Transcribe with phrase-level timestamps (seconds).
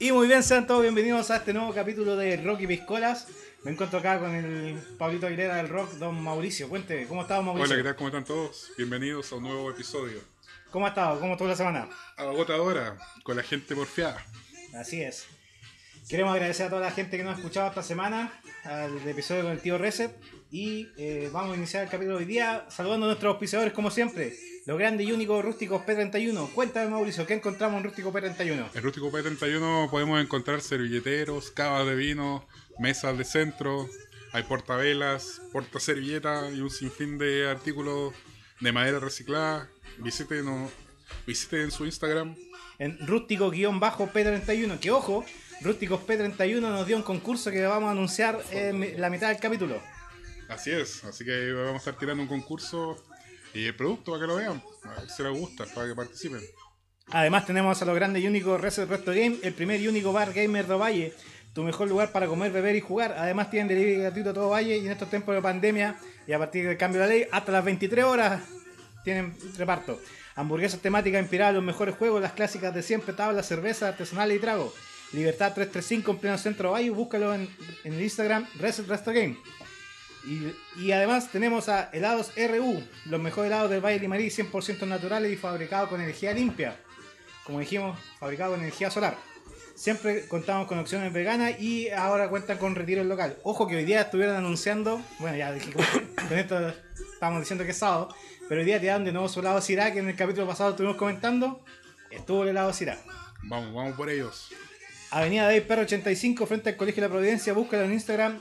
[0.00, 3.26] Y muy bien, sean todos bienvenidos a este nuevo capítulo de Rocky Piscolas.
[3.64, 6.68] Me encuentro acá con el Pablito Aguilera del Rock, don Mauricio.
[6.68, 7.66] Cuente, ¿cómo estás, Mauricio?
[7.66, 7.96] Hola, ¿qué tal?
[7.96, 8.70] ¿Cómo están todos?
[8.76, 10.20] Bienvenidos a un nuevo episodio.
[10.70, 11.18] ¿Cómo ha estado?
[11.18, 11.88] ¿Cómo estuvo la semana?
[12.16, 14.24] Agotadora, con la gente porfiada.
[14.72, 15.26] Así es.
[16.08, 19.50] Queremos agradecer a toda la gente que nos ha escuchado esta semana, al episodio con
[19.50, 20.16] el tío Reset.
[20.52, 23.90] Y eh, vamos a iniciar el capítulo de hoy día saludando a nuestros auspiciadores como
[23.90, 24.32] siempre.
[24.68, 26.52] Los grandes y únicos rústicos P31.
[26.52, 28.68] Cuéntame Mauricio, ¿qué encontramos en Rústico P31?
[28.74, 32.46] En Rústico P31 podemos encontrar servilleteros, cavas de vino,
[32.78, 33.88] mesas de centro,
[34.30, 38.12] hay portavelas, portaservilletas y un sinfín de artículos
[38.60, 39.70] de madera reciclada.
[40.00, 40.68] Visiten,
[41.26, 42.36] visiten en su Instagram.
[42.78, 45.24] En rústico-p31, que ojo,
[45.62, 49.80] Rústicos P31 nos dio un concurso que vamos a anunciar en la mitad del capítulo.
[50.50, 53.02] Así es, así que vamos a estar tirando un concurso
[53.54, 56.40] y el producto para que lo vean, a ver si les gusta, para que participen.
[57.10, 60.32] Además tenemos a los grandes y únicos Reset Resto Game, el primer y único bar
[60.32, 61.14] gamer de Valle,
[61.54, 63.14] tu mejor lugar para comer, beber y jugar.
[63.16, 65.96] Además tienen delivery gratuito a todo Valle y en estos tiempos de pandemia
[66.26, 68.42] y a partir del cambio de la ley, hasta las 23 horas
[69.04, 70.00] tienen reparto.
[70.34, 74.72] Hamburguesas temáticas inspiradas los mejores juegos, las clásicas de siempre, tablas, cerveza, artesanal y trago.
[75.12, 77.48] Libertad 335 en pleno centro de Valle, búscalo en,
[77.84, 79.36] en el Instagram Reset Resto Game.
[80.76, 85.32] Y, además tenemos a helados RU, los mejores helados del Valle de Limarí, 100% naturales
[85.32, 86.76] y fabricados con energía limpia.
[87.44, 89.16] Como dijimos, fabricados con energía solar.
[89.74, 93.38] Siempre contamos con opciones veganas y ahora cuentan con retiro local.
[93.42, 95.72] Ojo que hoy día estuvieron anunciando, bueno ya dije,
[96.28, 96.74] con esto
[97.12, 98.14] estamos diciendo que es sábado,
[98.48, 100.70] pero hoy día te dan de nuevo su helado Syrah, que en el capítulo pasado
[100.70, 101.64] estuvimos comentando,
[102.10, 102.98] estuvo el helado Syrah.
[103.44, 104.50] Vamos, vamos por ellos.
[105.10, 108.40] Avenida Day Perro 85 frente al Colegio de la Providencia, búscalo en Instagram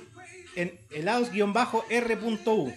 [0.58, 2.74] en helados-r.u.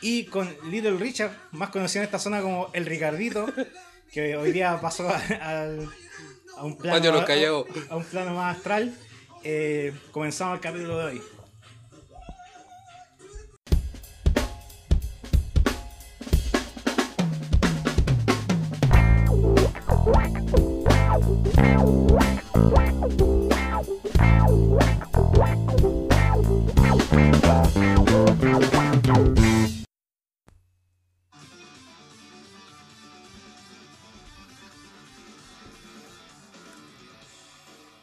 [0.00, 3.46] Y con Little Richard, más conocido en esta zona como el Ricardito,
[4.12, 5.66] que hoy día pasó a,
[6.62, 7.24] un, plano,
[7.90, 8.94] a, un plano más astral,
[9.42, 11.22] eh, comenzamos el capítulo de hoy.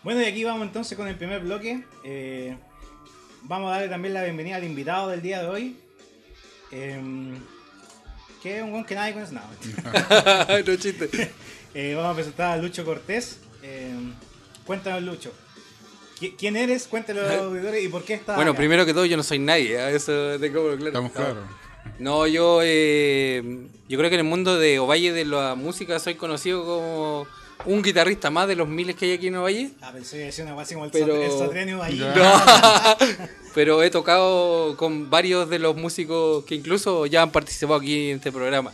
[0.03, 1.83] Bueno, y aquí vamos entonces con el primer bloque.
[2.03, 2.55] Eh,
[3.43, 5.77] vamos a darle también la bienvenida al invitado del día de hoy.
[6.71, 7.01] Eh,
[8.45, 9.49] que es un buen que nadie conoce nada.
[10.63, 11.09] no chiste.
[11.73, 13.39] eh, vamos a presentar a Lucho Cortés.
[13.63, 13.91] Eh,
[14.65, 15.33] cuéntanos, Lucho.
[16.37, 16.87] ¿Quién eres?
[16.87, 18.35] Cuéntalo a los auditores y por qué estás.
[18.35, 19.95] Bueno, primero que todo, yo no soy nadie, ¿eh?
[19.95, 20.87] eso tengo claro.
[20.87, 21.43] Estamos claros.
[21.99, 26.15] No, yo, eh, yo creo que en el mundo de Ovalle de la música soy
[26.15, 27.27] conocido como
[27.65, 29.71] un guitarrista más de los miles que hay aquí en Ovalle.
[29.81, 31.15] Ah, pensé que decía una así como el, pero...
[31.15, 31.99] el ahí.
[32.15, 32.41] No.
[33.55, 38.17] pero he tocado con varios de los músicos que incluso ya han participado aquí en
[38.17, 38.73] este programa.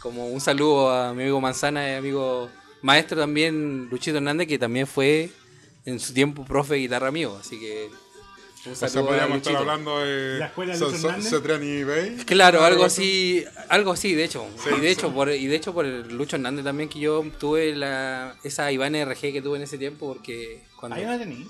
[0.00, 2.50] Como un saludo a mi amigo Manzana y amigo
[2.82, 5.30] maestro también, Luchito Hernández, que también fue
[5.84, 7.90] en su tiempo profe de guitarra mío, así que
[8.70, 12.16] o sea, podríamos estar hablando de la escuela de so, so, Bay.
[12.24, 14.46] Claro, algo así, algo así, de hecho.
[14.74, 17.74] y de hecho, por, y de hecho por el Lucho Hernández también que yo tuve
[17.74, 21.46] la esa Iván RG que tuve en ese tiempo porque cuando ¿Ahí no la tení?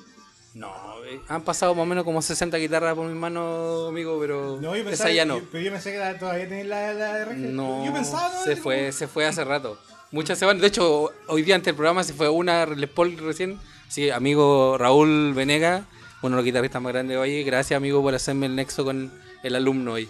[0.55, 0.73] No,
[1.05, 4.77] eh, han pasado más o menos como 60 guitarras por mis manos, amigo, pero no,
[4.77, 5.41] yo pensaba, esa ya no.
[5.51, 7.37] pero yo pensé que todavía tenéis la, la RG.
[7.37, 9.79] No, yo pensaba, no, se fue, se fue hace rato.
[10.13, 10.61] Muchas se van.
[10.61, 13.59] De hecho, hoy día ante el programa se fue una Les Paul recién.
[13.89, 15.85] Sí, amigo Raúl Venega,
[16.23, 17.43] uno de los guitarristas más grandes de Valle.
[17.45, 19.13] Gracias, amigo, por hacerme el nexo con
[19.43, 20.09] el alumno hoy.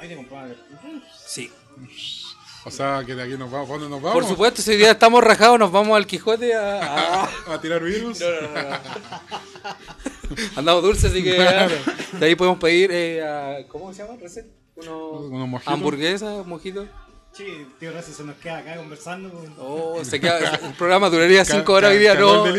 [0.00, 0.56] Ahí te compadre.
[1.26, 1.50] Sí.
[2.64, 3.68] O sea, que de aquí nos vamos.
[3.68, 4.20] ¿Dónde nos vamos?
[4.20, 7.54] Por supuesto, si hoy día estamos rajados, nos vamos al Quijote a, a...
[7.54, 8.20] ¿A tirar virus.
[8.20, 8.76] No, no, no.
[10.56, 11.74] Andamos dulces, así que claro.
[12.18, 14.18] de ahí podemos pedir, eh, a, ¿cómo se llama?
[14.20, 14.46] ¿Recet?
[14.74, 15.72] Uno, Unos mojitos.
[15.72, 16.88] Hamburguesas, mojitos.
[17.36, 19.30] Sí, tío, gracias, se nos queda acá conversando.
[19.58, 22.44] Oh, se queda, el programa duraría 5 horas hoy día, ¿no?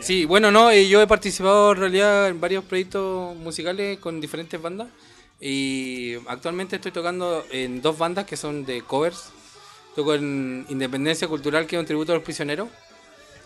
[0.00, 4.88] Sí, bueno, no, yo he participado en realidad en varios proyectos musicales con diferentes bandas
[5.38, 9.30] y actualmente estoy tocando en dos bandas que son de covers.
[9.94, 12.68] Toco en Independencia Cultural, que es un tributo a los prisioneros,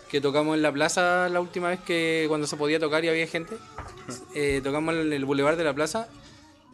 [0.09, 3.27] que tocamos en la plaza la última vez que cuando se podía tocar y había
[3.27, 3.57] gente.
[4.35, 6.07] Eh, tocamos en el Boulevard de la Plaza.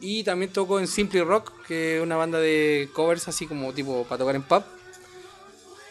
[0.02, 4.04] Y también toco en Simply Rock, que es una banda de covers así como tipo
[4.06, 4.64] para tocar en pub.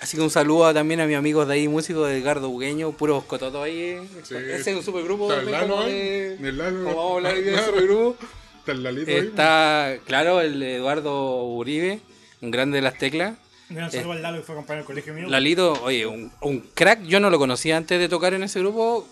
[0.01, 3.25] Así que un saludo también a mis amigos de ahí, músicos de Edgardo Bugueño, puros
[3.25, 4.01] cototos ahí.
[4.25, 4.35] Sí.
[4.35, 5.31] Ese es un supergrupo.
[5.31, 7.67] Ahí, de- el como vamos a hablar de Claro.
[7.67, 8.17] supergrupo.
[8.61, 9.17] Está el Lalito ahí.
[9.19, 12.01] Está, claro, el Eduardo Uribe,
[12.41, 13.35] un grande de las teclas.
[13.69, 15.29] Un gran saludo al Lalo que fue a comprar el colegio mío.
[15.29, 19.07] Lalito, oye, un, un crack, yo no lo conocía antes de tocar en ese grupo.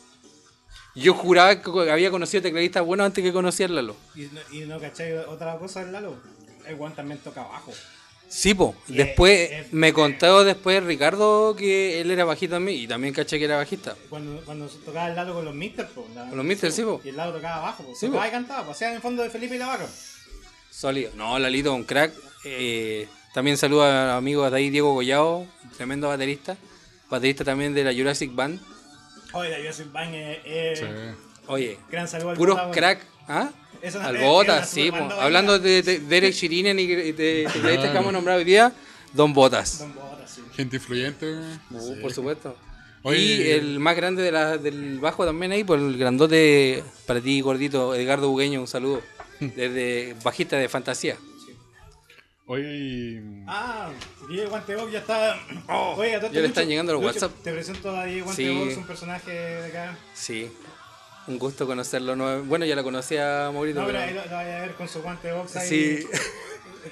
[0.99, 3.97] Yo juraba que había conocido tecladistas buenos antes que conocía al Lalo.
[4.15, 6.17] Y, no- y no cachai otra cosa del Lalo.
[6.67, 7.73] El Juan también toca bajo.
[8.29, 8.75] Sí, po.
[8.89, 13.15] Y Después es- es- me contó después Ricardo que él era bajista también y también
[13.15, 13.97] caché que era bajista.
[14.11, 17.01] Cuando, cuando tocaba el Lalo con los Misters, po, la- Con los Misters, sí, po.
[17.05, 17.95] Y el Lalo tocaba bajo, po.
[17.95, 18.29] Sí, tocaba po.
[18.29, 19.87] y cantaba, hacían en el fondo de Felipe y la vaca.
[20.71, 21.11] Sólido.
[21.17, 22.13] No, Lalito, un crack.
[22.45, 25.47] Eh, también saludo a amigos de ahí, Diego Goyao,
[25.77, 26.57] tremendo baterista.
[27.11, 28.61] Baterista también de la Jurassic Band.
[29.33, 30.85] Oye, Jurassic Band es, es- Sí.
[31.47, 33.01] Oye, gran saludo al puros Bota, crack.
[33.27, 33.51] ¿Ah?
[33.83, 34.91] Es una- Al Botas, sí.
[34.91, 34.97] po.
[34.97, 38.73] Hablando de, de Derek Shirinen y de, de tecladistas que hemos nombrado hoy día,
[39.13, 39.79] Don Botas.
[39.81, 40.43] Don Botas, sí.
[40.55, 41.27] Gente influyente.
[41.71, 42.01] Uh, sí.
[42.03, 42.57] Por supuesto.
[43.03, 47.21] Oye, y el más grande de la- del bajo también ahí, por el grandote para
[47.21, 49.03] ti, gordito, Edgardo Bugueño, un saludo.
[49.41, 51.17] Desde bajista de fantasía.
[52.49, 53.91] Oye, y- Ah,
[54.29, 55.35] Diego Guantebox ya está.
[55.35, 57.33] A Oh, ya le están Lucho, llegando los Lucho, WhatsApp.
[57.45, 58.47] Te presento a Diego Sí.
[58.49, 59.99] Guantebox, un personaje de acá.
[60.15, 60.51] Sí.
[61.27, 62.17] Un gusto conocerlo.
[62.17, 63.81] nuevo- Bueno, ya la conocía Maurito.
[63.81, 65.69] No, pero pero- ahí lo, lo vaya a ver con su guante de box ahí.
[65.69, 66.07] Sí.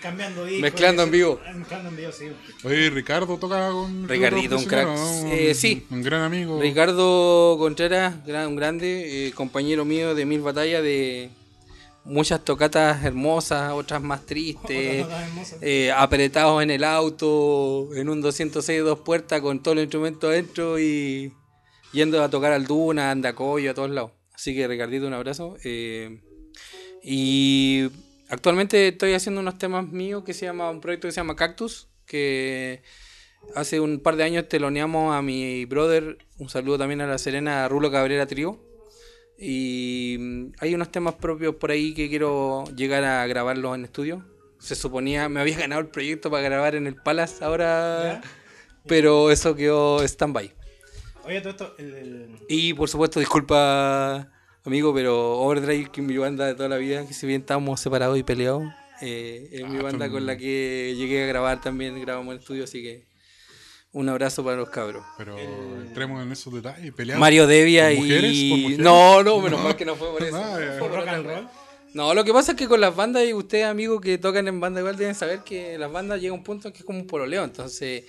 [0.03, 0.61] Cambiando discos.
[0.61, 1.41] Mezclando en vivo.
[1.55, 2.27] Mezclando en vivo, sí.
[2.65, 4.07] oye, Ricardo toca con.
[4.07, 4.85] Ricardito, un crack.
[4.89, 5.33] ¿no?
[5.33, 5.87] Eh, sí.
[5.91, 6.61] Un gran amigo.
[6.61, 11.31] Ricardo Contreras, gran- un grande, eh, compañero mío de mil batallas, de
[12.07, 15.07] muchas tocatas hermosas, otras más tristes,
[15.61, 20.79] eh, apretados en el auto, en un 206 dos puertas con todos los instrumentos adentro
[20.79, 21.33] y
[21.93, 24.13] yendo a tocar al Duna, a Andacoyo, a todos lados.
[24.35, 25.57] Así que Ricardito, un abrazo.
[25.65, 26.21] eh,
[27.03, 27.89] y
[28.29, 31.89] actualmente estoy haciendo unos temas míos que se llama, un proyecto que se llama Cactus,
[32.05, 32.83] que
[33.55, 37.69] hace un par de años teloneamos a mi brother, un saludo también a la Serena
[37.69, 38.66] Rulo Cabrera Trío.
[39.39, 44.25] Y mm, hay unos temas propios por ahí que quiero llegar a grabarlos en estudio.
[44.59, 48.31] Se suponía, me había ganado el proyecto para grabar en el Palace ahora, ¿Ya?
[48.87, 50.53] pero eso quedó stand-by.
[51.25, 51.75] Oye, todo esto.
[51.79, 54.33] El, el- Y por supuesto, disculpa,
[54.65, 57.81] amigo, pero Overdrive, que es mi banda de toda la vida, que si bien estamos
[57.81, 58.65] separados y peleados,
[59.03, 62.41] eh, es mi Ah, banda tú- con la que llegué a grabar también, grabamos en
[62.41, 63.05] estudio, así que
[63.97, 65.03] un abrazo para los cabros.
[65.17, 66.93] Pero entremos en esos detalles.
[66.93, 67.21] Peleamos.
[67.21, 68.23] Mario Devia ¿Por mujeres?
[68.23, 68.51] ¿Por y...
[68.63, 68.79] mujeres?
[68.79, 70.37] No, no, menos mal que no fue por eso.
[70.39, 70.77] Ya.
[70.79, 71.37] Fue por por rock otra and wea.
[71.37, 71.49] roll.
[71.95, 74.61] No, lo que pasa es que con las bandas, y ustedes amigos que tocan en
[74.61, 77.43] banda igual deben saber que las bandas llega un punto que es como un pololeo,
[77.43, 78.05] entonces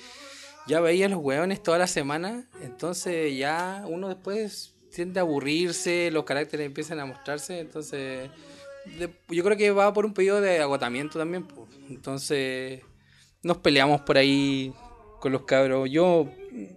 [0.67, 6.11] ya veía a los hueones toda la semana, entonces ya uno después tiende a aburrirse,
[6.11, 8.29] los caracteres empiezan a mostrarse, entonces
[8.99, 11.69] de- yo creo que va por un periodo de agotamiento también, pues.
[11.89, 12.81] entonces
[13.41, 14.73] nos peleamos por ahí
[15.19, 16.27] con los cabros, yo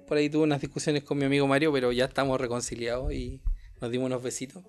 [0.07, 3.41] por ahí tuve unas discusiones con mi amigo Mario, pero ya estamos reconciliados y
[3.81, 4.63] nos dimos unos besitos.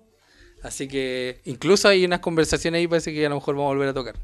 [0.62, 3.88] Así que incluso hay unas conversaciones ahí, parece que a lo mejor vamos a volver
[3.88, 4.16] a tocar.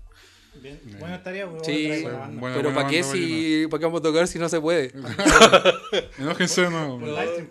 [0.63, 0.81] Bien.
[0.99, 1.49] Bueno, estaría.
[1.63, 4.93] Sí, Buena- pero ¿para qué si para qué vamos a tocar si no se puede?
[6.19, 6.99] Enójense, no.
[6.99, 7.49] por live stream.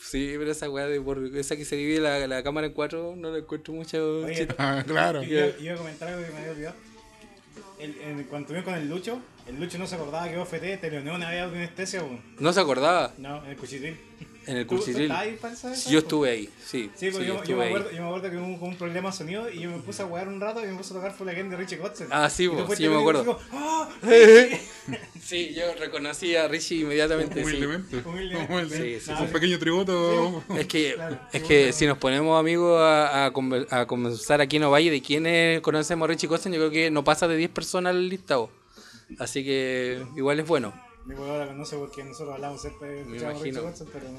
[0.00, 3.14] Sí, pero esa weá de por esa que se divide la, la cámara en cuatro
[3.16, 4.46] no le encuentro mucho Oye.
[4.58, 5.22] Ah, claro.
[5.22, 6.76] Yo iba a comentar algo que me había olvidado.
[7.84, 10.90] El, en- cuando estuvimos con el Lucho, el Lucho no se acordaba que OFT te
[10.90, 12.20] leoneó una vez a anestesia, weón.
[12.38, 13.96] No se acordaba No, en el cuchitril.
[14.46, 15.02] En el ¿Tú- tú cuchitril.
[15.06, 16.90] estabas ahí para esa vez, Yo estuve ahí, sí.
[16.94, 17.68] Sí, porque sí, yo, yo estuve me ahí.
[17.70, 20.06] acuerdo, yo me acuerdo que hubo un problema de sonido y yo me puse a
[20.06, 22.08] jugar un rato y me puse a tocar Full Again de Richie Kotzen.
[22.10, 23.22] Ah, sí, fuiste sí, me y acuerdo.
[23.22, 23.88] digo, ¡Ah!
[25.22, 27.42] Sí, yo reconocí a Richie inmediatamente.
[27.42, 27.96] Humildemente.
[28.04, 28.52] Humildemente.
[28.52, 29.00] Humildemente.
[29.00, 29.32] Sí, sí, Un sí.
[29.32, 30.44] pequeño tributo.
[30.56, 34.56] Es que, Claro, es que si nos ponemos amigos a, a, conver- a conversar aquí
[34.56, 37.50] en Ovalle de quiénes conocemos a Richie Costen, yo creo que no pasa de 10
[37.50, 38.50] personas el listado.
[39.18, 40.74] Así que igual es bueno.
[41.06, 43.62] Mi weón la conoce porque nosotros hablamos siempre, Richie imagino.
[43.62, 44.18] Kotzen, pero no.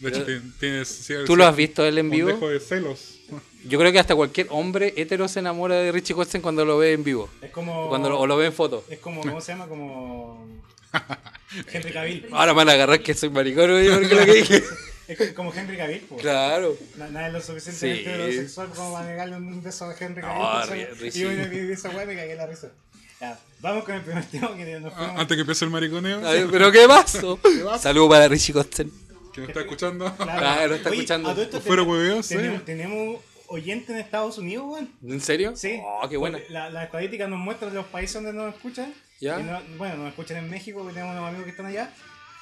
[0.00, 0.88] De hecho, tien- tienes.
[0.88, 2.28] cierto- ¿Tú lo has visto él en Un vivo?
[2.28, 3.14] dejo de celos.
[3.64, 6.92] Yo creo que hasta cualquier hombre hetero se enamora de Richie Costen cuando lo ve
[6.92, 7.30] en vivo.
[7.40, 7.88] Es como.
[7.88, 8.84] Cuando lo, o lo ve en foto.
[8.90, 9.66] Es como, ¿cómo se llama?
[9.68, 10.46] Como.
[11.72, 12.26] Henry Cavill.
[12.32, 14.62] Ahora me van a agarrar que soy maricón, oye, porque lo que dije.
[15.08, 16.20] Es como Henry Cavill, pues.
[16.20, 16.76] Claro.
[16.96, 18.10] Na- Nadie es lo suficientemente Sí.
[18.10, 20.88] heterosexual como para negarle un beso a Henry No, Cavill.
[21.00, 22.72] Ri- y yo vi vi esa weá y me cagué la risa.
[23.20, 25.20] Ya, vamos con el primer tema que nos Ah, fuimos.
[25.20, 27.38] Antes que empiece el mariconeo, Ay, ¿Pero qué pasó?
[27.78, 28.90] Saludos para Richie Costen.
[29.32, 30.14] que me está escuchando.
[30.16, 31.28] Claro, está escuchando.
[31.30, 32.36] a todo esto Fuera tenemos- hueveo, sí.
[32.36, 34.90] tenemos, tenemos oyente en Estados Unidos, weón.
[35.06, 35.52] ¿En serio?
[35.56, 35.78] Sí.
[35.82, 36.38] Oh, qué buena.
[36.38, 38.92] Porque La, la estadística nos muestra los países donde nos escuchan.
[39.20, 39.40] ¿Ya?
[39.40, 41.90] Y no- bueno, nos escuchan en México, porque tenemos unos amigos que están allá.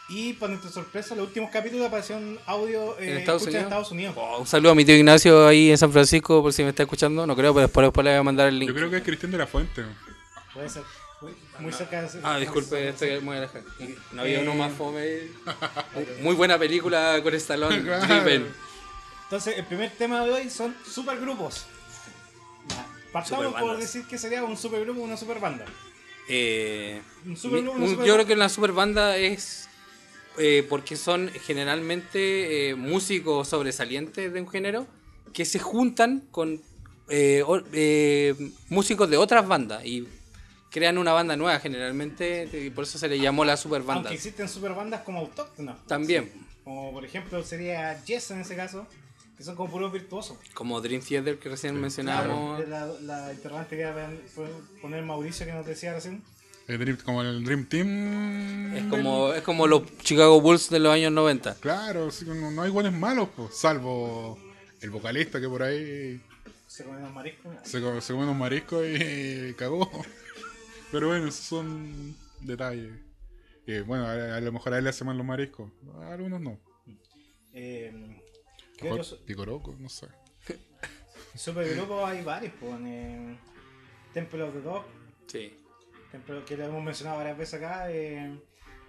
[0.09, 3.73] Y para nuestra sorpresa, los últimos capítulos aparecieron audio eh, ¿En Estados escucha en Unidos?
[3.73, 4.15] Estados Unidos.
[4.19, 6.83] Oh, un saludo a mi tío Ignacio ahí en San Francisco, por si me está
[6.83, 7.27] escuchando.
[7.27, 8.69] No creo, pero después, después le voy a mandar el link.
[8.69, 9.83] Yo creo que es Cristian de la Fuente.
[10.55, 10.83] Puede ser.
[11.59, 13.65] Muy, cerca de Ah, disculpe, estoy muy alejado.
[14.13, 15.21] No había uno más fome.
[16.21, 17.81] Muy buena película con Stallone.
[17.81, 18.47] Driven.
[19.25, 21.65] Entonces, el primer tema de hoy son supergrupos.
[23.13, 25.65] Partamos por decir que sería un supergrupo o una superbanda.
[26.29, 29.69] Eh, Un super- mi- una yo creo que una super banda es
[30.39, 34.87] eh, porque son generalmente eh, músicos sobresalientes de un género
[35.33, 36.61] que se juntan con
[37.09, 38.35] eh, o- eh,
[38.69, 40.09] músicos de otras bandas y
[40.75, 44.01] crean una banda nueva generalmente y por eso se le llamó la super banda.
[44.09, 45.77] Aunque existen super bandas como autóctonas.
[45.87, 46.33] También,
[46.65, 48.85] Como por ejemplo sería Yes en ese caso,
[49.39, 50.37] que son como puros virtuosos.
[50.53, 52.65] como Dream Theater que recién mencionábamos.
[52.65, 53.87] Claro, la, la interrogante que
[54.35, 54.47] fue
[54.83, 56.23] poner Mauricio que nos decía recién.
[56.67, 58.75] El Dream- como el Dream Team.
[58.75, 61.55] Es como, es como los Chicago Bulls de los años 90.
[61.61, 64.39] Claro, sí, no, no hay buenos malos, pues, salvo
[64.81, 66.21] el vocalista que por ahí
[66.67, 67.55] Se comieron mariscos.
[67.65, 69.89] se, co- se comió unos mariscos y cagó.
[70.95, 72.93] Pero bueno, esos son detalles.
[73.67, 75.71] Que bueno, a, a lo mejor a él le hacen mal los mariscos,
[76.01, 76.59] a algunos no.
[77.53, 78.21] Eh,
[78.77, 80.07] ¿Qué Mejor otros Picoroco, no sé.
[81.35, 82.53] supergrupos hay varios?
[82.61, 83.37] Pues, eh,
[84.13, 84.85] Temple of the Dog,
[85.27, 85.53] Sí.
[86.13, 87.91] Temple- que lo hemos mencionado varias veces acá.
[87.91, 88.39] eh,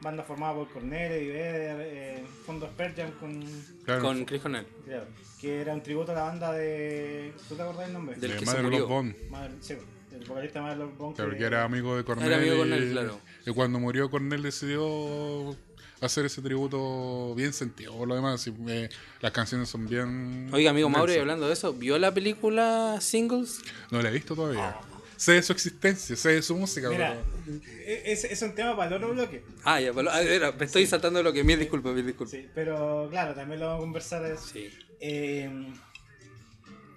[0.01, 3.41] banda formada por Cornell, Eddie Vedder, eh, Fondo Pearl Jam con,
[3.85, 4.67] Claro, Con Chris Cornell.
[4.85, 5.07] claro,
[5.39, 7.33] que era un tributo a la banda de.
[7.47, 8.15] ¿Tú te acordás del nombre?
[8.17, 8.79] Del de que se Mother murió.
[8.81, 9.15] Love Bone.
[9.31, 9.75] Madre- sí,
[10.19, 11.15] el vocalista de Mother Love Bone.
[11.15, 12.33] Claro, que era amigo de Cornell.
[12.33, 13.19] amigo de y- Cornell, claro.
[13.45, 15.55] Y cuando murió Cornell decidió
[16.01, 17.93] hacer ese tributo bien sentido.
[17.97, 18.89] Por lo demás, y, eh,
[19.21, 20.49] las canciones son bien.
[20.53, 23.61] Oiga, amigo Mauro, y hablando de eso, ¿vio la película Singles?
[23.91, 24.75] No la he visto todavía.
[25.17, 27.59] Sé de su existencia, sé de su música, Mira, pero.
[27.85, 29.43] e- es, es un tema para el otro bloque.
[29.63, 32.31] Ah, ya, pero- ah, era, me estoy saltando lo que mil disculpas, mil disculpas.
[32.31, 34.25] Sí, pero claro, también lo vamos a conversar.
[34.25, 34.45] eso.
[34.45, 34.69] Sí.
[34.99, 35.49] Eh,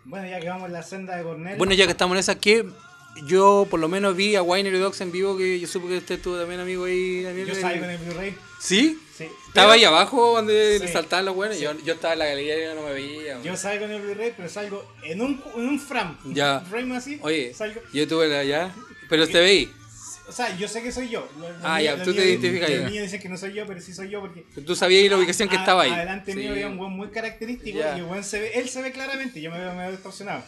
[0.04, 1.58] bueno, ya que vamos en la senda de Cornell.
[1.58, 2.68] Bueno, ya que estamos en esa, que
[3.26, 6.14] yo por lo menos vi a Winery Dogs en vivo, que yo supe que usted
[6.16, 7.22] estuvo también, amigo, ahí.
[7.22, 7.48] Daniel.
[7.48, 8.34] yo salgo en el Blu-ray.
[8.60, 8.98] ¿Sí?
[9.16, 9.24] Sí.
[9.48, 10.88] Estaba Pero- ahí abajo donde Sí.
[10.88, 11.56] saltaban los buenos.
[11.56, 11.64] Sí.
[11.64, 13.40] Yo, yo estaba en la galería y no me veía.
[13.42, 16.16] Yo salgo en el Blu-ray, pero salgo en un, en un frame.
[16.26, 16.58] Ya.
[16.64, 17.18] Un frame así.
[17.22, 18.74] Oye, Salgo, yo tuve la ya.
[19.08, 19.72] Pero te veí.
[20.28, 21.26] o sea, yo sé que soy yo.
[21.40, 23.92] Los- Ah, ya, tú te identificas Los niños dicen que no soy yo, pero sí
[23.94, 24.44] soy yo porque.
[24.64, 25.90] Tú sabías la ubicación que a- estaba ahí.
[25.90, 26.38] Adelante Sí.
[26.38, 27.96] mío había un buen muy característico Ya.
[27.96, 30.44] y el buen se ve, él se ve claramente, yo me veo medio distorsionado.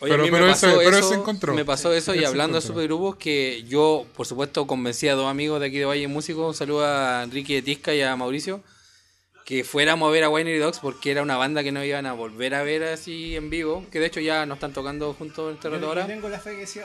[0.00, 1.54] Oye, Pero- a mí pero me pasó pero eso, ese encontró.
[1.54, 5.60] Me pasó eso y hablando de supergrupos que yo, por supuesto, convencí a dos amigos
[5.60, 8.60] de aquí de Valle Músico, un saludo a Enrique Tisca y a Mauricio,
[9.44, 12.14] que fuéramos a ver a Winery Dogs porque era una banda que no iban a
[12.14, 15.56] volver a ver así en vivo, que de hecho ya no están tocando juntos en
[15.56, 16.06] este rato ahora.
[16.06, 16.80] tengo la fe que sí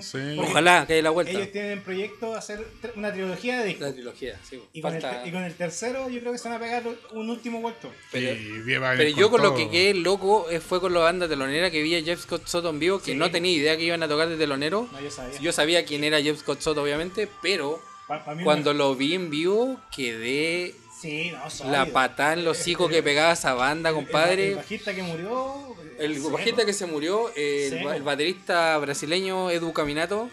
[0.00, 0.36] Sí.
[0.38, 1.32] Ojalá que haya la vuelta.
[1.32, 3.88] Ellos tienen proyecto hacer una trilogía de discos.
[3.88, 4.62] La trilogía, sí.
[4.72, 6.60] Y con, el, falta- te- y con el tercero yo creo que se van a
[6.60, 7.90] pegar un último vuelto.
[8.12, 11.28] Pero- y bien, va Pero yo con lo que quedé loco fue con la banda
[11.28, 13.18] telonera que vi a Jeff Scott Soto en vivo, que Sí.
[13.18, 14.88] no tenía idea que iban a tocar de telonero.
[14.92, 15.40] No, yo sabía.
[15.40, 18.94] Yo sabía quién era Jeff Scott Soto, obviamente, pero Pa- pa' mí cuando me- lo
[18.94, 21.32] vi en vivo quedé Sí,
[21.64, 24.54] no, la patada en los hocico que pegaba esa banda, El- El, compadre.
[24.54, 25.76] bajista que murió.
[25.98, 30.30] El bajista que se murió, eh, el, el baterista brasileño Edu Caminato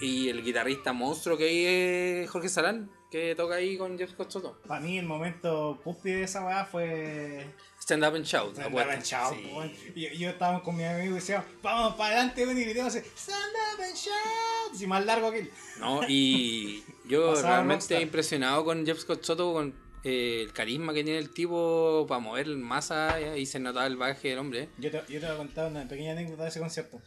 [0.00, 1.64] y el guitarrista monstruo que hay
[2.24, 4.58] es Jorge Salán, que toca ahí con Jeff Scott Soto.
[4.68, 7.46] Para mí el momento cúspide de esa weá fue.
[7.80, 8.52] Stand Up and Shout.
[8.56, 8.72] Stand.
[8.74, 9.34] Up and Shout,
[9.94, 10.08] Sí.
[10.18, 13.82] yo estaba con mi amigo y decíamos, vamos para adelante, weón, y gritamos Stand Up
[13.82, 14.88] and Shout.
[14.88, 15.50] Más largo que él.
[15.80, 21.18] No, y yo realmente impresionado con Jeff Scott Soto, con eh, el carisma que tiene
[21.18, 24.68] el tipo para mover masa eh, y se notaba el baje del hombre.
[24.78, 27.00] Yo te, yo te voy a contar una pequeña anécdota de ese concierto.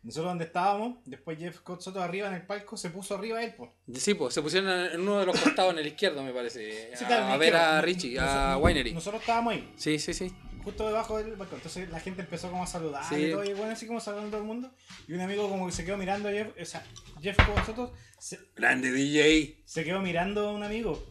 [0.00, 3.52] Nosotros donde estábamos, después Jeff Scott Soto arriba en el palco, se puso arriba él,
[3.56, 3.70] pues.
[4.00, 6.96] Sí, pues se pusieron en uno de los costados en el izquierdo, me parece.
[6.96, 8.92] Sí, a, claro, ver a Richie, a Winery.
[8.94, 9.72] Nosotros estábamos ahí.
[9.76, 10.32] Sí, sí, sí.
[10.62, 11.56] justo debajo del balcón.
[11.58, 13.16] Entonces la gente empezó como a saludar Sí.
[13.16, 14.70] y todo, y bueno, así como saludando a todo el mundo.
[15.08, 16.86] Y un amigo como que se quedó mirando a Jeff, o sea,
[17.20, 17.90] Jeff nosotros,
[18.20, 19.62] se, Grande DJ.
[19.66, 21.04] se quedó mirando a un amigo.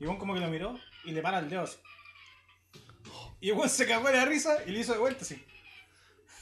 [0.00, 1.76] Y bueno, como que lo miró y le para el dedo así.
[3.40, 5.42] Y bueno, se cagó de la risa y le hizo de vuelta así.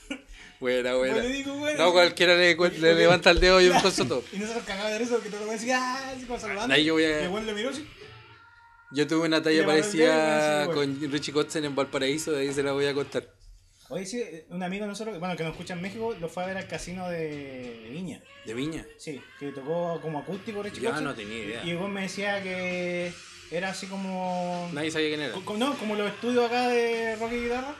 [0.61, 1.17] Buena, buena.
[1.19, 1.79] le digo, bueno.
[1.85, 2.55] No, cualquiera le,
[2.95, 4.25] levanta el dedo y un Soto.
[4.33, 6.75] Y nosotros cagados de risa porque todo lo decía, ah, así como saludando.
[6.75, 7.87] Ahí yo voy Y a- güey le miró así.
[8.93, 12.73] Yo tuve una talla dedo parecida con Richie Kotzen en Valparaíso, de ahí se la
[12.73, 13.29] voy a contar.
[13.89, 16.47] Oye, sí, un amigo de nosotros, bueno, que nos escucha en México, lo fue a
[16.47, 17.19] ver al casino de,
[17.83, 18.23] de Viña.
[18.45, 18.87] ¿De Viña?
[18.97, 21.05] Sí, que tocó como acústico, Richie Ya Kotzen.
[21.05, 21.65] no tenía idea.
[21.65, 23.13] Y güey me decía que
[23.50, 24.69] era así como.
[24.73, 25.35] Nadie sabía quién era.
[25.45, 27.75] co- no, como los estudios acá de rock y guitarra.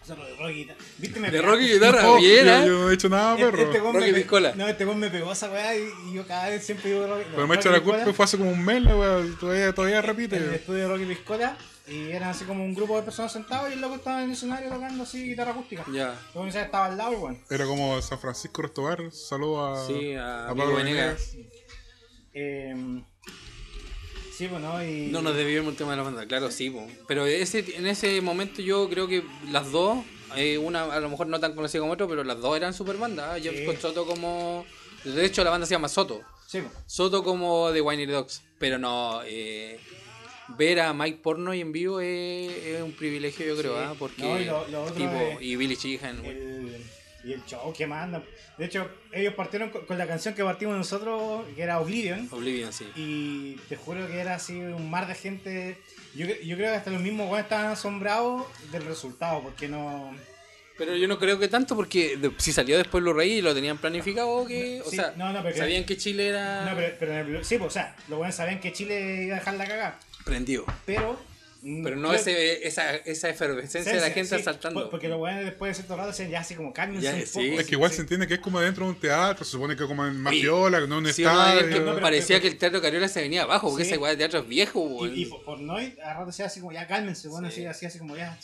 [0.00, 0.78] O sea, de rock y guitarra.
[0.98, 1.20] ¿Viste?
[1.20, 2.64] Me De rock y guitarra, bien, ¿eh?
[2.66, 3.62] yo no he hecho nada, Este- perro.
[3.62, 4.52] Este Rock me y pe- piscola.
[4.56, 7.22] No, este güey me pegó esa weá y, y yo cada vez siempre digo rock
[7.34, 9.20] Pero me echa y la culpa fue hace como un mes, la wea.
[9.38, 10.54] Todavía, todavía En el repite.
[10.56, 11.56] estudio de rock y piscola.
[11.86, 14.32] Y eran así como un grupo de personas sentados y el loco estaba en el
[14.36, 15.84] escenario tocando así guitarra acústica.
[15.92, 16.16] Ya.
[16.32, 17.38] Luego me estaba al lado igual.
[17.50, 19.10] Era como San Francisco Restobar.
[19.12, 21.36] Saludo a, Sí, a Pablo Amigo Venegas.
[22.34, 23.02] Eh,
[24.48, 25.10] sí, y.
[25.12, 26.86] No nos debíamos el tema de la banda, claro, sí, po.
[27.08, 29.98] pero ese, en ese momento yo creo que las dos,
[30.36, 32.96] eh, una a lo mejor no tan conocida como otra, pero las dos eran super
[32.96, 33.40] bandas.
[33.42, 33.64] Jeff Sí.
[33.64, 34.64] Scott Soto como...
[35.04, 36.20] De hecho la banda se llama Soto.
[36.46, 36.70] Sí, po.
[36.86, 38.42] Soto como de Whiny Dogs.
[38.58, 39.80] Pero no, eh,
[40.56, 43.80] ver a Mike Pornoy en vivo es, es un privilegio, yo creo, Sí.
[43.84, 43.94] ¿ah?
[43.98, 44.22] Porque.
[44.22, 46.24] No, y lo- lo otro tipo, es- y Billy Sheehan.
[46.24, 46.61] El,
[47.24, 48.22] y el show que mandan.
[48.58, 52.28] De hecho, ellos partieron con, con la canción que partimos nosotros, que era Oblivion.
[52.30, 52.86] Oblivion, sí.
[52.96, 55.78] Y te juro que era así un mar de gente.
[56.14, 60.14] Yo, yo creo que hasta los mismos weones estaban asombrados del resultado, porque no.
[60.78, 63.78] Pero yo no creo que tanto porque de- si salió después Blu-ray y lo tenían
[63.78, 67.12] planificado que, o Sí, sea, no, no, pero- sabían que Chile era No, pero, pero
[67.12, 69.66] en el- sí, pues, o sea, los buenos sabían que Chile iba a dejar la
[69.66, 70.64] cagada, prendido.
[70.86, 71.18] pero.
[71.62, 74.80] Mm, Pero no ese, esa, esa efervescencia de la gente sí, saltando.
[74.82, 77.26] por- Porque los buenos después de cierto rato decían ya así como cálmense Ya, un
[77.26, 77.48] sí.
[77.50, 77.60] poco.
[77.60, 77.96] Es que igual sí.
[77.96, 80.80] se entiende que es como dentro de un teatro, se supone que como en Mafiola,
[80.80, 81.60] no en un Sí, estadio.
[81.60, 83.88] es que no, pero- parecía pero- que el teatro Cariola se venía abajo, porque Sí.
[83.90, 85.16] ese igual de teatro es viejo, weón.
[85.16, 87.64] Y, y por, por no ir, a rato decía así como ya cálmense, bueno, Sí.
[87.64, 88.38] así, así, así como ya,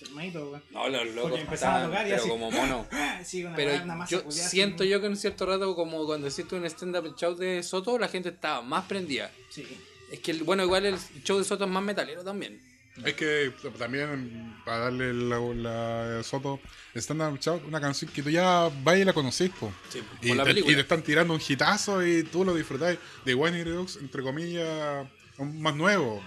[0.00, 0.60] hermanito.
[0.70, 2.86] No, los locos Porque empezaban a tocar y pero así- como mono.
[3.24, 5.44] Sí, una Pero una masa yo culiada así, siento como- yo que en un cierto
[5.46, 9.30] rato, como cuando hiciste un stand-up show de Soto, la gente estaba más prendida.
[9.50, 9.66] Sí.
[10.10, 12.60] Es que, bueno, igual el show de Soto es más metalero también.
[13.04, 16.60] Es que también, para darle la, la Soto,
[16.94, 19.72] Stand Up una canción que tú ya vas y la conocís, po.
[19.88, 20.72] Sí, Y, por la te, película.
[20.72, 22.98] y te están tirando un hitazo y tú lo disfrutás.
[23.24, 25.06] De One Dogs, entre comillas,
[25.38, 26.22] más nuevo.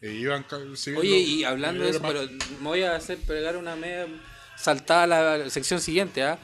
[0.00, 0.44] Iban
[0.96, 2.28] Oye, y hablando de eso, más- pero
[2.60, 4.08] me voy a hacer pegar una media
[4.56, 6.38] saltada a la sección siguiente, ¿ah?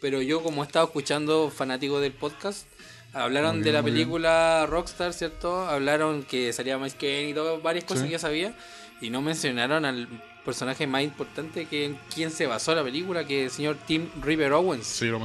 [0.00, 2.66] Pero yo, como he estado escuchando fanáticos del podcast,
[3.14, 3.94] hablaron de la bien.
[3.94, 5.66] película Rockstar, ¿cierto?
[5.68, 8.08] Hablaron que salía Miles Kane y todo, varias cosas Sí.
[8.08, 8.54] que ya sabía,
[9.00, 10.08] y no mencionaron al
[10.44, 14.08] personaje más importante que en quien se basó la película, que es el señor Tim
[14.20, 14.86] River Owens.
[14.86, 15.18] Sí, lo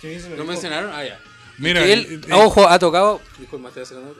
[0.00, 0.90] sí, ¿Lo mencionaron?
[0.94, 1.20] Ah, ya.
[1.58, 3.20] Mira, Que él, y- ojo, ha tocado.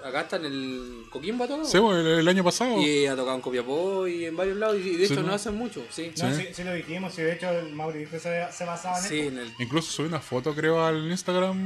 [0.04, 1.68] Acá está en el Coquimbo, ha tocado.
[1.68, 2.80] Sí, po, el, el año pasado.
[2.80, 4.76] Y ha tocado en Copiapó y en varios lados.
[4.78, 5.34] Y de hecho, Sí, no ¿no?
[5.34, 6.12] hace mucho, sí.
[6.16, 6.46] No, Sí.
[6.52, 9.18] sí, lo dijimos, y de hecho el Mauri dijo que se, se basaba en Sí,
[9.20, 9.32] esto.
[9.32, 9.52] en el.
[9.58, 11.56] Incluso subí una foto, creo, al Instagram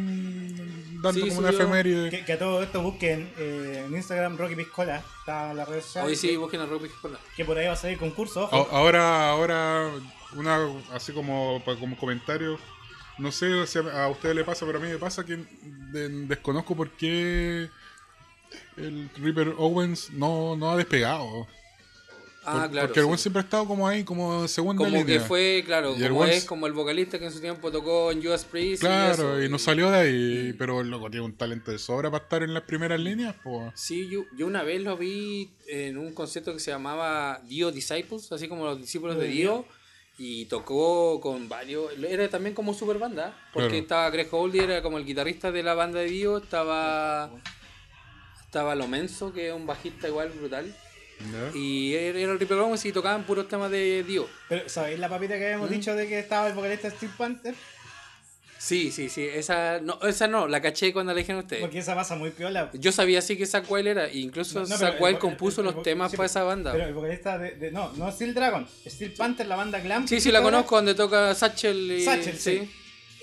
[1.02, 2.10] dando Sí, como una efeméride.
[2.10, 5.84] Que, que a todo esto busquen eh, en Instagram Rocky Piscola, está en las redes
[5.84, 6.10] sociales.
[6.10, 7.18] Hoy sí, que, busquen a Rock Escuela.
[7.36, 8.68] que por ahí va a salir concurso, ojo.
[8.73, 9.90] Ahora, ahora,
[10.36, 12.58] una así como, como comentario,
[13.21, 15.37] no sé si a a ustedes le pasa, pero a mí me pasa que
[15.93, 17.69] de- desconozco por qué
[18.76, 21.47] el Reaper Owens no, no ha despegado.
[22.43, 22.87] Ah, Por- claro.
[22.89, 23.09] Porque el sí.
[23.09, 25.19] buen siempre ha estado como ahí, como segunda Como línea.
[25.19, 28.11] que fue, claro, Y como buen- es como el vocalista que en su tiempo tocó
[28.13, 28.80] en Judas Priest.
[28.80, 32.25] Claro, eso, y no salió de ahí, pero loco tiene un talento de sobra para
[32.25, 33.71] estar en las primeras líneas, pues.
[33.75, 38.33] Sí, yo, yo una vez lo vi en un concierto que se llamaba Dio Disciples,
[38.33, 39.67] así como los discípulos de De Dio,
[40.23, 41.93] y tocó con varios.
[42.06, 43.83] Era también como super banda, porque Claro.
[43.83, 47.30] estaba Greg Holdy, era como el guitarrista de la banda de Dio, estaba.
[48.45, 50.75] Estaba Lomenzo, que es un bajista igual brutal,
[51.54, 54.28] y era el Ripper Owens y tocaban puros temas de Dio.
[54.49, 55.73] Pero, ¿sabéis la papita que habíamos ¿Mm?
[55.73, 57.54] dicho de que estaba el vocalista Steve Panther?
[58.62, 61.62] Sí, sí, sí, esa no, esa no, la caché cuando la dijeron ustedes.
[61.62, 62.70] Porque esa pasa muy piola.
[62.75, 65.68] Yo sabía sí que Zack Wild era, e incluso No, no, Zack Wild compuso el-
[65.68, 66.73] el los temas sí, para esa banda.
[66.73, 68.66] Pero el vocalista de, de- No, no Steel Dragon.
[68.86, 70.06] Steel Panther, la banda Glam.
[70.06, 72.04] Sí, sí, la conozco donde toca Satchel y...
[72.04, 72.70] Satchel, sí.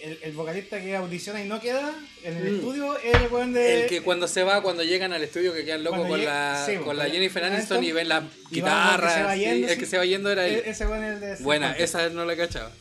[0.01, 1.91] El, el vocalista que audiciona y no queda
[2.23, 2.55] en el Mm.
[2.55, 3.81] estudio es el weón de.
[3.83, 6.77] El que cuando se va, cuando llegan al estudio que quedan locos con la, sí,
[6.77, 9.35] con la Jennifer Aniston y ven las el guitarras.
[9.35, 10.63] sí, el que se va yendo era e- él.
[10.65, 11.35] Ese weón es el de.
[11.43, 12.71] Buena, esa no la cachaba.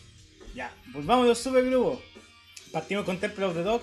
[0.54, 2.00] Ya, pues vamos a los supergrupos.
[2.76, 3.80] Partimos con Temple of the Dog.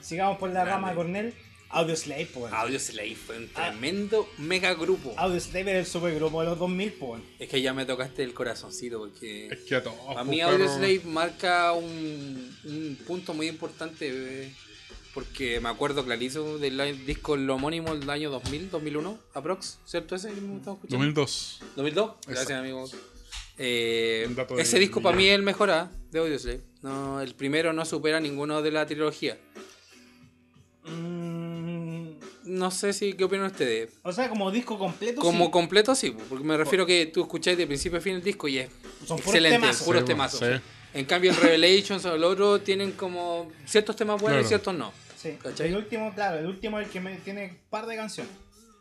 [0.00, 0.70] Sigamos por la Grande.
[0.72, 1.34] rama de Cornell.
[1.68, 2.52] Audio Slave, pues.
[2.52, 3.70] Audio Slave fue un Ah.
[3.70, 5.14] tremendo mega grupo.
[5.16, 7.22] Audio Slave era el supergrupo de los 2000, pues.
[7.38, 9.46] Es que ya me tocaste el corazoncito porque...
[9.46, 9.96] Es que a todos.
[10.08, 10.74] A pues, mí Audio perro.
[10.74, 14.52] Slave marca un, un punto muy importante eh,
[15.14, 20.30] porque me acuerdo clarito del disco el homónimo del año 2000, 2001, aprox, ¿cierto ese
[20.34, 21.04] que me estamos escuchando?
[21.04, 21.60] 2002.
[21.76, 22.60] 2002, gracias Exacto.
[22.60, 22.88] amigo.
[23.56, 25.88] Eh, ese disco para mí es el mejor ¿ah?
[26.14, 26.60] De Audioslave.
[26.82, 29.36] No, el primero no supera ninguno de la trilogía.
[30.84, 33.90] Mm, No sé si qué opinan ustedes.
[34.02, 35.20] o sea, como disco completo.
[35.20, 35.50] Como sí.
[35.50, 38.58] completo sí, porque me refiero que tú escucháis de principio a fin el disco y
[38.58, 38.68] es
[39.00, 39.86] Son puros excelente, temazos.
[39.86, 40.40] puros Sí, temazos.
[40.40, 40.46] sí.
[40.92, 44.92] En cambio el Revelations o el otro tienen como ciertos temas buenos y ciertos no.
[45.16, 45.36] Sí.
[45.42, 45.68] ¿Cachai?
[45.70, 48.32] El último, claro, el último es el que me, tiene un par de canciones.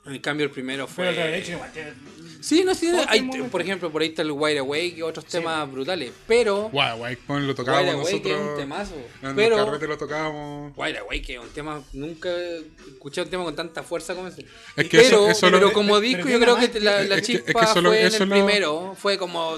[0.05, 1.23] En cambio el primero Pero el fue...
[1.23, 1.93] Revelation igual tiene-
[2.41, 5.23] Sí, no, sí, Todo hay- por ejemplo, por ahí está el Wide Awake y otros
[5.25, 5.31] Sí.
[5.37, 6.69] temas brutales, pero...
[6.71, 8.33] Guay, con lo Wide tocábamos Awake nosotros.
[8.41, 9.71] es un temazo, En pero...
[9.71, 10.73] los lo tocábamos.
[10.75, 14.45] Wide Awake es un tema, nunca he escuchado un tema con tanta fuerza como ese.
[14.75, 17.15] Es que pero, eso- eso pero lo- como disco yo creo que la, es la
[17.15, 19.55] que- es que chispa eso fue en el lo- primero, fue como...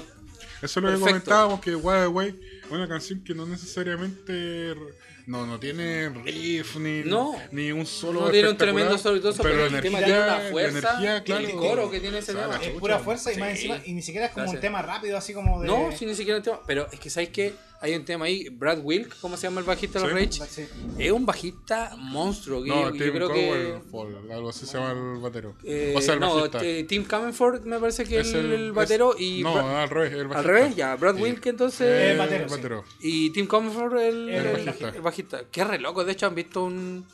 [0.62, 4.94] Eso es lo que comentábamos, que Wild Away es una canción que no necesariamente re-
[5.26, 7.34] no, no tiene riff ni, No.
[7.52, 8.20] ni un solo.
[8.22, 10.78] No tiene un tremendo todo eso, pero, el energía, tema tiene una la fuerza.
[10.78, 11.44] energía, claro.
[11.46, 12.58] el coro que tiene ese tema.
[12.62, 13.66] Es pura fuerza y más Sí.
[13.66, 15.66] encima, y ni siquiera es como un tema rápido, así como de.
[15.66, 16.60] No, sin ni siquiera el tema.
[16.66, 17.54] Pero es que, ¿sabéis qué?
[17.80, 20.40] Hay un tema ahí, Brad Wilk, ¿cómo se llama el bajista de los Sí.
[20.40, 20.50] Rage?
[20.50, 20.68] Sí.
[20.98, 22.62] Es un bajista monstruo.
[22.62, 23.78] que No, yo, yo Tim creo que.
[23.90, 25.54] Cowell, algo así se llama el batero.
[25.62, 26.60] eh, o sea, el no, bajista.
[26.64, 29.42] eh, Tim Cameron me parece que es Es el, el es- batero y.
[29.42, 30.38] No, Bra- al revés, el bajista.
[30.38, 30.96] al revés, ya.
[30.96, 31.22] Brad Sí.
[31.22, 31.80] Wilk entonces.
[31.86, 32.54] Eh, El batero, sí.
[32.56, 32.84] batero.
[33.00, 34.88] Y Tim Comfort, el, El el- bajista.
[34.88, 35.42] el bajista.
[35.52, 36.04] Qué re loco.
[36.04, 37.04] De hecho, han visto un.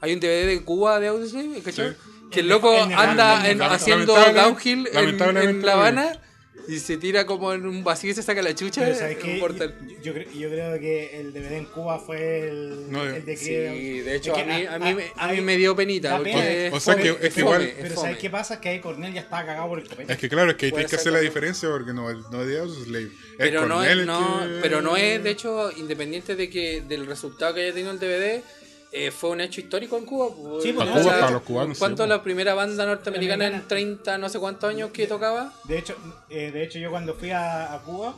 [0.00, 1.90] Hay un DVD de Cuba de Audioslave, ¿cachai?
[1.90, 1.96] Sí.
[2.30, 5.72] Que el El loco el anda en- haciendo downhill en, en La.
[5.74, 6.12] Habana
[6.68, 8.82] y se tira como en un vacío y se saca la chucha.
[8.82, 9.38] Pero ¿sabes es qué?
[9.38, 9.48] Yo,
[10.02, 13.46] yo cre- yo creo que el DVD en Cuba fue el, No, el de Sí,
[13.46, 16.10] que- de hecho, es a mí, a, mí, me- a mí me dio penita.
[16.10, 16.44] da Porque pena.
[16.50, 17.96] es O sea fome, que es que igual- es Pero.
[17.96, 18.60] ¿sabes qué pasa?
[18.60, 20.12] Que ahí Cornell ya estaba cagado por el copete.
[20.12, 22.48] Es que claro, es que ahí tienes que hacer la diferencia porque no, no es
[22.48, 22.62] de.
[23.02, 27.06] Es pero no, es, no, que- pero no es, de hecho, independiente de que del
[27.06, 28.42] resultado que haya tenido el DVD,
[28.92, 30.28] eh, fue un hecho histórico en Cuba.
[30.34, 33.46] pues, Sí, pues, o Cuba, sea, para los cubanos, ¿Cuánto sí, la primera banda norteamericana
[33.46, 33.68] en Americana.
[33.68, 35.52] 30, no sé cuántos años que tocaba?
[35.64, 35.96] De hecho,
[36.30, 38.14] eh, de hecho yo cuando fui a, a Cuba,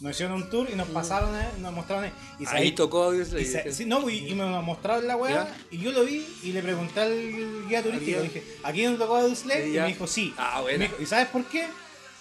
[0.00, 2.04] nos hicieron un tour y nos pasaron, eh, nos mostraron.
[2.04, 2.48] eh, y Mm.
[2.50, 3.14] Ahí tocó.
[3.14, 6.52] Y, se- sí, no, y, y me mostraron la weá, y yo lo vi y
[6.52, 9.64] le pregunté al guía turístico, dije, ¿aquí no tocó Audioslave?
[9.64, 9.82] Sí, Y ya.
[9.82, 10.34] me dijo, sí.
[10.36, 10.78] Ah, Y buena.
[10.80, 11.66] me dijo, ¿Y sabes por qué?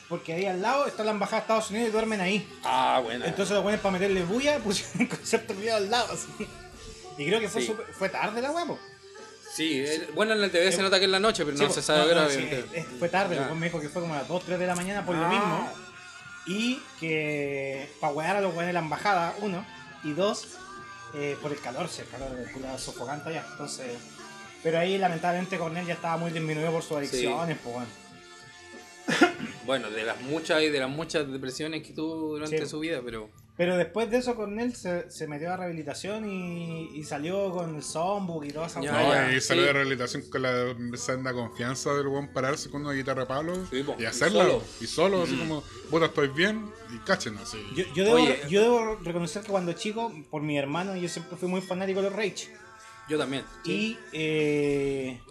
[0.07, 2.47] Porque ahí al lado está la embajada de Estados Unidos y duermen ahí.
[2.63, 3.25] Ah, bueno.
[3.25, 6.13] Entonces los buenos para meterle bulla pusieron un concierto mío al lado.
[6.13, 6.47] así.
[7.17, 7.75] Y creo que fue, Sí.
[7.93, 8.77] fue tarde la po.
[9.53, 11.69] Sí, eh, bueno, en el TV se nota que es la noche, pero Sí, no
[11.69, 12.45] se sabe No, sí,
[12.99, 13.41] fue tarde, Ya.
[13.41, 15.25] después me dijo que fue como a las 2, 3 de la mañana por lo
[15.25, 15.29] Ah.
[15.29, 15.69] mismo.
[16.47, 19.65] Y que para wear a los weones de la embajada, uno.
[20.03, 20.57] Y dos,
[21.13, 23.45] eh, por el calor, si el calor es culo sofocante allá.
[23.51, 23.87] Entonces.
[24.61, 27.89] Pero ahí lamentablemente Cornell ya estaba muy disminuido por sus adicciones, pues bueno.
[29.65, 33.29] Bueno, de las muchas y de las muchas depresiones que tuvo durante su vida, pero.
[33.57, 37.83] Pero después de eso Cornell se, se metió a rehabilitación y, y salió con el
[37.83, 38.81] Songbook y toda esa.
[38.81, 39.67] No, y salió sí.
[39.67, 43.81] de rehabilitación con la senda confianza del buen pararse con una guitarra de palo Sí,
[43.83, 44.43] po, y y hacerla.
[44.43, 44.61] solo.
[44.81, 47.57] Y solo, así como, puta, estoy bien y cachen así.
[47.75, 48.39] Yo, yo, debo, Oye.
[48.49, 52.09] yo debo reconocer que cuando chico, por mi hermano, yo siempre fui muy fanático de
[52.09, 52.49] los Rage.
[53.07, 53.45] Yo también.
[53.63, 55.21] Y eh,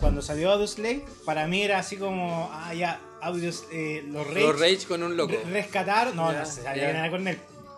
[0.00, 4.60] cuando salió Audioslave, para mí era así como, ah, ya, Audios, eh, los Rage, Los
[4.60, 5.32] Rage con un loco.
[5.32, 6.86] re- rescataron, no, Ya, no se sabía ya.
[6.88, 7.26] que nada con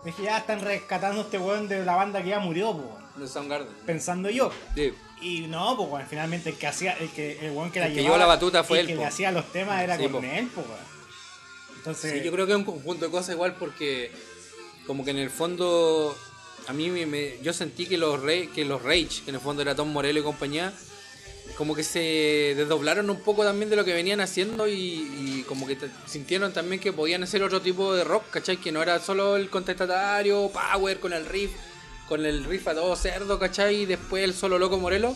[0.03, 0.05] él.
[0.11, 3.27] Dije, ya están rescatando a este weón de la banda que ya murió, po, De
[3.27, 3.67] Soundgarden.
[3.85, 4.51] pensando yo.
[4.75, 4.93] Sí.
[5.21, 7.93] Y no, pues bueno, finalmente el que hacía, el que el weón que la El
[7.93, 9.01] que llevaba, llevó la batuta fue el él, que po.
[9.01, 10.19] le hacía los temas era Sí, po.
[10.19, 10.91] Pues weón.
[11.77, 14.11] Entonces, Sí, yo creo que es un conjunto de cosas igual porque
[14.87, 16.15] como que en el fondo
[16.67, 19.41] a mí me, me- yo sentí que los Re- que los Rage, que en el
[19.41, 20.73] fondo era Tom Morello y compañía,
[21.57, 25.77] como que se desdoblaron un poco también de lo que venían haciendo y, como que
[26.05, 28.57] sintieron también que podían hacer otro tipo de rock, ¿cachai?
[28.57, 31.51] Que no era solo el contestatario, power con el riff,
[32.07, 33.81] con el riff a todo cerdo, ¿cachai?
[33.81, 35.15] Y después el solo loco Morelo.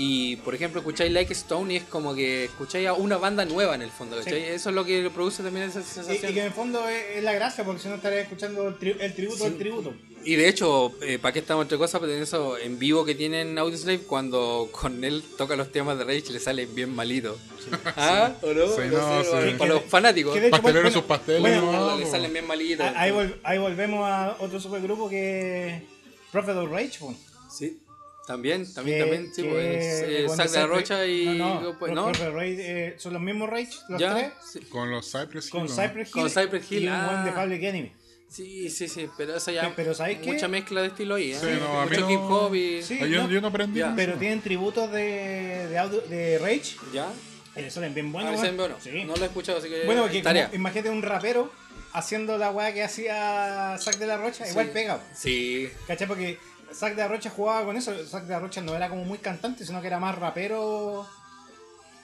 [0.00, 3.74] Y por ejemplo, escucháis Like Stone y es como que escucháis a una banda nueva
[3.74, 4.32] en el fondo, ¿cachai?
[4.40, 4.46] Sí.
[4.46, 6.30] Eso es lo que produce también esa sensación.
[6.30, 8.78] y que en el fondo es, es la gracia, porque si no estaría escuchando el,
[8.78, 9.50] tri- el tributo Sí.
[9.50, 9.94] del tributo.
[10.24, 12.00] Y de hecho, ¿para qué estamos entre cosas?
[12.00, 16.04] Pero en eso, en vivo que tienen Audioslave, cuando con él toca los temas de
[16.04, 17.36] Rage, le salen bien malitos.
[17.96, 18.34] ¿Ah?
[18.42, 18.66] ¿O no?
[18.68, 19.30] Sí, No no, sé, sí.
[19.32, 20.34] para- para los fanáticos.
[20.34, 21.98] Que de hecho, Pastelero bueno, sus pasteles, bueno, ¿no?
[21.98, 22.86] le salen bien malitos.
[22.86, 25.82] Ah, Ahí, vol- ahí volvemos a otro supergrupo que es
[26.30, 27.16] Prophet of Rage, pues.
[27.50, 27.80] Sí.
[28.28, 29.34] También, también, Que- también.
[29.34, 31.24] Sí, que pues, eh, Zack de la Rocha y.
[31.38, 32.12] No, no, pues, ¿no?
[32.12, 34.14] Eh, son los mismos Rage, los ¿Ya?
[34.14, 34.60] tres, Sí.
[34.68, 35.82] Con los Cypress con Hill, ¿no?
[35.82, 37.34] Cypress Hill, Con Cypress Hill, y un buen de ah.
[37.42, 37.92] Public Enemy.
[38.28, 39.72] sí, sí, sí, pero eso ya.
[39.74, 40.32] Pero- ¿sabes qué?
[40.32, 41.38] Mucha mezcla de estilo ahí, ¿eh?
[41.40, 42.82] Sí, no, a mí Mucho no- hip hop y.
[42.82, 42.98] Sí.
[43.02, 43.30] Ah, yo, no.
[43.30, 43.80] yo no aprendí.
[43.80, 43.92] Ya.
[43.96, 47.10] Pero tienen tributos de, de, audio- de Rage, ¿Ya?
[47.56, 48.32] y suelen bien A buenos.
[48.32, 48.56] ver, weón.
[48.58, 49.04] bueno, Sí.
[49.04, 49.84] no lo he escuchado, así que.
[49.86, 50.44] Bueno, porque tarea.
[50.48, 51.50] como- imagínate un rapero
[51.94, 55.00] haciendo la weá que hacía Zack de la Rocha, igual pega.
[55.16, 56.06] Sí, ¿Cachai?
[56.06, 56.38] Porque
[56.72, 57.92] Zack de la Rocha jugaba con eso.
[58.06, 61.06] Zack de la Rocha no era como muy cantante, sino que era más rapero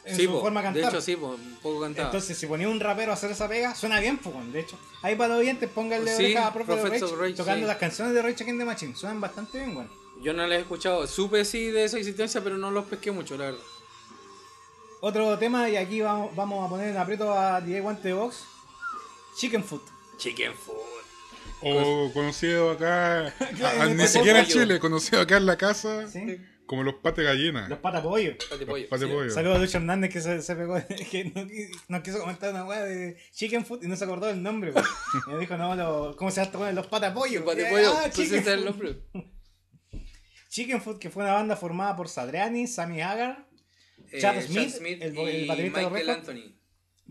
[0.04, 2.08] en sí, su po, forma de de hecho sí, po, un poco cantado.
[2.08, 4.52] Entonces, si ponía un rapero a hacer esa pega, suena bien, pues, weón.
[4.52, 4.78] de hecho.
[5.02, 7.66] Ahí para los oyentes, pónganle Sí, oreja a of Prophets Rage, Rage, tocando sí.
[7.66, 8.96] las canciones de Rage Against the Machine.
[8.96, 9.90] Suenan bastante bien, weón.
[10.22, 13.36] Yo no les he escuchado, supe sí de esa existencia, pero no los pesqué mucho,
[13.36, 13.60] la verdad.
[15.00, 18.44] Otro tema, y aquí vamos, vamos a poner en aprieto a DJ Guante de Box.
[19.36, 19.82] Chicken Food.
[20.18, 20.93] Chicken food.
[21.64, 23.26] O conocido acá,
[23.80, 24.46] a- ni siquiera en.
[24.46, 26.38] Chile, conocido acá en la casa ¿sí?
[26.66, 27.68] como los pates gallinas.
[27.68, 28.36] Los patapollos.
[28.50, 28.88] Pate pollo.
[28.88, 29.10] Pate sí.
[29.12, 29.30] pollo.
[29.30, 30.74] Saludos a Lucho Hernández que se, se pegó,
[31.10, 34.26] que no, qui- no quiso comentar una weá de Chicken Food y no se acordó
[34.26, 34.72] del nombre.
[34.72, 36.72] Y me dijo, no, lo- ¿cómo se llama?
[36.72, 37.42] Los patapollos.
[37.44, 38.64] Pate Y, pollo, ah, Chicken el Food.
[38.64, 38.96] nombre.
[40.48, 43.46] Chicken Food, que fue una banda formada por Sadriani, Sammy Hagar,
[44.20, 46.10] Chad Smith, el el baterista de los Michael.
[46.10, 46.54] Anthony.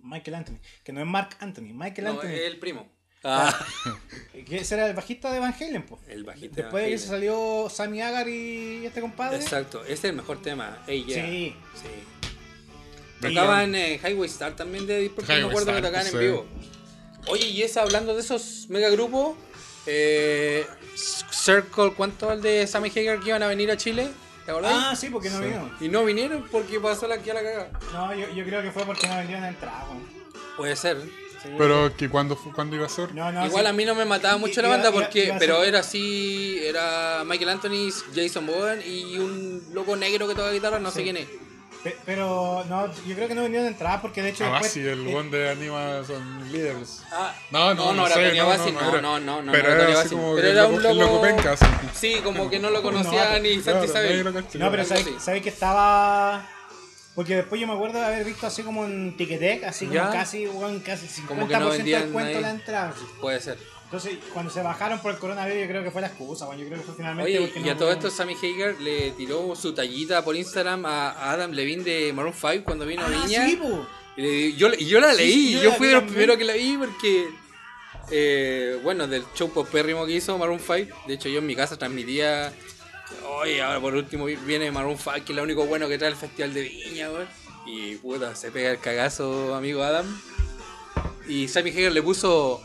[0.02, 2.28] Michael Anthony, que no es Mark Anthony, Michael No, Anthony.
[2.30, 2.92] es el primo.
[3.24, 3.58] Ah,
[4.46, 6.00] Que ese era el bajista de Van Halen, po.
[6.10, 6.62] el bajista.
[6.64, 7.00] Después de que Halen.
[7.00, 9.38] se salió Sammy Hagar y este compadre.
[9.38, 10.84] Exacto, ese es el mejor tema.
[10.86, 11.26] Hey, yeah.
[11.26, 11.56] Sí.
[11.76, 11.88] Sí.
[13.22, 16.08] Tocaban en Highway Star también de Deep Purple, no me Highway acuerdo que Star, tocaban
[16.08, 16.16] sí.
[16.18, 16.46] en vivo.
[17.28, 19.38] Oye, y esa hablando de esos megagrupos,
[19.86, 20.68] eh,
[21.32, 24.10] Circle, ¿cuánto el de Sammy Hagar que iban a venir a Chile?
[24.46, 24.74] ¿Te acordás?
[24.76, 25.46] Ah, sí, porque no Sí.
[25.46, 25.72] vino.
[25.80, 27.72] Y no vinieron porque pasó la que a la cagada.
[27.94, 30.04] No, yo, yo creo que fue porque no vendieron entrada, weón.
[30.58, 30.98] Puede ser.
[31.44, 31.50] Sí.
[31.58, 33.14] Pero que cuando, cuando iba a ser.
[33.14, 33.70] No, no, Igual sí.
[33.70, 37.90] a mí no me mataba mucho la banda porque, pero era así, era Michael Anthony,
[38.16, 41.28] Jason Bourne y un loco negro que toca guitarra, no sé quién es.
[41.84, 44.46] Pe- Pero no, yo creo que no vendieron entrada porque de hecho.
[44.46, 47.02] Ah, después- sí, el eh, buen de Anima son líderes.
[47.12, 49.68] Ah, No, no, no, no era no, Bassi, no, no, era- no, no, no, pero
[49.68, 50.10] no era así Bassi.
[50.16, 50.96] como Pero era un loco.
[50.96, 51.66] loco penca, así.
[51.94, 54.60] Sí, como que no lo conocía ni Santi cacho.
[54.60, 56.50] No, pero sabéis que estaba.
[57.16, 60.10] Porque después yo me acuerdo de haber visto así como en Ticketek, así como Ya.
[60.10, 62.94] casi, weón, casi 50% Como que no del vendían cuento de la entrada.
[63.22, 63.58] Puede ser.
[63.86, 66.60] Entonces, cuando se bajaron por el coronavirus, yo creo que fue la excusa, weón.
[66.60, 67.30] Yo creo que fue finalmente.
[67.32, 70.84] Oye, porque y no a todo esto Sammy Hagar le tiró su tallita por Instagram
[70.88, 73.46] a Adam Levine de Maroon 5 cuando vino a Ah, Viña.
[73.48, 73.86] sí, po.
[74.18, 76.44] Y, yo, y yo la leí, sí, yo yo la fui de los primeros que
[76.44, 77.28] la vi porque,
[78.12, 81.78] eh, bueno, del show popérrimo que hizo Maroon 5, de hecho yo en mi casa
[81.78, 82.52] transmitía,
[83.28, 86.16] oye, ahora por último viene Maroon 5, que es lo único bueno que trae el
[86.18, 87.28] Festival de Viña, weón.
[87.66, 90.06] Y puta, se pega el cagazo, amigo Adam.
[91.28, 92.62] Y Sammy Hagar le puso,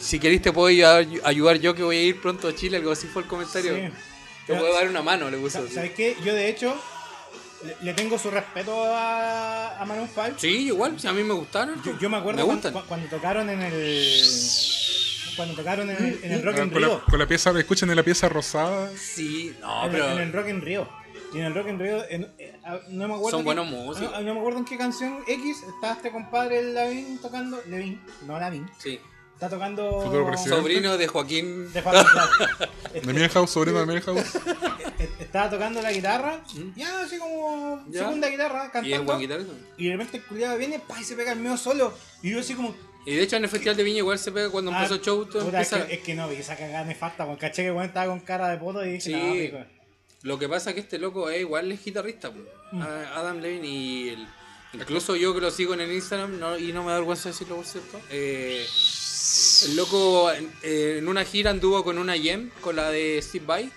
[0.00, 2.92] si queréis te puedo ayudar, ayudar yo que voy a ir pronto a Chile, algo
[2.92, 3.74] así fue el comentario.
[3.74, 3.82] Sí.
[4.46, 5.66] Te puedo dar una mano, le puso.
[5.66, 6.14] Sa- ¿Sabes qué?
[6.22, 6.76] Yo, de hecho,
[7.64, 10.32] le, le tengo su respeto a, a Maroon 5.
[10.36, 11.82] Sí, igual, a mí me gustaron.
[11.82, 14.22] Yo, yo me acuerdo Me cuando tocaron en el.
[15.36, 17.02] Cuando tocaron en el, en el Rock Ah, in con, la, Rio.
[17.08, 18.90] con la pieza, escuchen de la pieza rosada.
[18.96, 20.04] Sí, no, en, pero...
[20.06, 20.88] el, en el Rock in Rio.
[21.32, 23.38] Y en el Rock in Rio, en- eh, ah, no me acuerdo.
[23.38, 24.12] Son buenos músicos.
[24.12, 27.60] No, no me acuerdo en qué canción X estaba este compadre Lavín tocando.
[27.68, 28.70] Levin, no Lavín.
[28.78, 29.00] Sí.
[29.34, 30.00] Está tocando.
[30.46, 31.72] Sobrino de Joaquín.
[31.72, 32.72] De Juan Claro.
[32.94, 34.38] De Milhouse, sobrino de Milhouse.
[34.96, 36.40] Eh, Estaba tocando la guitarra,
[36.76, 37.90] ya así como ¿Mm?
[37.90, 37.98] Ya.
[38.04, 39.04] segunda guitarra, Y es cantando.
[39.06, 39.52] buen guitarrista.
[39.76, 41.92] Y de repente el culiado viene pa, y se pega el medio solo.
[42.22, 42.76] Y yo así como.
[43.06, 45.00] Y de hecho en el Festival de Viña igual se pega cuando ah, empezó el
[45.02, 45.24] show.
[45.26, 47.86] todo puta, es, que, es que no, vi esa cagada nefasta, porque caché que bueno
[47.88, 49.12] estaba con cara de poto y dije, Sí.
[49.12, 49.58] no, pico.
[50.22, 52.30] Lo que pasa es que este loco es igual es guitarrista.
[52.72, 52.80] Mm.
[52.82, 54.26] Adam Levine y el-
[54.72, 57.56] incluso yo que lo sigo en el Instagram no- y no me da vergüenza decirlo
[57.56, 58.00] por cierto.
[58.10, 58.66] eh,
[59.66, 63.44] el loco en, eh, en una gira anduvo con una Yem, con la de Steve
[63.46, 63.70] Vai,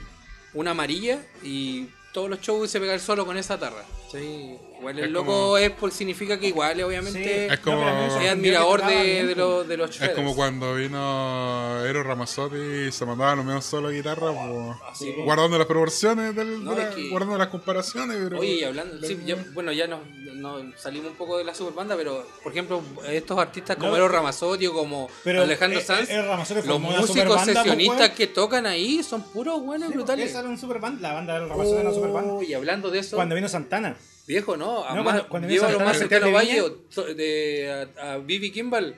[0.54, 3.84] una amarilla y todos los shows se pega el solo con esa tarra.
[4.12, 7.82] Sí, igual el Es loco como- es por significa que igual obviamente Es como-
[8.22, 13.06] Es admirador de, de, los de los Es como cuando vino Eero Ramazzotti y se
[13.06, 17.10] mandaba los mismos solo guitarra, pues, guardando las proporciones, del, No, de la- es que-
[17.10, 18.18] guardando las comparaciones.
[18.24, 20.00] Pero, Oye, y hablando, sí, ya- bueno, ya nos,
[20.36, 24.12] nos salimos un poco de la superbanda, pero por ejemplo, estos artistas como No, Eros
[24.12, 28.28] Ramazzotti o como Pero Alejandro eh, Sanz, eh, Ramazzotti los músicos superbanda, pues, sesionistas que
[28.28, 30.30] tocan ahí son puros buenos brutales.
[30.30, 32.34] Esa era un super band, la banda del Ramazzotti era una super banda.
[32.34, 33.96] Oh, y hablando de eso, Cuando vino Santana.
[34.28, 34.84] Viejo, ¿no?
[34.86, 36.56] A No, más, cuando- cuando vino lleva lo Santana más cercano a Festival
[36.96, 38.96] de Valle, de, a, a Bibi Kimball.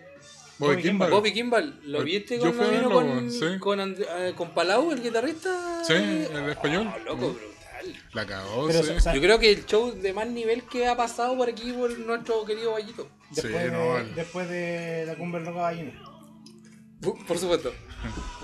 [0.57, 1.09] Bobby Kimball.
[1.11, 3.45] Bobby Kimball, ¿lo Yo viste cuando vino con, sí.
[3.59, 5.81] con, And- eh, con Palau, el guitarrista?
[5.85, 6.91] Sí, el español.
[6.93, 7.95] Oh, loco, brutal.
[8.11, 8.91] La cagó, Pero, sí.
[8.91, 11.71] o sea, Yo creo que el show de más nivel que ha pasado por aquí
[11.71, 13.07] por nuestro querido Vallito.
[13.31, 14.09] después, Sí, de, no, vale.
[14.15, 15.91] después de la cumbre del Ballino.
[17.01, 17.73] Por por supuesto.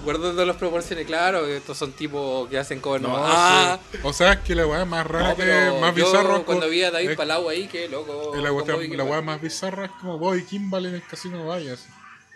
[0.03, 3.15] Guardando las proporciones, claro, estos son tipos que hacen cover No.
[3.17, 3.97] Ah, sí.
[4.03, 6.39] O sea, es que la weá más rara no, que más yo bizarra.
[6.41, 8.33] cuando vi a David es- Palau ahí, que loco.
[8.35, 8.51] la,
[9.03, 11.87] weá más bizarra es como Bobby Kimball en el casino Vallas.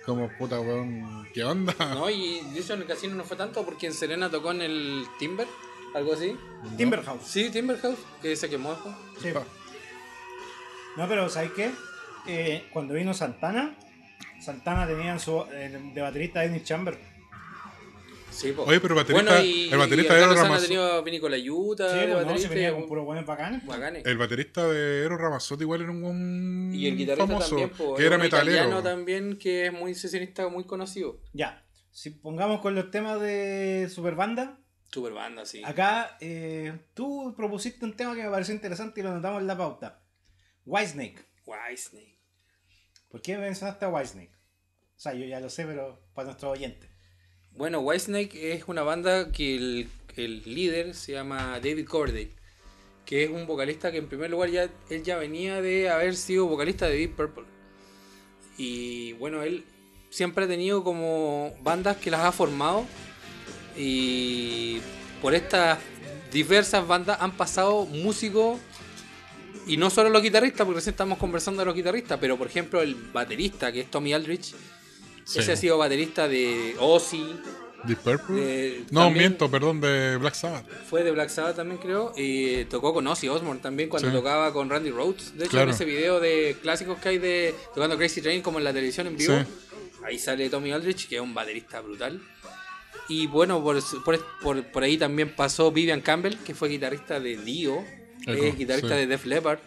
[0.06, 1.76] Como puta weón, ¿qué onda?
[1.94, 4.62] No, y de hecho en el casino no fue tanto porque en Serena tocó en
[4.62, 5.48] el Timber,
[5.94, 6.36] algo así.
[6.78, 7.22] Timberhouse.
[7.28, 8.72] Sí, Timber House, que se quemó.
[8.72, 8.96] después.
[9.22, 9.30] Sí.
[10.98, 11.72] No, pero ¿sabes qué?
[12.26, 13.76] Eh, cuando vino Santana,
[14.42, 16.98] Santana tenía en su, eh, de baterista Dennis Chamber.
[18.40, 18.64] Sí, po.
[18.64, 20.94] Oye, pero el baterista- bueno, y, el baterista y de Alejandro Sanz Ramazzo- ha tenido
[20.94, 23.66] a Vini Colayuta, Sí, pues, no, se baterista, venía y- con puros buenos bacanes.
[23.66, 24.06] bacanes.
[24.06, 27.96] El baterista de Eero Ramazzotti igual era un, un Y el guitarrista famoso, también, po,
[27.96, 28.84] que era italiano metalero.
[28.84, 31.20] también, que es muy sesionista, muy conocido.
[31.34, 31.66] Ya.
[31.92, 34.60] Si pongamos con los temas de Superbanda,
[34.92, 35.62] Super banda, sí.
[35.66, 39.58] acá eh, tú propusiste un tema que me pareció interesante y lo notamos en la
[39.58, 40.02] pauta.
[40.66, 41.26] Whitesnake.
[41.46, 42.20] Whitesnake.
[43.10, 44.34] ¿Por qué mencionaste a Whitesnake?
[44.34, 46.89] O sea, yo ya lo sé, pero para nuestros oyentes.
[47.56, 52.32] Bueno, Whitesnake es una banda que el, el líder se llama David Coverdale,
[53.06, 56.46] que es un vocalista que en primer lugar ya él ya venía de haber sido
[56.46, 57.46] vocalista de Deep Purple.
[58.58, 59.66] Y bueno, él
[60.10, 62.86] siempre ha tenido como bandas que las ha formado
[63.78, 64.80] y
[65.22, 65.80] por estas
[66.32, 68.60] diversas bandas han pasado músicos
[69.68, 72.82] y no solo los guitarristas, porque recién estamos conversando de los guitarristas, pero por ejemplo
[72.82, 74.56] el baterista que es Tommy Aldrich
[75.30, 75.40] Sí.
[75.40, 77.24] Ese ha sido baterista de Ozzy,
[77.84, 78.36] Deep Purple.
[78.42, 80.66] de- no, también miento, perdón, de Black Sabbath.
[80.90, 84.16] fue de Black Sabbath también creo, y tocó con Ozzy Osbourne también cuando Sí.
[84.16, 85.34] tocaba con Randy Rhoads.
[85.38, 85.70] De hecho, Claro.
[85.70, 89.06] en ese video de clásicos que hay de tocando Crazy Train como en la televisión
[89.08, 89.46] en vivo, Sí.
[90.04, 92.20] ahí sale Tommy Aldrich, que es un baterista brutal.
[93.08, 97.38] Y bueno, por, por, por- por ahí también pasó Vivian Campbell, que fue guitarrista de
[97.38, 97.84] Dio,
[98.28, 99.00] es guitarrista sí.
[99.02, 99.60] de Def Leppard,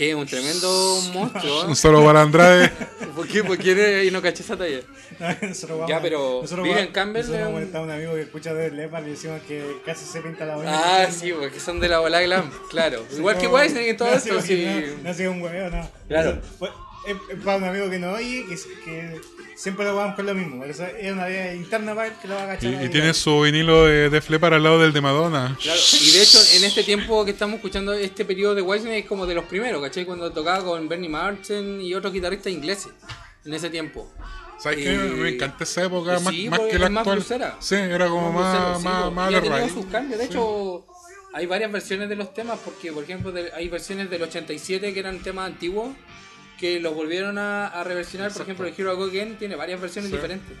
[0.00, 1.66] que es un tremendo monstruo.
[1.66, 2.70] Un solo para Andrade.
[3.14, 3.44] ¿Por qué?
[3.44, 4.78] ¿Por qué y no caché esa talla?
[5.42, 8.22] Nosotros vamos- Ya, pero nosotros Vivian vamos- Campbell Nosotros vamos un- a un amigo que
[8.22, 10.70] escucha de Lepa, le decimos que casi se pinta la uña.
[10.72, 13.04] Ah, sí, porque son de la bola glam, claro.
[13.14, 14.64] Igual que no, Weisner y todo no, esto, sí, sí.
[14.96, 15.86] No, no ha sido un hueveo, no.
[16.08, 16.30] Claro.
[16.30, 16.70] Eso fue-
[17.06, 19.20] es, es para un amigo que no oye, que, que
[19.56, 20.64] siempre lo vamos con lo mismo.
[20.64, 22.84] Eso es una idea interna para él que lo va a Y, agachar.
[22.84, 25.56] y tiene su vinilo de Def Leppard al lado del de Madonna.
[25.60, 29.06] Claro, y de hecho, en este tiempo que estamos escuchando, este periodo de Weisner es
[29.06, 30.04] como de los primeros, ¿cachai?
[30.04, 32.92] Cuando tocaba con Bernie Martin y otros guitarristas ingleses
[33.44, 34.12] en ese tiempo.
[34.58, 34.92] ¿Sabes qué?
[34.94, 37.16] Eh, Me encanta esa época, sí, más, más porque que la más actual.
[37.16, 37.56] bluesera.
[37.60, 39.10] sí, era como más, Lucero, sí, más, po.
[39.10, 39.72] más y ha de tenido raíz.
[39.72, 40.18] sus cambios.
[40.18, 40.30] De Sí.
[40.32, 40.86] hecho,
[41.32, 45.00] hay varias versiones de los temas, porque por ejemplo de- hay versiones del 87 que
[45.00, 45.88] eran temas antiguos
[46.60, 48.30] que los volvieron a, a reversionar.
[48.32, 50.16] Por ejemplo, el Hero Go Again tiene varias versiones Sí.
[50.16, 50.56] diferentes.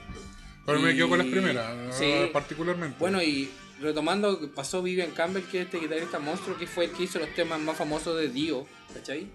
[0.66, 2.04] Pero me quedo con las primeras, sí.
[2.04, 2.96] eh, particularmente.
[2.98, 7.02] Bueno, y retomando, pasó Vivian Campbell, que es este guitarrista monstruo, que fue el que
[7.04, 9.26] hizo los temas más famosos de Dio, ¿cachai?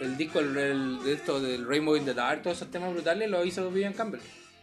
[0.00, 3.28] El disco el, el- de esto del Rainbow in the Dark, todos esos temas brutales
[3.30, 4.20] lo hizo Vivian Campbell.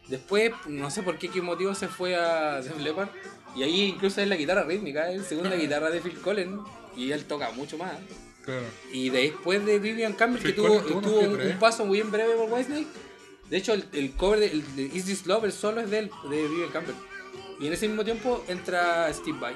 [0.08, 3.10] Después, no sé por qué, qué motivo se fue a Def Leppard,
[3.56, 6.62] y ahí incluso es la guitarra rítmica, es la segunda guitarra de Phil Collins,
[6.96, 7.94] y él toca mucho más.
[8.44, 8.66] Claro.
[8.92, 12.52] Y después de Vivian Campbell, que tuvo, tuvo un, un paso muy en breve por
[12.52, 12.88] Whitesnake.
[13.50, 16.00] De hecho, el, el cover de, el de Is This Love, el solo es de
[16.00, 16.96] él, de Vivian Campbell.
[17.60, 19.56] Y en ese mismo tiempo entra Steve Vai.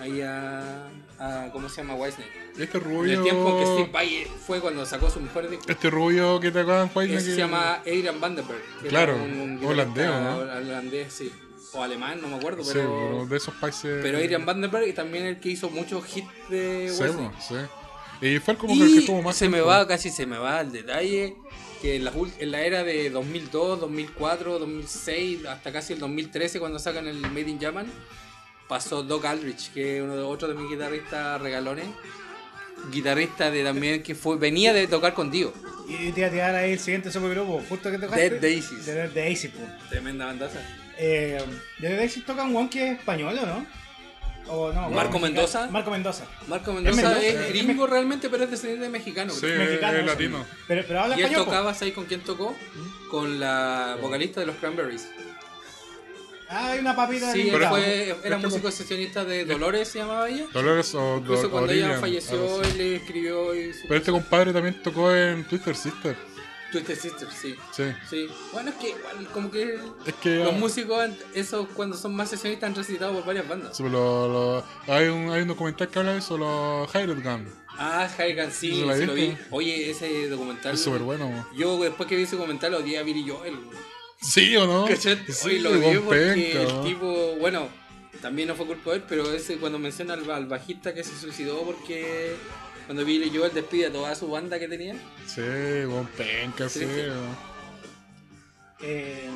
[0.00, 0.88] Ahí a,
[1.18, 2.48] a- ¿Cómo se llama Whitesnake?
[2.58, 3.12] Este En rubio.
[3.18, 5.68] el tiempo que Steve Vai fue cuando sacó sus mejores discos.
[5.70, 8.60] Este rubio que te acaban White Ese se llama Adrian Vandenberg.
[8.88, 10.36] Claro, guitarrista holandés, ¿no?
[10.38, 11.32] Holandés, sí.
[11.74, 12.88] O alemán, no me acuerdo, Sí, pero.
[13.10, 13.98] pero de esos países.
[14.02, 17.54] Pero Adrian Vandenberg y también el que hizo muchos hits de Sí,
[18.20, 19.36] Y fue como que el Y que tuvo más.
[19.36, 21.36] se me va, casi se me va el detalle,
[21.80, 26.78] que en la, en la era de 2002, 2004, 2006, hasta casi el 2013 cuando
[26.78, 27.86] sacan el Made in Japan,
[28.68, 31.86] pasó Doc Aldrich, que es uno de otro de mis guitarristas regalones,
[32.92, 35.52] guitarrista de también que fue venía de tocar con Dio,
[35.88, 38.30] Y te iba a tirar ahí el siguiente supergrupo, justo que tocaste.
[38.30, 38.86] Dead Daisies.
[38.86, 39.62] De Dead Daisies, po.
[39.88, 40.60] tremenda bandaza.
[40.98, 41.40] Eh,
[41.78, 43.66] de Dead Daisies toca un one que es español, ¿o no?
[44.50, 45.18] O no, ¿Marco.
[45.18, 45.68] Mendoza?
[45.70, 46.24] Marco Mendoza.
[46.46, 47.22] Marco Mendoza Mendoza?
[47.26, 49.32] es, ¿Es gringo realmente, pero es descendiente de mexicano.
[49.32, 49.46] Sí.
[49.46, 50.06] Mexicano, es sí.
[50.08, 50.44] latino.
[50.66, 52.54] Pero, pero habla Y él tocaba, ¿sabes con quién tocó?
[53.10, 55.08] Con la vocalista de los Cranberries.
[56.50, 59.86] Ah, hay una papita Sí, de él Pero- fue, es era músico sesionista de Dolores,
[59.88, 60.46] se llamaba ella.
[60.50, 64.52] Dolores o Incluso Do- cuando ella falleció, él le escribió y su- Pero este compadre
[64.54, 66.16] también tocó en Twister Sister.
[66.72, 67.56] Twisted Sister, sí.
[67.72, 67.84] Sí.
[68.08, 68.28] Sí.
[68.52, 70.36] Bueno, es que igual, como que Es que.
[70.36, 73.76] los ah, músicos, esos cuando son más sesionistas, han recitado por varias bandas.
[73.76, 77.48] sí, lo- lo- hay, un, hay un documental que habla de eso, los Hired Gun.
[77.80, 79.36] Ah, Haigan, sí, ¿Sí sí lo vi.
[79.50, 80.74] Oye, ese documental.
[80.74, 81.46] Es súper bueno.
[81.56, 83.54] Yo después que vi ese documental odié a Billy Joel.
[84.20, 84.86] ¿Sí o no?
[84.86, 85.16] ¿Cachai?
[85.28, 87.68] Sí, Oye, lo odié porque penca, el tipo, bueno,
[88.20, 91.16] también no fue culpa de él, pero ese cuando menciona al, al bajista que se
[91.16, 92.34] suicidó porque
[92.88, 94.94] cuando Billy Joel despide a toda su banda que tenía.
[95.26, 95.42] Sí,
[95.86, 96.80] con penca, sí.
[96.80, 97.02] Sí, sí.
[97.06, 97.48] ¿no?
[98.80, 99.28] Eh,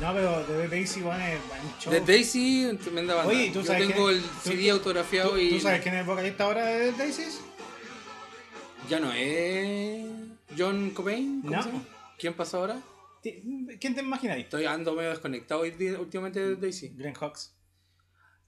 [0.00, 1.92] no, pero de Dead Daisies, bueno, es buen show.
[1.92, 3.30] The Daisy, tremenda banda.
[3.30, 5.94] Oye, ¿tú Yo sabes tengo quién- el tú- CD autografiado ¿Tú, y tú sabes quién
[5.94, 7.40] es el vocalista ahora de Dead Daisies?
[8.88, 10.06] ya no es
[10.56, 11.42] John Cobain.
[11.42, 11.62] ¿Cómo No.
[11.62, 11.84] se llama?
[12.18, 12.80] ¿Quién pasó ahora?
[13.22, 14.44] ¿Quién te imagináis?
[14.44, 16.88] Estoy ando medio desconectado hoy día- últimamente de Daisy.
[16.96, 17.52] Glenn Hawks.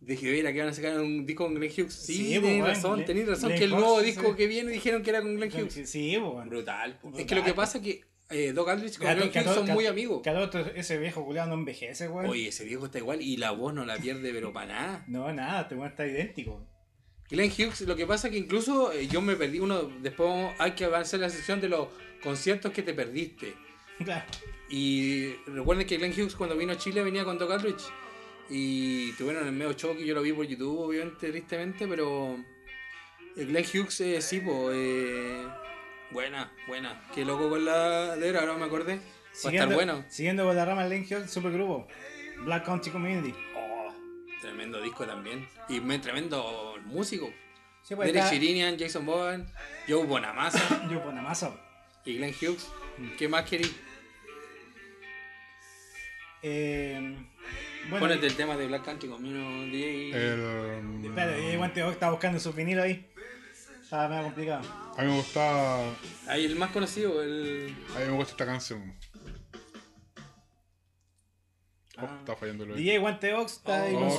[0.00, 1.92] Dije, mira, que van a sacar un disco con Glenn Hughes.
[1.92, 3.48] Sí, Sí, pues, bueno, razón, tenéis razón.
[3.48, 4.06] Glenn que el Hughes, nuevo sí.
[4.06, 5.90] disco que viene dijeron que era con Glenn Hughes.
[5.90, 6.50] Sí, pues, bueno.
[6.50, 6.98] Brutal.
[7.00, 7.08] po.
[7.08, 7.20] Brutal.
[7.20, 9.86] Es que lo que pasa es que eh, Doc Aldrich con Glenn Hughes son muy
[9.86, 10.22] amigos.
[10.22, 12.26] Que al otro, ese viejo culiado no envejece, weón.
[12.26, 15.04] Oye, ese viejo está igual y la voz no la pierde, pero para nada.
[15.08, 16.64] No, nada, este weón está idéntico.
[17.30, 19.90] Glenn Hughes, lo que pasa es que incluso eh, yo me perdí uno.
[20.00, 21.88] Después hay que avanzar la sección de los
[22.22, 23.54] conciertos que te perdiste.
[23.98, 24.26] Claro.
[24.70, 27.82] Y recuerden que Glenn Hughes cuando vino a Chile venía con Doc Aldrich.
[28.50, 32.38] Y tuvieron el medio choque, yo lo vi por YouTube, obviamente, tristemente, pero
[33.36, 35.46] Glenn Hughes, eh, sí, po, eh,
[36.10, 37.02] buena, buena.
[37.14, 38.96] Qué loco con la letra, ahora me acordé.
[39.44, 40.04] Va a estar bueno.
[40.08, 41.86] Siguiendo con la rama Lane Hill, supergrupo.
[42.44, 43.34] Black Country Community.
[43.54, 43.92] Oh,
[44.40, 45.46] tremendo disco también.
[45.68, 47.30] Y me, tremendo músico.
[47.82, 49.46] Sí, pues Derek Sherinian, Jason Bowen,
[49.88, 51.46] Joe Bonamassa nada más.
[52.04, 52.66] y Glenn Hughes.
[53.16, 53.70] ¿Qué más querí?
[56.42, 57.16] Eh,
[57.90, 60.10] bueno, Ponete el tema de Black Country conmigo, DJ.
[60.10, 63.06] El, espera, y Guante Ock está buscando su vinilo ahí.
[63.82, 64.62] Estaba medio complicado.
[64.96, 65.84] a mí me gustaba.
[66.26, 67.74] Ahí el más conocido, el.
[67.96, 68.94] A mí me gusta esta canción.
[72.00, 74.10] Oh, está fallando el, DJ Guante Ox está ahí con Oh.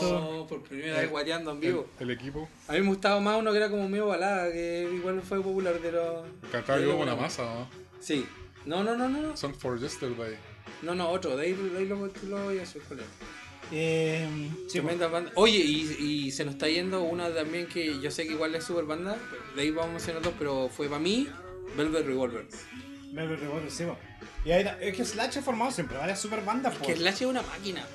[0.41, 0.47] su...
[0.49, 1.87] Por primera vez guateando en vivo.
[2.01, 2.49] el equipo.
[2.67, 5.75] A mí me gustaba más uno que era como medio balada, que igual fue popular,
[5.81, 6.25] pero.
[6.51, 7.69] Cantaba Sí, yo con la masa, ¿no?
[8.01, 8.25] Sí.
[8.65, 9.21] No, no, no, no.
[9.21, 10.35] No, Song for Yesterday.
[10.81, 11.37] no, no otro.
[11.37, 11.95] De ahí, de ahí lo,
[12.27, 13.05] lo voy a hacer con él.
[13.71, 14.27] Eh,
[14.67, 15.31] sí, Tremenda banda.
[15.35, 18.63] Oye, y, y se nos está yendo una también que yo sé que igual es
[18.63, 19.17] super banda.
[19.55, 21.27] De ahí vamos a mencionar dos, pero fue para mí
[21.77, 22.47] Velvet Revolver.
[23.11, 23.97] Velvet Revolver, sí, po.
[24.45, 26.77] Y ahí, es que Slash ha formado siempre varias super bandas.
[26.77, 27.85] Que Slash es una máquina.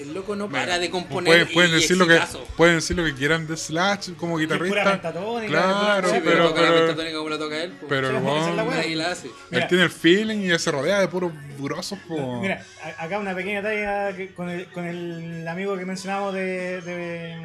[0.00, 1.24] El loco no Mira, para de componer.
[1.32, 2.20] Pueden, pueden y decir lo que,
[2.56, 4.82] pueden decir lo que quieran de Slash como guitarrista.
[4.92, 7.70] pentatónica, Claro, Sí, pero, pero, pero, pentatónica como la toca él.
[7.78, 7.86] pues.
[7.88, 9.30] pero el la hace.
[9.50, 9.62] Mira.
[9.62, 11.98] él tiene el feeling y se rodea de puros burosos.
[12.08, 12.40] po.
[12.40, 12.64] Mira,
[12.98, 17.42] acá una pequeña talla con el, con el amigo que mencionamos de, de...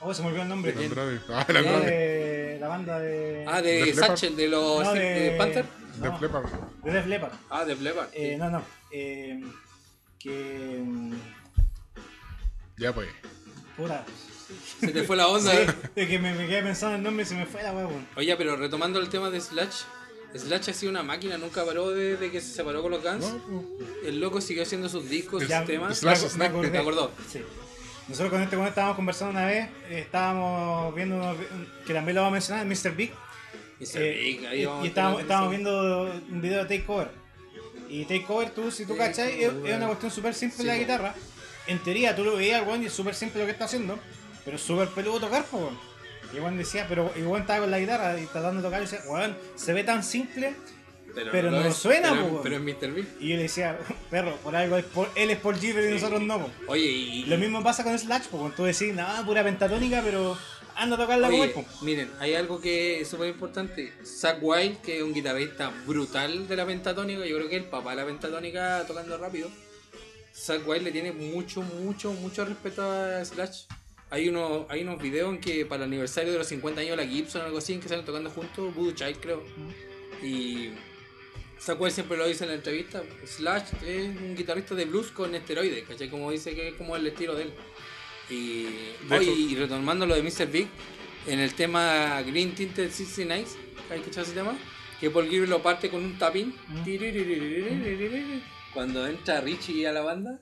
[0.00, 0.74] Oh, se me olvidó el nombre.
[0.76, 1.18] Andrade.
[1.30, 1.90] Ah, el No, Andrade.
[1.90, 3.44] de la banda de...
[3.48, 3.94] Ah, de ¿De?
[3.94, 5.00] Satchel, de los No, de...
[5.00, 5.64] de- Panther.
[5.96, 6.40] De no, Flepper.
[6.82, 7.32] de Def Leppard.
[7.50, 8.08] Ah, de Leppard.
[8.12, 8.36] Eh, sí.
[8.36, 8.62] no, no.
[8.90, 9.40] Eh,
[10.24, 10.80] que...
[10.84, 11.12] mm,
[12.78, 13.08] Ya pues.
[14.80, 15.52] Se te fue la onda.
[15.52, 17.72] Sí, es que me, me quedé pensando en el nombre y se me fue la
[17.72, 18.06] weón.
[18.16, 19.82] Oye, pero retomando el tema de Slash.
[20.34, 23.20] Slash ha sido una máquina, nunca paró desde que se separó con los Guns.
[23.48, 23.64] No.
[24.04, 25.98] El loco siguió haciendo sus discos, sus Ya, temas.
[25.98, 26.70] Slash me- acordé.
[26.70, 27.12] ¿te acordó?
[27.28, 27.40] Sí.
[28.08, 31.36] Nosotros con este weón estábamos conversando una vez, eh, estábamos viendo unos
[31.86, 32.94] que también lo va a mencionar, Mr.
[32.96, 33.12] Big.
[33.80, 34.02] Mr.
[34.02, 37.10] Eh, Big, ahí y, vamos y a estábamos, estábamos viendo un video de Takeover.
[37.94, 41.14] Y Takeover, tú, si tú cachai, es, es una cuestión súper simple Sí, la guitarra.
[41.68, 43.98] En teoría, tú lo veías al weón y es súper simple lo que está haciendo,
[44.44, 45.78] pero es súper peludo tocar, weón.
[46.32, 49.00] Y weón decía, pero weón estaba con la guitarra y tratando de tocar y decía,
[49.06, 50.54] weón, se ve tan simple.
[51.30, 52.42] pero no lo suena, pero, po.
[52.42, 52.90] pero es Mr.
[52.92, 53.06] Big.
[53.20, 53.78] Y yo le decía,
[54.10, 56.50] perro, por algo es Paul- él es Paul Giver y nosotros no, po.
[56.66, 57.24] Oye, y.
[57.26, 60.36] Lo mismo pasa con Slash, po, cuando tú decís, nada, pura pentatónica, pero
[60.76, 63.92] anda a tocarla como Oye, él, miren, hay algo que es súper importante.
[64.04, 67.68] Zach Wild, que es un guitarrista brutal de la pentatónica, yo creo que es el
[67.68, 69.50] papá de la pentatónica tocando rápido.
[70.34, 73.64] Zach Wild le tiene mucho, mucho, mucho respeto a Slash.
[74.10, 77.04] Hay unos, hay unos videos en que para el aniversario de los 50 años de
[77.04, 79.44] la Gibson o algo así, en que salen tocando juntos, Voodoo Child creo.
[80.22, 80.70] Y
[81.60, 85.34] Zach Wild siempre lo dice en la entrevista, Slash es un guitarrista de blues con
[85.34, 86.10] esteroides, ¿cachai?
[86.10, 87.54] Como dice que es como el estilo de él.
[88.30, 88.66] Y,
[89.52, 90.46] y retomando lo de Mr.
[90.50, 90.68] Big,
[91.26, 93.44] en el tema Green Tinted 69,
[93.90, 94.56] ¿hay escuchado ese tema?
[95.00, 96.54] Que Paul Gilbert lo parte con un tapping.
[98.72, 100.40] Cuando entra Richie a la banda,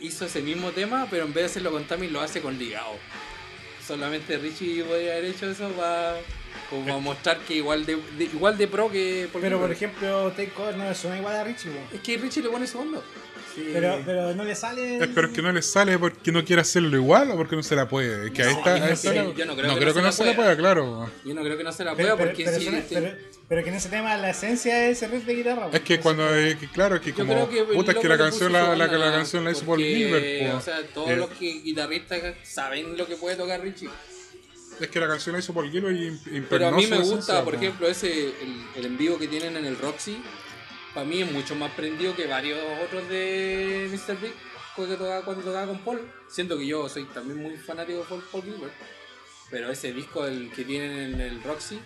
[0.00, 2.94] hizo ese mismo tema, pero en vez de hacerlo con tapping lo hace con ligado.
[3.86, 6.18] Solamente Richie podría haber hecho eso para
[6.70, 10.32] como a mostrar que igual de, de- igual de pro que Paul Pero por ejemplo,
[10.32, 11.70] Takeover no le suena igual a Richie.
[11.94, 13.00] Es que Richie le pone su onda.
[13.56, 13.70] Sí.
[13.72, 14.98] Pero, pero no le sale.
[14.98, 17.62] Es pero es que no le sale porque no quiere hacerlo igual o porque no
[17.62, 18.26] se la puede.
[18.26, 18.78] Es que ahí No, está.
[18.78, 20.56] no ahí está la- yo no creo no que creo que no se la pueda,
[20.56, 21.10] claro.
[21.24, 23.16] Yo no creo que no se la Pero, pueda pero, porque pero sí, este- pero-
[23.48, 25.70] pero que en ese tema la esencia es ese riff de guitarra.
[25.72, 27.98] Es que cuando, es que claro, es que Yo como, creo que el puta, es
[27.98, 30.56] que la canción, la, la, la canción la hizo Paul porque, Gilbert, po.
[30.58, 33.88] O sea, todos Eh, los que guitarristas saben lo que puede tocar Richie.
[34.78, 37.42] Es que la canción la hizo Paul Gilbert y Pero a mí me esencia, gusta,
[37.44, 37.60] por po.
[37.60, 40.18] ejemplo, ese el, el en vivo que tienen en el Roxy.
[40.96, 44.18] Para mí es mucho más prendido que varios otros de Mr.
[44.18, 44.32] Big
[44.74, 46.10] que tocaba, cuando tocaba con Paul.
[46.26, 48.72] Siento que yo soy también muy fanático de Paul, Paul Gilbert.
[49.50, 51.78] Pero ese disco el que tienen en el Roxy,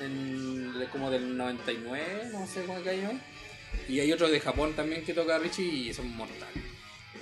[0.00, 3.88] en, como del 99, no sé cuál año es.
[3.88, 6.64] Y hay otro de Japón también que toca Richie y son mortales.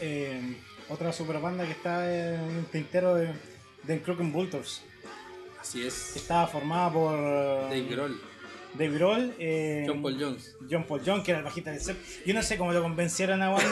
[0.01, 0.57] Eh,
[0.88, 3.34] otra super banda que está en un tintero de,
[3.82, 4.80] de Crooked Bulldogs.
[5.61, 6.16] Así es.
[6.16, 7.18] Estaba formada por
[7.64, 8.18] Dave Grohl,
[8.74, 10.56] Dave Grohl, eh, John Paul Jones.
[10.70, 11.96] John Paul John, que era el bajista del Zepp.
[12.26, 13.64] Yo no sé cómo lo convencieron a Juan.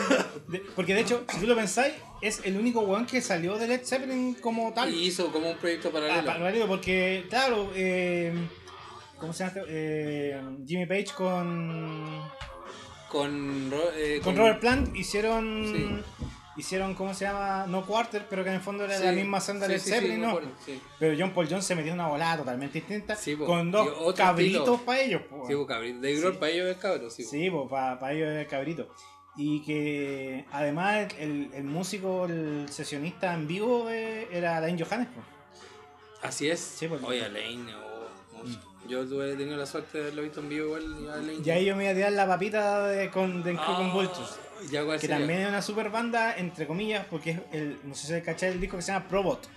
[0.48, 3.66] de- porque de hecho, si tú lo pensáis, es el único weón que salió de
[3.68, 4.92] Led Zeppelin como tal.
[4.94, 6.24] Y hizo como un proyecto Ah, paralelo.
[6.26, 8.32] paralelo, porque, claro, eh,
[9.18, 9.60] ¿cómo se llama?
[9.68, 12.22] Eh, Jimmy Page con,
[13.08, 15.86] con, eh, con Robert Plant hicieron, Sí.
[16.56, 17.66] Hicieron, ¿cómo se llama?
[17.66, 19.90] No Quarter, pero que en el fondo era Sí, la misma senda sí, de sí,
[19.90, 20.38] Zeppelin, ¿no?
[20.98, 23.46] Pero John Paul John se metió en una volada totalmente distinta, po.
[23.46, 25.22] con dos cabritos para ellos.
[25.22, 26.00] po, Sí, pues, cabrito.
[26.00, 27.24] Dave Grohl para ellos es cabro, sí.
[27.24, 28.88] Sí, pues para ellos es cabrito.
[29.34, 35.08] Y que además el, el músico, el sesionista en vivo eh, era Alain Johannes.
[36.22, 36.60] Así es.
[36.60, 36.86] Sí.
[37.02, 38.58] Oye, Lane, oh, sé.
[38.88, 41.40] yo tuve he tenido la suerte de haberlo visto en vivo igual.
[41.44, 44.38] y ahí yo me iba a tirar la papita de, con, de Ah, Crooked Vultures.
[44.70, 45.18] Que sería?
[45.18, 48.60] también es una super banda, entre comillas, porque es el, no sé si cacháis el
[48.60, 49.48] disco que se llama Probot.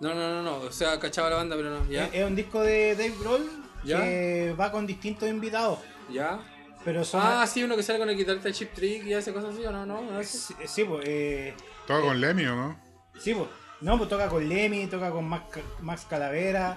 [0.00, 0.56] No, no, no, no.
[0.58, 1.90] O sea, cachaba la banda, pero no.
[1.90, 2.06] Ya.
[2.06, 3.50] Es, es un disco de Dave Grohl
[3.84, 4.00] ¿Ya?
[4.00, 5.80] que va con distintos invitados.
[6.10, 6.40] Ya.
[6.84, 7.20] Pero son.
[7.22, 9.72] Ah, sí, uno que sale con el guitarrista Chip Trick y hace cosas así, ¿o
[9.72, 9.84] no?
[9.84, 11.04] No, no sí, sí, pues.
[11.06, 11.54] Eh,
[11.86, 12.80] Todo con Lemmy, ¿o no?
[13.18, 13.48] sí, pues.
[13.80, 16.76] No, pues toca con Lemmy, toca con Max, Max Calavera,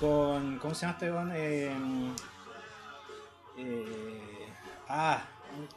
[0.00, 0.58] con.
[0.58, 1.32] ¿Cómo se llama este weón?
[1.34, 1.70] Eh,
[3.58, 4.48] eh,
[4.88, 5.22] ah,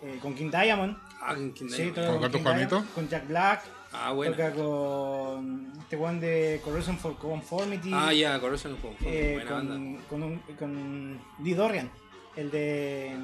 [0.02, 0.98] eh, con King Diamond.
[1.28, 2.44] Ah, ¿con quién Sí, toca ¿Con King?
[2.44, 3.64] Diamond, Con Jack Black.
[3.94, 4.32] Ah, bueno.
[4.36, 7.92] Toca con este one de Corrosion for Conformity.
[7.94, 9.74] Ah, ya, Corrosion fue eh, buena banda.
[9.74, 11.90] con, con, un, con Lee Dorian.
[12.36, 13.16] El de.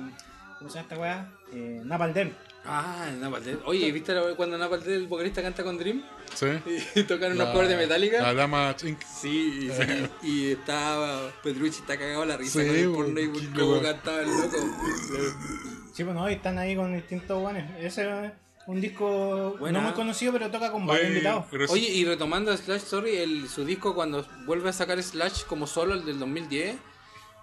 [0.57, 1.31] ¿Cómo se llama esta weá?
[1.53, 2.31] Eh, Napalm Death.
[2.65, 3.59] Ah, Napalm Death.
[3.65, 6.03] Oye, ¿viste la- cuando Napalm Death, el vocalista canta con Dream?
[6.33, 6.45] Sí.
[6.95, 8.21] Y tocan unos covers de Metallica.
[8.21, 9.01] La dama Inc.
[9.01, 13.27] Sí, y, sí, y estaba Petrucci está cagado la risa Sí, con el porno y
[13.47, 13.81] cómo loco.
[13.81, 14.57] cantaba el loco.
[15.93, 17.65] Sí, pues no, y están ahí con distintos guanes.
[17.79, 18.31] Ese es
[18.67, 19.79] un disco Buena.
[19.79, 21.45] no muy conocido, pero toca con varios invitados.
[21.69, 25.67] Oye, y retomando a Slash, sorry, el, su disco cuando vuelve a sacar Slash como
[25.67, 26.75] solo, el del 2010,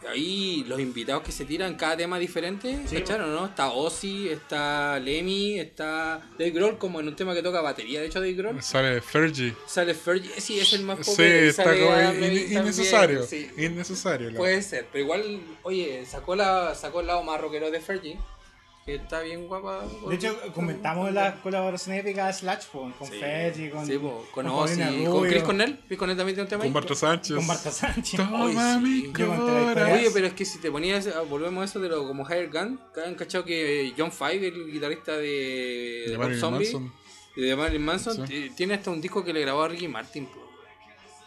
[0.09, 3.47] ahí los invitados que se tiran, cada tema diferente, Sí, ¿cacharon, no?
[3.47, 8.07] Está Ozzy, está Lemmy, está Dave Grohl como en un tema que toca batería, de
[8.07, 8.63] hecho Dave Grohl.
[8.63, 9.55] Sale Fergie.
[9.67, 11.31] Sale Fergie, sí, es el más Sí, popular.
[11.33, 13.23] y está como in- innecesario.
[13.25, 13.51] sí.
[13.59, 14.33] Innecesario.
[14.37, 18.19] Puede ser, pero igual, oye, sacó la sacó el lado más rockero de Fergie,
[18.89, 19.85] que está bien guapa.
[20.09, 24.27] De hecho, comentamos las colaboraciones épicas de Slash po, con Sí, Fergie, con, sí, po,
[24.33, 25.81] con Paulina Ozzy, con Rubio, Chris Cornell.
[25.87, 26.65] Chris Cornell también tiene un tema.
[26.65, 27.37] Con Barta Sánchez.
[27.37, 28.17] con Marta Sánchez.
[28.17, 29.07] Toma mi.
[29.09, 32.51] Oye, pero es que si te ponías, ah, volvemos a eso de lo como Higher
[32.51, 36.93] Gun, que han cachado que John Five, el guitarrista de, De de Zombie Manson.
[37.37, 38.33] y de Marilyn Manson, Sí.
[38.49, 40.27] t- tiene hasta un disco que le grabó a Ricky Martin.
[40.27, 40.45] po.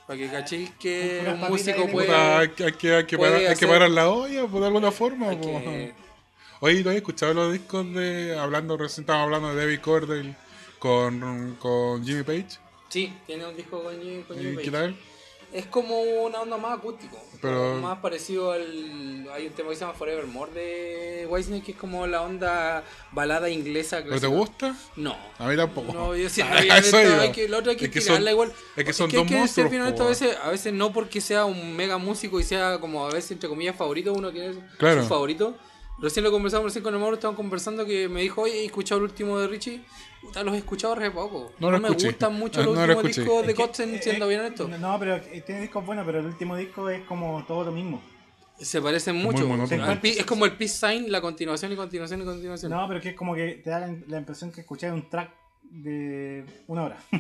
[0.08, 2.12] Para que cachéis que un músico de puede.
[2.14, 3.18] Hay, que- hay que,
[3.68, 5.30] parar, la olla por alguna forma.
[5.30, 5.44] hay po.
[5.62, 5.94] que-
[6.64, 8.38] Oye, ¿tú has escuchado los discos de.
[8.38, 10.36] Hablando, recién estábamos hablando de David Cordell
[10.80, 12.60] con, con Jimmy Page?
[12.90, 14.66] Sí, tiene un disco con, Jimmy- con Jimmy ¿Y Page.
[14.66, 14.96] qué tal?
[15.52, 17.18] Es como una onda más acústico.
[17.42, 19.28] Pero- más parecido al.
[19.34, 23.50] Hay un tema que se llama Forevermore de Whitesnake, que es como la onda balada
[23.50, 23.98] inglesa.
[23.98, 24.28] ¿Pero te clásica.
[24.38, 24.76] gusta?
[24.98, 25.18] No.
[25.40, 25.92] A mí tampoco.
[25.94, 28.54] No, yo sí, eso hay que, hay que, Es que son- igual.
[28.76, 30.04] es que son dos que monstruos, po.
[30.04, 33.32] a veces, a veces no porque sea un mega músico y sea como a veces
[33.32, 35.02] entre comillas favorito, uno tiene Claro.
[35.02, 35.58] su favorito.
[36.02, 38.98] Recién lo conversamos recién con el Mauro, estaban conversando que me dijo, oye, he escuchado
[39.00, 39.82] el último de Richie.
[40.22, 41.52] Puta, los he escuchado re poco.
[41.60, 42.08] No No, lo me escuché.
[42.08, 44.68] gustan mucho Ah, los no últimos discos de Kotzen, eh, siendo eh, bien honesto.
[44.68, 48.02] No, pero tiene discos buenos, pero el último disco es como todo lo mismo.
[48.60, 49.48] Se parecen mucho.
[50.04, 52.72] es como el peace sign, la continuación y continuación y continuación.
[52.72, 55.10] No, pero es que es como que te da la, la impresión que escuchas un
[55.10, 55.32] track
[55.74, 56.98] de una hora.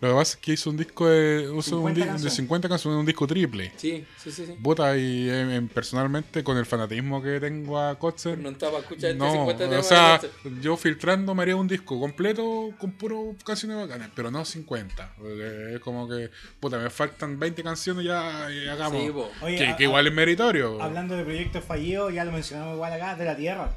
[0.00, 2.34] Lo que pasa es que hizo un disco de, hizo un 50 di- de canciones.
[2.36, 3.72] 50 canciones, un disco triple.
[3.76, 4.46] Sí, sí, sí.
[4.46, 4.52] sí.
[4.62, 9.36] Puta, y eh, personalmente con el fanatismo que tengo a Kotzen, No estaba escuchando este
[9.38, 10.20] no, 50 o sea,
[10.60, 15.14] yo filtrando me haría un disco completo con puro canciones bacanas, pero no 50.
[15.18, 16.30] porque es como que,
[16.60, 19.02] puta, me faltan 20 canciones ya y hagamos.
[19.02, 19.10] Sí.
[19.42, 20.80] Oye, que, a- que igual es meritorio.
[20.80, 23.74] Hablando de proyectos fallidos, ya lo mencionamos igual acá, de la Tierra.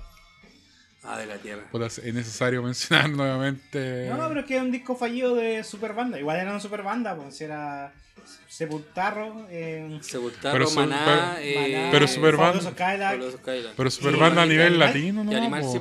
[1.04, 1.64] Ah, de la tierra.
[1.72, 4.08] Puta, es necesario mencionar nuevamente.
[4.10, 6.20] No, pero es que es un disco fallido de super banda.
[6.20, 7.94] Igual era una super banda, pues si era
[8.48, 13.74] Sepultarro, eh, Sepultarro, Pero Maná, pero- eh, Maná, pero Superband- Fabuloso Cadillac, Fabuloso Cadillac.
[13.76, 15.32] Pero Y Superbanda a Animal- nivel Animal- latino, ¿no?
[15.32, 15.80] Y Animal, sí.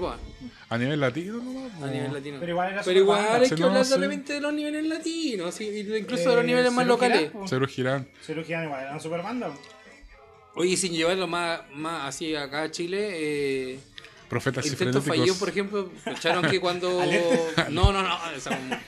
[0.70, 1.84] A nivel latino, ¿no?
[1.84, 2.36] A nivel latino.
[2.40, 3.90] Pero igual era Pero igual hay Sí, que no, hablar sí.
[3.92, 5.66] solamente de los niveles latinos, sí,
[5.98, 7.18] incluso Eh, de los niveles más locales.
[7.18, 7.50] Girán, pues.
[7.50, 8.08] Cero Girán.
[8.24, 9.48] Cero Girán igual era una super banda.
[9.48, 9.60] pues.
[10.54, 13.80] Oye, sin llevarlo más, más así acá a Chile, eh,
[14.28, 15.16] Profetas intentos frenéticos.
[15.18, 16.88] fallidos, por ejemplo, echaron que cuando...
[17.70, 18.78] No, no, no, esa- no.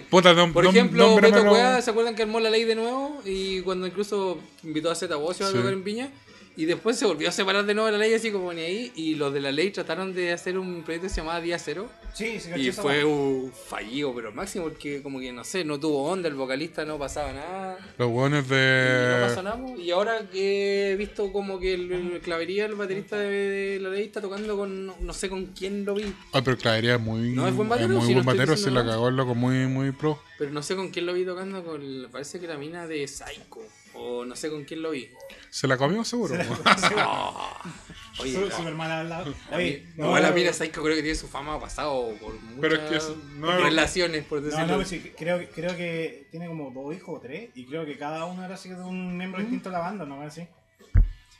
[0.10, 1.42] Puta, nom- Por ejemplo, nómbramelo.
[1.44, 3.22] Beto Cueva, ¿se acuerdan que armó la ley de nuevo?
[3.24, 5.56] Y cuando incluso invitó a Zeta Bocio a Sí.
[5.56, 6.10] tocar en Piña.
[6.56, 8.92] Y después se volvió a separar de nuevo de la ley, así como ni ahí.
[8.96, 11.90] Y los de la ley trataron de hacer un proyecto que se llamaba Día Cero.
[12.14, 15.78] Sí, sí, caché Y fue un fallido, pero máximo, porque como que no sé, no
[15.78, 17.78] tuvo onda, el vocalista no pasaba nada.
[17.98, 19.42] Los hueones y no pasó de.
[19.42, 19.56] nada.
[19.62, 19.76] po.
[19.78, 23.90] Y ahora que he visto como que el, el clavería, el baterista de, de la
[23.90, 24.86] ley, está tocando con.
[24.86, 27.32] No, no sé con quién lo vi, Ah, pero Clavería es muy.
[27.32, 29.66] No, es buen batero, muy si no buen batero, se la cagó el loco, muy,
[29.66, 30.18] muy pro.
[30.38, 31.62] pero no sé con quién lo vi tocando.
[31.62, 33.60] con Parece que la mina de Psycho.
[33.98, 35.08] O no sé con quién lo vi.
[35.50, 36.34] Se la comió seguro.
[38.18, 38.50] Oye, Su- no.
[38.50, 39.34] Super mal hablado.
[39.52, 42.60] Oye, no, no, la no, mina Psycho creo que tiene su fama pasado por muchas
[42.60, 44.66] Pero es que eso no es- relaciones, por No, decirlo.
[44.66, 47.50] no, pues sí, creo, que- creo que tiene como dos hijos o tres.
[47.54, 50.22] Y creo que cada uno era sido un miembro distinto de la banda, ¿no?
[50.22, 50.46] Así.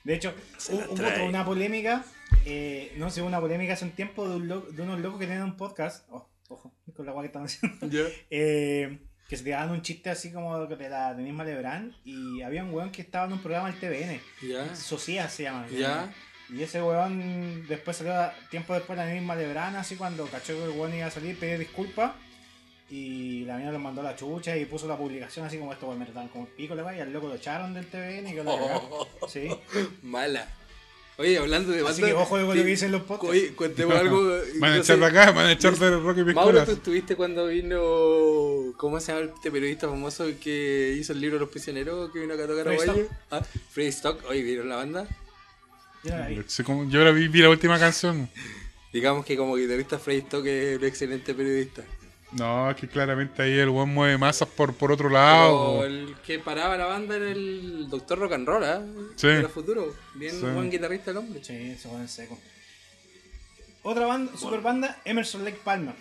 [0.04, 0.34] De hecho,
[0.68, 2.04] hu- la hubo una polémica.
[2.44, 5.26] eh, no sé, una polémica hace un tiempo de, un lo- de unos locos que
[5.26, 6.07] tienen un podcast.
[6.11, 7.86] Oh, ojo, con la guay que están haciendo.
[7.88, 8.04] Ya.
[8.30, 8.98] eh,
[9.28, 11.94] que se tiraban un chiste así como de la Denise Malebrán.
[12.04, 14.20] Y había un weón que estaba en un programa del TVN.
[14.48, 14.74] Ya.
[14.76, 15.66] Socias se llama.
[15.68, 16.12] Ya.
[16.48, 20.64] Y ese weón después salió, a- tiempo después la misma Lebrán, así cuando cachó que
[20.64, 22.12] el weón iba a salir, pidió disculpas.
[22.88, 25.86] Y la mina lo mandó a la chucha y puso la publicación así como esto,
[25.86, 28.34] weón, me trataban como pico, le va, y al loco lo echaron del TVN y
[28.34, 29.08] que la cagó.
[29.28, 29.48] Sí.
[30.02, 30.46] Mala.
[31.18, 33.30] Oye, hablando de Así banda- que ojo con lo que dicen los podcasts.
[33.30, 34.22] Oye, contemos algo.
[34.60, 36.66] Van a echar de acá, van a echar de Rocky Mauro, Piscolas.
[36.66, 38.74] tú estuviste cuando vino.
[38.76, 42.10] ¿Cómo se llama este periodista famoso que hizo el libro Los Prisioneros?
[42.12, 43.00] Que vino acá a tocar a Freddy Valle?
[43.02, 43.16] Stock.
[43.30, 44.24] Ah, Freddy Stock.
[44.28, 45.08] Oye, ¿vieron la banda?
[46.04, 48.28] Yo ahora vi, vi la última canción.
[48.92, 51.82] Digamos que como guitarrista Freddy Stock es un excelente periodista.
[52.32, 55.80] No, es que claramente ahí el buen mueve masas por, por otro lado.
[55.80, 59.10] Pero el que paraba la banda era el Doctor Rock and Roll, ¿eh?
[59.14, 59.28] Sí.
[59.28, 59.94] Era futuro.
[60.14, 60.44] Bien Sí.
[60.46, 61.42] buen guitarrista el hombre.
[61.42, 62.36] Sí, se ponen seco.
[63.82, 65.94] Otra banda, super banda, Emerson Lake Palmer.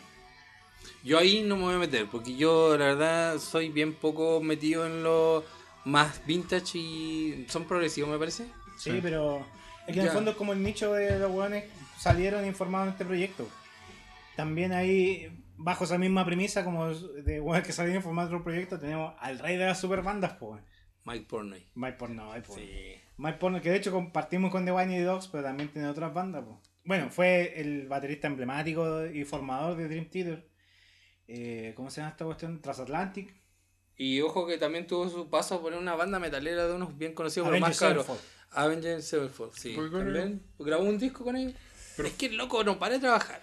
[1.04, 4.88] Yo ahí no me voy a meter, porque yo la verdad soy bien poco metido
[4.88, 5.46] en lo
[5.86, 8.46] más vintage y son progresivos me parece.
[8.78, 9.00] Sí, Sí.
[9.04, 9.46] pero
[9.88, 11.66] es que en el fondo es como el nicho de los hueones
[12.00, 13.48] salieron informados en este proyecto.
[14.36, 18.80] También ahí, bajo esa misma premisa, como de hueones que salieron informados de otro proyecto,
[18.80, 20.62] tenemos al rey de las super bandas, pues.
[21.04, 21.66] Mike Pornoy.
[21.76, 22.60] Mike Pornoy, pues.
[22.60, 22.96] Sí.
[23.18, 26.44] Mike Pornoy, que de hecho compartimos con The Whiny Dogs, pero también tiene otras bandas,
[26.46, 26.58] pues.
[26.84, 30.48] Bueno, fue el baterista emblemático y formador de Dream Theater.
[31.28, 32.62] Eh, ¿Cómo se llama esta cuestión?
[32.62, 33.34] Transatlantic.
[33.98, 37.50] Y ojo que también tuvo su paso por una banda metalera de unos bien conocidos,
[37.50, 38.06] pero más caros.
[38.52, 39.76] Avenged Sevenfold, sí.
[39.76, 41.54] También grabó un disco con ellos.
[41.98, 43.42] es que el loco no para de trabajar.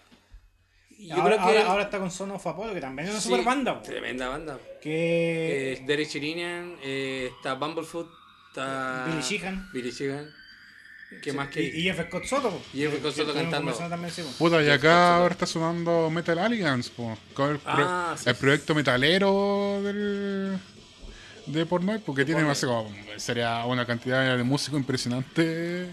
[1.02, 1.58] Y yo ahora, creo que.
[1.58, 3.82] ahora- ahora está con Son of Apollo, que también es una sí, super banda.
[3.82, 4.58] Tremenda banda.
[4.80, 8.08] Que Eh, Derek Sherinian, eh, está Bumblefoot,
[8.48, 9.04] está.
[9.08, 9.68] Billy Sheehan.
[9.72, 10.30] Billy Sheehan.
[11.22, 11.62] ¿Qué Sí, más que.?
[11.62, 12.04] Y, y F.
[12.08, 12.62] Scott Soto.
[12.72, 12.98] Y F.
[13.12, 13.72] Scott cantando.
[13.74, 14.22] también, sí.
[14.38, 18.36] Puta, y acá ahora está sonando Metal Alliance, po, con el, pro- Ah, sí, el
[18.36, 20.58] proyecto metalero del,
[21.46, 25.88] de Portnoy, porque tiene, no sé, como, sería una cantidad de músicos impresionante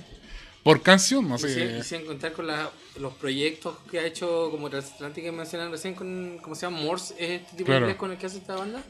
[0.63, 1.53] por canción, no Y sé.
[1.53, 5.71] sin, y sin contar con la- los proyectos que ha hecho como Transatlantic que mencionaron
[5.71, 6.79] recién con, ¿cómo se llama?
[6.81, 7.87] Morse, es este tipo Claro.
[7.87, 8.83] de con el que hace esta banda.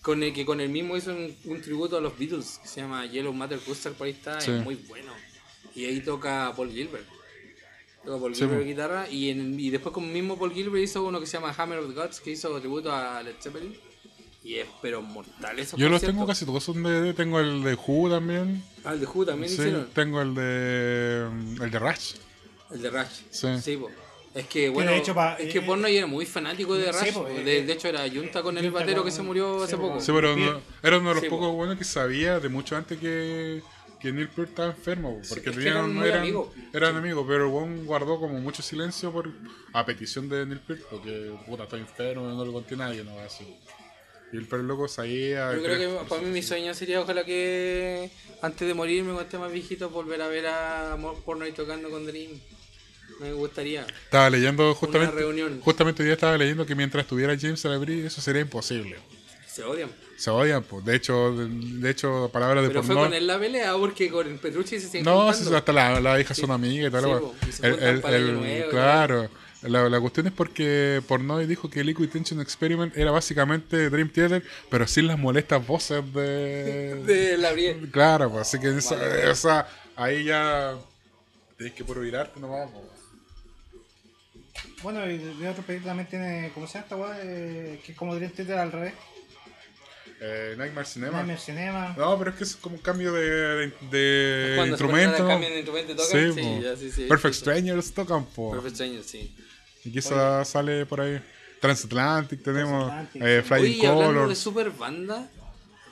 [0.00, 2.80] Con el que con el mismo hizo un, un tributo a los Beatles que se
[2.80, 4.50] llama Yellow Matter Booster, por ahí está, Sí.
[4.52, 5.12] es muy bueno.
[5.74, 7.04] Y ahí toca Paul Gilbert.
[8.04, 8.66] Toca Paul Sí, Gilbert po.
[8.68, 11.54] guitarra y, en- y después con el mismo Paul Gilbert hizo uno que se llama
[11.58, 13.76] Hammer of the Gods que hizo tributo a Led Zeppelin.
[14.46, 17.74] Y es pero mortal esos Yo los tengo casi todos son de, tengo el de
[17.74, 19.88] Who también, Ah, el de Who también sí, hicieron.
[19.92, 21.26] tengo el de
[21.62, 22.12] el de Rush.
[22.70, 23.22] El de Rush.
[23.30, 23.48] Sí.
[24.34, 27.06] Es que, bueno, de hecho, pa- es que eh, Pornoy era muy fanático de sí,
[27.06, 27.12] Rush.
[27.14, 27.26] po.
[27.26, 29.64] eh, de, eh, de hecho, era Junta con el batero con- que se murió sí,
[29.64, 29.88] hace po.
[29.88, 30.00] poco.
[30.00, 31.52] Sí, pero no- era uno de los Sí, pocos po.
[31.54, 33.62] buenos que sabía de mucho antes que,
[33.98, 36.48] que Neil Peart estaba enfermo, po, porque es que tenían- eran eran, amigos.
[36.72, 39.32] eran amigos, pero weón guardó como mucho silencio por
[39.72, 43.16] a petición de Neil Peart, porque puta, estoy enfermo, no lo conté a nadie, no
[43.16, 43.44] va así.
[44.32, 45.54] Y el perro loco sabía.
[45.54, 48.10] Yo creo que para mí mi sueño sería ojalá que
[48.42, 52.06] antes de morirme cuando esté más viejito volver a ver a Mo- Pornoy tocando con
[52.06, 52.32] Dream.
[53.20, 53.86] Me gustaría.
[54.04, 55.14] Estaba leyendo justamente.
[55.14, 55.60] reunión.
[55.62, 58.96] Justamente hoy día estaba leyendo que mientras estuviera James Alabri eso sería imposible.
[59.46, 59.90] Se odian.
[60.18, 60.84] Se odian, pues.
[60.84, 64.10] De hecho, de, de hecho, palabras de Pero fue porno- con él la pelea porque
[64.10, 67.04] con Petrucci se siguen No, sí, hasta la- las hijas son amigas y tal.
[67.04, 69.30] Sí, po, y se El- nuevo y claro.
[69.68, 74.42] La, la cuestión es porque Pornoy dijo que Liquid Tension Experiment era básicamente Dream Theater,
[74.70, 76.94] pero sin las molestas voces de.
[77.06, 77.90] De la Brienne.
[77.90, 79.30] Claro, pues así que esa, Vale.
[79.30, 80.74] esa- ahí ya
[81.56, 82.68] tienes que puro virarte nomás.
[82.70, 82.84] pues.
[84.82, 87.18] Bueno, y de otro proyecto también tiene, ¿cómo se llama esta weá?
[87.22, 88.94] Eh, que es como Dream Theater al revés.
[90.20, 91.12] Eh, Nightmare Cinema.
[91.18, 91.94] Nightmare Cinema.
[91.98, 95.12] No, pero es que es como un cambio de, de, de se instrumento.
[95.12, 95.40] de tocan,
[96.34, 97.44] sí, ya, sí, sí, Perfect sí, sí.
[97.44, 98.52] Strangers tocan, po.
[98.52, 99.34] Perfect Stranger, sí.
[99.86, 101.20] Y quizá sale por ahí.
[101.60, 102.86] Transatlantic tenemos.
[102.86, 103.42] Transatlantic, eh.
[103.42, 105.30] Flying Oye, y hablando de super banda,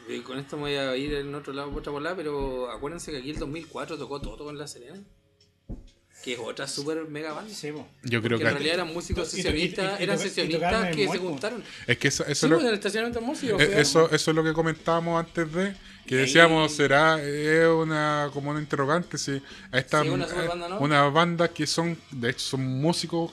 [0.08, 3.10] eh, con esto me voy a ir en otro lado, por otra bola, pero acuérdense
[3.12, 5.00] que aquí el 2004 tocó Toto con La Serena.
[6.22, 7.52] Que es otra super mega banda.
[7.54, 7.70] Sí.
[8.02, 8.48] Yo creo que que.
[8.48, 11.62] en realidad eran músicos sesionistas, eran sesionistas en que se juntaron.
[11.86, 13.60] Es que eso, eso, Sí, es pues, lo, en el estacionamiento de músicos.
[13.60, 15.76] eh, eso, eso es lo que comentábamos antes de.
[16.06, 19.40] Que decíamos, será es una como una interrogante si
[19.70, 20.78] a esta Sí, una super banda, ¿no?
[20.78, 23.32] una banda que son, de hecho, son músicos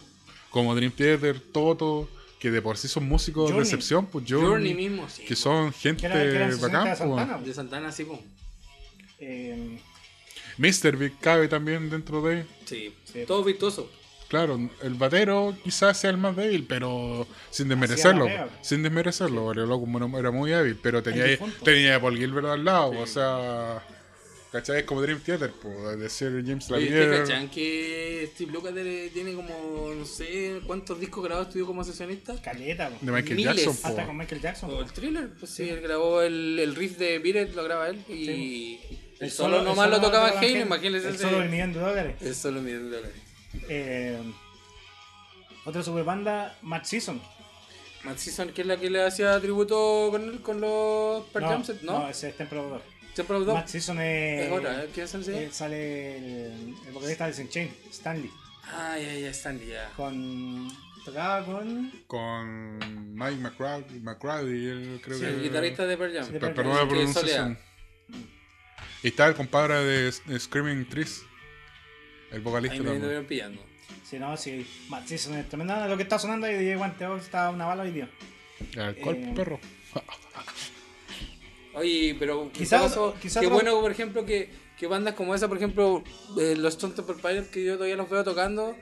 [0.51, 2.07] como Dream Theater, Toto,
[2.39, 3.67] que de por sí son músicos de Journey.
[3.67, 5.23] excepción, pues Journey Journey, mismo, sí.
[5.25, 6.99] que son gente Que era, que eran 60 bacán, de pues.
[7.19, 7.37] Santana.
[7.45, 8.19] De Santana, sí, pues.
[9.19, 9.79] Eh,
[10.57, 10.97] Mr.
[10.97, 12.45] Big cabe también dentro de.
[12.65, 13.23] Sí, Sí.
[13.27, 13.89] todo virtuoso.
[14.27, 18.27] Claro, el batero quizás sea el más débil, pero sin desmerecerlo.
[18.61, 19.85] Sin desmerecerlo, el loco
[20.17, 23.83] era- muy hábil, pero tenía, tenía a Paul Gilbert al lado, o sea.
[24.51, 24.79] ¿Cachai?
[24.79, 27.21] Es como Dream Theater, pues, es decir, James Oye, ¿te Lavier.
[27.21, 32.35] cachan que Steve Lukather tiene- como, no sé, cuántos discos grabados estudió como sesionista?
[32.41, 32.97] caleta, po.
[32.99, 33.55] De Michael Miles.
[33.65, 34.69] Jackson, Hasta con Michael Jackson.
[34.71, 38.03] O el thriller, pues sí, él grabó el, el riff de Beatles, lo graba él.
[38.09, 38.79] Y
[39.19, 40.59] el, El solo, el nomás lo solo tocaba Hale.
[40.59, 42.15] imagínense El solo del millón de dólares.
[42.21, 43.17] El solo millón de dólares.
[43.69, 44.17] Eh,
[45.63, 47.21] otra super banda, Matt Season.
[48.03, 51.83] Matt Season, que es la que le hacía tributo con, él, con los Pearl Set,
[51.83, 51.99] ¿no?
[51.99, 52.59] no, ese es Temple.
[53.13, 53.39] Siempre.
[53.39, 54.45] Matt Season es.
[54.47, 54.89] Es otra, ¿eh?
[54.93, 55.43] ¿Quién es ese?
[55.45, 58.31] eh, sale el, el vocalista de Chain, Stanley.
[58.65, 59.89] Ah, ya, ya, Stanley, ya.
[59.97, 60.69] Con.
[61.03, 61.91] Tocaba con.
[62.07, 65.29] Con Mike McCrady, McCrady él creo Sí, que.
[65.31, 66.31] el guitarrista de Pearl Jam.
[66.31, 67.57] de Per- Perdón la pronunciación.
[69.03, 71.23] Y está el compadre de Screaming Trees.
[72.31, 73.65] El vocalista Ahí me estuvieron pillando.
[74.07, 74.65] Sí, no, sí.
[74.89, 75.87] Matt Season es tremenda.
[75.87, 78.09] Lo que está sonando ahí de Guanteo está una bala hoy día.
[78.77, 79.59] Alcohol, Eh, perro.
[81.73, 82.79] Oye, pero en Quizá-
[83.39, 86.03] qué bueno, por ejemplo, que, que bandas como esa, por ejemplo,
[86.39, 88.75] eh, los Stone Temple Pilots, que yo todavía los veo tocando,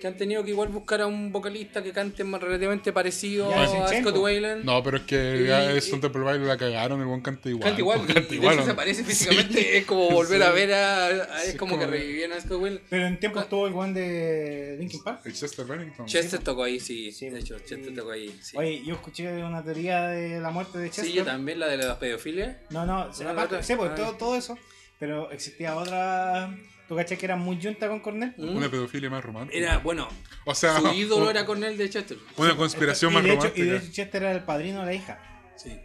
[0.00, 3.62] que han tenido que igual buscar a un vocalista que cante más relativamente parecido Ya,
[3.62, 4.16] a Scott.
[4.16, 4.64] Wayland.
[4.64, 7.64] No, pero es que Y- ya y- Stone Temple la cagaron, el buen canta igual.
[7.64, 10.42] Canta igual, y- Canta y de igual, hecho ¿o se parece físicamente, es como volver
[10.42, 11.06] a ver a.
[11.06, 12.82] a- es Sí, como que revivieron a Scott Wayland.
[12.90, 15.20] Pero en tiempo estuvo el one de Linkin Park.
[15.24, 16.06] El Chester Bennington.
[16.06, 17.58] Chester tocó ahí, sí, Sí, de hecho.
[17.60, 18.36] Chester tocó ahí.
[18.42, 21.06] Sí, Oye, yo escuché una teoría de la muerte de Chester.
[21.06, 22.60] sí yo también, la de la pedofilia.
[22.70, 23.94] No, no, Una aparte, sí, pues, Ah.
[23.94, 24.58] todo, todo eso.
[24.98, 26.54] Pero existía otra.
[26.88, 28.34] ¿Tú caché que era muy junta con Cornell?
[28.36, 28.56] ¿Mm?
[28.56, 29.58] Una pedofilia más romántica.
[29.58, 30.08] Era, bueno,
[30.44, 32.18] o sea, su ídolo era Cornell de Chester.
[32.36, 33.72] una conspiración y más de hecho, y romántica.
[33.72, 35.18] de hecho Chester era el padrino de la hija.
[35.56, 35.76] Sí.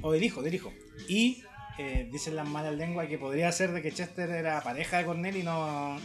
[0.00, 0.72] O del hijo, del hijo.
[1.08, 1.44] Y
[1.78, 5.36] eh, dicen las malas lenguas que podría ser de que Chester era pareja de Cornell
[5.36, 5.98] y no,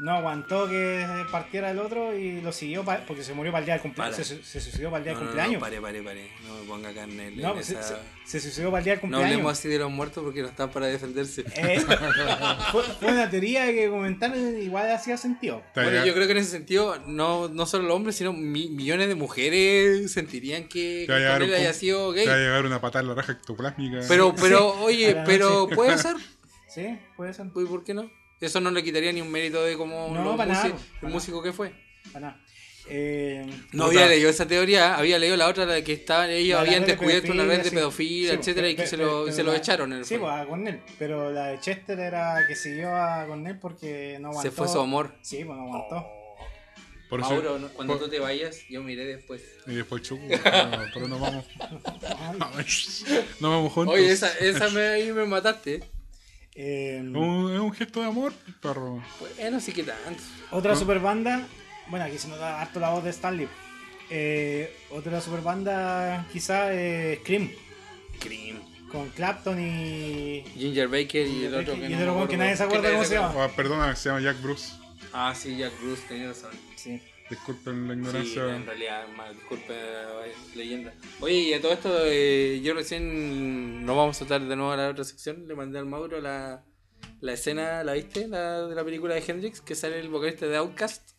[0.00, 3.64] no aguantó que partiera el otro y lo siguió pa- porque se murió para el
[3.66, 4.16] día del cumpleaños.
[4.16, 5.54] Se, se suicidó para el día No, del no, cumpleaños.
[5.54, 6.30] No, pare, pare, pare.
[6.46, 7.82] No me ponga carne en No, se, esa...
[7.82, 9.30] se- se suicidó para el día del No cumpleaños.
[9.32, 11.44] hablemos así de los muertos porque no están para defenderse.
[11.56, 11.80] Eh,
[12.72, 15.62] fue, fue una teoría que comentaron igual hacía sentido.
[15.74, 19.08] Bueno, yo creo que en ese sentido, no, no solo los hombres, sino mi- millones
[19.08, 21.14] de mujeres sentirían que, un
[21.54, 22.44] haya sido te va a gay.
[22.44, 24.00] llegar una patada en la raja ectoplásmica.
[24.08, 25.74] Pero, pero, Sí, oye, pero noche.
[25.74, 26.16] puede ser.
[26.68, 27.46] Sí, puede ser.
[27.54, 28.10] Uy, ¿Por qué no?
[28.40, 30.82] Eso no le quitaría ni un mérito de como No, los para nada, músi- para
[30.84, 31.14] el nada.
[31.14, 31.72] músico que fue.
[32.12, 32.44] Para nada.
[32.90, 36.58] Eh, No había leído esa teoría, había leído la otra, la de que estaban, ellos
[36.58, 38.36] habían descubierto una red de pedofilia, sí.
[38.38, 40.16] etcétera, pe- y que pe- se lo, pe- se lo la- echaron en el Sí,
[40.16, 40.80] pues a Cornell.
[40.98, 44.50] Pero la de Chester era que siguió a Cornell porque no aguantó.
[44.50, 45.14] Se fue su amor.
[45.20, 46.06] Sí, pues no aguantó.
[47.10, 49.42] Por eso- Mauro, no- cuando por- tú te vayas, yo miré después.
[49.66, 50.22] Y después chucu.
[50.28, 51.44] no, pero no vamos.
[53.40, 53.94] No vamos juntos.
[53.96, 55.82] Oye, esa, esa me, ahí me mataste.
[56.60, 59.00] Eh, Es un, es un gesto de amor, perro.
[59.38, 60.20] Bueno, sí que tanto.
[60.50, 61.46] otra super banda.
[61.86, 63.48] Bueno, aquí se nos da harto la voz de Stanley.
[64.10, 67.50] Eh, otra super banda, quizá eh, Scream.
[68.18, 68.58] Cream.
[68.90, 70.42] Con Clapton y.
[70.56, 72.38] Ginger Baker y el otro Y que el no otro weón que acuerdo.
[72.38, 73.44] nadie se acuerda cómo se llama.
[73.44, 74.72] Ah, perdona, se llama Jack Bruce.
[75.12, 76.50] Ah, sí, Jack Bruce, tenía razón.
[76.74, 77.00] Sí.
[77.30, 78.56] Disculpen la Sí, ignorancia.
[78.56, 80.94] en realidad, más, disculpe, eh, leyenda.
[81.20, 84.76] Oye, y a todo esto, eh, yo recién, no vamos a saltar de nuevo a
[84.76, 86.64] la otra sección, le mandé al Mauro la,
[87.20, 88.28] la escena, ¿la viste?
[88.28, 91.10] La, de la película de Hendrix, que sale el vocalista de Outcast.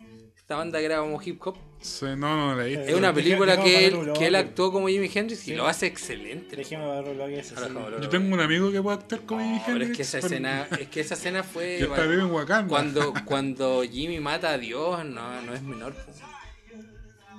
[0.49, 1.57] Esta banda que era como hip hop.
[1.79, 5.47] Sí, no, no, la Es una película que él, que él actuó como Jimi Hendrix
[5.47, 6.55] y lo hace excelente.
[6.55, 7.51] Déjeme ver lo que es.
[7.55, 7.73] Ahora, sí.
[7.75, 8.01] cabrón.
[8.01, 10.17] Yo tengo un amigo que puede actuar como Jimi No, pero es Hendrix, que esa
[10.17, 12.67] escena, es que esa escena fue en Wakanda.
[12.67, 15.93] cuando, cuando Jimmy mata a Dios, no, no es menor.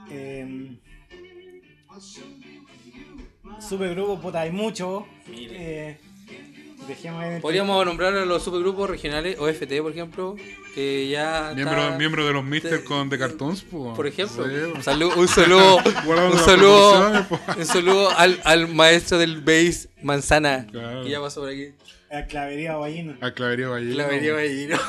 [0.08, 0.78] Eh,
[3.58, 5.08] supergrupo, puta, hay mucho.
[5.26, 5.56] Mire.
[5.88, 6.00] Eh,
[6.90, 10.36] dejemos en el- Podríamos nombrar a los supergrupos regionales, OFT por ejemplo,
[10.74, 13.94] que ya Miembro, está- miembro de los Mister con The Cartoons, po.
[13.94, 14.44] por ejemplo.
[14.46, 15.76] Sí, un saludo, un saludo,
[16.32, 17.26] un saludo,
[17.56, 21.02] un saludo al, al maestro del bass Manzana, Claro.
[21.04, 21.68] que ya pasó por aquí.
[22.10, 23.16] a Clavería Ballino.
[23.20, 23.94] A Clavería Valle.
[23.94, 24.78] La venía Balliro.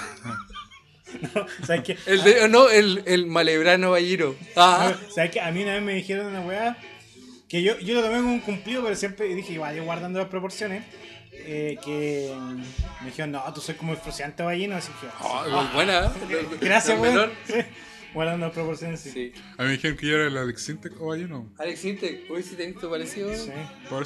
[1.66, 1.98] ¿Sabes qué?
[2.06, 4.36] El de, no, el, el Malebrano Balliro.
[4.56, 5.42] Ah, ¿Sabes qué?
[5.42, 6.78] A mí una vez me dijeron una weá
[7.50, 10.30] que yo, yo lo tomé como un cumplido, pero siempre dije, igual, yo guardando las
[10.30, 10.84] proporciones.
[11.46, 12.34] Eh, que
[13.02, 14.76] me dijeron, no, tú soy como el frustrante ballino.
[14.76, 16.12] Así que, Ah, muy buena.
[16.62, 17.14] gracias, No, weón.
[17.16, 17.32] menor.
[18.14, 19.10] Guardando proporciones, sí.
[19.12, 19.32] Sí.
[19.58, 21.50] A mí me dijeron que yo era el Alex Sintek o Ballino.
[21.58, 23.34] Alex Intec, hoy sí te he visto parecido.
[23.34, 23.52] Sí.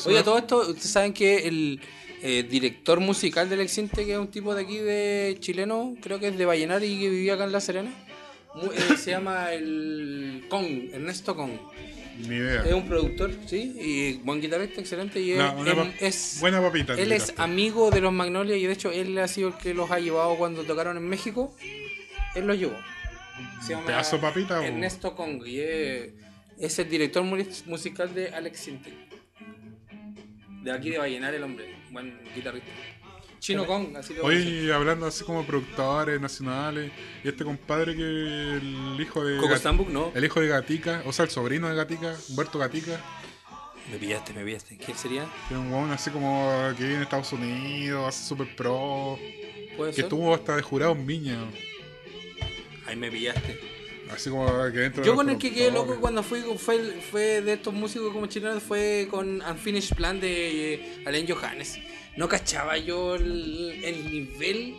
[0.05, 1.81] Oye, todo esto, ustedes saben que el
[2.21, 6.27] eh, director musical del Exinte, que es un tipo de aquí de chileno, creo que
[6.27, 7.91] es de Vallenar y que vivía acá en La Serena,
[8.61, 11.53] eh, se llama el Kong, Ernesto Kong.
[12.17, 12.63] Ni idea.
[12.63, 15.19] Es un productor, sí, y buen guitarrista, excelente.
[15.19, 16.93] Y él, él es, Buena papita.
[16.93, 19.91] él es amigo de los Magnolia y de hecho él ha sido el que los
[19.91, 21.53] ha llevado cuando tocaron en México.
[22.35, 22.75] Él los llevó.
[23.61, 26.13] Se llama Pedazo papita, o- Ernesto Kong y es,
[26.57, 28.93] es el director mu- musical de Alex Sintek.
[30.63, 32.69] De aquí de Vallenar el hombre, buen guitarrista.
[33.45, 36.91] Chino Kong, así lo Oye, hablando así como productores nacionales,
[37.23, 40.11] y este compadre que el hijo de Coco Stambuk, no.
[40.15, 42.99] el hijo de Gatica, o sea, el sobrino de Gatica, Humberto Gatica,
[43.91, 44.77] Me pillaste, me pillaste.
[44.77, 45.29] ¿Quién sería?
[45.47, 49.19] que es un weón así como que vive en Estados Unidos, hace super pro,
[49.77, 50.05] ¿Puede que ser?
[50.05, 51.37] estuvo hasta de jurado en Viña,
[52.87, 53.59] Ahí me pillaste.
[54.11, 56.79] así como que dentro de Yo con el que quedé loco cuando fui fue,
[57.11, 61.77] fue de estos músicos como chilenos fue con Unfinished Plan de eh, Alain Johannes.
[62.17, 64.75] No cachaba yo el, el nivel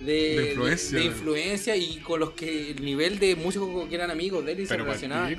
[0.00, 0.98] de, De influencia.
[0.98, 4.60] de influencia y con los que el nivel de músicos que eran amigos de él
[4.60, 5.30] y se relacionaban.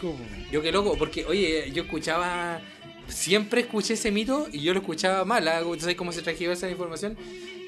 [0.51, 2.61] Yo qué loco, porque oye, yo escuchaba,
[3.07, 5.61] siempre escuché ese mito y yo lo escuchaba mal, ¿ah?
[5.61, 7.17] ¿tú sabes cómo se trajiva esa información?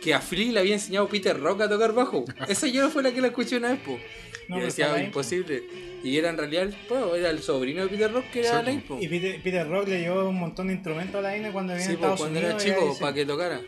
[0.01, 2.23] que a Flea le había enseñado Peter Rock a tocar bajo.
[2.47, 3.97] Esa yo fue la que la escuché una vez, po.
[4.47, 5.63] No, y pero decía, imposible.
[6.03, 8.81] Y era en realidad, po, era el sobrino de Peter Rock que era Sí, Alain,
[8.81, 8.97] po.
[9.01, 11.85] Y Peter, Peter Rock le llevó un montón de instrumentos a la N cuando vivía
[11.85, 12.63] Sí, en po, Estados cuando Unidos.
[12.65, 13.61] era chico, para que tocara.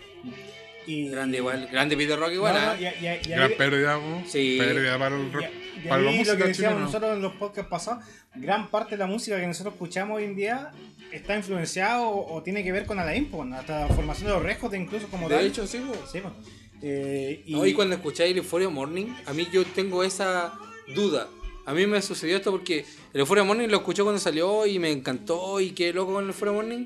[0.88, 2.76] y- Grande igual, grande Peter Rock igual, No, ¿ah?
[2.76, 4.24] no, y- y- y Gran pérdida, po.
[4.28, 4.58] Sí.
[4.60, 5.44] Pérdida para el rock.
[5.44, 6.80] Y, y para la ahí lo música que decíamos chilena.
[6.86, 8.04] nosotros en los podcasts pasados,
[8.36, 10.72] gran parte de la música que nosotros escuchamos hoy en día
[11.12, 14.44] está influenciado o, o tiene que ver con Alain, pues, hasta la formación de los
[14.44, 15.46] récords incluso como De tal.
[15.46, 15.94] hecho, sí, po.
[16.12, 16.34] Sí, pues.
[16.82, 20.54] Eh, y, No, y cuando escucháis el Euphoria Morning, a mí yo tengo esa
[20.94, 21.30] duda.
[21.66, 24.92] A mí me sucedió esto porque el Euphoria Morning lo escuché cuando salió y me
[24.92, 26.86] encantó y quedé loco con el Euphoria Morning.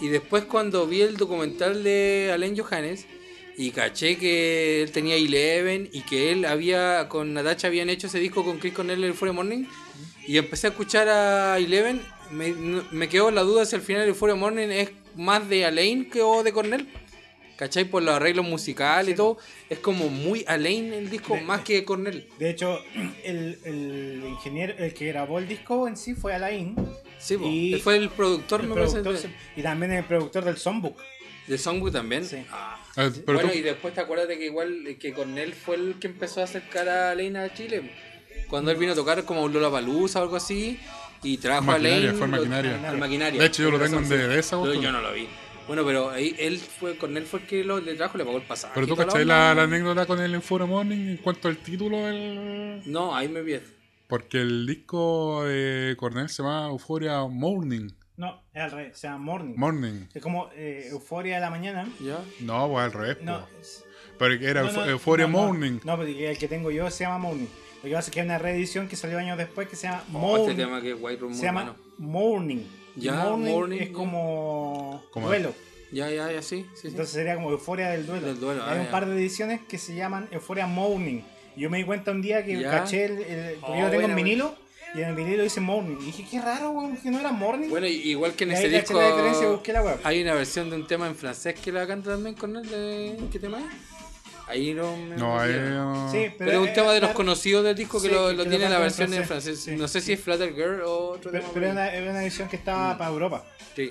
[0.00, 3.06] Y después cuando vi el documental de Alain Johannes
[3.56, 8.20] y caché que él tenía Eleven y que él había, con Natacha habían hecho ese
[8.20, 9.64] disco con Chris Cornell, el Euphoria Morning,
[10.26, 12.52] y empecé a escuchar a Eleven, me,
[12.92, 16.22] me quedó la duda si al final el Euphoria Morning es más de Alain que
[16.22, 16.86] o de Cornell.
[17.58, 17.84] ¿Cachai?
[17.86, 19.36] Por los arreglos musicales y todo.
[19.68, 22.26] Es como muy Alain el disco, De- más que Cornell.
[22.38, 22.78] De hecho,
[23.24, 26.76] el, el ingeniero, el que grabó el disco en sí fue Alain.
[27.18, 27.36] Sí.
[27.42, 30.56] Y Él fue el productor, el me parece, productor, de, y también el productor del
[30.56, 30.96] Songbook.
[31.48, 32.24] de Songbook también.
[32.24, 32.36] Sí.
[32.52, 32.78] Ah.
[32.94, 36.06] Pero bueno, tú- y después te acuerdas de que igual que Cornell fue el que
[36.06, 37.90] empezó a acercar a Alain a Chile.
[38.48, 40.78] Cuando él vino a tocar como Lola Palusa o algo así.
[41.24, 42.10] Y trajo a Alain.
[42.16, 42.88] fue lo- maquinaria.
[42.88, 43.40] al maquinaria.
[43.40, 44.08] De hecho, yo lo tengo en.
[44.08, 44.40] DVD
[44.80, 45.26] yo no lo vi.
[45.68, 48.42] Bueno, pero ahí él fue, Cornell fue el que lo, le trajo, le pagó el
[48.44, 48.72] pasaje.
[48.74, 52.82] Pero tú cachai la, la anécdota con el Euphoria Morning en cuanto al título del...
[52.86, 53.60] No, ahí me vi.
[54.08, 57.90] Porque el disco de Cornell se llama Euphoria Morning.
[58.16, 59.54] No, es al revés, se llama Morning.
[59.56, 60.06] Morning.
[60.12, 61.86] es como eh, Euforia de la mañana.
[62.00, 62.18] ¿Ya?
[62.40, 63.18] No, pues al revés.
[63.22, 63.46] No, po.
[64.18, 65.32] Pero era no, no, Euphoria no.
[65.38, 65.78] Morning.
[65.84, 67.46] No, porque el que tengo yo se llama Morning.
[67.76, 70.02] Lo que pasa es que hay una reedición que salió años después que se llama
[70.08, 70.48] Oh, Morning.
[70.50, 71.76] este tema que es White Room se llama.
[71.98, 72.64] Morning.
[72.98, 75.54] Ya, morning, Morning, es como, duelo.
[75.90, 76.88] Ya, ya, ya, sí, sí, sí.
[76.88, 78.26] Entonces sería como Euforia del duelo.
[78.26, 78.90] Del duelo, Y hay ah, un ya.
[78.90, 81.22] par de ediciones que se llaman Euforia Morning.
[81.56, 82.70] Y yo me di cuenta un día que Ya.
[82.70, 84.54] caché el, el- porque Oh, yo lo tengo en vinilo
[84.94, 85.96] y en el vinilo dice Morning.
[86.00, 87.68] Y dije, qué raro, weón, que no era Morning.
[87.70, 89.98] Bueno, igual que en y ese disco la diferencia y busqué la web.
[90.04, 92.68] hay una versión de un tema en francés que la canta también con él.
[92.68, 93.16] De...
[93.32, 93.64] ¿Qué tema es?
[94.48, 96.10] Ahí no me No, es...
[96.10, 98.34] Sí, Pero, es un eh, tema de los conocidos del disco que Sí, lo, que
[98.34, 99.76] lo lo tiene la versión en francés, sí.
[99.76, 101.54] No sé si es Flutter Girl o otro Pero, tema.
[101.54, 101.72] pero ahí.
[101.72, 102.98] una, era una edición que estaba Mm.
[102.98, 103.44] para Europa.
[103.76, 103.90] Sí.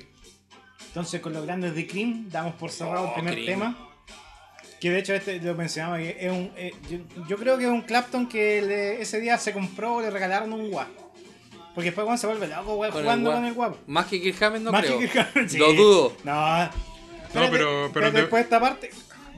[0.87, 3.45] Entonces, con los grandes de Cream, damos por cerrado Oh, el primer Cream.
[3.47, 3.83] tema.
[4.79, 5.99] Que de hecho, este lo mencionamos.
[5.99, 6.97] que Es un, eh, yo,
[7.27, 10.53] yo creo que es un Clapton que le- ese día se compró o le regalaron
[10.53, 10.87] un guap.
[11.75, 13.75] Porque después, cuando se vuelve loco, weón, jugando con el guap.
[13.85, 14.97] Más que Kirk Hammett no Más creo.
[14.99, 15.57] que Kirk- sí.
[15.59, 16.13] Lo dudo.
[16.23, 16.63] No,
[17.27, 18.89] Espérate, pero- pero de- después de esta parte.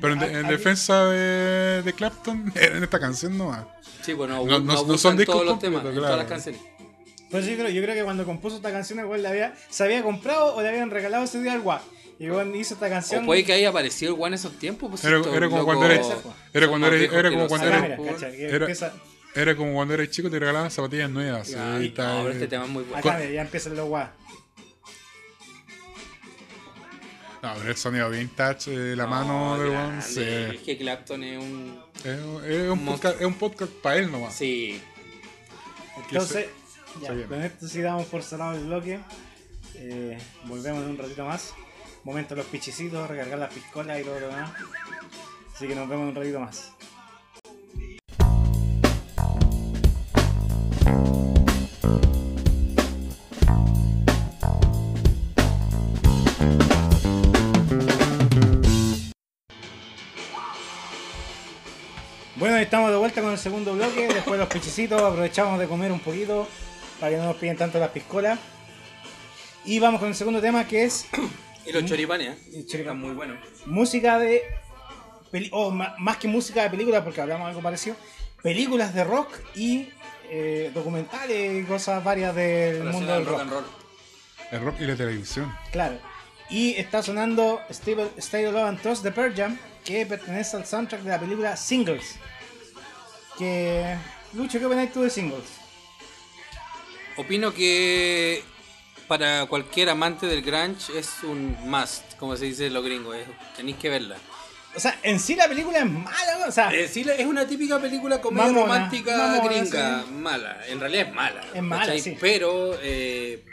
[0.01, 3.67] Pero en, en defensa de, de Clapton, en esta canción no va.
[4.01, 6.01] Sí, bueno, No- no, no- son discos todos los completos, temas, en claro.
[6.01, 6.61] todas las canciones.
[7.31, 10.01] Pues yo creo, yo creo que cuando compuso esta canción, el la había, se había
[10.01, 11.81] comprado o le habían regalado ese día al guap.
[12.17, 13.23] Y weón hizo esta canción.
[13.23, 14.89] O puede que haya aparecido el One en esos tiempos.
[14.89, 16.07] Pues, Era- era como cuando eres-
[16.53, 18.91] era cuando eres- era como cuando Acá, eres- pues.
[19.35, 21.49] Era- como cuando eres chico y te regalaban zapatillas nuevas.
[21.51, 21.57] No,
[21.95, 22.31] pero eh.
[22.33, 22.97] este tema es muy bueno.
[22.97, 24.09] Acá, mira, ya empiezan los guap.
[27.41, 29.69] No, pero el sonido vintage de la No, mano de.
[29.69, 30.01] Juan.
[30.01, 30.21] sí.
[30.21, 31.81] Es que Clapton es un.
[32.03, 34.35] Es, es un podcast, es un podcast para él nomás.
[34.35, 34.81] Sí.
[35.97, 36.47] Entonces,
[37.01, 38.99] ya, se con esto sí damos por cerrado el bloque.
[39.75, 41.53] Eh, volvemos en un ratito más.
[42.03, 44.51] Momento de los pichicitos, recargar las piscolas y todo lo demás.
[45.55, 46.71] Así que nos vemos en un ratito más.
[62.39, 64.07] Bueno, estamos de vuelta con el segundo bloque.
[64.07, 66.47] Después de los pichicitos, aprovechamos de comer un poquito
[66.99, 68.39] para que no nos piden tanto las piscolas.
[69.65, 71.05] Y vamos con el segundo tema que es
[71.65, 72.37] Y los choripanes, ¿eh?
[72.53, 72.95] Y choripán.
[72.95, 73.37] Están muy buenos.
[73.65, 74.43] música de.
[75.51, 77.95] o ma- más que música de películas, porque hablamos de algo parecido.
[78.41, 79.89] Películas de rock y
[80.29, 83.41] eh, documentales y cosas varias del mundo del rock.
[83.41, 83.65] and roll.
[84.51, 85.53] El rock y la televisión.
[85.71, 85.97] Claro.
[86.49, 91.01] Y está sonando Stable, Stay Love and Trust de Pearl Jam, que pertenece al soundtrack
[91.01, 92.15] de la película Singles.
[93.37, 93.95] Que.
[94.33, 95.43] Lucho, ¿qué opinas tú de Singles?
[97.17, 98.43] Opino que
[99.07, 103.15] para cualquier amante del grunge es un must, como se dice en los gringos.
[103.15, 103.27] es-
[103.57, 104.17] Tenéis que verla.
[104.75, 107.79] O sea, en sí la película es mala, o sea, Eh, sí, es una típica
[107.79, 110.11] película comedia Mamona, romántica mamona, gringa, sí.
[110.11, 110.61] mala.
[110.67, 111.41] En realidad es mala.
[111.55, 112.15] Es mala, sí.
[112.21, 113.43] Pero eh,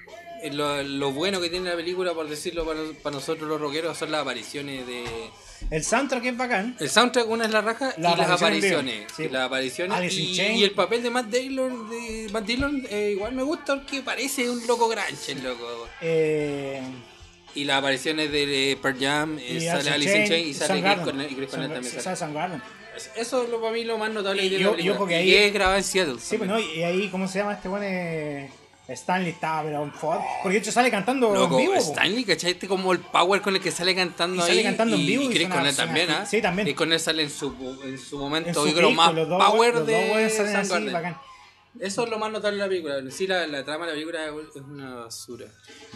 [0.53, 4.12] lo, lo bueno que tiene la película, por decirlo para, para nosotros los rockeros, son
[4.12, 5.05] las apariciones de...
[5.70, 6.76] el soundtrack es bacán.
[6.78, 9.07] El soundtrack, una es la raja La y las apariciones.
[9.16, 9.28] sí.
[9.28, 13.76] Las apariciones y, el papel de Matt Dillon, de Matt Dillon eh, igual me gusta
[13.76, 15.88] porque parece un loco grunge, el loco.
[16.00, 16.80] Eh,
[17.54, 20.82] Y las apariciones de Pearl Jam, eh, Y sale Alice in Chain, Chains y sale
[20.82, 20.98] Chris.
[21.04, 22.16] Cornell, y Chris Cornell Sound- también sale sale.
[22.16, 22.62] Soundgarden.
[23.16, 24.94] Eso es lo, para mí lo más notable Y tiene yo- la película.
[24.94, 26.14] yo porque Y ahí- es grabada en Seattle.
[26.20, 26.68] Sí, pues también.
[26.70, 27.82] no, y ahí, ¿cómo se llama este buen?
[27.84, 28.50] Eh,
[28.89, 30.20] Stanley estaba, pero en Ford.
[30.43, 31.74] Porque de hecho sale cantando Loco, en vivo.
[31.74, 32.53] Stanley, ¿cachai?
[32.53, 34.47] Este como el power con el que sale cantando Y ahí.
[34.49, 36.11] sale cantando en vivo y suena- Cornell suena también.
[36.11, 36.26] ¿ah?
[36.26, 36.66] Sí, también.
[36.66, 39.74] Chris Cornell sale en su, en su momento, En su pico, más los dos, power
[39.74, 41.16] los de salen así, bacán.
[41.80, 42.95] Eso es lo más notable de la película.
[43.11, 45.47] Sí, la, la trama de la película es una basura.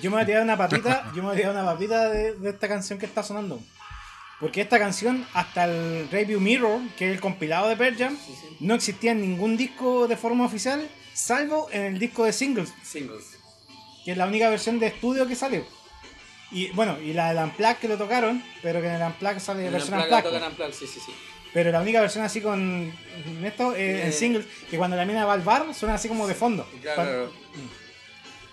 [0.02, 2.34] Yo me voy a tirar una papita, yo me voy a tirar una papita de,
[2.34, 3.60] de esta canción que está sonando.
[4.40, 8.18] Porque esta canción, hasta el Review Mirror, que es el compilado de Pearl Jam,
[8.60, 13.38] no existía en ningún disco de forma oficial, salvo en el disco de singles, Singles.
[14.04, 15.64] que es la única versión de estudio que salió.
[16.52, 19.66] Y bueno, y la del Unplugged que lo tocaron, pero que en el Unplugged sale
[19.66, 20.24] En versión Unplugged.
[20.24, 21.12] tocan Unplugged, sí, sí, sí.
[21.52, 22.60] Pero la única versión así con
[23.26, 24.06] en esto, eh, Eh.
[24.06, 26.64] en singles, que cuando la mina va al bar suena así como de fondo.
[26.82, 27.32] Claro, Cuando, claro.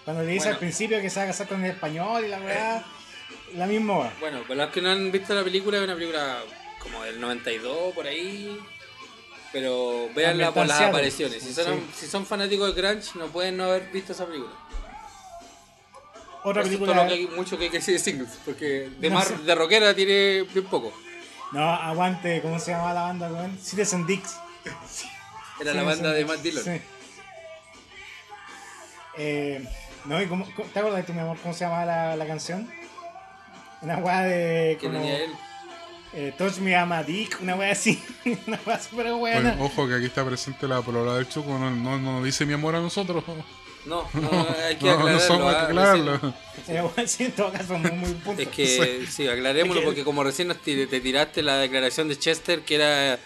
[0.03, 0.53] cuando le dice Bueno.
[0.55, 2.85] al principio que se va a casar con el español y la weá,
[3.55, 4.13] la misma hora.
[4.19, 6.37] Bueno, para los que no han visto la película, es una película
[6.79, 8.59] como del 92, por ahí.
[9.59, 11.41] Pero véanla por las apariciones.
[11.41, 11.85] Si son, Sí.
[12.01, 14.51] si son fanáticos de Grunge, no pueden no haber visto esa película.
[16.43, 17.03] Otra Eso es todo película.
[17.03, 19.55] lo que hay, mucho que hay que decir de Singles, porque de, No mar, de
[19.55, 20.93] rockera tiene bien poco.
[21.53, 23.57] No, aguante, ¿cómo se llama la banda, weón?
[23.57, 24.35] Citizen Dix.
[25.59, 26.63] Era Sí, la banda de Matt Dillon.
[26.63, 26.81] Sí.
[29.17, 29.67] Eh,
[30.05, 31.37] no, ¿y cómo, ¿Te acuerdas de tu mi amor?
[31.41, 32.71] ¿Cómo se llamaba la, la canción?
[33.81, 34.77] Una weá de.
[34.79, 35.31] Como, tenía él.
[36.13, 38.01] Eh, Touch Me I'm a Dick, una weá así.
[38.47, 39.57] una weá súper Oye, buena.
[39.59, 42.75] ojo que aquí está presente la polola del Chuco, no, no, no dice mi amor
[42.75, 43.23] a nosotros.
[43.85, 44.29] No, no,
[44.65, 45.19] hay que No, no aclararlo.
[45.21, 46.33] somos ah, que aclararlo.
[46.67, 48.41] Eh, weón, sí, en todo caso, muy, muy punto.
[48.41, 52.75] Es que sí, aclarémoslo porque como recién nos te tiraste la declaración de Chester que
[52.75, 53.19] era eh,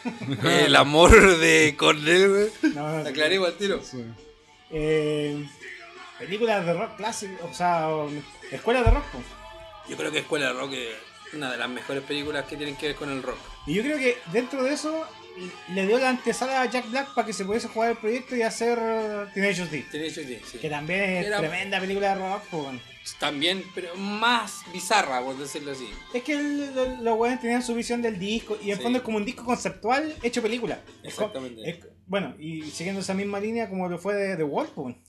[0.67, 2.51] el amor de Cornell.
[2.75, 3.81] No, no, Aclaremos al tiro.
[3.83, 4.05] Sí.
[4.69, 5.43] Eh,
[6.19, 7.87] películas de rock clásico, o sea,
[8.51, 9.05] escuelas de rock.
[9.05, 9.19] po.
[9.89, 10.95] Yo creo que Escuela de Rock es
[11.33, 13.37] una de las mejores películas que tienen que ver con el rock.
[13.67, 15.05] Y yo creo que dentro de eso
[15.73, 18.41] le dio la antesala a Jack Black para que se pudiese jugar el proyecto y
[18.41, 18.77] hacer
[19.33, 19.85] Teenage D.
[19.91, 20.57] Sí, sí.
[20.57, 22.43] Que también es Era- tremenda película de rock.
[22.51, 22.81] weón.
[23.19, 25.89] También, pero más bizarra, por decirlo así.
[26.13, 28.83] Es que el- los weones tenían su visión del disco y en Sí.
[28.83, 30.79] fondo es como un disco conceptual hecho película.
[31.03, 31.61] Exactamente.
[31.67, 35.01] es- bueno, y siguiendo esa misma línea como lo fue de The Wall, weón.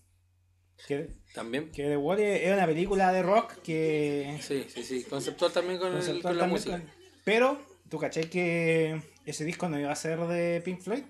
[0.86, 1.70] Que, También.
[1.70, 4.38] que The Wall es una película de rock que...
[4.40, 5.04] Sí, sí, sí.
[5.04, 6.78] Conceptual también con, el- conceptual con la también música.
[6.78, 6.90] con-
[7.24, 7.58] Pero,
[7.88, 11.04] ¿tú cachai que ese disco no iba a ser de Pink Floyd?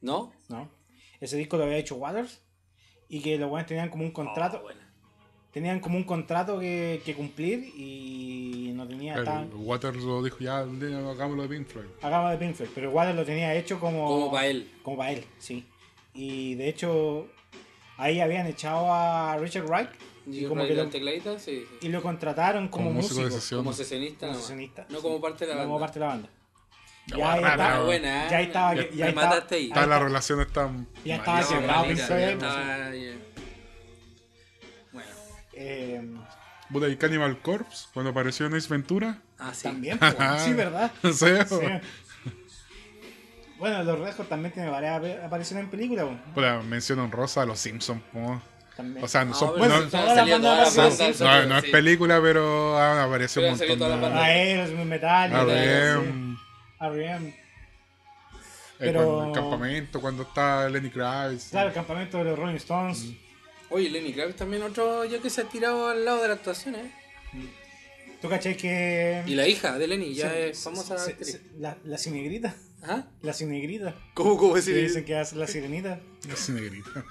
[0.00, 0.32] ¿No?
[0.48, 0.70] No.
[1.20, 2.40] Ese disco lo había hecho Waters
[3.08, 4.80] y que los weones tenían como un contrato, Oh, bueno.
[5.52, 9.50] tenían como un contrato que, que cumplir y no tenía El tan...
[9.54, 11.86] Waters lo dijo, ya, de- hagámoslo de Pink Floyd.
[12.02, 14.06] Hagamos de Pink Floyd, pero Waters lo tenía hecho como...
[14.06, 14.70] Como para él.
[14.82, 15.64] Como para él, sí.
[16.12, 17.28] Y de hecho,
[17.96, 19.90] ahí habían echado a Richard Wright
[20.26, 21.38] y, ¿Y como que lo, tecladita?
[21.38, 21.64] Sí.
[21.80, 21.86] sí.
[21.86, 23.20] y lo contrataron como, Como músico.
[23.56, 24.42] Como sesionista, Como no.
[24.42, 25.02] sesionista, No sí.
[25.02, 25.68] como parte de la No banda.
[25.74, 26.28] como parte de la banda.
[27.06, 27.24] Ya, Ya
[28.30, 29.62] ya ahí estaba, ya, estaba- mataste ahí.
[29.64, 30.00] Ahí las está-.
[31.04, 31.84] Ya estaba quebrado.
[34.92, 35.08] Bueno.
[35.52, 36.02] eh,
[36.72, 39.18] Puta, y Cannibal Corpse, cuando apareció en Ace Ventura.
[39.38, 39.64] Ah, sí.
[39.64, 40.90] también, pues, sí, ¿verdad?
[41.02, 41.66] Sí, Sí.
[43.64, 46.06] Bueno, los Rejos también tienen varias ap- apariciones en películas.
[46.06, 48.02] pues, Puta, mención honrosa a los Simpsons.
[48.12, 54.00] O sea, no, No, son- pero no- es película, pero han aparecido Pero un montón
[54.12, 54.18] de.
[54.18, 56.36] Aerosmith, Metallica, R.E.M..
[56.80, 57.28] R.E.M.
[57.28, 57.34] eh,
[58.78, 61.50] Pero- el campamento, cuando está Lenny Kravitz.
[61.50, 63.06] Claro, el campamento de los Rolling Stones.
[63.70, 66.74] Oye, Lenny Kravitz también otro ya que se ha tirado al lado de la actuación,
[66.74, 66.90] ¿eh?
[68.20, 69.22] ¿Tú cachai que.?
[69.26, 71.32] Y la hija de Lenny ya es famosa se- actriz.
[71.32, 72.54] se- la, la cinegrita.
[72.86, 73.08] ¿Ah?
[73.22, 73.94] La cinegrita.
[74.14, 76.00] ¿Cómo, cómo Que dicen que hace la sirenita.
[76.32, 77.04] Así negrita.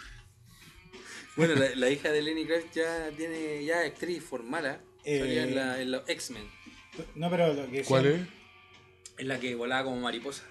[1.36, 4.78] Bueno, la, la hija de Lenny Kravitz ya tiene ya actriz formal, ¿eh?
[5.04, 5.20] Eh.
[5.20, 6.44] Salía en, la, en los X-Men.
[7.16, 8.22] No, pero lo que ¿Cuál es?
[9.18, 10.44] Es la que volaba como mariposa.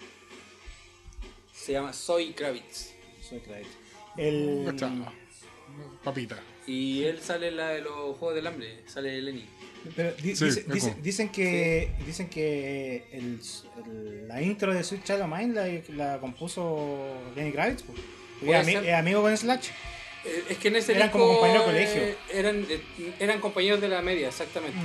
[1.52, 2.90] Se llama Zoe Kravitz.
[3.20, 3.68] Soy Kravitz.
[4.16, 4.74] El.
[6.02, 6.42] Papita.
[6.66, 9.44] Y él sale en la de los Juegos del Hambre, sale Lenny.
[9.96, 13.40] Pero di- Sí, dice- dicen que dicen que el,
[13.84, 17.82] el- la intro de Sweet Child of Mine la, la compuso Lenny Kravitz.
[18.62, 18.86] ami- ser.
[18.86, 19.68] es amigo con Slash.
[20.24, 22.16] Eh, Es que en ese Eran disco, como compañeros de eh, colegio.
[22.32, 22.80] Eran, eh,
[23.18, 24.78] eran compañeros de la media, exactamente.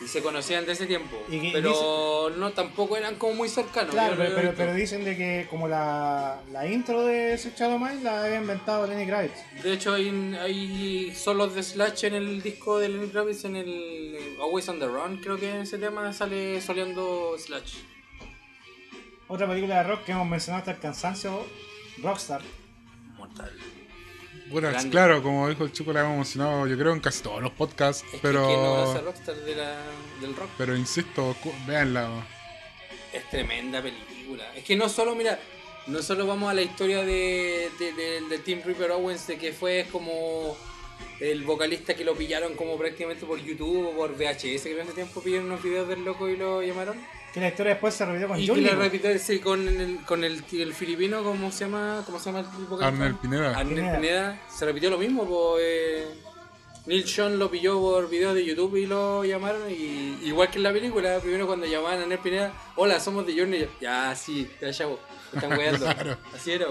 [0.00, 1.22] Y se conocían de ese tiempo.
[1.28, 3.92] Y pero no tampoco eran como muy cercanos.
[3.92, 4.16] Claro,
[4.56, 9.06] pero, dicen de que como la, la intro de of Mine la había inventado Lenny
[9.06, 9.34] Kravitz.
[9.62, 10.08] De hecho, hay,
[10.40, 14.86] hay solos de Slash en el disco de Lenny Kravitz, en el Always on the
[14.86, 17.74] Run, creo que en ese tema sale soleando Slash.
[19.28, 21.46] Otra película de rock que hemos mencionado hasta el cansancio,
[22.02, 22.40] Rockstar.
[23.16, 23.52] Mortal.
[24.50, 24.90] Grande.
[24.90, 28.04] claro, como dijo el chico, la hemos mencionado, yo creo en casi todos los podcasts,
[28.06, 29.82] Es que pero ¿quién no a Rockstar de la-
[30.20, 30.50] del rock?
[30.58, 31.36] pero insisto,
[31.66, 32.26] véanla.
[33.12, 34.52] Es tremenda película.
[34.54, 35.38] Es que no solo, mira,
[35.86, 39.52] no solo vamos a la historia de, de, de- de Tim Ripper Owens, de que
[39.52, 40.56] fue como
[41.20, 44.92] el vocalista que lo pillaron como prácticamente por YouTube o por VHS, que en ese
[44.92, 46.96] tiempo pillaron unos videos del loco y lo llamaron.
[47.32, 48.60] Que la historia después se repitió con y Johnny.
[48.62, 48.80] le po.
[48.82, 52.02] repitió sí, con el, con el, el filipino, ¿cómo se llama?
[52.04, 52.86] ¿Cómo se llama el vocalista?
[52.86, 53.56] Arnel Pineda.
[53.58, 53.96] Arnel Pineda.
[54.00, 54.42] Pineda.
[54.48, 55.62] Se repitió lo mismo, pues.
[55.64, 56.06] eh,
[56.86, 59.70] Neil Sean lo pilló por videos de YouTube y lo llamaron.
[59.70, 63.34] Y igual que en la película, primero cuando llamaban a Arnel Pineda, hola, somos de
[63.36, 63.68] Journey.
[63.80, 64.98] Ya, sí, ya, chavo,
[65.32, 65.84] me están weando.
[65.94, 66.16] Claro.
[66.34, 66.66] Así era.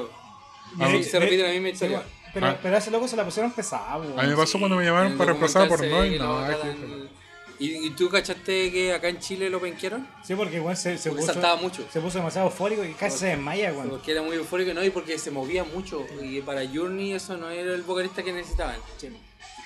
[0.77, 2.03] Y Así se repite la misma historia.
[2.33, 2.57] pero, Ah.
[2.61, 4.19] pero a ese loco se la pusieron pesada, po.
[4.19, 6.75] A mí me pasó Sí, cuando me llamaron para reemplazar por no, mataron.
[6.75, 7.18] que-
[7.59, 10.07] ¿Y, ¿Y tú cachaste que acá en Chile lo penquearon?
[10.23, 11.33] Sí, porque igual se, se Porque puso.
[11.33, 11.85] saltaba mucho.
[11.91, 13.89] Se puso demasiado eufórico y casi se desmaya, weón.
[13.89, 14.83] Porque era muy eufórico, ¿no?
[14.83, 16.05] Y porque se movía mucho.
[16.21, 18.77] Y para Journey eso no era el vocalista que necesitaban.
[19.03, 19.13] El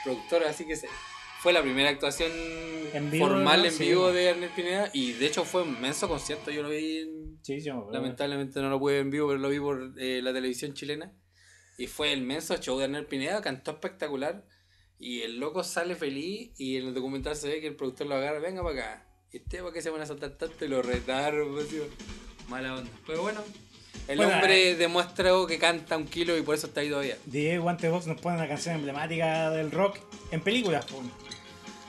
[0.04, 0.88] productor, así que se-
[1.42, 2.32] fue la primera actuación
[2.94, 3.84] En vivo, formal en Sí.
[3.90, 4.90] vivo de Ernest Pineda.
[4.94, 6.50] Y de hecho fue un inmenso concierto.
[6.52, 9.50] Yo lo vi, en- Sí, sí, lamentablemente no lo pude ver en vivo, pero lo
[9.50, 11.12] vi por eh, la televisión chilena.
[11.78, 14.46] Y fue el inmenso show de Ernest Pineda, cantó espectacular.
[15.04, 18.16] Y el loco sale feliz y en el documental se ve que el productor lo
[18.16, 19.06] agarra, venga para acá.
[19.34, 21.84] Este para que se van a saltar tanto y lo retaron, pues, tío.
[22.48, 22.90] Mala onda.
[23.06, 23.42] Pero bueno,
[24.08, 27.18] el hombre eh, demuestra que canta un kilo y por eso está ahí todavía.
[27.26, 29.98] DJ Box nos pone una canción emblemática del rock
[30.32, 30.86] en películas.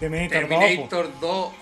[0.01, 1.53] De Terminator, Terminator 2.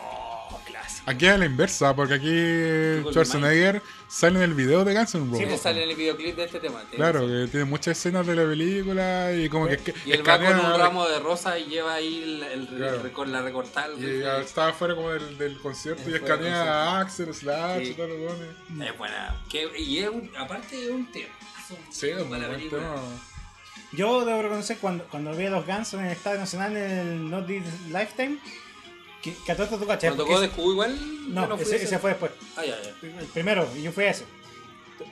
[1.06, 5.14] Aquí es a la inversa, porque aquí eh, Schwarzenegger sale en el video de Guns
[5.14, 5.50] N' Roses.
[5.50, 6.82] Sí, sale en el videoclip de este tema.
[6.90, 9.80] Claro, que, tiene muchas escenas de la película y como ¿Ves?
[9.82, 9.94] que.
[10.06, 13.26] Y él va con un ramo de rosa y lleva ahí el, el, claro.
[13.26, 13.88] la recortada.
[13.98, 18.88] Y estaba fuera como del, concierto y escanea a Axel, Slash y todo lo pone.
[18.88, 19.42] Es buena.
[19.78, 21.34] Y es un, aparte es un tema.
[21.90, 22.94] Sí, es un buen tema.
[23.92, 27.30] Yo debo reconocer cuando, cuando vi a los Guns en el Estadio Nacional en el
[27.30, 28.38] Not This Lifetime
[29.22, 30.10] que, que a todo esto tú cachai.
[30.10, 31.32] Cuando tocó de Cubo igual.
[31.32, 31.98] No, ese, ese.
[31.98, 32.32] fue después.
[32.56, 32.90] Ah, ya, ya.
[33.20, 34.24] El primero, y yo fui a ese.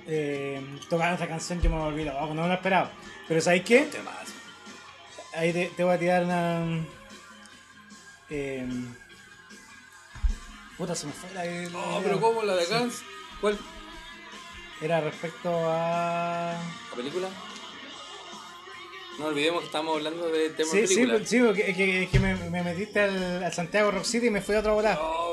[0.06, 2.90] Eh, tocaron esta canción, yo me volví loco, no me lo esperaba.
[3.28, 3.88] Pero ¿sabes qué?
[5.34, 6.84] Ahí te, te voy a tirar una.
[8.28, 8.66] Eh,
[10.76, 11.44] puta, se me fue la.
[11.44, 12.42] la- Oh, pero ¿cómo?
[12.42, 13.02] ¿La de Guns?
[13.40, 13.58] ¿Cuál?
[14.80, 16.54] Era respecto a.
[16.90, 17.28] ¿La película?
[19.20, 21.26] No olvidemos que estamos hablando de tema Sí, sí, película.
[21.26, 24.40] sí, porque es que, que me, me metiste al, al Santiago Rock City y me
[24.40, 24.94] fui a otra bola.
[24.94, 25.24] No,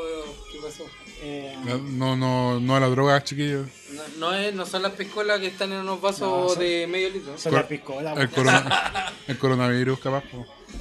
[0.51, 0.85] ¿qué pasó?
[1.21, 1.55] Eh,
[1.93, 3.67] No, no, no, a la droga, chiquillos.
[3.91, 6.85] No, no, es, no son las piscolas que están en unos vasos No, son- de
[6.85, 7.38] medio litro.
[7.38, 8.13] son Cor- la piscola.
[8.13, 10.23] El, corona- el coronavirus, capaz.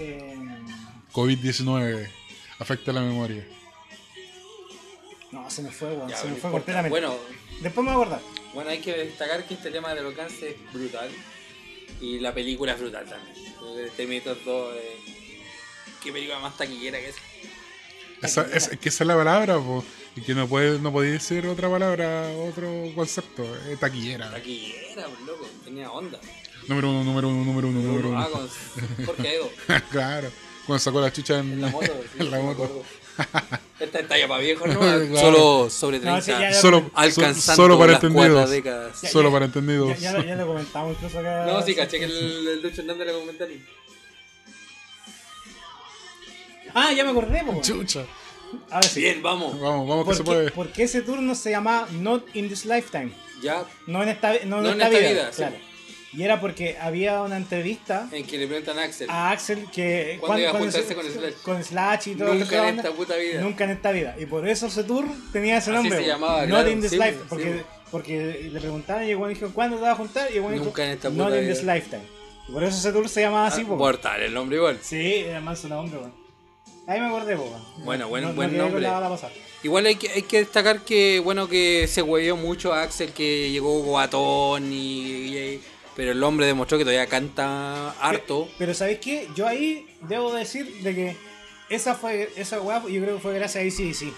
[0.01, 0.37] Eh,
[1.13, 2.09] COVID-19
[2.59, 3.47] afecta la memoria.
[5.31, 6.51] no, se me fue, weón, se me fue importa.
[6.51, 6.91] completamente.
[6.91, 7.15] Bueno,
[7.61, 8.21] Después me voy a acordar.
[8.53, 11.09] bueno, hay que destacar que este tema de los Guns es brutal.
[12.01, 13.37] Y la película es brutal también.
[13.79, 14.97] El Terminator 2 eh,
[16.03, 17.17] ¿Qué película más taquillera que es?
[18.23, 19.85] Esa, es, que esa es la palabra, po.
[20.15, 23.45] Y que no puede, no podía decir otra palabra, otro concepto.
[23.69, 24.31] Es taquillera.
[24.31, 25.49] Taquillera, pues, loco.
[25.65, 26.19] Tenía onda.
[26.69, 28.49] Número uno, número uno, número uno, número Ah, uno.
[28.97, 29.51] con Jorge Edo.
[29.91, 30.31] claro.
[30.67, 31.87] Cuando sacó la chucha en, En la moto.
[31.87, 32.83] sí, en la moto.
[33.81, 34.81] Esta es talla para viejos, ¿no?
[34.81, 35.17] Claro.
[35.17, 36.23] Solo sobre No, 30.
[36.23, 38.51] sí, ya- Solo, alcanzando solo para las entendidos.
[38.51, 39.03] décadas.
[39.03, 39.89] Ya, Solo para entendidos.
[39.89, 41.45] Ya, ya, lo, ya lo comentamos incluso acá.
[41.47, 43.57] No, sí, caché que el, el Lucho Hernández era comentario.
[46.75, 47.61] Ah, ya me acordé, po.
[47.63, 48.05] Chucha.
[48.71, 49.01] Ahora sí.
[49.01, 49.59] Bien, vamos.
[49.61, 50.51] Vamos, vamos que se ¿Por qué, puede.
[50.53, 53.13] por qué ese turno se llamaba Not in this Lifetime?
[53.43, 55.11] Ya, No en esta, no en No en esta esta vida.
[55.11, 55.43] vida, sí.
[56.17, 59.11] Y era porque había una entrevista en que le preguntan a Axel.
[59.11, 60.17] a Axel que.
[60.19, 61.35] ¿Cuándo iba a juntarse se- con Slash?
[61.43, 63.41] Con Slash y todo Nunca en esta puta vida.
[63.43, 64.17] Nunca en esta vida.
[64.19, 65.99] Y por eso ese tour tenía ese Así nombre.
[66.01, 66.71] se llamaba, Not claro.
[66.71, 66.99] in this Sí,
[67.29, 67.67] Porque, po.
[67.91, 70.29] porque le preguntaron y el weón dijo, ¿cuándo te vas a juntar?
[70.33, 71.75] Y el weón dijo, Nunca en esta Not puta in this vida.
[71.75, 72.03] lifetime.
[72.49, 73.77] Y por eso ese tour se llamaba así, Ah, po.
[73.77, 74.79] Mortal, el nombre igual.
[74.81, 76.01] Sí, era más su nombre.
[76.87, 77.51] Ahí me acordé, po.
[77.85, 78.81] Bueno, buen- No- buen nombre.
[78.81, 79.19] la.
[79.63, 83.51] Igual hay que, hay que destacar que, bueno, que se huevió mucho a Axel, que
[83.51, 84.77] llegó guatón y,
[85.37, 85.61] y-
[85.97, 88.49] Pero el hombre demostró que todavía canta harto.
[88.59, 89.29] Pero ¿sabéis qué?
[89.35, 91.17] Yo ahí debo decir de que
[91.71, 94.13] esa fue esa weá, yo creo que fue gracias a ACDC.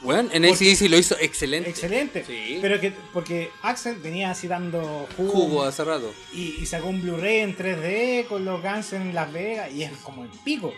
[0.00, 1.70] Bueno, en ACDC lo hizo excelente.
[1.70, 2.24] Excelente.
[2.26, 2.58] Sí.
[2.60, 6.12] Pero que porque Axel venía así dando jugo, Jugo hace rato.
[6.32, 9.92] y, y sacó un Blu-ray en 3D con los Guns en Las Vegas y es
[10.02, 10.72] como el pico.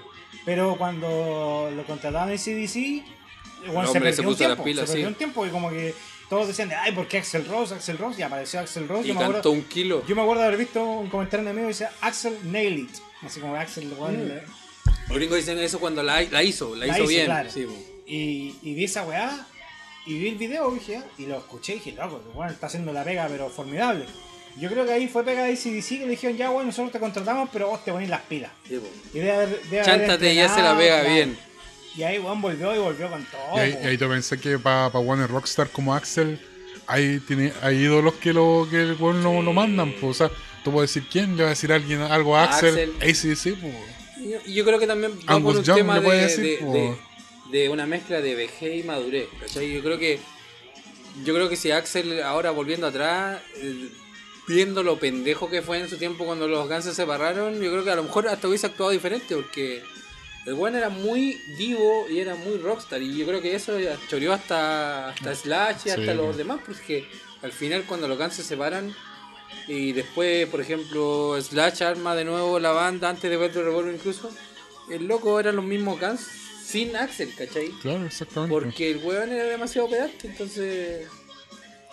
[0.45, 3.03] Pero cuando lo contrataron en CDC,
[3.73, 4.65] bueno, se se perdió un puso las tiempo.
[4.65, 5.13] pilas, se perdió sí.
[5.13, 5.95] un tiempo y como que
[6.29, 7.75] todos decían, ay, ¿por qué Axel Rose?
[7.75, 9.05] Axel Rose, y apareció Axel Rose.
[9.05, 10.05] Y Yo me, cantó acuerdo, un kilo.
[10.07, 12.79] yo me acuerdo de haber visto un comentario de un amigo que decía, Axel nail
[12.81, 12.91] it.
[13.23, 14.29] Así como Axel, Mm.
[14.29, 14.43] le-
[15.09, 17.27] Los gringos dicen eso cuando la, la hizo, la, La hizo, hizo, bien.
[17.27, 17.51] claro.
[17.51, 17.75] Sí, po.
[18.07, 19.47] Y, y vi esa weá
[20.05, 23.03] y vi el video dije, y lo escuché y dije, loco, bueno, está haciendo la
[23.05, 24.05] pega pero formidable.
[24.59, 26.99] Yo creo que ahí fue pega de ACDC que le dijeron, ya, bueno, nosotros te
[26.99, 28.51] contratamos, pero vos te ponés las pilas.
[28.67, 28.81] Sí.
[29.13, 31.15] Y debe haber- debe haber Chántate y ya se la pega claro.
[31.15, 31.39] bien.
[31.97, 33.57] Y ahí Juan volvió y volvió con todo.
[33.57, 33.79] Y ahí, po.
[33.83, 36.39] y ahí te pensé que para pa Warner Rockstar como Axel,
[36.87, 39.93] hay, tiene, hay ídolos que lo, que el weón lo, lo mandan.
[40.01, 40.31] pues, o sea,
[40.63, 43.31] tú puedes decir quién, le va a decir alguien algo a Axel, Axel.
[43.33, 43.75] ACDC, pues.
[44.19, 46.23] Y yo- yo creo que también va Angus por un Young tema le de, puede
[46.23, 46.73] decir, de- po.
[46.73, 46.97] de-
[47.59, 49.29] de una mezcla de vejez y madurez.
[49.41, 49.73] ¿cachai?
[49.73, 50.19] Yo creo que
[51.25, 53.89] yo creo que si Axel ahora volviendo atrás, eh,
[54.49, 57.85] viendo lo pendejo que fue en su tiempo cuando los Guns se separaron, yo creo
[57.85, 59.83] que a lo mejor hasta hubiese actuado diferente porque
[60.47, 63.77] el buen era muy divo y era muy rockstar y yo creo que eso
[64.09, 67.07] choreó hasta, hasta Slash y hasta los demás porque
[67.43, 68.95] al final cuando los Guns se separan
[69.67, 74.31] y después, por ejemplo, Slash arma de nuevo la banda antes de Velvet Revolver incluso.
[74.91, 76.21] El loco eran los mismos Guns
[76.65, 77.71] sin Axel, ¿cachai?
[77.83, 78.55] Claro, exactamente.
[78.55, 81.09] Porque el weón era demasiado pedante, entonces...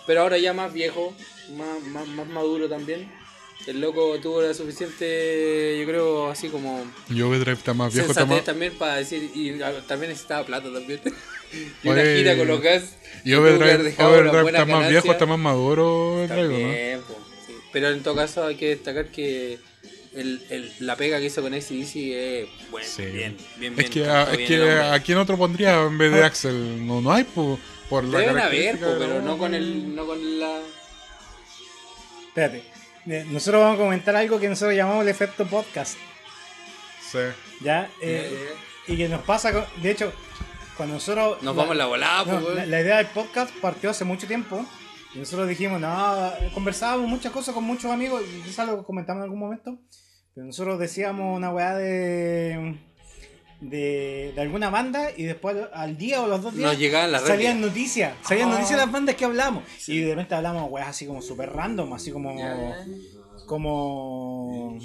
[0.06, 1.14] Pero ahora ya más viejo,
[1.56, 3.10] más, más, más maduro también.
[3.66, 8.26] El loco tuvo la suficiente, yo creo, así como Y Overdrive está más viejo, está
[8.26, 11.00] más, también para decir, y ah, también necesitaba plata también.
[11.82, 12.84] y una Oye, gira con los Guns.
[13.24, 17.02] Y Overdrive, está más viejo, está más maduro, Overdrive, ¿no?
[17.46, 17.52] Sí.
[17.72, 19.58] Pero en todo caso hay que destacar que
[20.14, 23.02] el, el- la pega que hizo con ACDC es bueno, Sí.
[23.06, 23.80] bien, bien, bien.
[23.80, 26.86] Es que, a, es que a quién otro pondría en vez de Axel.
[26.86, 27.58] No, no hay, po,
[27.88, 30.60] por la Deben haber, po, pero no con el, no con la...
[32.28, 32.62] Espérate.
[33.06, 35.96] Eh, Nosotros vamos a comentar algo que nosotros llamamos el efecto podcast.
[37.00, 37.18] Sí.
[37.60, 37.88] ¿Ya?
[38.00, 38.54] Eh,
[38.88, 40.12] y que nos pasa, con- de hecho,
[40.76, 41.42] cuando nosotros...
[41.42, 42.56] Nos vamos en la volada, no, weón.
[42.56, 44.64] la, la idea del podcast partió hace mucho tiempo.
[45.14, 49.24] Y nosotros dijimos, no, conversábamos muchas cosas con muchos amigos, y quizás lo comentamos en
[49.24, 49.78] algún momento.
[50.34, 52.76] Pero nosotros decíamos una weá de,
[53.70, 57.60] de, de alguna banda y después al día o los dos días llegaban las salían
[57.60, 58.14] noticias.
[58.22, 58.52] Salían Ah.
[58.52, 59.64] noticias de las bandas que hablamos.
[59.88, 62.36] Y de repente hablamos weas así como súper random, así como.
[62.38, 62.76] Ya.
[63.46, 64.78] como.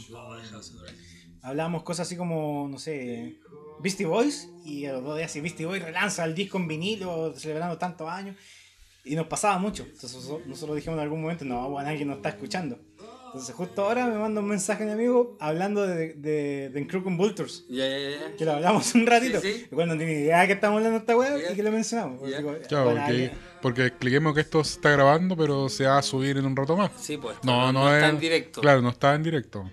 [1.41, 3.37] Hablábamos cosas así como, no sé,
[3.81, 4.49] Beastie Boys.
[4.65, 8.09] Y a los dos días, si Beastie Boys relanza el disco en vinilo, celebrando tantos
[8.09, 8.35] años.
[9.05, 9.83] Y nos pasaba mucho.
[9.83, 12.79] Entonces nosotros- nosotros dijimos en algún momento, no, bueno, alguien nos está escuchando.
[13.31, 17.65] Entonces justo ahora me manda un mensaje mi amigo hablando de, de, de Vultures.
[17.69, 18.35] Ya, ya, ya.
[18.35, 19.39] Que lo hablamos un ratito.
[19.39, 19.65] Sí, sí.
[19.69, 21.51] Cuando no tenía idea de que estamos hablando de esta Ya.
[21.51, 22.19] y que lo mencionamos.
[22.19, 23.31] Pues digo, Claro, bueno, porque,
[23.61, 26.75] porque expliquemos que esto se está grabando, pero se va a subir en un rato
[26.75, 26.91] más.
[26.99, 27.37] Sí, pues.
[27.43, 28.61] No, no, no es está en directo.
[28.61, 29.69] Claro, no está en directo.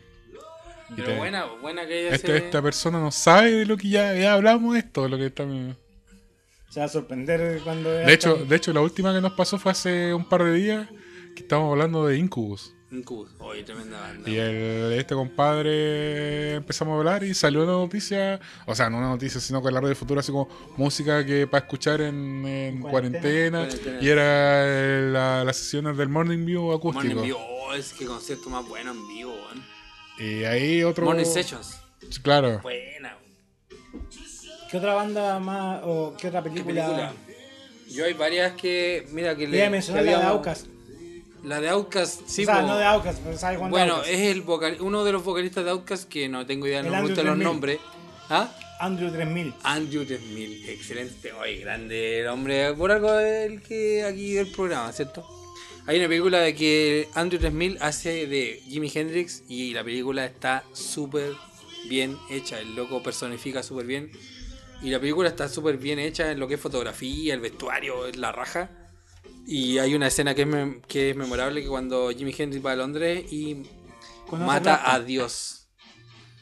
[0.95, 2.37] Pero te- buena, buena que ella Este- se...
[2.37, 5.27] Esta persona no sabe de lo que ya, ya hablamos de esto, de lo que
[5.27, 5.45] está.
[6.69, 9.73] se va a sorprender cuando De hecho, de hecho, la última que nos pasó fue
[9.73, 10.89] hace un par de días
[11.35, 12.73] que estábamos hablando de Incubus.
[12.97, 13.29] Un cubo.
[13.41, 14.31] Oye, tremenda banda.
[14.31, 19.09] Y el, este compadre empezamos a hablar y salió una noticia, o sea, no una
[19.09, 22.81] noticia, sino que la radio de futuro, así como música que para escuchar en, en
[22.81, 22.91] Cuarentena.
[22.91, 23.99] cuarentena, Cuarentena.
[24.03, 27.05] y era eh, la- las sesiones del Morning View acústico.
[27.15, 27.37] Morning View.
[27.39, 29.35] Oh, es que concierto más bueno en vivo.
[30.19, 31.05] Y ahí otro.
[31.05, 31.79] Morning Sessions.
[32.23, 32.61] Claro.
[32.63, 33.19] Buena.
[34.71, 37.13] ¿Qué otra banda más o qué otra ¿Qué película?
[37.91, 39.07] Yo hay varias que.
[39.13, 40.67] Mira, que Le iba a que mencionar la de Outcast.
[41.47, 42.67] La de Outcast, sí, o sea, po.
[42.67, 45.71] no de Outcast, pero ¿sabes cuándo Bueno, es el vocal, uno de los vocalistas de
[45.71, 47.45] Outcast que no tengo idea, no me gustan los 3000.
[47.45, 47.79] nombres.
[48.29, 48.53] ¿Ah?
[48.81, 49.55] Andrew 3000.
[49.63, 55.25] Andrew 3000, excelente, oye, grande el hombre, por algo el que aquí del programa, ¿cierto?
[55.87, 60.65] Hay una película de que Andrew 3000 hace de Jimi Hendrix y la película está
[60.73, 61.31] súper
[61.89, 64.11] bien hecha, el loco personifica súper bien
[64.83, 68.17] y la película está súper bien hecha en lo que es fotografía, el vestuario, es
[68.17, 68.69] la raja.
[69.47, 72.73] Y hay una escena que es, mem- que es memorable que cuando Jimi Hendrix va
[72.73, 73.63] a Londres y
[74.33, 75.01] mata a.
[75.01, 75.69] Dios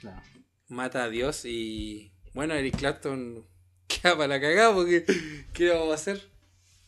[0.00, 0.22] Claro.
[0.68, 3.46] mata a Dios y bueno, Eric Clapton
[3.86, 5.04] queda para la cagada porque
[5.52, 6.30] ¿qué vamos a hacer?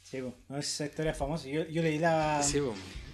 [0.02, 0.18] Sí,
[0.48, 1.48] no, esa historia es famosa.
[1.48, 2.60] Yo, yo leí la Sí,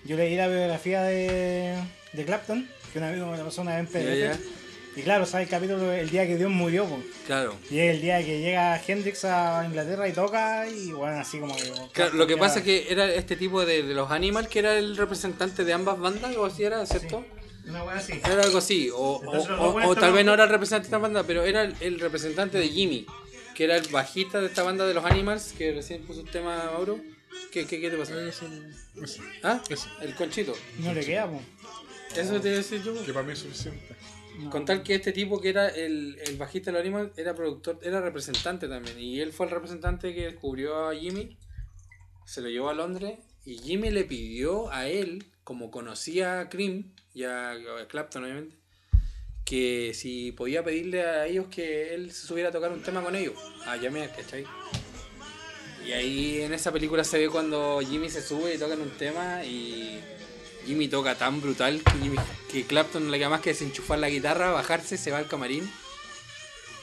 [0.05, 1.77] yo leí la biografía de,
[2.13, 3.93] de Clapton, que un amigo me la pasó una vez en
[4.33, 4.62] PDF.
[4.95, 6.87] Y claro, sale el capítulo el día que Dios murió,
[7.27, 7.57] claro.
[7.71, 11.57] Y es el día que llega Hendrix a Inglaterra y toca y bueno, así como
[11.57, 11.73] que...
[11.93, 14.77] Claro, lo que pasa es que era este tipo de, de los Animals que era
[14.77, 17.25] el representante de ambas bandas, o así era, ¿cierto?
[17.67, 18.13] Una wea así.
[18.25, 19.23] Era algo así, o, o-
[19.81, 22.59] Entonces, tal vez no era el representante de esta banda, pero era el, el representante
[22.59, 23.07] de Jimmy,
[23.55, 26.71] que era el bajista de esta banda de los Animals, que recién puso un tema,
[26.73, 26.99] Mauro.
[27.51, 28.13] ¿Qué, qué, qué te pasó?
[29.43, 29.63] ¿Ah?
[29.71, 29.87] Eso.
[30.03, 30.53] El conchito.
[30.81, 31.41] No le queda, po.
[32.15, 32.93] Eso te iba a decir yo.
[33.07, 33.81] Que para mí es suficiente.
[34.39, 34.51] No.
[34.51, 37.79] Con tal que este tipo que era el, el bajista de los Animals era productor,
[37.83, 38.99] era representante también.
[38.99, 41.37] Y él fue el representante que descubrió a Jimmy,
[42.25, 46.95] se lo llevó a Londres y Jimmy le pidió a él, como conocía a Cream
[47.13, 47.57] y a,
[47.89, 48.57] Clapton obviamente,
[49.45, 53.17] que si podía pedirle a ellos que él se subiera a tocar un tema con
[53.17, 53.35] ellos,
[53.67, 54.45] a Jamie, ¿cachai?
[55.85, 59.45] Y ahí en esa película se ve cuando Jimmy se sube y tocan un tema
[59.45, 60.01] y
[60.67, 62.17] Jimmy toca tan brutal que, Jimmy-
[62.51, 65.71] que Clapton no le queda más que desenchufar la guitarra, bajarse, se va al camarín.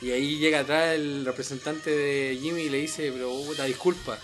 [0.01, 4.17] Y ahí llega atrás el representante de Jimmy y le dice, pero puta, disculpa.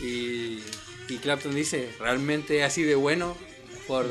[0.00, 0.60] Y,
[1.08, 3.36] y Clapton dice, realmente así de bueno
[3.86, 4.06] por,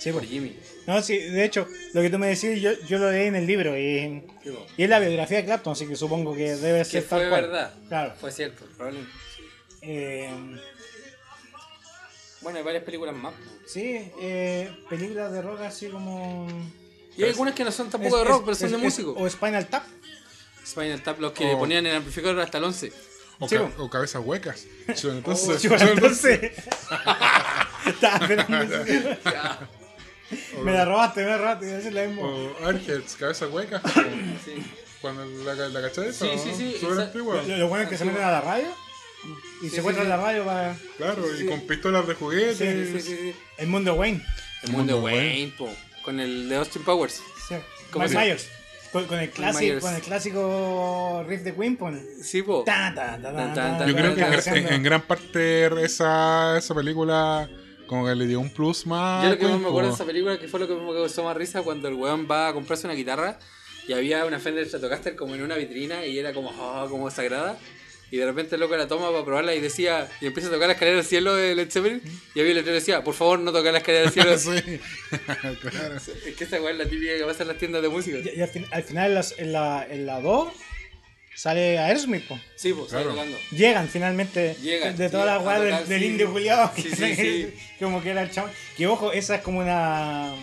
[0.00, 0.28] Sí, por po.
[0.28, 0.56] Jimmy.
[0.86, 3.46] No, sí, de hecho, lo que tú me decís, yo, yo lo leí en el
[3.46, 6.84] libro y, Sí, y es la biografía de Clapton, así que supongo que debe Que
[6.86, 7.42] ser fue tal cual.
[7.42, 7.74] verdad.
[7.88, 8.14] Claro.
[8.18, 9.12] Fue cierto, probablemente.
[9.82, 10.30] Eh,
[12.40, 13.34] Bueno, hay varias películas más.
[13.66, 16.46] sí, eh, películas de rock así como...
[17.16, 18.76] Y hay algunas que no son tampoco Es- de rock, es- pero son es- de
[18.78, 19.14] es- músico.
[19.18, 19.82] O Spinal Tap.
[20.64, 21.58] Spinal Tap, los que Oh.
[21.58, 22.92] ponían en el amplificador hasta el 11.
[23.40, 24.66] O, ca- o cabezas huecas.
[24.88, 26.52] Entonces, bueno, entonces...
[30.62, 32.22] Me la robaste, me la robaste, iba a decir lo mismo.
[32.22, 33.82] o Airheads, cabezas huecas.
[33.84, 33.88] o
[34.44, 34.62] Sí.
[35.00, 37.42] Cuando la, la cachai Sí, esa, sí, sí, Súper antigua.
[37.46, 38.66] Lo bueno es que se meten a la radio
[39.62, 39.88] y Sí, se sí.
[39.88, 41.46] en la radio para Claro, Sí, y sí.
[41.46, 42.54] con pistolas de juguete.
[42.54, 43.34] Sí, sí, sí, sí.
[43.58, 44.24] el mundo Wayne.
[44.62, 45.68] El mundo de Mundo Wayne, po.
[46.02, 47.20] Con el de Austin Powers.
[47.48, 47.54] Sí.
[47.90, 48.48] ¿Cómo Mike se- Myers.
[48.92, 49.82] Con, con el clásico, Myers.
[49.84, 52.02] con el clásico riff de Queen, pon.
[52.22, 52.64] Sí, po.
[52.66, 57.48] Yo creo que en, tan, en- en gran parte esa, esa película
[57.86, 59.24] como que le dio un plus más.
[59.24, 59.94] Yo lo que más me acuerdo de po.
[59.96, 62.52] esa película que fue lo que me causó más risa cuando el weón va a
[62.52, 63.38] comprarse una guitarra
[63.86, 67.58] y había una Fender Stratocaster como en una vitrina y era como, ah, como sagrada.
[68.10, 70.66] Y de repente el loco la toma para probarla y decía, y empieza a tocar
[70.68, 72.00] la escalera del cielo de Led Zeppelin.
[72.34, 74.38] Y había el letrero decía, por favor no tocar la escalera del cielo.
[74.38, 74.80] sí,
[75.70, 75.96] claro.
[75.96, 78.18] Es que esa weá es la típica que pasa en las tiendas de música.
[78.18, 80.48] Y, y al, fin- al final en, las- en la, en la 2
[81.34, 82.40] sale Aerosmith, po.
[82.56, 83.14] Sí, pues, Claro.
[83.52, 86.06] Llegan finalmente Llegan, de sí, toda la weá del, tocar, del sí.
[86.06, 86.72] indio Juliado.
[86.74, 87.54] Sí, sí, sí.
[87.78, 88.48] como que era el chavo.
[88.76, 90.34] Que ojo, esa es como una.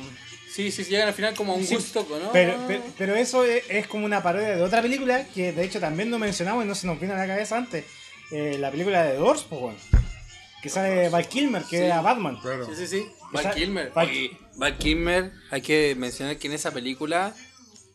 [0.55, 2.31] Sí, sí, llegan al final como a un Sí, gusto, ¿no?
[2.31, 5.81] Pero, pero, pero eso es, es como una parodia de otra película que de hecho
[5.81, 7.83] también no mencionamos y no se nos vino a la cabeza antes.
[8.31, 9.75] Eh, la película de Doors, pues, weón.
[10.61, 11.83] Que sale Val Kilmer, que Sí.
[11.83, 12.39] era Batman.
[12.41, 12.65] Claro.
[12.67, 13.05] Sí, sí, sí.
[13.33, 13.91] Val Kilmer.
[14.55, 17.35] Val Kilmer, hay que mencionar que en esa película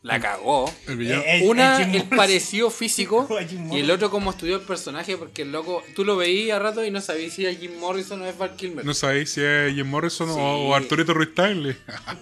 [0.03, 0.71] la cagó.
[0.87, 1.21] El villano.
[1.21, 3.27] Eh, El- Una, el parecido físico
[3.71, 6.83] y el otro como estudió el personaje porque el loco, tú lo veías a rato
[6.83, 8.83] y no sabías si era Jim Morrison o es Val Kilmer.
[8.83, 10.35] No sabéis si es Jim Morrison Sí.
[10.39, 11.77] o, o Arturito Ruiz Tagle.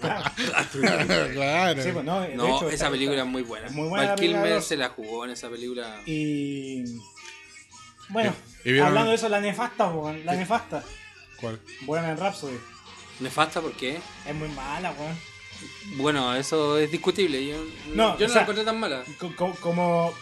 [1.32, 1.82] claro.
[1.82, 3.66] Sí, pues, no, de no, hecho, esa está- película está- es muy buena.
[3.66, 6.00] es muy buena Val de Kilmer se la jugó en esa película.
[6.06, 6.84] Y.
[8.08, 8.34] Bueno,
[8.64, 10.24] ¿Y vieron- hablando de eso, la nefasta, weón.
[10.26, 10.82] La nefasta.
[11.40, 11.60] ¿Cuál?
[11.82, 12.58] Bohemian Rhapsody.
[13.20, 15.29] Nefasta porque, Es muy mala, weón.
[15.96, 17.44] Bueno, eso es discutible.
[17.46, 17.56] Yo
[17.94, 19.02] No, yo o no sea, la encontré tan mala.
[19.18, 20.12] Co- co- como.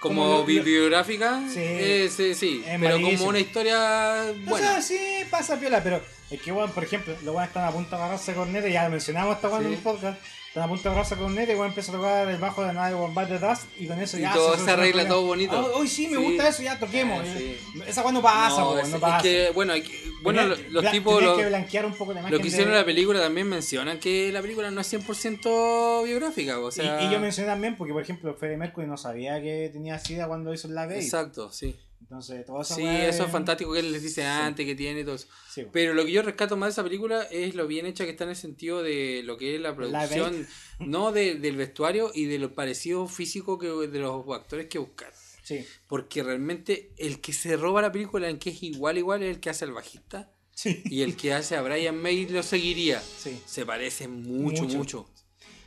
[0.00, 1.60] Como, bibliográfica, Sí.
[1.62, 4.72] eh, sí, sí, Es pero como una historia O buena.
[4.72, 4.98] sea, sí,
[5.30, 8.34] pasa piola, pero es que, weón, por ejemplo, los weones están a punto de agarrarse
[8.34, 9.68] con neta, ya lo mencionamos weón Sí.
[9.68, 10.18] en un podcast.
[10.54, 12.68] Están a punto de agarrarse con neta y weón empieza a tocar el bajo de
[12.68, 14.32] la nave de Bombard de Dust y con eso Y ya.
[14.34, 15.08] todo se el arregla problema.
[15.08, 15.56] todo bonito.
[15.56, 16.22] Ah, Hoy sí, me Sí.
[16.22, 17.24] gusta eso, ya toquemos.
[17.26, 17.56] Ah, sí.
[17.88, 19.22] Esa weón no pasa, No, weón, es, no es pasa.
[19.22, 22.38] que, bueno, hay que- bueno lo- los tipos, lo, que blanquear un poco la lo
[22.38, 26.60] que hicieron en de- la película también mencionan que la película no es 100% biográfica,
[26.60, 27.02] o sea...
[27.02, 30.28] y, y yo mencioné también porque, por ejemplo, Freddie Mercury no sabía que tenía SIDA
[30.28, 31.02] cuando hizo el Live Aid.
[31.02, 31.74] Exacto, sí.
[32.04, 34.26] Entonces, toda esa Sí, eso es fantástico que él les dice Sí.
[34.26, 35.26] antes, que tiene y todo eso.
[35.50, 35.64] Sí.
[35.72, 38.24] Pero lo que yo rescato más de esa película es lo bien hecha que está
[38.24, 40.46] en el sentido de lo que es la producción,
[40.80, 45.14] no de- del vestuario y de lo parecido físico que de los actores que buscaron.
[45.42, 49.34] Sí, Porque realmente el que se roba la película en que es igual igual es
[49.34, 50.82] el que hace al bajista sí.
[50.86, 53.00] y el que hace a Brian May lo seguiría.
[53.00, 53.40] Sí.
[53.46, 54.76] Se parecen mucho, Mucho.
[54.78, 55.10] mucho.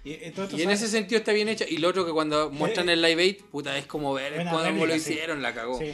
[0.04, 1.66] Y, eh, todo Y en ese sentido está bien hecha.
[1.68, 4.86] Y lo otro que cuando muestran eh, el live aid, puta, es como ver cómo
[4.86, 5.78] lo hicieron, la cagó.
[5.80, 5.94] Sí.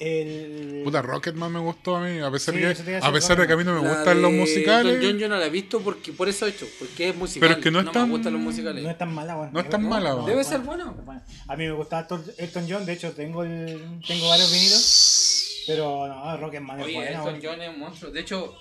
[0.00, 0.82] El...
[0.84, 3.56] Puta, Rocketman me gustó a mí, a pesar, Sí, que, a pesar de que a
[3.56, 4.94] mí no me La gustan los musicales.
[4.94, 7.48] Elton John yo no la he visto porque, por eso he hecho, porque es musical.
[7.48, 8.84] Pero es que no es tan- me gustan los musicales.
[8.84, 9.52] No es tan mala, weón.
[9.52, 10.26] No es tan mala, weón.
[10.26, 10.94] Debe es ser bueno.
[10.96, 11.24] Es buena.
[11.48, 16.06] A mí me gusta Elton Elton John, de hecho tengo el, tengo varios vinilos, pero
[16.06, 17.40] no, Rocketman es Oye, buena, Elton weón.
[17.42, 18.10] John es un monstruo.
[18.12, 18.54] De hecho,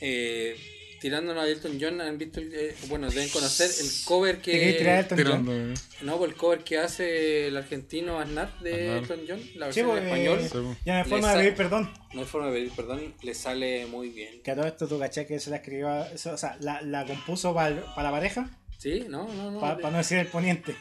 [0.00, 0.56] eh,
[1.02, 4.78] tirándonos a Elton John, han visto, el- eh, bueno, deben conocer el cover ¿Te querés
[4.78, 5.02] tirar a que.
[5.02, 5.52] Elton Tirando.
[5.52, 5.72] John?
[5.72, 5.74] eh.
[6.02, 8.96] No, por el cover que hace el argentino Aznar de Aznar.
[8.98, 10.38] Elton John, la Sí, versión pues, en español.
[10.38, 10.78] eh, Sí, pues.
[10.86, 11.92] ya no hay forma de pedir perdón.
[12.14, 14.40] No hay forma de pedir perdón, le sale muy bien.
[14.42, 17.52] Que a todo esto tú caché que se la escribió, o sea, la, la compuso
[17.52, 18.48] para la pareja,
[18.78, 19.04] ¿Sí?
[19.08, 19.60] No, no, no.
[19.60, 20.74] para no decir el poniente.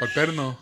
[0.00, 0.58] Pa'l perno.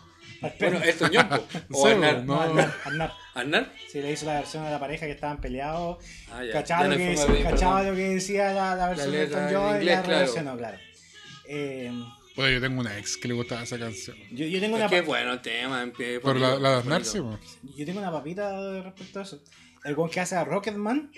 [0.59, 1.41] Bueno, Elton John,
[1.71, 2.23] o Sí, Aznar.
[2.23, 3.11] no, no.
[3.33, 3.73] Aznar.
[3.91, 6.03] Sí, le hizo la versión a la pareja que estaban peleados.
[6.31, 6.53] Ah, ya.
[6.53, 7.03] Cachaba, Ya lo, que,
[7.33, 10.57] de cachaba lo decía la, la versión de Elton John y inglés, la claro.
[10.57, 10.77] claro.
[11.47, 11.91] Eh,
[12.35, 14.17] Puta, yo tengo una ex que le gustaba esa canción.
[14.31, 15.89] yo, yo tengo Es una pa- bueno el tema.
[15.97, 17.19] Pero la, la de Aznar, sí.
[17.77, 19.41] Yo tengo una papita respecto a eso.
[19.85, 21.11] El que hace a Rocketman.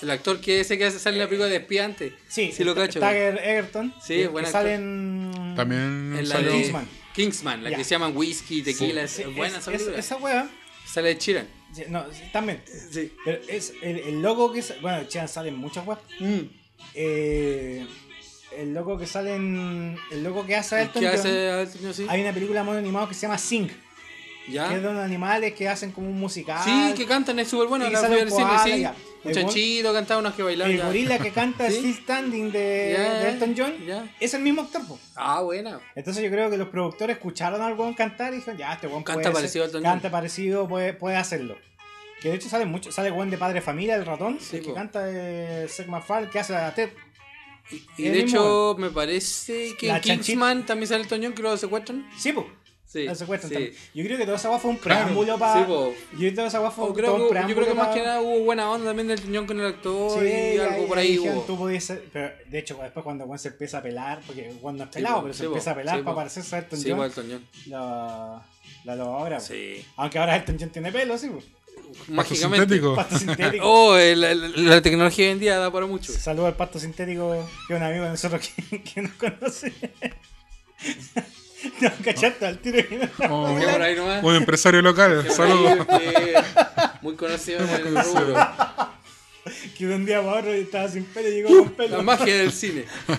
[0.00, 2.12] El actor que ese que hace sale en la película de espía antes.
[2.28, 2.98] Sí, sí lo cacho.
[2.98, 3.94] Tiger Egerton.
[4.02, 4.62] Sí, que, buen que actor.
[4.62, 5.54] sale en.
[5.54, 6.72] También En la de
[7.14, 7.62] Kingsman.
[7.64, 10.48] La que se llaman whisky, tequila, Sí, es buena esa es- esa wea
[10.86, 11.46] Sale Chiran.
[11.74, 12.62] Sí, No, también.
[12.90, 13.12] Sí.
[13.24, 14.60] Pero es el, el loco que.
[14.62, 16.02] sa- Bueno, Chiran sale en muchas webs.
[16.20, 16.40] Mm.
[16.94, 17.86] Eh,
[18.58, 19.96] el loco que sale en.
[20.10, 22.06] El loco que hace Elton ¿Qué John, sí?
[22.08, 23.68] Hay una película mono animado que se llama Sing.
[24.48, 24.68] ¿Ya?
[24.68, 26.60] Que es de unos animales que hacen como un musical.
[26.64, 27.86] Sí, que cantan, es súper bueno.
[27.86, 28.80] Y La sale un al cine, sí.
[28.82, 28.94] ya.
[29.30, 30.72] Chanchito, cantaba unos que bailaban.
[30.72, 30.86] El ya.
[30.86, 31.76] gorila que canta ¿Sí?
[31.76, 33.74] Still Standing de, Elton John
[34.18, 34.86] es el mismo actor.
[34.86, 34.98] po.
[35.14, 35.80] Ah, buena.
[35.94, 39.02] Entonces yo creo que los productores escucharon al weón cantar y dijeron, ya, este weón
[39.02, 39.92] Canta puede parecido a Elton John.
[39.92, 41.56] Canta parecido, puede, puede hacerlo.
[42.20, 44.72] Que de hecho sale mucho, sale weón de padre familia, el ratón, Sí, el que
[44.72, 46.90] canta de Seth MacFarlane, que hace a Ted.
[47.96, 50.00] Y de hecho, me parece que en.
[50.00, 52.08] Kingsman también sale Elton John que lo secuestran.
[52.16, 52.46] Sí, pues.
[52.92, 53.06] Sí.
[53.14, 53.26] Sí.
[53.26, 53.72] también.
[53.94, 55.00] Yo creo que toda esa weá fue un Claro.
[55.04, 55.60] preámbulo para.
[55.60, 55.94] Sí, po.
[56.12, 58.20] yo creo que toda esa fue todo un yo creo que más pa- que nada
[58.20, 61.40] hubo buena onda también del John con el actor Sí, y algo por ahí hubo.
[61.42, 64.76] Tú podías ser- pero de hecho, después cuando Juan se empieza a pelar, porque Juan
[64.76, 66.78] no es pelado, po, pero se po, empieza a pelar sí, para parecerse a Elton
[66.78, 67.46] Sí, John, igual Elton John.
[67.66, 68.42] la,
[68.84, 69.38] la logra.
[69.38, 69.44] po.
[69.44, 69.84] Sí.
[69.96, 71.28] Aunque ahora Elton John tiene pelo, sí.
[71.28, 71.42] po.
[72.08, 72.66] Mágicamente.
[72.66, 72.94] sintético.
[72.94, 73.64] Pasto sintético.
[73.66, 76.12] Oh, la tecnología hoy en día da para mucho.
[76.12, 77.32] Saludos al pasto sintético,
[77.66, 78.40] que es un amigo de nosotros
[78.70, 79.72] que, que nos conoce.
[81.80, 82.78] No, cachaste al tiro.
[83.28, 84.22] Oh, ¿Qué por ahí nomás?
[84.22, 85.86] un empresario local, saludos.
[87.02, 88.36] Muy conocido en el rubro.
[89.76, 91.96] Que de un día para otro estaba sin pelo y llegó con pelo.
[91.98, 92.84] La magia del cine.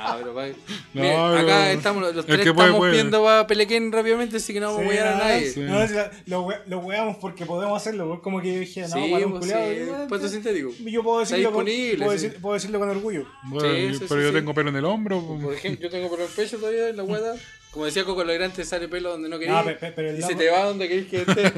[0.00, 0.52] Ah, pero No,
[0.94, 2.92] pero- acá estamos, los tres que puede, estamos puede.
[2.92, 5.50] viendo a Pelequén rápidamente, así que no vamos a huear a no, nadie.
[5.50, 5.60] sí.
[5.60, 8.08] No, si la- lo, lo weamos porque podemos hacerlo.
[8.08, 10.70] pues, Como que yo dije, no, Sí, para un pues culiao, sí, yo- puesto sintético.
[10.80, 11.96] Yo puedo decirlo, con, puedo, sí.
[12.28, 13.26] decir- puedo decirlo con orgullo.
[13.44, 14.34] Bueno, Sí, y- sí, pero sí, yo sí.
[14.34, 15.22] tengo pelo en el hombro.
[15.26, 15.42] pues.
[15.42, 17.34] Por ejemplo, yo tengo pelo en el pecho todavía en la guata.
[17.70, 19.58] Como decía Coco Logrante, sale pelo donde no quería.
[19.58, 21.52] No, pe- pe- pero el y se te va donde querés que esté.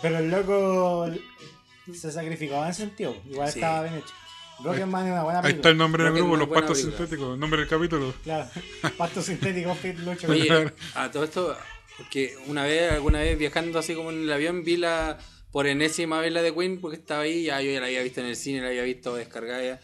[0.00, 1.06] Pero el loco
[1.94, 3.16] se sacrificaba en sentido.
[3.28, 3.58] Igual Sí.
[3.58, 4.14] estaba bien hecho.
[4.62, 5.58] Rocketman es una buena Ahí película.
[5.60, 6.74] está el nombre del grupo, los película.
[6.76, 8.14] sintéticos, el nombre del capítulo.
[8.22, 8.48] Claro.
[8.98, 10.28] Pasto sintético, Fit Lucho.
[10.30, 11.56] Oye, a todo esto,
[11.96, 15.18] porque una vez, alguna vez viajando así como en el avión, vi la
[15.50, 18.20] por enésima vez la de Queen, porque estaba ahí, ya yo ya la había visto
[18.20, 19.80] en el cine, la había visto descargada ya,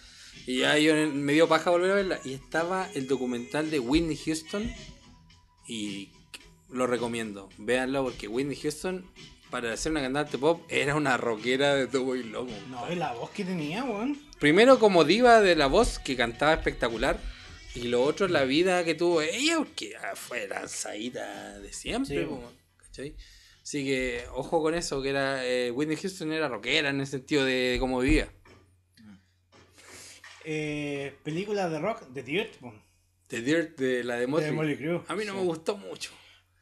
[0.46, 4.16] y ya yo me dio paja volver a verla, y estaba el documental de Whitney
[4.16, 4.72] Houston,
[5.66, 6.10] y
[6.70, 9.04] lo recomiendo, véanlo, porque Whitney Houston,
[9.50, 12.54] para ser una cantante pop, era una rockera de todo y lomo.
[12.68, 14.18] No, y la voz que tenía, weón.
[14.38, 17.18] Primero como diva de la voz, que cantaba espectacular.
[17.74, 22.26] Y lo otro, la vida que tuvo ella, porque ah, fue lanzadita de siempre.
[22.90, 23.14] Sí.
[23.62, 27.44] Así que ojo con eso, que era eh, Whitney Houston era rockera en el sentido
[27.44, 28.28] de, de cómo vivía.
[30.44, 32.72] Eh, película de rock, The Dirt, po,
[33.26, 34.48] The Dirt de la de Motley.
[35.06, 35.38] A mí no Sí.
[35.38, 36.10] me gustó mucho.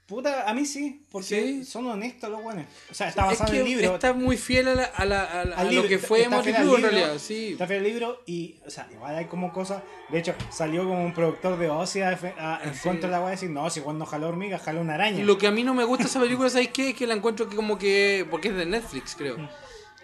[0.06, 1.64] Puta, a mí sí, porque Sí.
[1.64, 2.64] son honestos los buenos.
[2.88, 3.94] O sea, está Es basado que en el libro.
[3.96, 6.54] está muy fiel a, la- a la- a la- a al lo que fue Motley
[6.54, 7.48] en realidad, sí.
[7.52, 9.82] Está fiel al libro y, o sea, igual hay como cosas.
[10.08, 12.16] De hecho, salió como un productor de Ozzy en
[12.74, 12.80] Sí.
[12.84, 15.24] contra de la weá y decir, no, si cuando jaló hormiga, jaló una araña.
[15.24, 16.90] Lo que a mí no me gusta esa película, ¿sabes qué?
[16.90, 18.24] Es que la encuentro que como que.
[18.30, 19.36] Porque es de Netflix, creo.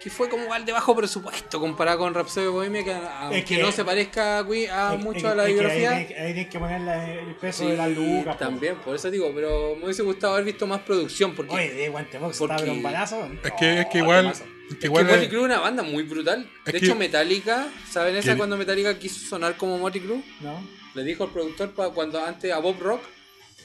[0.03, 3.71] Que fue como igual de bajo presupuesto comparado con Rhapsody Bohemia, que aunque que- no
[3.71, 5.91] se parezca a, Queen- a Es- mucho es- a la es biografía.
[5.91, 8.37] Ahí, tienes- ahí tienes que ponerle el peso sí, de la lucas.
[8.37, 11.33] también, por eso digo, pero me hubiese gustado haber visto más producción.
[11.33, 13.29] Porque, Oye, de guante box, porque- está pero un balazo.
[13.43, 14.25] Es que, es que Oh, igual.
[14.27, 15.05] Es es que igual.
[15.05, 16.49] que Motley Crue es una banda muy brutal.
[16.65, 20.21] Es De que- hecho, Metallica, ¿saben esa cuando Metallica quiso sonar como Motley Crue?
[20.41, 20.61] ¿No?
[20.95, 23.01] Le dijo al productor cuando antes a Bob Rock,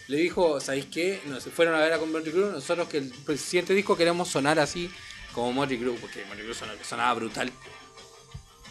[0.07, 1.21] le dijo, ¿sabéis qué?
[1.27, 4.61] Nos fueron a ver a con Motley Crue, nosotros que el siguiente disco queremos sonar
[4.61, 4.89] así
[5.39, 7.53] como Motley Crue, porque Motley Crue sonaba, sonaba brutal.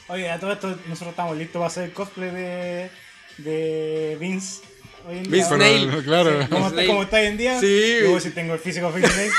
[0.09, 2.89] Oye, a todo esto, nosotros estamos listos para hacer el cosplay de,
[3.37, 4.63] de Vince.
[5.07, 5.31] Hoy en día.
[5.31, 6.03] Vince Snail.
[6.03, 6.31] Claro.
[6.49, 6.87] Como, está, Snail.
[6.87, 7.99] como está hoy en día, Sí.
[8.01, 9.31] yo si tengo el físico de Vince Snail.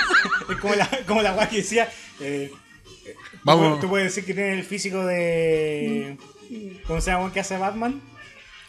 [0.50, 1.90] es como la, como la weá que decía.
[2.20, 2.52] Eh,
[3.42, 3.80] Vamos.
[3.80, 6.16] Tú puedes decir que tienes el físico de.
[6.86, 7.32] ¿Cómo se llama?
[7.32, 8.00] ¿Qué hace Batman?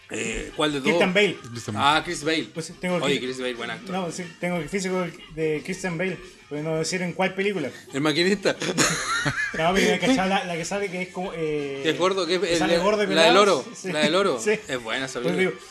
[0.09, 0.91] Eh, ¿Cuál de todos?
[0.91, 1.38] Christian Bale.
[1.75, 2.47] Ah, Chris Bale.
[2.53, 3.89] Pues tengo el Oye, Chris Bale, buen actor.
[3.93, 5.05] No, sí, tengo el físico
[5.35, 6.17] de Christian Bale.
[6.49, 7.69] Pero no decir en cuál película.
[7.93, 8.55] El maquinista.
[9.57, 11.34] No, pero la, la que sale que es como.
[11.35, 13.65] Eh, que es gordo, que es que el- sale gordo y la del oro.
[13.75, 13.91] Sí.
[13.91, 14.39] La del oro.
[14.39, 14.51] Sí.
[14.67, 15.57] Es buena esa Pues película.
[15.59, 15.67] digo,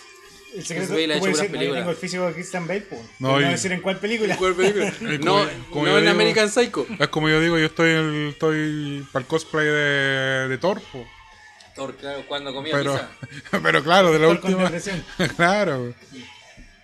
[0.55, 3.01] el secreto Chris Bale ha tengo el físico de Christian Bale, pues.
[3.21, 4.37] No, No, y- no decir en cuál película.
[4.37, 4.93] ¿Cuál película?
[5.01, 6.87] no, como no en digo- American Psycho.
[6.99, 10.83] Es como yo digo, yo estoy, el- estoy para el cosplay de, de Thor.
[10.93, 11.07] po.
[11.77, 13.11] Thor, claro, cuando comía Pero, pizza.
[13.63, 14.71] pero claro, de la Thor última.
[15.37, 15.95] claro.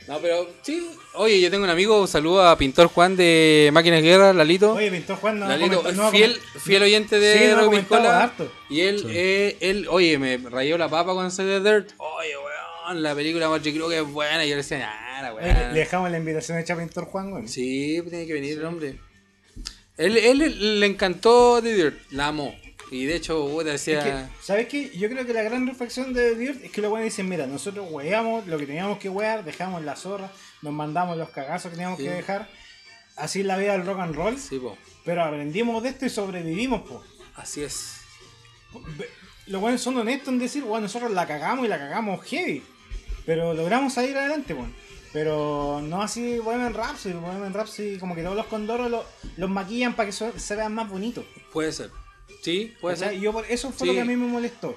[0.09, 0.87] No, pero sí.
[1.15, 4.75] Oye, yo tengo un amigo, saludo a Pintor Juan de Máquinas de Guerra, Lalito.
[4.75, 8.53] Oye, Pintor Juan no Lalito, no fiel, fiel oyente de Sí, no harto.
[8.69, 9.07] Y él, Sí.
[9.11, 11.93] eh, él, oye, me rayó la papa con The Dirt.
[11.99, 14.45] Oye, weón, la película Motley Crue que es buena.
[14.45, 15.49] Y yo le decía, ah, la weón.
[15.73, 17.49] le dejamos la invitación hecha a Pintor Juan, güey.
[17.49, 18.99] Sí, tiene que venir el hombre.
[19.97, 22.55] Él, él le encantó The Dirt, la amó.
[22.93, 23.99] Y de hecho, puta, decía.
[23.99, 24.91] Es que, ¿Sabes qué?
[24.97, 27.87] Yo creo que la gran reflexión de Dirt es que los buenos dicen, mira, nosotros
[27.91, 31.99] weamos lo que teníamos que wear, dejamos la zorra, nos mandamos los cagazos que teníamos
[31.99, 32.05] Sí.
[32.05, 32.49] que dejar
[33.17, 34.77] así es la vida del rock and roll, Sí, po.
[35.05, 37.03] pero aprendimos de esto y sobrevivimos, po.
[37.35, 37.95] Así es.
[39.47, 42.63] Los buenos son honestos en decir, bueno, nosotros la cagamos y la cagamos heavy.
[43.25, 44.73] Pero logramos salir adelante, bueno.
[45.13, 47.13] Pero no así Bohemian Rhapsody.
[47.15, 49.05] Bohemian Rhapsody, como que todos los condoros los,
[49.37, 51.25] los maquillan para que se vean más bonitos.
[51.53, 51.91] Puede ser.
[52.43, 53.11] Sí, puede ¿cachai?
[53.11, 53.19] ser.
[53.19, 53.87] Y yo por- eso fue Sí.
[53.89, 54.77] lo que a mí me molestó.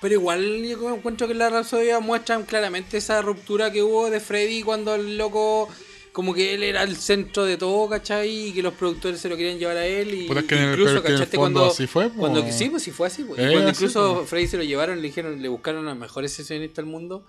[0.00, 4.62] Pero igual yo encuentro que la Rapsodia muestran claramente esa ruptura que hubo de Freddy
[4.62, 5.68] cuando el loco,
[6.12, 8.48] como que él era el centro de todo, ¿cachai?
[8.48, 10.14] Y que los productores se lo querían llevar a él.
[10.14, 11.36] Y Puta, es que en el- incluso, en ¿cachaste?
[11.36, 12.16] cuando, así fue, po.
[12.16, 13.24] cuando sí, pues sí fue así.
[13.24, 13.38] pues.
[13.40, 14.24] Y cuando así, incluso po.
[14.26, 17.26] Freddy se lo llevaron, le dijeron, le buscaron a los mejores sesionistas del mundo.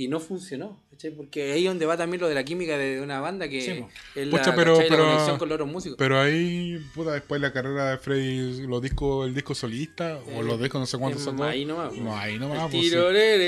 [0.00, 1.10] Y no funcionó, ¿cachai?
[1.10, 3.84] Porque ahí es donde va también lo de la química de una banda que Sí,
[4.14, 4.90] es la, Pucha, pero- ¿cachai?
[4.90, 5.96] la pero- conexión con los otros músicos.
[5.98, 10.44] Pero ahí, puta, después la carrera de Freddy, los discos, el disco solista, o Eh,
[10.44, 11.42] los discos no sé cuántos sacó.
[11.42, 12.70] ahí nomás, No, ahí nomás.
[12.70, 12.92] Pues,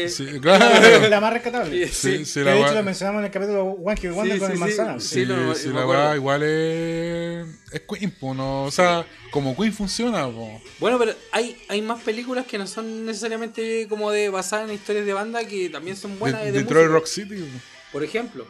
[0.08, 0.24] sí.
[0.26, 0.64] Sí, claro.
[1.08, 1.86] la más rescatable.
[1.86, 2.24] Sí, Sí, sí.
[2.24, 4.38] sí, que la de hecho gua- lo mencionamos en el capítulo One Hit Wonder Sí,
[4.40, 4.98] con sí, el manzana.
[4.98, 8.64] Sí, Sí, lo- sí, la weá igual es, es Queen, po, ¿no?
[8.64, 10.60] O sea, como Queen funciona, po.
[10.78, 15.06] Bueno, pero hay, hay más películas que no son necesariamente como de basadas en historias
[15.06, 16.40] de banda que también son buenas.
[16.44, 16.94] De- de Detroit música.
[16.98, 17.44] Rock City.
[17.92, 18.46] Por ejemplo.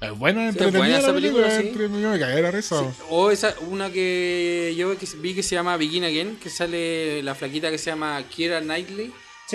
[0.00, 1.68] Es buena, Sí, es entretenida buena esa la película, película, sí.
[1.68, 2.80] entretenida, me cagué la risa.
[2.80, 7.22] Sí, O esa, una que yo que vi que se llama Begin Again, que sale
[7.22, 9.12] la flaquita que se llama Kira Knightley,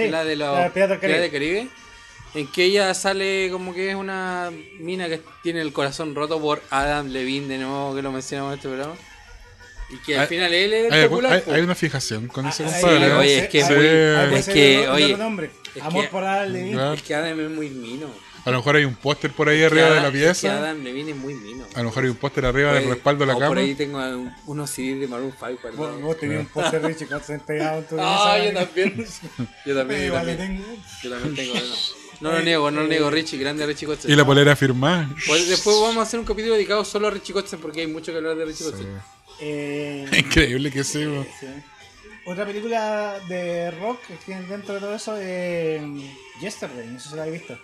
[0.09, 0.73] la de los la.
[0.73, 1.67] Piratas del Caribe,
[2.33, 6.63] en que ella sale como que es una mina que tiene el corazón roto por
[6.71, 8.95] Adam Levine, de nuevo que lo mencionamos en este programa.
[9.91, 11.43] Y que al Hay- final él es el Hay, popular.
[11.47, 13.07] hay- hay una fijación con ese Ah, compadre.
[13.07, 13.11] ¿eh?
[13.13, 13.73] oye, es que es Sí.
[13.73, 13.85] muy-
[14.37, 15.51] es que, de otro oye, nombre.
[15.75, 16.73] es Amor que- por Adam Levine.
[16.73, 16.93] Claro.
[16.93, 18.07] Es que Adam es muy mino.
[18.45, 20.13] A lo mejor hay un póster por ahí Es que arriba de Adam- la es
[20.13, 20.57] que pieza.
[20.57, 21.65] Adam Levine es muy mino.
[21.75, 23.47] A lo mejor hay un póster arriba del Oye, respaldo de la cama.
[23.47, 26.01] Por ahí tengo un- unos CDs de Maroon 5, Vos, perdón.
[26.03, 28.45] vos tenías un póster de Richie Kotzen pegado en tu Ah, mesa.
[28.45, 29.05] yo también.
[29.65, 30.05] Yo también.
[30.07, 30.63] Yo también, tengo.
[31.03, 31.53] yo también tengo.
[32.21, 33.09] No, lo niego, no lo niego.
[33.09, 34.11] Richie, grande Richie Kotzen.
[34.11, 35.09] Y la polera firmada.
[35.27, 38.11] Pues después vamos a hacer un capítulo dedicado solo a Richie Kotzen porque hay mucho
[38.11, 38.87] que hablar de Richie Kotzen.
[39.41, 41.05] Eh, Increíble que sí.
[42.25, 45.81] Otra película de rock que tiene dentro de todo eso es
[46.41, 47.59] Yesterday, no sé si la habéis visto.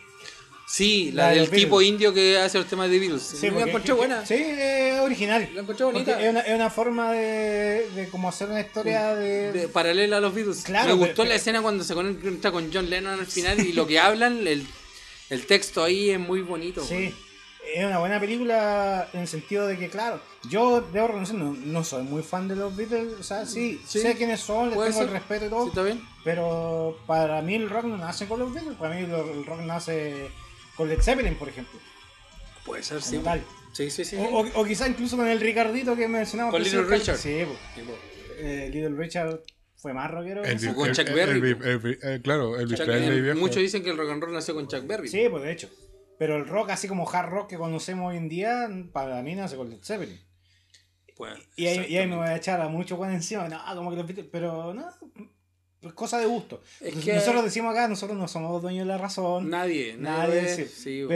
[0.68, 3.22] Sí, La la, de del tipo indio que hace los temas de Beatles.
[3.22, 4.26] Sí, la encontré buena.
[4.26, 5.48] Sí, es original.
[5.54, 6.20] La encontré bonita.
[6.20, 9.52] Es una, es una forma de, de como hacer una historia de...
[9.52, 10.64] De- paralela a los Beatles.
[10.64, 13.60] Claro, me pero- gustó la pero- escena cuando se conecta con John Lennon al final
[13.60, 14.66] y lo que hablan, el,
[15.30, 16.84] el texto ahí es muy bonito.
[16.84, 17.14] Sí,
[17.74, 21.84] es una buena película en el sentido de que, claro, yo debo reconocer, no, no
[21.84, 25.02] soy muy fan de los Beatles, o sea, sí, Sí, sé quiénes son, les tengo
[25.02, 26.02] el respeto y ¿Sí, todo, está bien?
[26.24, 30.30] pero para mí el rock no nace con los Beatles, para mí el rock nace
[30.76, 31.80] con Led Zeppelin, por ejemplo,
[32.66, 33.18] Puede ser, como sí.
[33.20, 33.44] tal.
[33.74, 34.16] Sí, sí, sí.
[34.18, 36.52] O, o- o quizá incluso con el Ricardito que mencionamos.
[36.54, 36.84] Con Little.
[36.84, 37.18] Richard.
[37.18, 37.88] Sí, pues,
[38.40, 39.42] eh, Little Richard
[39.76, 40.42] fue más rockero.
[40.74, 41.64] con Chuck el- Berry, el- po.
[41.66, 43.38] el- el- claro, el Chuck- Presley viejo.
[43.38, 45.10] muchos dicen que el rock and roll nació con Chuck Berry.
[45.10, 45.70] Sí, pues de hecho.
[46.18, 49.56] Pero el rock, así como hard rock que conocemos hoy en día, para mí nace
[49.58, 50.20] con Led Zeppelin.
[51.18, 53.48] Pues, Y ahí, y ahí me voy a echar a mucho Juan encima.
[53.48, 54.06] No, como que los.
[54.32, 54.86] Pero no,
[55.82, 56.62] es cosa de gusto.
[56.82, 59.50] Es Nos- que- Nosotros decimos acá, nosotros no somos dueños de la razón.
[59.50, 60.56] Nadie, Nadie, nadie.
[60.56, 60.66] sí.
[60.66, 61.10] sí, bueno.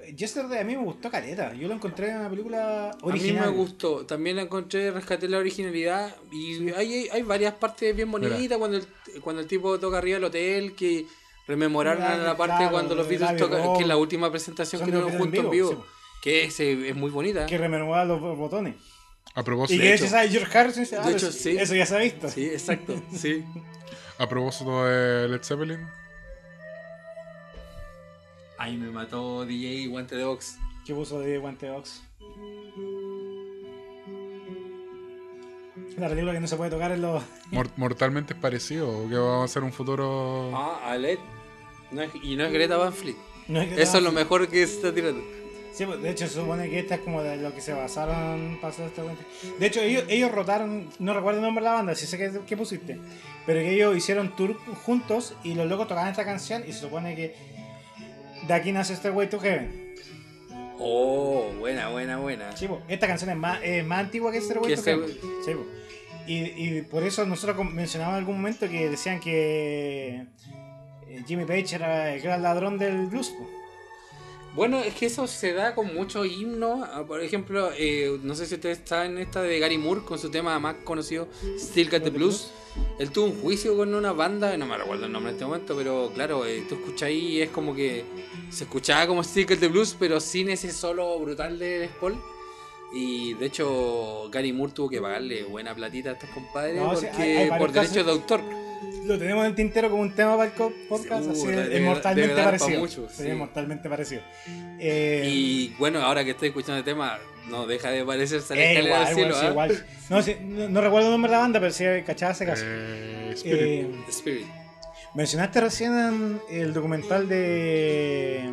[0.00, 1.54] Pero Yesterday a mí me gustó Caleta.
[1.54, 3.44] Yo lo encontré en una película original.
[3.44, 7.54] A mí me gustó, también la encontré, rescaté la originalidad y hay, hay, hay varias
[7.54, 8.86] partes bien bonitas cuando el,
[9.22, 11.04] cuando el tipo toca arriba del hotel, que
[11.46, 14.90] rememoraron Claro, la parte claro, cuando los Beatles tocan, que es la última presentación que
[14.92, 15.86] tuvieron juntos en en vivo,
[16.22, 17.46] que es, eh, es muy bonita.
[17.46, 18.74] Que rememorar los botones.
[19.34, 20.82] A Y propósito, que De ese hecho- sabe George Harrison.
[20.82, 21.56] dice, ah, de hecho, eso- sí.
[21.58, 22.28] Eso ya se ha visto.
[22.30, 23.44] Sí, exacto, sí.
[24.18, 25.86] a propósito de Led Zeppelin,
[28.58, 30.56] Ahí me mató DJ Guante de Box.
[30.86, 32.00] Que puso de guante box.
[35.98, 37.22] La película que no se puede tocar en los.
[37.50, 39.08] mor- mortalmente es parecido.
[39.08, 40.50] Que vamos a hacer un futuro.
[40.56, 41.18] Ah, Alet.
[41.90, 43.16] No es- y no es Greta Van Fleet.
[43.48, 45.22] No es que- Eso es lo mejor que se está tirando.
[45.72, 48.56] Sí, pues, de hecho se supone que esta es como de lo que se basaron
[48.62, 49.22] para hacer esta cuenta.
[49.58, 52.30] De hecho, ellos, ellos rotaron, no recuerdo el nombre de la banda, si sé que,
[52.46, 52.98] que pusiste,
[53.44, 54.56] pero que ellos hicieron tour
[54.86, 57.34] juntos y los locos tocaban esta canción y se supone que
[58.48, 59.94] de aquí nace este Way to Heaven.
[60.78, 62.56] Oh, buena, buena, buena.
[62.56, 65.44] Sí, pues, esta canción es más, más antigua que Stairway Que to Stairway- Heaven.
[65.44, 65.66] Sí, pues.
[66.26, 70.24] y, y por eso nosotros mencionábamos en algún momento que decían que
[71.26, 73.32] Jimmy Page era el gran ladrón del blues.
[74.54, 76.80] Bueno, es que eso se da con muchos himnos.
[76.90, 80.30] Ah, Por ejemplo, eh, no sé si ustedes saben esta de Gary Moore con su
[80.30, 81.28] tema más conocido,
[81.58, 82.50] Still Got the Blues.
[82.98, 85.76] Él tuvo un juicio con una banda, no me recuerdo el nombre en este momento,
[85.76, 88.04] pero claro, eh, tú escuchas ahí y es como que
[88.50, 92.16] se escuchaba como Still Got the Blues, pero sin ese solo brutal de Les Paul.
[92.94, 97.08] Y de hecho, Gary Moore tuvo que pagarle buena platita a estos compadres No, porque
[97.08, 98.40] hay- hay varios por derechos de autor.
[99.06, 101.76] Lo tenemos en el tintero como un tema para el podcast, Sí, así es, debe-
[101.76, 102.80] es mortalmente debe dar pa' parecido.
[102.80, 103.28] mucho, Sí, sí.
[103.28, 104.22] es mortalmente parecido.
[104.78, 107.18] Eh, Y bueno, ahora que estoy escuchando el tema,
[107.48, 109.20] no deja de parecerse a la eh, igual, del cielo.
[109.28, 109.50] bueno, sí, ¿ah?
[109.50, 109.84] igual.
[110.10, 112.64] No, sí, no, no recuerdo el nombre de la banda, pero sí cachaba ese caso.
[112.66, 113.60] Eh, Spirit.
[113.62, 114.46] Eh, Spirit.
[115.14, 118.50] mencionaste recién el documental de,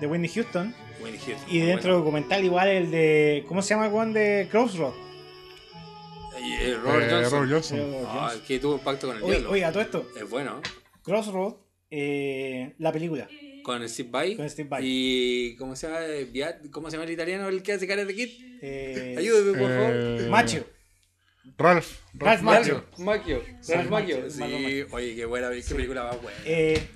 [0.00, 0.74] de Whitney Houston.
[1.02, 3.44] Winnie Houston, Y dentro del documental igual el de...
[3.46, 4.94] ¿Cómo se llama el one de Crossroad?
[6.44, 7.32] Y, eh, Robert Eh, Johnson.
[7.32, 7.78] Robert Johnson.
[7.78, 8.40] Robert Ah, Johnson.
[8.40, 9.50] el que tuvo un pacto con el Oye, diablo.
[9.50, 10.08] oye, a todo esto.
[10.16, 10.60] Es bueno.
[11.02, 11.54] Crossroad,
[11.90, 13.28] eh, la película.
[13.62, 14.36] Con Steve Vai.
[14.36, 14.82] Con Steve Vai.
[14.84, 15.56] Y.
[15.56, 16.00] ¿Cómo se llama?
[16.70, 18.28] ¿Cómo se llama el italiano el que hace cara de Kid?
[18.60, 19.90] Eh, Ayúdame, por favor.
[19.94, 20.66] Eh, Macho.
[21.58, 21.98] Ralph.
[22.14, 22.84] Ralph Macchio.
[22.98, 23.42] Macchio.
[23.60, 24.16] Sí, Ralph Macchio.
[24.16, 24.86] Macchio, Sí, Macchio.
[24.92, 26.38] oye, qué buena, qué película más buena.
[26.44, 26.88] Eh,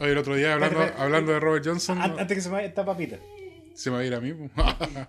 [0.00, 2.68] Oye, el otro día hablando, hablando de Robert Johnson, an- antes que se me vaya
[2.68, 3.18] esta papita.
[3.74, 4.32] se me va a ir a mí.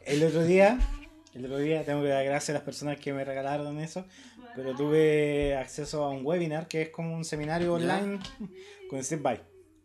[0.05, 0.77] El otro día,
[1.33, 4.05] el otro día tengo que dar gracias a las personas que me regalaron eso,
[4.55, 8.19] pero tuve acceso a un webinar que es como un seminario online
[8.89, 9.41] con Steve Vai.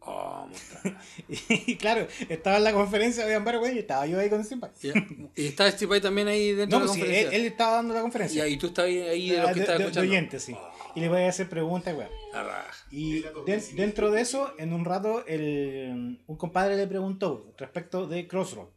[0.08, 1.00] Oh, monta.
[1.48, 4.70] Y claro, estaba en la conferencia, varios güeyes, y estaba yo ahí con Steve Vai.
[4.80, 4.92] Ya.
[5.34, 7.38] Y está Steve Vai también ahí dentro No, de la pues sí, él, conferencia.
[7.38, 8.46] él estaba dando la conferencia.
[8.46, 10.10] Y tú estás ahí, de Ah, los que de- estás de- de escuchando.
[10.12, 10.56] oyentes, sí.
[10.94, 12.08] Y le voy a hacer preguntas, weón.
[12.32, 12.72] La raja.
[12.92, 18.28] Y de- dentro de eso, en un rato, el, un compadre le preguntó respecto de
[18.28, 18.68] Crossroad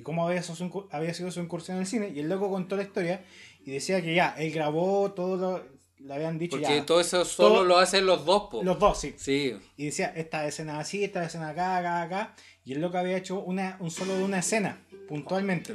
[0.00, 2.08] y cómo había sido, su, había sido su incursión en el cine.
[2.08, 3.22] Y el loco contó la historia
[3.64, 5.80] y decía que ya, él grabó todo lo.
[5.98, 6.86] Le habían dicho Porque ya.
[6.86, 8.62] todo eso solo todo- lo hacen los dos, po.
[8.62, 9.14] Los dos, sí.
[9.18, 9.54] Sí.
[9.76, 12.34] Y decía, esta escena así, esta escena acá, acá, acá.
[12.64, 15.74] Y el loco había hecho una, un solo de una escena, puntualmente.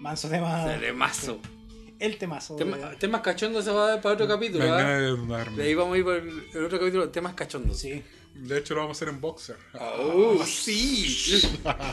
[0.00, 0.64] Manso tema.
[0.66, 1.40] de mazo.
[2.00, 2.56] El temazo.
[2.56, 4.82] Tema- temas cachondos se va a dar para otro capítulo, ¿ah?
[4.82, 7.78] de De ahí vamos a ir por el, el otro capítulo, temas cachondos.
[7.78, 8.02] Sí.
[8.34, 9.56] De hecho, lo vamos a hacer en boxer.
[9.78, 11.42] Oh, sí.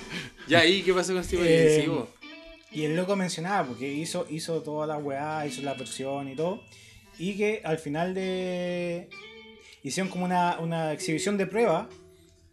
[0.48, 1.44] ya ahí, ¿qué pasó con Steve?
[1.80, 1.90] Eh.
[2.72, 6.62] Y el loco mencionaba, porque hizo, hizo toda la weá, hizo la versión y todo.
[7.18, 9.10] Y que al final de.
[9.84, 11.90] Hicieron como una, una exhibición de prueba.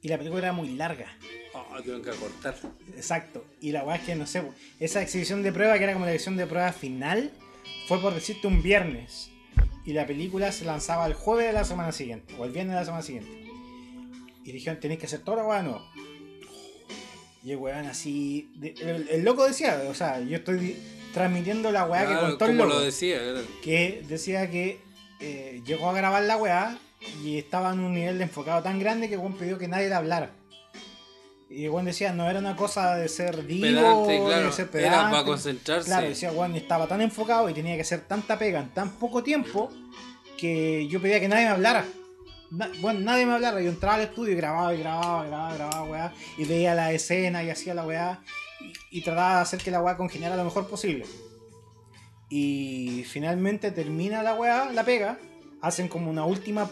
[0.03, 1.07] Y la película era muy larga.
[1.55, 2.57] Oh, tengo que cortar.
[2.97, 3.45] Exacto.
[3.61, 4.43] Y la weá es que no sé,
[4.81, 7.31] esa exhibición de prueba, que era como la exhibición de prueba final,
[7.87, 9.31] fue por decirte un viernes.
[9.85, 12.35] Y la película se lanzaba el jueves de la semana siguiente.
[12.39, 13.31] O el viernes de la semana siguiente.
[14.45, 15.83] Y dijeron, tenéis que hacer toda la nuevo.
[17.43, 18.51] Y el weón así.
[18.63, 20.77] el, el loco decía, o sea, yo estoy
[21.13, 22.71] transmitiendo la weá Claro, que contó el loco.
[22.71, 23.43] lo decía, claro.
[23.63, 24.81] Que decía que
[25.21, 26.79] eh, llegó a grabar la weá
[27.23, 29.89] y estaba en un nivel de enfocado tan grande que el weón pidió que nadie
[29.89, 30.31] le hablara.
[31.51, 33.63] Y weón decía, no era una cosa de ser divo,
[34.07, 34.47] Pedante, claro.
[34.47, 35.11] de ser Era pedante.
[35.13, 35.87] para concentrarse.
[35.87, 39.23] Claro, decía, weón, estaba tan enfocado y tenía que hacer tanta pega en tan poco
[39.23, 39.71] tiempo
[40.39, 41.85] que yo pedía que nadie me hablara.
[42.51, 43.61] Na- bueno, nadie me hablara.
[43.61, 46.13] Yo entraba al estudio y grababa y grababa, grababa, grababa, weá.
[46.39, 48.21] Y veía la escena y hacía la weá.
[48.91, 51.05] Y, y trataba de hacer que la weá congeniara lo mejor posible.
[52.31, 55.19] Y finalmente termina la weá, la pega.
[55.61, 56.69] Hacen como una última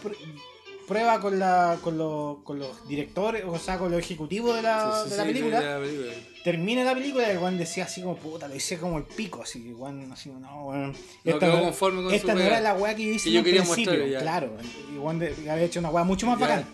[0.87, 4.91] prueba con, la, con, los, con los directores, o sea, con los ejecutivos de la,
[5.03, 6.13] Sí, sí, de la sí, película de la película.
[6.43, 9.41] termina la película y el weón decía así como puta, lo hice como el pico,
[9.43, 10.95] así que weón, así no, weón.
[11.23, 13.43] No quedó conforme con esta no era la weá que yo hice Que en yo
[13.43, 14.19] quería principio, ya.
[14.19, 14.51] claro.
[14.91, 16.65] Y de- había hecho una weá mucho más Ya, bacán.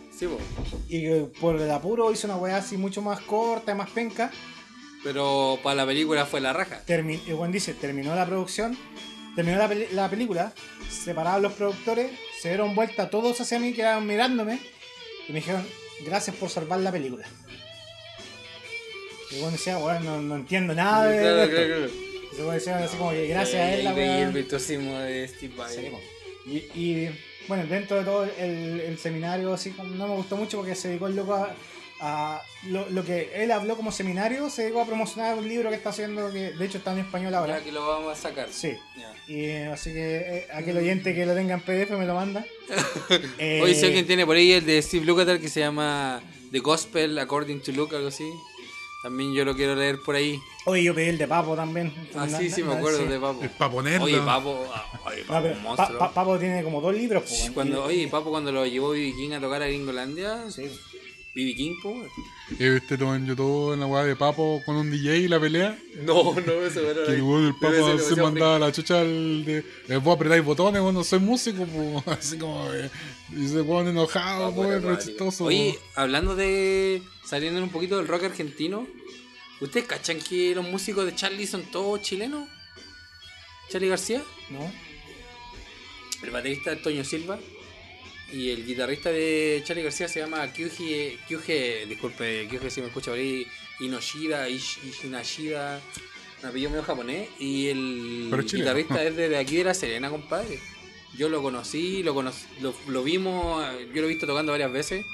[0.89, 4.31] Y que por el apuro hizo una weá así mucho más corta, más penca.
[5.03, 6.81] Pero para la película fue la raja.
[6.85, 8.77] Termi- el weón dice, terminó la producción,
[9.35, 10.51] terminó la, peli- la película,
[10.89, 12.11] separados los productores,
[12.41, 14.59] se dieron vuelta todos hacia mí, quedaron mirándome
[15.27, 15.65] y me dijeron,
[16.05, 17.25] gracias por salvar la película.
[19.31, 21.55] Y weón decía, weón, no, no entiendo nada de, Claro, esto.
[21.55, 22.09] claro, claro.
[22.31, 24.21] Y así como que gracias a él la weá.
[24.21, 25.91] el virtuosismo de Steve Vai.
[26.45, 27.09] Y, y,
[27.47, 31.07] bueno, dentro de todo el, el seminario, así no me gustó mucho porque se dedicó
[31.07, 31.53] el loco a.
[32.01, 35.75] a- lo, lo que él habló como seminario, se dedicó a promocionar un libro que
[35.75, 37.57] está haciendo, que de hecho está en español ahora.
[37.59, 38.49] Ya que lo vamos a sacar.
[38.51, 38.73] Sí.
[39.27, 42.45] Y eh, así que eh, aquel oyente que lo tenga en PDF me lo manda.
[43.37, 46.21] Eh, Oye, si alguien tiene por ahí el de Steve Lukather que se llama
[46.51, 48.29] The Gospel According to Luke, algo así.
[49.01, 50.37] También yo lo quiero leer por ahí.
[50.65, 51.93] Oye, yo pedí el de Papo también.
[52.15, 53.05] Ah, sí, sí, me acuerdo sí.
[53.05, 53.41] de Papo.
[53.43, 54.03] Es para ponerlo.
[54.05, 54.67] Oye, Papo.
[54.73, 55.97] ah, Oye, Papo, Pa-.
[55.97, 57.23] Pa- Papo tiene como dos libros.
[57.53, 59.13] Cuando, oye, Papo cuando lo llevó B.B.
[59.15, 60.69] King a tocar a Gringolandia, Sí.
[61.35, 61.55] B.B.
[61.55, 61.95] King, po.
[62.57, 65.39] ¿Y viste todo en YouTube en la weá de Papo con un DJ y la
[65.39, 65.77] pelea?
[66.01, 67.05] No, no, eso era.
[67.05, 69.63] Que el weón del Papo se mandaba la chucha al de.
[69.87, 72.07] Eh, vos apretáis botones, vos no soy músico, pues.
[72.17, 72.73] Así como.
[72.73, 72.89] Eh,
[73.37, 75.45] y se pone enojado, pues, pero chistoso.
[75.45, 77.03] Oye, hablando de.
[77.23, 78.87] saliendo un poquito del rock argentino,
[79.61, 82.49] ¿ustedes cachan que los músicos de Charlie son todos chilenos?
[83.69, 84.71] Charlie García, ¿No?
[86.23, 87.39] el baterista Toño Silva
[88.33, 93.11] y el guitarrista de Charlie García se llama Kyuji, Kyuji disculpe, Kyuji si me escucha
[93.11, 93.45] por ahí,
[93.79, 95.79] Inoshida, Ish- Ishinashida,
[96.41, 100.59] un apellido medio japonés, y el guitarrista es de, de aquí de La Serena, compadre.
[101.17, 105.05] Yo lo conocí, lo, conocí, lo, lo vimos, yo lo he visto tocando varias veces.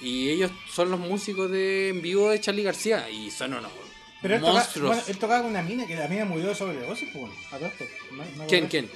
[0.00, 3.10] Y ellos son los músicos de en vivo de Charlie García.
[3.10, 3.72] Y son unos
[4.22, 4.88] Pero él, toca- monstruos.
[4.90, 7.32] bueno, él tocaba con una mina que la mina murió de sobredosis, pues.
[7.50, 7.84] A todo esto.
[8.12, 8.88] ¿No- no ¿Quién, quién?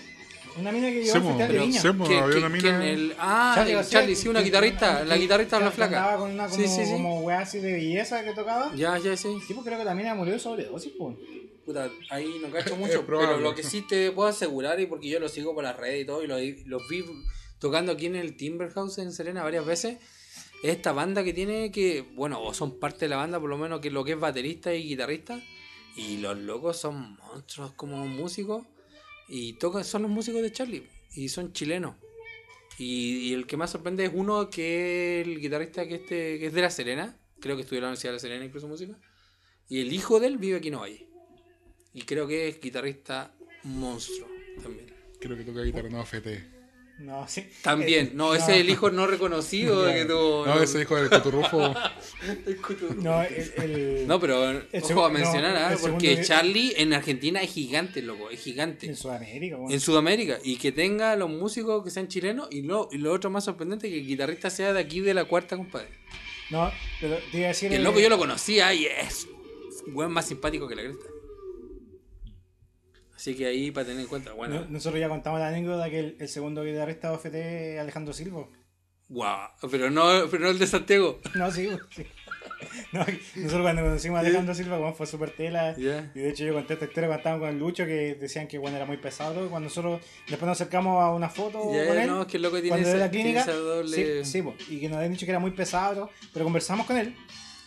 [0.58, 1.80] Una mina que llevó al festival de Viña.
[1.80, 2.78] sí, po, ¿Quién, había quién- una quién?
[2.78, 4.98] mina- El- ah, Charlie el García, Charlie, sí, una que- guitarrista.
[5.00, 5.98] que- La guitarrista que la flaca.
[5.98, 6.92] Andaba con una como, Sí, sí, sí.
[6.92, 8.72] como weá así de belleza que tocaba.
[8.76, 9.28] Ya, ya, sí.
[9.46, 11.16] Sí, pues creo que la mina murió de sobredosis, pues.
[11.64, 13.34] Puta, ahí no cacho mucho, probable.
[13.36, 16.02] pero lo que sí te puedo asegurar, y porque yo lo sigo por las redes
[16.02, 17.04] y todo, y los los vi
[17.58, 19.98] tocando aquí en el Timberhouse en Serena varias veces,
[20.64, 23.56] es esta banda que tiene que, bueno, o son parte de la banda, por lo
[23.56, 25.40] menos que lo que es baterista y guitarrista,
[25.96, 28.66] y los locos son monstruos como músicos,
[29.34, 31.96] y tocan, son los músicos de Charlie, y son chilenos.
[32.78, 36.52] Y, el que más sorprende es uno que es el guitarrista que, este, que es
[36.52, 38.98] de La Serena, creo que estudió en la Universidad de La Serena incluso música,
[39.70, 41.08] y el hijo de él vive aquí en Ovalle.
[41.94, 44.28] Y creo que es guitarrista monstruo
[44.62, 44.92] también.
[45.18, 46.51] Creo que toca guitarra no FT.
[47.02, 47.44] No, sí.
[47.62, 50.46] También, Eh, no, ese es el hijo no reconocido de que tuvo.
[50.46, 51.74] No, ese hijo del Coturrufo.
[52.98, 55.70] No, el, el- No, pero El ojo a mencionar, no, ¿ah?
[55.70, 58.86] segundo porque que- Charlie en Argentina es gigante, loco, es gigante.
[58.86, 59.74] en Sudamérica, bueno.
[59.74, 63.30] En Sudamérica, y que tenga los músicos que sean chilenos, y lo, y lo otro
[63.30, 65.88] más sorprendente, que el guitarrista sea de aquí de la cuarta, compadre.
[66.50, 66.70] No,
[67.00, 67.70] pero te iba a decir.
[67.70, 69.26] Que el loco yo lo conocía y es
[69.86, 71.06] un buen más simpático que la cresta.
[73.22, 76.00] Así que ahí para tener en cuenta, bueno, no- nosotros ya contamos la anécdota que
[76.00, 78.48] el, el segundo guitarrista de OFT es Alejandro Silva.
[79.08, 81.20] guau, pero no, pero no el de Santiago.
[81.36, 82.04] No, sí, sí.
[82.92, 83.00] No,
[83.36, 85.72] nosotros cuando conocimos a Alejandro Silva, bueno, fue súper tela.
[85.78, 85.82] Y
[86.18, 88.86] de hecho yo conté esta historia cuando estábamos con Lucho que decían que bueno, era
[88.86, 89.48] muy pesado.
[89.50, 92.08] Cuando nosotros después nos acercamos a una foto Ya, con él.
[92.08, 93.42] no, es que el loco tiene cuando esa, de la tiene clínica.
[93.42, 94.24] esa doble...
[94.24, 96.10] Sí, sí, po, y que nos habían dicho que era muy pesado.
[96.32, 97.14] Pero conversamos con él.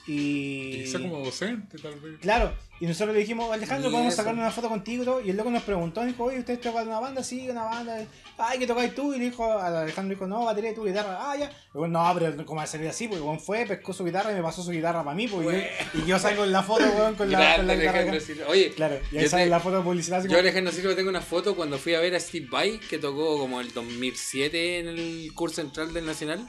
[0.08, 0.84] Y.
[0.84, 2.20] Quizá como docente, tal vez.
[2.22, 4.22] Claro, y nosotros le dijimos, Alejandro, podemos eso.
[4.22, 5.22] sacar una foto contigo y todo.
[5.22, 7.24] Y el loco nos preguntó, dijo, oye, ¿ustedes tocan una banda?
[7.24, 8.06] Sí, una banda.
[8.38, 9.14] Ay, ¿qué tocáis tú?
[9.14, 11.18] Y le dijo, al Alejandro dijo, no, batería tu guitarra.
[11.20, 11.50] Ah, ya.
[11.74, 13.08] Y bueno, no, pero ¿cómo va a salir así?
[13.08, 15.28] Porque weón fue, pescó su guitarra y me pasó su guitarra para mí.
[15.28, 15.52] Pues, y
[16.00, 18.14] yo- y yo salgo en la foto, weón, con la, con la guitarra.
[18.48, 20.20] Oye, Claro, y ahí sale te- la foto de publicidad.
[20.20, 22.80] así yo como- Alejandro Silva tengo una foto cuando fui a ver a Steve Vai,
[22.80, 26.46] que tocó como el 2007 en el curso central del Nacional.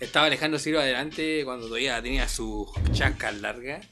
[0.00, 3.86] Estaba Alejandro Silva adelante cuando todavía tenía sus chascas largas.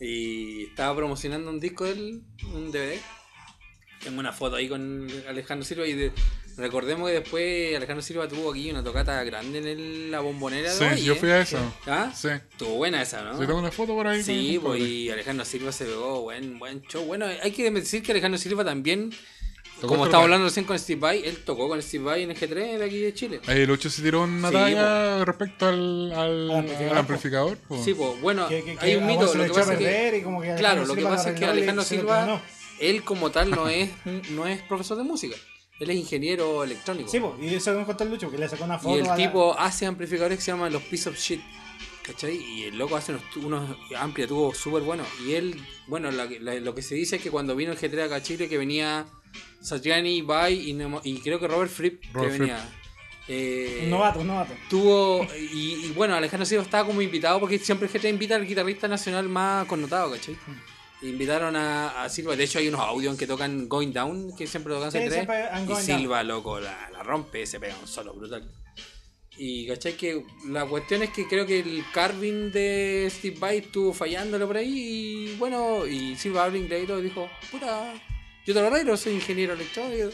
[0.00, 2.22] Y estaba promocionando un disco de él,
[2.54, 2.98] un DVD.
[4.02, 6.12] Tengo una foto ahí con Alejandro Silva y de-
[6.56, 10.78] recordemos que después Alejandro Silva tuvo aquí una tocata grande en el- la bombonera de
[10.78, 11.02] Sí, Valle.
[11.04, 11.58] yo fui a eso.
[11.86, 12.12] ¿Ah?
[12.14, 12.28] Sí.
[12.28, 13.32] Estuvo buena esa, ¿no?
[13.38, 14.22] Sí, tengo una foto por ahí.
[14.22, 17.04] Sí, pues y Alejandro Silva se pegó buen, buen show.
[17.04, 19.12] Bueno, hay que decir que Alejandro Silva también,
[19.86, 20.22] como lugar.
[20.22, 22.98] hablando recién con Steve Vai, él tocó con Steve Vai en el G3 de aquí
[22.98, 23.40] de Chile.
[23.46, 27.56] Ahí Lucho se tiró una Sí, talla respecto al, al, Al amplificador, al amplificador.
[27.58, 27.82] po.
[27.84, 29.32] Sí, pues bueno, que- que- que hay un mito.
[29.34, 31.30] Lo que pasa es que, perder y como que claro, Alejandro lo que Silva pasa
[31.30, 32.42] es que Alejandro Silva,
[32.80, 33.90] él como tal no es,
[34.30, 35.36] no es profesor de música.
[35.80, 37.08] Él es ingeniero electrónico.
[37.08, 38.96] Sí, pues, y eso me contó el Lucho, que le sacó una foto.
[38.96, 41.40] y el la- tipo hace amplificadores que se llaman los Piece of Shit.
[42.02, 42.36] ¿Cachai?
[42.36, 45.06] Y el loco hace unos, unos ampliatubos súper buenos.
[45.26, 45.54] Y él,
[45.86, 48.22] bueno, la- la- lo que se dice es que cuando vino el G3 acá a
[48.22, 49.06] Chile, que venía
[49.60, 52.68] Satriani, Bai y, Nemo- y creo que Robert Fripp, Robert que venía.
[53.28, 54.54] eh, Un novato, un novato.
[54.70, 55.26] tuvo.
[55.36, 58.88] Y, y bueno, Alejandro Silva estaba como invitado porque siempre el G3 invita al guitarrista
[58.88, 60.36] nacional más connotado, ¿cachai?
[61.02, 64.46] Invitaron a, a Silva, de hecho hay unos audios en que tocan Going Down, que
[64.48, 65.10] siempre tocan Sí, C3.
[65.12, 68.50] siempre han y Silva, loco, la, la rompe, se pega un solo brutal.
[69.36, 73.92] Y cachai que la cuestión es que creo que el carving de Steve Vai estuvo
[73.92, 77.94] fallándolo por ahí y bueno, y Silva habló inglés y todo y dijo, puta,
[78.48, 80.08] yo te lo arreglo, soy ingeniero electrónico.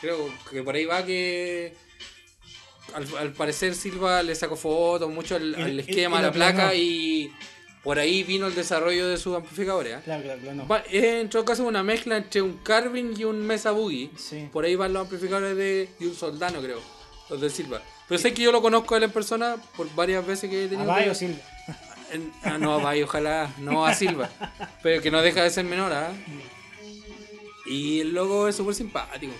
[0.00, 1.74] Creo que por ahí va que
[2.94, 7.30] al, al parecer Silva le sacó fotos mucho al, esquema, a la placa y
[7.84, 9.96] por ahí vino el desarrollo de sus amplificadores.
[9.96, 10.00] ¿ah?
[10.04, 10.54] Claro, claro, claro.
[10.66, 10.76] no.
[10.90, 14.10] En todo caso una mezcla entre un Carvin y un Mesa Boogie.
[14.16, 14.48] Sí.
[14.52, 16.80] Por ahí van los amplificadores de un Soldano, creo.
[17.28, 17.82] Los de Silva.
[18.08, 20.66] Pero sé que yo lo conozco a él en persona por varias veces que he
[20.66, 20.86] A tenido.
[20.88, 21.38] Bayo que- Silva.
[22.44, 23.52] ah, no, a Bayo, ojalá.
[23.58, 24.30] No a Silva.
[24.82, 26.10] Pero que no deja de ser menor, ¿ah?
[27.68, 29.32] Y el logo es súper simpático.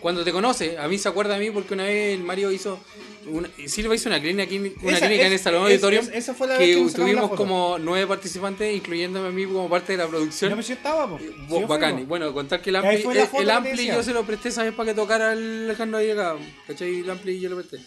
[0.00, 2.78] Cuando te conoce, a mí se acuerda de mí porque una vez el Mario hizo.
[3.26, 6.04] Una, Silva hizo una clínica, aquí, una Esa- clínica en el Salón Auditorium.
[6.06, 9.68] es- esa fue la vez que que tuvimos como nueve participantes, incluyéndome a mí como
[9.68, 10.56] parte de la producción.
[10.56, 11.18] Me sí estaba, po.
[11.48, 12.06] Fui, bacán.
[12.06, 14.72] bueno, contar que el ampli, la el, que ampli yo se lo presté, ¿sabes?
[14.72, 16.36] Para que tocara el Alejandro ahí acá.
[16.68, 17.00] ¿Cachai?
[17.00, 17.78] El ampli yo lo presté.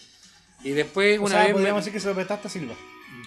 [0.64, 1.52] Y después, O una sea, vez.
[1.54, 2.74] podríamos me- decir que se lo prestaste a Silva.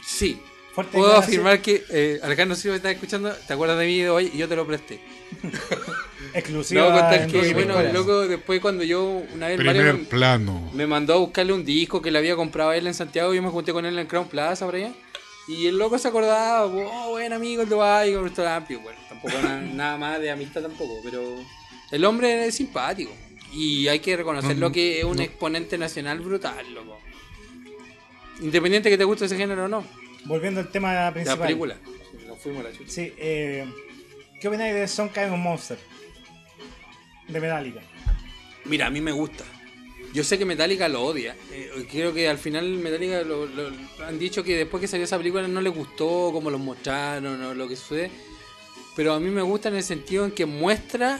[0.05, 0.39] Sí.
[0.73, 4.31] Fuerte Puedo afirmar que eh, Alejandro Silva está escuchando, ¿te acuerdas de mí de hoy?
[4.33, 4.99] Y yo te lo presté.
[6.35, 6.81] Exclusiva.
[6.81, 10.69] No, contar que, bueno, loco, después cuando yo, una vez Primer Mario me, plano.
[10.73, 13.41] me mandó a buscarle un disco que le había comprado a él en Santiago, yo
[13.41, 14.91] me junté con él en el Crown Plaza por allá.
[15.47, 18.79] Y el loco se acordaba, oh, buen amigo el Dubai, con el amplio.
[18.81, 21.23] Bueno, tampoco na- nada más de amistad tampoco, pero
[21.91, 23.11] el hombre es simpático.
[23.53, 25.23] Y hay que reconocerlo No, que es un no.
[25.23, 26.99] exponente nacional brutal, loco.
[28.41, 29.85] Independiente que te guste ese género o no.
[30.25, 31.39] Volviendo al tema La principal.
[31.47, 31.77] película.
[32.27, 32.91] Nos fuimos a la chucha.
[32.91, 33.65] Sí, eh,
[34.41, 35.77] ¿qué opináis de Son Kind of Monster?
[37.27, 37.81] De Metallica.
[38.65, 39.43] Mira, a mí me gusta.
[40.13, 41.35] Yo sé que Metallica lo odia.
[41.51, 43.47] Eh, creo que al final Metallica lo,
[44.05, 47.53] han dicho que después que salió esa película no les gustó como los mostraron o
[47.53, 48.11] lo que sucede.
[48.95, 51.19] Pero a mí me gusta en el sentido en que muestra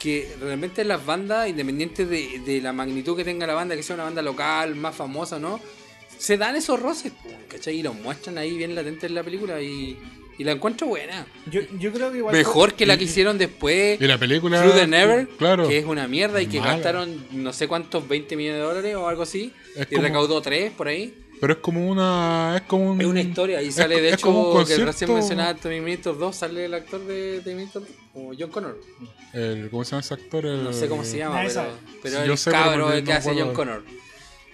[0.00, 4.04] que realmente las bandas, independientes de, la magnitud que tenga la banda, que sea una
[4.04, 5.60] banda local, más famosa no,
[6.18, 7.12] se dan esos roces,
[7.48, 7.78] ¿cachai?
[7.78, 9.96] Y los muestran ahí bien latentes en la película y,
[10.38, 11.26] y la encuentro buena.
[11.50, 12.34] Yo, yo creo que igual.
[12.34, 14.00] Mejor que la que hicieron después.
[14.00, 14.60] Y la película.
[14.62, 15.68] Through the Never, Claro.
[15.68, 16.72] que es una mierda y que Mala.
[16.74, 20.40] gastaron no sé cuántos 20 millones de dólares o algo así, Es y como- recaudó
[20.42, 21.14] 3 por ahí.
[21.40, 22.54] Pero es como una.
[22.56, 23.00] Es como un.
[23.00, 26.16] Es una historia y es sale de es como un hecho que recién mencionaba Terminator
[26.16, 28.80] 2, sale el actor de Terminator 2, como John Connor.
[29.34, 30.46] el- ¿Cómo se llama ese actor?
[30.46, 31.64] El- No sé cómo se llama, pero,
[32.02, 33.52] pero Sí, el pero cabro que hace John ver.
[33.52, 33.82] Connor.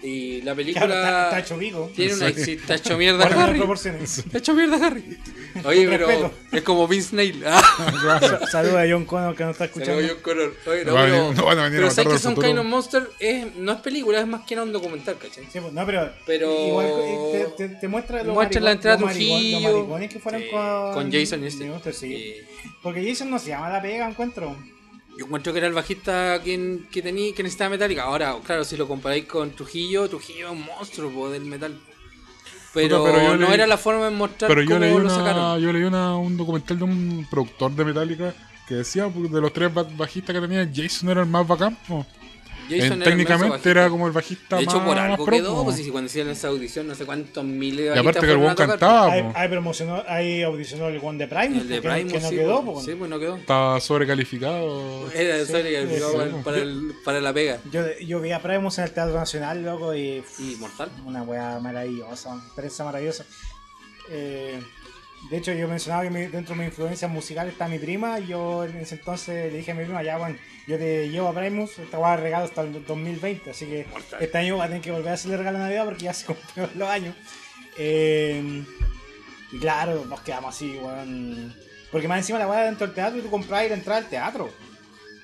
[0.03, 1.91] Y la Claro, película está, está hecho pico.
[1.95, 2.51] tiene una Sí.
[2.53, 3.61] está hecho mierda Harry.
[3.61, 5.17] Está hecho mierda Harry.
[5.63, 7.43] Oye, pero es como Vince Neil.
[7.45, 8.19] Ah.
[8.19, 10.01] Sa- Saluda a John Connor que nos está escuchando.
[10.07, 10.55] John Connor.
[10.65, 12.35] Oye, no, No van a pero, venir- no van a venir pero que son.
[12.35, 15.43] Kind of Monster es, no es película, es más que nada un documental, ¿cachai?
[15.51, 18.97] Sí, pues, no, pero, Pero- igual eh, te, te- te muestra los Muestra la entrada
[18.99, 21.93] los los maricones que fueron Sí, con, con Jason y este.
[21.93, 22.35] Sí.
[22.81, 24.55] Porque Jason no se llama la pega, encuentro.
[25.17, 28.03] Yo encuentro que era el bajista quien, que tenía que necesitaba Metallica.
[28.03, 31.79] Ahora, claro, si lo comparáis con Trujillo, Trujillo es un monstruo po, del metal.
[32.73, 34.97] Pero, Puta, pero yo no leí- era la forma de mostrar Pero yo leí, lo
[34.97, 35.59] una, sacaron.
[35.59, 38.33] yo leí una, un documental de un productor de Metallica
[38.67, 41.77] que decía pues, de los tres ba- bajistas que tenía, Jason era el más bacán.
[41.87, 42.05] po.
[42.71, 45.35] Jason En- era técnicamente era como el bajista De hecho, más, por más algo pro,
[45.35, 48.31] quedó, pues si cuando hicieron esa audición, no sé cuántos miles de Y aparte que
[48.31, 52.11] el buen cantaba, hay, promocionó, hay audicionó el One de Prime, El de que, Prime,
[52.11, 52.63] que no sí, quedó.
[52.63, 53.35] pues, sí, pues no quedó.
[53.37, 55.11] estaba sobrecalificado.
[55.11, 57.59] Era Sí, sorry, sí, para, para el- para la pega.
[57.71, 60.89] Yo, yo vi a Primus en el Teatro Nacional, loco, y Y mortal.
[61.05, 63.25] una weá maravillosa, una experiencia maravillosa.
[64.09, 64.59] Eh,
[65.29, 68.19] de hecho, yo mencionaba que mi- dentro de mis influencias musicales está mi prima.
[68.19, 70.37] y Yo en ese entonces le dije a mi prima, ya, bueno,
[70.67, 73.51] yo te llevo a Primus, esta weá de regalo hasta el 2020.
[73.51, 74.21] Así que Mortal.
[74.21, 76.25] este año voy a tener que volver a hacerle regalo de Navidad porque ya se
[76.33, 77.15] cumplieron los años.
[77.77, 78.63] Eh,
[79.51, 81.55] y claro, nos quedamos así, weón.
[81.91, 84.49] Porque más encima la weá dentro del teatro y tú comprabas la entrada al teatro.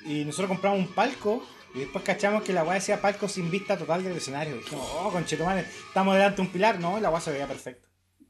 [0.06, 1.46] Y nosotros compramos un palco.
[1.76, 4.56] Y después cachamos que la weá decía palco sin vista total del escenario.
[4.58, 6.80] Dijimos, oh, conchetumare, estamos delante de un pilar.
[6.80, 7.87] No, la weá se veía perfecta.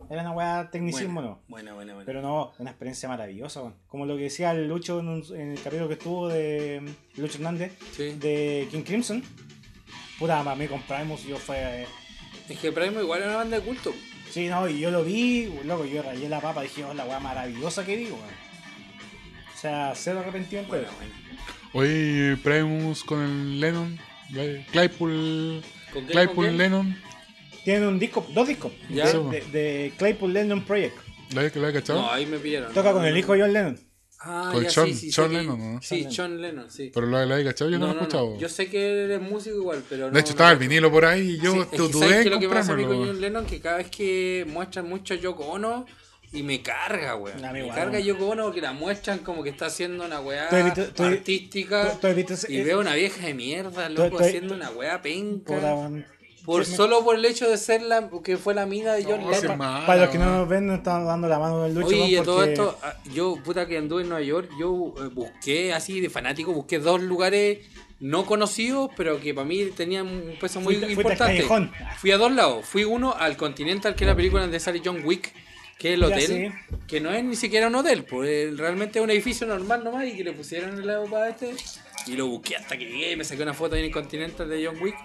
[0.10, 1.42] Era una weá tecnicismo, no.
[1.50, 2.06] Buena, buena, buena.
[2.06, 3.76] Pero no, una experiencia maravillosa, weón.
[3.88, 6.82] Como lo que decía el Lucho en, un- en el capítulo que estuvo de
[7.18, 8.12] Lucho Hernández, Sí.
[8.14, 9.22] de King Crimson.
[10.18, 11.86] Puta, para mí compramos y yo fue.
[12.48, 13.94] Es que Primo igual era una banda de culto.
[14.30, 17.20] Sí, no, y yo lo vi, loco, yo rayé la papa, dije, oh, la weá
[17.20, 18.20] maravillosa que vi, weón.
[19.54, 20.70] O sea, cero arrepentimiento.
[20.70, 21.14] Bueno, bueno.
[21.74, 23.98] Hoy Primus con el Lennon,
[24.72, 25.62] Claypool,
[25.94, 26.52] ¿Con qué, Claypool con qué?
[26.52, 26.98] Lennon,
[27.68, 29.12] Tiene un disco, dos discos, Ya.
[29.12, 30.96] de, de- de Claypool Lennon Project.
[31.36, 32.00] ¿la has la has cachado?
[32.02, 32.72] No, ahí me pillaron.
[32.74, 33.78] Toca con el hijo de John Lennon.
[34.22, 35.82] Ah, Con ya, Sean- sí, sí, que- Lennon, ¿no?
[35.82, 36.92] Sí, Sean Sean Lennon, sí.
[36.94, 38.38] Pero la, la has cachado, yo no, lo he escuchado.
[38.38, 40.14] Yo sé que eres músico igual, pero no.
[40.14, 42.24] de hecho, no estaba el vinilo por ahí y yo Sí, es que dudé ¿sabes
[42.24, 43.06] qué lo que pasa a mí con.
[43.06, 43.46] John Lennon?
[43.46, 45.86] Que cada vez que muestran mucho a Yoko Ono
[46.32, 47.42] y me carga, weón.
[47.52, 48.00] Me igual, carga.
[48.00, 50.48] Yoko Ono que la muestran como que está haciendo una weá
[50.96, 52.00] tú artística.
[52.00, 55.90] tú- tú y veo una vieja de mierda, loco, haciendo una weá penca.
[56.48, 59.04] Por, Sí, me- solo por el hecho de ser la que fue la mina de
[59.04, 59.58] John No, Lennon.
[59.58, 61.88] Para los que no nos ven, nos estamos dando la mano del Lucho.
[61.88, 66.00] Oye, todo esto, ah, yo, puta que anduve en Nueva York, yo eh, busqué así
[66.00, 67.60] de fanático, busqué dos lugares
[68.00, 71.46] no conocidos, pero que para mí tenían un peso muy importante.
[71.98, 72.66] Fui a dos lados.
[72.66, 75.34] Fui uno al Continental, que es la película donde sale John Wick,
[75.78, 76.54] que es el hotel,
[76.88, 80.16] que no es ni siquiera un hotel, pues realmente es un edificio normal nomás y
[80.16, 81.54] que le pusieron el lado para este.
[82.06, 84.48] Y lo busqué hasta que llegué y me saqué una foto ahí en el Continental
[84.48, 84.96] de John Wick.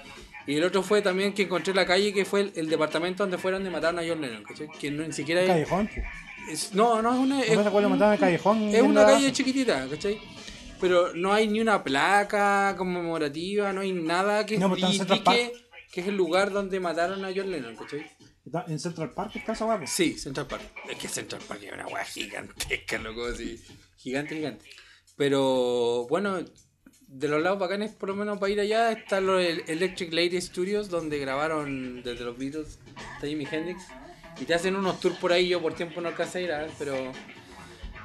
[0.47, 3.23] Y el otro fue también que encontré en la calle, que fue el, el departamento
[3.23, 4.69] donde fueron de mataron a John Lennon, ¿cachai?
[4.81, 5.89] Que no, ni siquiera Callejón,
[6.51, 7.37] es- no, no es una.
[7.37, 8.63] ¿No Es, mataron Callejón?
[8.75, 10.19] es una calle chiquitita, ¿cachai?
[10.81, 15.53] Pero no hay ni una placa conmemorativa, no hay nada que No, indique
[15.93, 18.05] que es el lugar donde mataron a John Lennon, ¿cachai?
[18.67, 19.87] En Central Park está esa guapo.
[19.87, 20.63] Sí, Central Park.
[20.91, 23.63] Es que Central Park es una weá gigantesca, loco, así.
[23.97, 24.65] Gigante, gigante.
[25.17, 26.41] Pero bueno,
[27.13, 30.41] de los lados bacanes, por lo menos para ir allá, están los El- Electric Lady
[30.41, 32.79] Studios, donde grabaron desde los Beatles
[33.15, 33.83] hasta Jimi Hendrix.
[34.41, 36.59] Y te hacen unos tours por ahí, yo por tiempo no alcancé a ir a
[36.61, 36.95] ver, pero.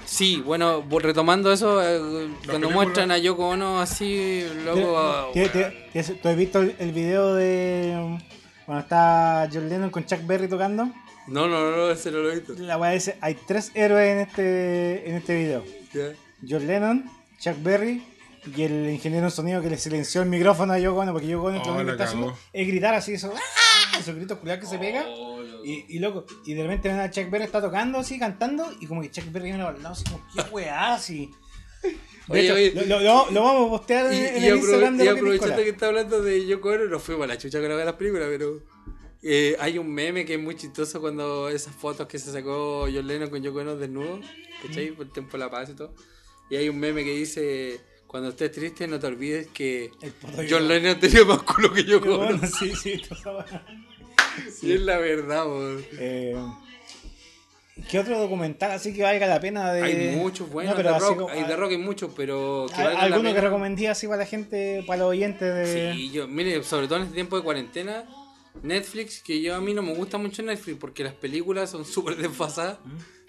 [0.06, 5.32] Sí, bueno, retomando eso, eh, cuando muestran a Yoko Ono así, loco.
[5.34, 8.18] ¿Te- te- te- te- ¿Tú has visto el, el video de
[8.66, 10.86] cuando está John Lennon con Chuck Berry tocando?
[11.28, 12.54] No, no, no, ese no lo he visto.
[12.58, 15.64] La weá dice, hay tres héroes en este, en este video.
[15.94, 16.14] Ya.
[16.48, 17.04] John Lennon,
[17.40, 18.02] Chuck Berry
[18.56, 21.48] Y el ingeniero en sonido que le silenció el micrófono a Yoko Ono, porque Yoko
[21.48, 23.98] Ono Oh, lo que está haciendo es gritar así, eso, ¡ah!
[24.00, 25.06] esos gritos culiados que se pega.
[25.64, 28.86] Y, y loco, y de repente ven a Chuck Berry está tocando así, cantando, y
[28.88, 31.30] como que Chuck Berry viene al lado así como, qué weá, así.
[31.84, 31.94] De
[32.30, 32.88] Oye, hecho, oye.
[32.88, 35.70] Lo, lo- lo- vamos a postear Y, en, y el Instagram de y aprovechando que
[35.70, 38.28] está hablando de Yoko Ono, nos fuimos a la chucha con la de las películas,
[38.30, 38.62] pero
[39.24, 43.06] eh, hay un meme que es muy chistoso cuando esas fotos que se sacó John
[43.08, 44.22] Lennon con Yoko Ono desnudo,
[44.66, 44.92] ¿cachai?
[44.92, 45.94] Por el tiempo de la paz y todo.
[46.50, 49.92] Y hay un meme que dice, cuando estés triste no te olvides que
[50.50, 50.68] John.
[50.68, 52.30] Lennon tenía más culo que Yoko Ono.
[52.36, 53.46] Ono, sí, sí, toda.
[54.62, 55.86] Y es la verdad, weón.
[56.00, 56.36] Eh,
[57.92, 59.84] ¿Qué otro documental así que valga la pena de.?
[59.84, 62.74] Hay muchos buenos No, pero de rock, como- hay de rock hay muchos, pero que
[62.76, 63.48] ¿Al- valgan la ¿Alguno que pena.
[63.48, 65.94] recomendía así para la gente, para los oyentes de.?
[65.94, 68.06] Sí, yo, mire, sobre todo en este tiempo de cuarentena,
[68.64, 72.16] Netflix, que yo a mí no me gusta mucho Netflix porque las películas son súper
[72.16, 72.80] desfasadas,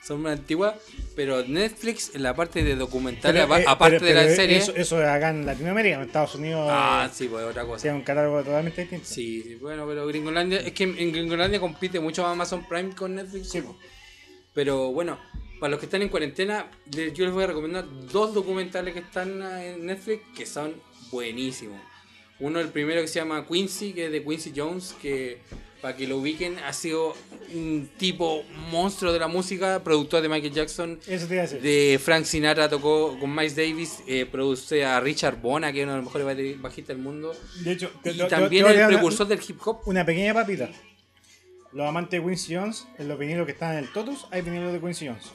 [0.03, 0.75] son muy antiguas,
[1.17, 4.57] pero Netflix en la parte de documentales, Pero, eh, aparte pero- de la serie...
[4.59, 6.69] Eso, eso es acá en Latinoamérica, en Estados Unidos.
[6.71, 7.83] ah, eh, sí, pues otra cosa.
[7.83, 9.05] sea, un catálogo totalmente distinto.
[9.07, 13.15] Sí, sí, bueno, pero Gringolandia, es que en Gringolandia compite mucho más Amazon Prime con
[13.15, 13.51] Netflix.
[13.51, 13.77] Sí, po.
[14.55, 15.19] Pero bueno,
[15.61, 19.43] para los que están en cuarentena, yo les voy a recomendar dos documentales que están
[19.43, 20.75] eh, en Netflix que son
[21.11, 21.81] buenísimos.
[22.41, 25.39] Uno, el primero que se llama Quincy, que es de Quincy Jones, que
[25.81, 27.15] para que lo ubiquen, ha sido
[27.55, 31.61] un tipo monstruo de la música, productor de Michael Jackson, Eso te decir.
[31.61, 35.93] de Frank Sinatra, tocó con Miles Davis, eh, produce a Richard Bona, que es uno
[35.93, 37.33] de los mejores bajistas del mundo,
[37.63, 39.79] De hecho, y también voy a el una- precursor del hip hop.
[39.87, 40.69] Una pequeña papita.
[41.73, 44.73] Los amantes de Quincy Jones, en los vinilos que están en el Totus, hay vinilos
[44.73, 45.27] de Quincy Jones.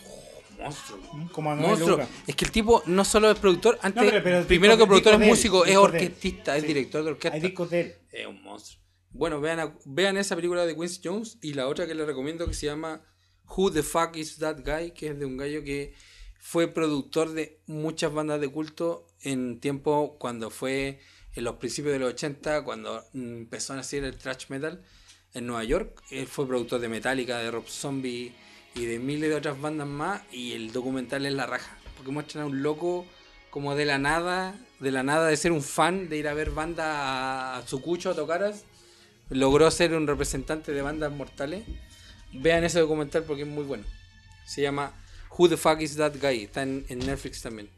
[0.59, 0.99] Monstruo.
[1.13, 1.27] ¿Mm?
[1.27, 1.99] Como Monstruo.
[2.27, 4.87] Es que el tipo no solo es productor, antes, No, pero- pero primero discos- que
[4.87, 6.67] productor es músico, es orquestista, es Sí.
[6.67, 7.35] director de orquesta.
[7.35, 7.95] Hay discos de él.
[8.11, 8.82] Es un monstruo.
[9.14, 12.56] Bueno, vean, vean esa película de Quincy Jones y la otra que les recomiendo que
[12.56, 13.03] se llama
[13.48, 15.94] Who the Fuck is That Guy, que es de un gallo que
[16.40, 20.99] fue productor de muchas bandas de culto en tiempo cuando fue
[21.35, 24.84] en los principios de los 80, cuando empezó a nacer el thrash metal
[25.35, 26.02] en Nueva York.
[26.10, 28.34] Él fue productor de Metallica, de Rob Zombie
[28.73, 32.45] y de miles de otras bandas más y el documental es la raja, porque muestran
[32.45, 33.06] a un loco
[33.52, 36.49] como de la nada, de la nada de ser un fan, de ir a ver
[36.49, 38.65] bandas a, a Sucucho a tocaras,
[39.34, 41.64] logró ser un representante de bandas mortales.
[42.31, 43.84] Vean ese documental porque es muy bueno.
[44.45, 44.93] Se llama
[45.38, 46.43] Who the fuck is that guy?
[46.43, 47.69] Está en, en Netflix también.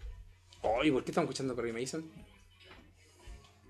[0.62, 2.04] Oye, ¿por qué estamos escuchando Perry Mason?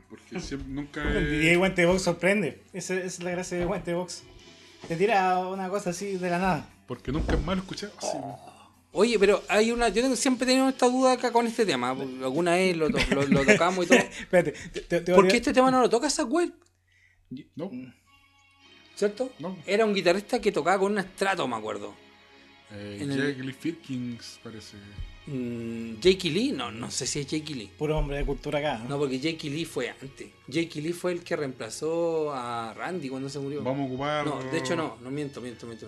[0.10, 1.56] Porque siempre, nunca Y el he...
[1.58, 2.62] guante box sorprende.
[2.74, 4.24] Esa, esa es la gracia guante de box.
[4.88, 6.70] Te tira una cosa así de la nada.
[6.88, 7.92] Porque nunca es malo escuchar.
[7.98, 8.18] así.
[8.92, 9.90] Oye, pero hay una.
[9.90, 11.90] Yo tengo- siempre he tenido esta duda acá con este tema.
[11.90, 13.98] Alguna vez lo, to- lo- lo tocamos y todo.
[14.20, 16.54] Espérate, te, te- te voy ¿Por a- qué este tema no lo toca Zack Wild?
[17.56, 17.72] No,
[18.96, 19.32] ¿Cierto?
[19.40, 19.58] No.
[19.66, 21.94] Era un guitarrista que tocaba con un estrato, me acuerdo.
[22.72, 24.78] eh, En el- Jake Lee Firkins parece.
[25.28, 27.70] Mm, Jakey Lee, no, no sé si es Jakey Lee.
[27.78, 28.78] Puro hombre de cultura acá.
[28.80, 28.90] ¿no?
[28.90, 30.30] No, porque Jakey Lee fue antes.
[30.48, 33.64] Jakey Lee fue el que reemplazó a Randy cuando se murió.
[33.64, 34.26] Vamos a ocupar.
[34.26, 35.88] No, de hecho no, no miento, miento, miento.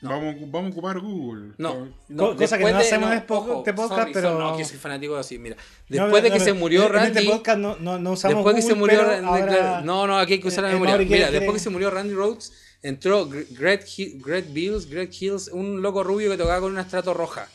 [0.00, 0.10] No.
[0.10, 1.52] Vamos, vamos a ocupar Google.
[1.58, 4.44] No, Co- cosa que no de- hacemos en este po- este podcast, sorry, pero- sorry,
[4.44, 5.56] no, que soy fanático así, mira.
[5.88, 8.12] No, Después de no, que no, se murió en Randy, este podcast no, no, no
[8.12, 10.70] usamos después que se Google, murió Randy, ahora- no, no, aquí hay que usar la
[10.70, 10.96] memoria.
[10.98, 12.52] Quiere- Mira, después que se murió Randy Rhodes,
[12.82, 13.84] entró Gr- Greg,
[14.24, 17.48] Greg Bills, Greg Hills, un loco rubio que tocaba con una estrato roja,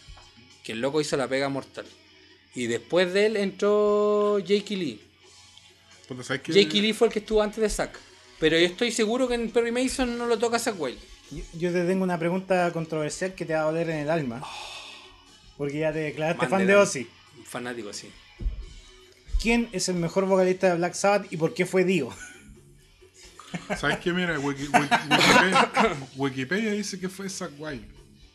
[0.64, 1.86] que el loco hizo la pega mortal.
[2.56, 5.02] Y después de él entró Jakey Lee.
[6.66, 7.98] Jakey Lee fue el que estuvo antes de Zack.
[8.40, 11.00] Pero yo estoy seguro que en Perry Mason no lo toca Zack Wild.
[11.36, 14.42] Yo, yo te tengo una pregunta controversial que te va a doler en el alma.
[15.58, 16.76] Porque ya te declaraste fan de.
[16.76, 17.08] Ozzy.
[17.46, 18.10] Fanático, sí.
[19.42, 22.10] ¿Quién es el mejor vocalista de Black Sabbath y por qué fue Dio?
[23.78, 24.12] ¿Sabes qué?
[24.14, 25.72] Mira, Wiki- Wiki- Wikipedia,
[26.16, 27.86] Wikipedia dice que fue Zack White.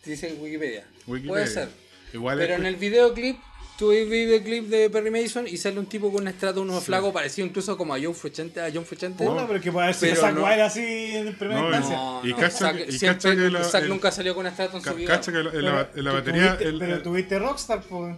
[0.05, 0.87] Dice en Wikipedia.
[1.07, 1.29] Wikipedia.
[1.33, 1.69] Puede ser.
[2.13, 3.37] Igual Pero es- en el videoclip,
[3.79, 7.47] el videoclip de Perry Mason y sale un tipo con un estrato, unos flagos parecido
[7.47, 8.61] incluso como a John Frusciante.
[8.61, 9.25] A John Frusciante.
[9.25, 10.47] Puta, pero que sido Pero Zack no.
[10.47, 11.97] Así en primera No, instancia.
[11.97, 12.37] No, Y no.
[12.37, 14.83] cacha Zack, que- y siempre- cacha que la- Zack el- nunca salió con estrato en
[14.85, 15.09] su vida.
[15.15, 16.43] Cacha que en la, en la batería.
[16.59, 18.17] tuviste- el- pero tuviste Rockstar, pues.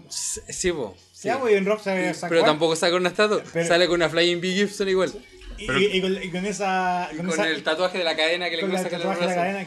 [0.48, 0.96] Sí, po.
[1.12, 1.28] sí.
[1.28, 3.42] Ya, pues en Rockstar era Zack Pero tampoco sale con un estrato.
[3.52, 4.52] Pero- Sale con una Flying B.
[4.52, 5.12] Gibson igual.
[5.58, 7.10] Y, Pero- y- y con, y con esa.
[7.12, 9.20] Y con con esa- el tatuaje de la cadena que le con cruza el tatuaje
[9.20, 9.66] de la cadena.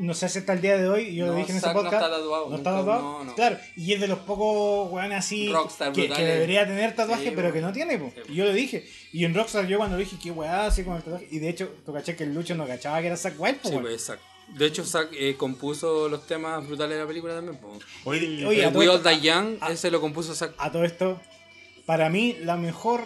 [0.00, 1.76] No sé si hasta el día de hoy, yo lo No, dije en ese Zack
[1.76, 2.02] no podcast.
[2.04, 3.02] está tatuado, No está tatuado.
[3.02, 3.34] no, no.
[3.34, 7.52] Claro, y es de los pocos weones así Rockstar que, debería tener tatuaje, Sí, pero
[7.52, 7.98] que no tiene.
[7.98, 8.10] po.
[8.14, 8.86] Sí, Y yo lo dije.
[9.12, 11.28] Y en Rockstar yo cuando lo dije, qué weá, así con el tatuaje.
[11.30, 13.68] Y de hecho, tú caché que el Lucho no cachaba que era Zack White, po,
[13.68, 13.84] Sí, weón.
[13.84, 14.20] pues Zack.
[14.56, 17.58] De hecho, Zack eh, compuso los temas brutales de la película también.
[17.58, 17.78] po.
[18.04, 20.54] Oye, Oye, el We All Die Young, a- ese lo compuso Zack.
[20.58, 21.20] A todo esto,
[21.84, 23.02] para mí, la mejor,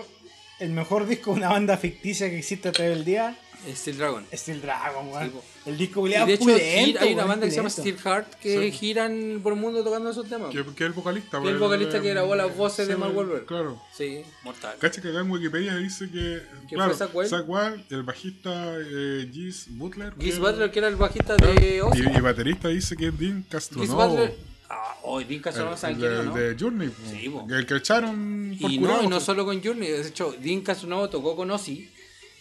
[0.60, 3.36] el mejor disco de una banda ficticia que existe hasta el día
[3.74, 4.26] Steel Dragon.
[4.32, 5.30] Steel Dragon, weón.
[5.30, 7.70] Sí, el disco Y culiado de hecho, pulento, hay una banda que se llama.
[7.70, 8.72] Steel Heart que Sí.
[8.72, 10.50] giran por el mundo tocando esos temas.
[10.50, 11.40] Que, que el vocalista.
[11.40, 13.46] Que el vocalista que grabó las voces de Mark Wahlberg.
[13.46, 13.80] Claro.
[13.96, 14.76] Sí, mortal.
[14.78, 16.42] Cacha que acá en Wikipedia dice que.
[16.68, 17.06] ¿Que claro, fue
[17.42, 17.84] Wild?
[17.90, 20.12] el bajista eh, Giz Butler.
[20.20, 22.00] Giz Butler, que era el bajista claro, de Ozzy.
[22.02, 24.08] y, y baterista dice que es Dean Giz Castronovo.
[24.08, 24.34] Butler.
[24.68, 26.34] Ah, hoy Dean Castronovo, el- ¿saben el quién de, es, no?
[26.34, 26.90] de Journey.
[27.10, 27.46] Sí, po.
[27.50, 29.88] el que echaron por Y curado, no, y no solo con Journey.
[29.90, 31.90] De hecho, Dean Castronovo tocó con Ozzy.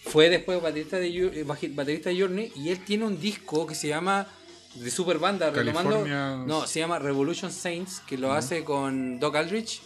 [0.06, 2.52] Fue después baterista de, eh, baterista de Journey.
[2.56, 4.28] Y él tiene un disco que se llama.
[4.76, 5.92] De super banda, retomando.
[5.92, 8.02] California- No, se llama Revolution Saints.
[8.08, 9.82] Que lo hace con Doc Aldrich.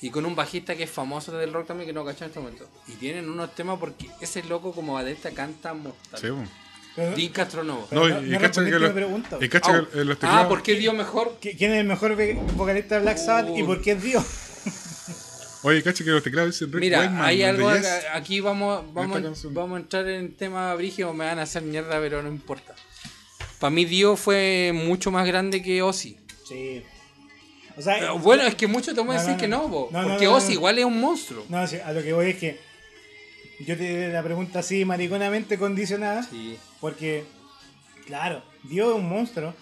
[0.00, 1.86] Y con un bajista que es famoso del rock también.
[1.88, 2.68] Que no cacho en este momento.
[2.88, 6.20] Y tienen unos temas porque ese loco como baterista canta mortal.
[6.20, 6.28] Sí.
[6.96, 7.86] Pero- Dean Castronovo.
[7.90, 8.86] Pero No, no- y, no y cacha que, lo-
[9.40, 10.46] y cacha que Ah, teclados.
[10.48, 11.38] ¿por qué dio mejor?
[11.40, 12.16] ¿Qui- ¿Quién es el mejor
[12.56, 14.24] vocalista de Black Sabbath y por qué es Dio?
[15.64, 17.86] Oye, cacha que los teclados dicen Rick Mira, hay algo Yes.
[17.86, 21.98] acá- aquí vamos vamos, vamos a entrar en tema brígido, me van a hacer mierda,
[22.00, 22.74] pero no importa.
[23.58, 26.18] Para mí Dio fue mucho más grande que Ozzy.
[26.46, 26.82] Sí.
[27.76, 29.62] O sea, Pero bueno, es que muchos te van a decir no, que no.
[29.62, 30.52] no, po, No, no, porque no, no, Ozzy no.
[30.54, 31.44] igual es un monstruo.
[31.48, 32.60] No, sí, a lo que voy es que
[33.66, 36.58] yo te la pregunta así mariconamente condicionada, Sí.
[36.80, 37.24] porque,
[38.06, 39.54] claro, Dio es un monstruo,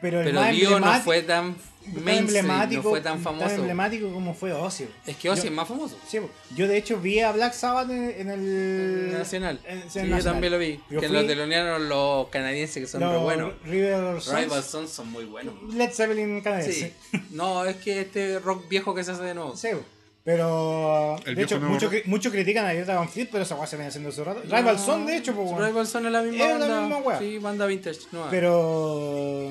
[0.00, 3.54] pero el Pero más Dio no fue tan tan mainstream, emblemático, no fue tan famoso.
[3.54, 4.84] emblemático como fue Ozzy.
[5.06, 5.98] Es que Ozzy Yo- es más famoso.
[6.06, 6.18] Sí,
[6.54, 9.58] yo de hecho vi a Black Sabbath en, en el Nacional.
[9.66, 10.22] en- en Sí, el yo Nacional.
[10.34, 10.80] también lo vi.
[10.90, 13.52] Yo que fui- los telonearon los canadienses que son los re buenos.
[13.64, 15.54] Rival Sons son muy buenos.
[15.74, 16.94] Led Zeppelin canadiense.
[17.12, 17.20] Sí.
[17.30, 19.56] No, es que este rock viejo que se hace de nuevo.
[19.56, 19.68] Sí,
[20.22, 23.88] pero El de hecho muchos muchos critican a Dragon Fleet, pero esa weá se viene
[23.88, 24.42] haciendo su rato.
[24.44, 26.96] Rival Son, de hecho, pues, Rival Son es la misma Es la banda.
[26.98, 27.18] misma.
[27.18, 28.00] Sí, banda vintage.
[28.12, 28.28] nueva.
[28.30, 29.50] Pero,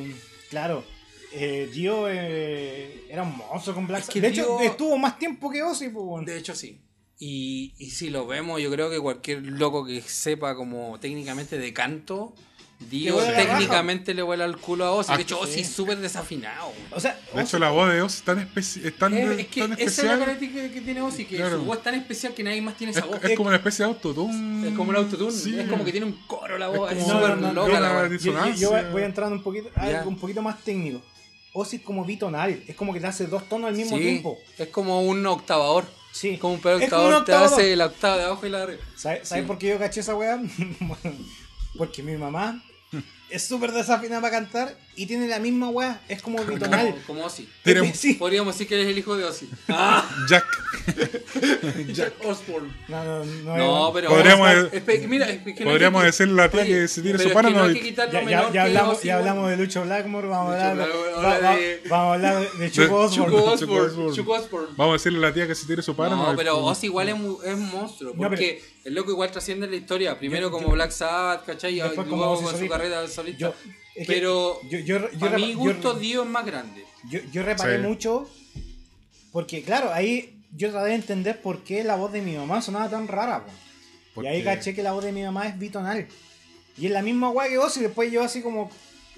[0.49, 0.83] claro,
[1.31, 4.21] eh, Dio eh, era un monstruo con Black Es que.
[4.21, 6.25] De hecho, estuvo más tiempo que Ozzy, pues.
[6.25, 6.81] De hecho, sí.
[7.17, 11.73] Y, y si lo vemos, yo creo que cualquier loco que sepa como técnicamente de
[11.73, 12.33] canto,
[12.79, 15.11] Dio vuela la técnicamente le vuela el culo a Ozzy.
[15.11, 15.59] Ah, De hecho, Ozzy sí.
[15.61, 16.67] es súper desafinado.
[16.67, 16.77] güey.
[16.91, 19.39] O sea, De Ozzy- hecho, la voz de Ozzy es tan, especi- es tan, Es,
[19.39, 20.19] es que tan esa es la especial.
[20.19, 21.57] característica que tiene Ozzy, que Claro.
[21.59, 23.19] su voz es tan especial que nadie más tiene Es, esa voz.
[23.23, 24.69] es como una especie de autotune.
[24.69, 25.59] Es como un autotune, Sí.
[25.59, 28.01] es como que tiene un coro la voz, es súper no, no, loca no, la
[28.07, 28.21] voz.
[28.23, 29.97] yo, yo- voy a entrar un poquito, a Ya.
[29.99, 31.01] algo un poquito más técnico.
[31.51, 34.37] Ozzy es como bitonal, es como que te hace dos tonos al mismo Sí, tiempo.
[34.57, 35.83] es como un octavador.
[36.13, 36.37] Sí.
[36.37, 38.81] Como un octavador te hace la octava de abajo y la de arriba.
[38.95, 39.41] ¿Sabes Sí.
[39.41, 40.39] por qué yo caché esa weá?
[41.77, 42.61] Porque mi mamá
[43.29, 46.87] es súper desafinada para cantar y tiene la misma weá, es como bitonal.
[46.91, 47.47] Como, como Ozzy.
[47.93, 48.13] Sí.
[48.15, 49.47] Podríamos decir que eres el hijo de Ozzy.
[50.29, 50.45] Jack.
[51.93, 52.69] Jack Osborne.
[52.87, 53.57] No, no, no.
[53.57, 54.09] No, pero.
[54.09, 57.17] Podríamos- espe- mira, es que no hay Podríamos que- decir la tía que se tire
[57.17, 58.97] pero su es que no hay que quitar lo Ya, ya, menor ya que hablamos,
[58.97, 61.81] Ozzy, ya hablamos de Lucho Blackmore, vamos a Lucho hablar, Blackmore, va- ahora va- de-
[61.89, 63.09] vamos a hablar de Chuck Osborne.
[63.15, 63.85] Chuck Chuck Osborne.
[63.87, 64.15] Osborne.
[64.15, 64.67] Chuck Osborne.
[64.77, 66.27] Vamos a decirle a la tía que se tire su páramo.
[66.31, 68.13] No, pero Ozzy igual es, mu- es un monstruo.
[68.15, 70.17] No, Porque el loco igual trasciende la historia.
[70.17, 71.75] Primero Yo- como yo- Black Sabbath, ¿cachai?
[71.77, 72.77] Y Después como luego Ozzy con su solista.
[72.77, 73.39] carrera solista.
[73.39, 73.53] Yo-
[74.01, 76.85] es que pero yo, yo, yo, a mi gusto Dio es más grande.
[77.09, 77.87] yo, yo reparé Sí.
[77.87, 78.29] mucho
[79.31, 82.89] porque, claro, ahí yo traté de entender por qué la voz de mi mamá sonaba
[82.89, 83.45] tan rara.
[83.45, 83.51] po.
[83.51, 86.07] Y Porque- ahí caché que la voz de mi mamá es bitonal.
[86.77, 88.69] Y es la misma weá que vos y después yo así como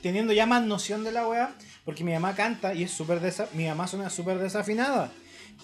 [0.01, 1.55] teniendo ya más noción de la weá,
[1.85, 5.11] porque mi mamá canta y es súper desa mi mamá suena súper desafinada.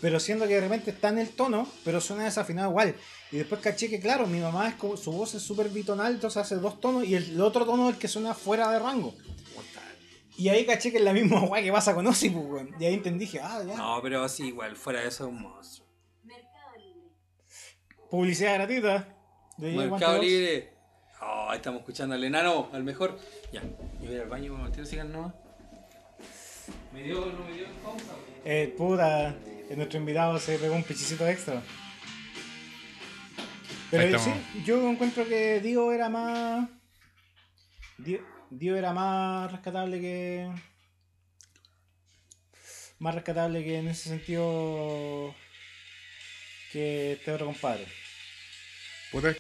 [0.02, 2.96] Pero siendo que de repente está en el tono, pero suena desafinado igual.
[3.32, 6.42] Y después caché que, claro, mi mamá es como, su voz es súper bitonal, entonces
[6.42, 9.14] hace dos tonos y el, el otro tono es el que suena fuera de rango.
[10.38, 12.76] Y ahí caché que es la misma weá que pasa con Ozzy, pues, weón.
[12.80, 13.76] Y ahí entendí, dije, ah, ya.
[13.76, 15.88] No, pero Ozzy igual, fuera de eso es un monstruo.
[18.10, 19.16] Publicidad gratuita.
[19.58, 20.22] De Mercado.
[20.22, 20.74] Libre.
[21.22, 23.18] Oh, estamos escuchando al enano, al mejor.
[23.52, 23.62] Ya,
[24.00, 25.34] yo voy al baño con el tiro, sigan nomás.
[26.94, 28.14] Me dio, no me dio pausa.
[28.46, 29.36] Eh, puta,
[29.76, 31.62] nuestro invitado se pegó un pichicito extra.
[33.90, 34.32] Pero sí,
[34.66, 36.70] yo encuentro que Dio era más.
[37.98, 38.20] Dio,
[38.50, 40.50] Dio era más rescatable que.
[43.00, 45.34] Más rescatable que en ese sentido.
[46.72, 47.86] que este otro compadre.
[49.12, 49.34] Puta,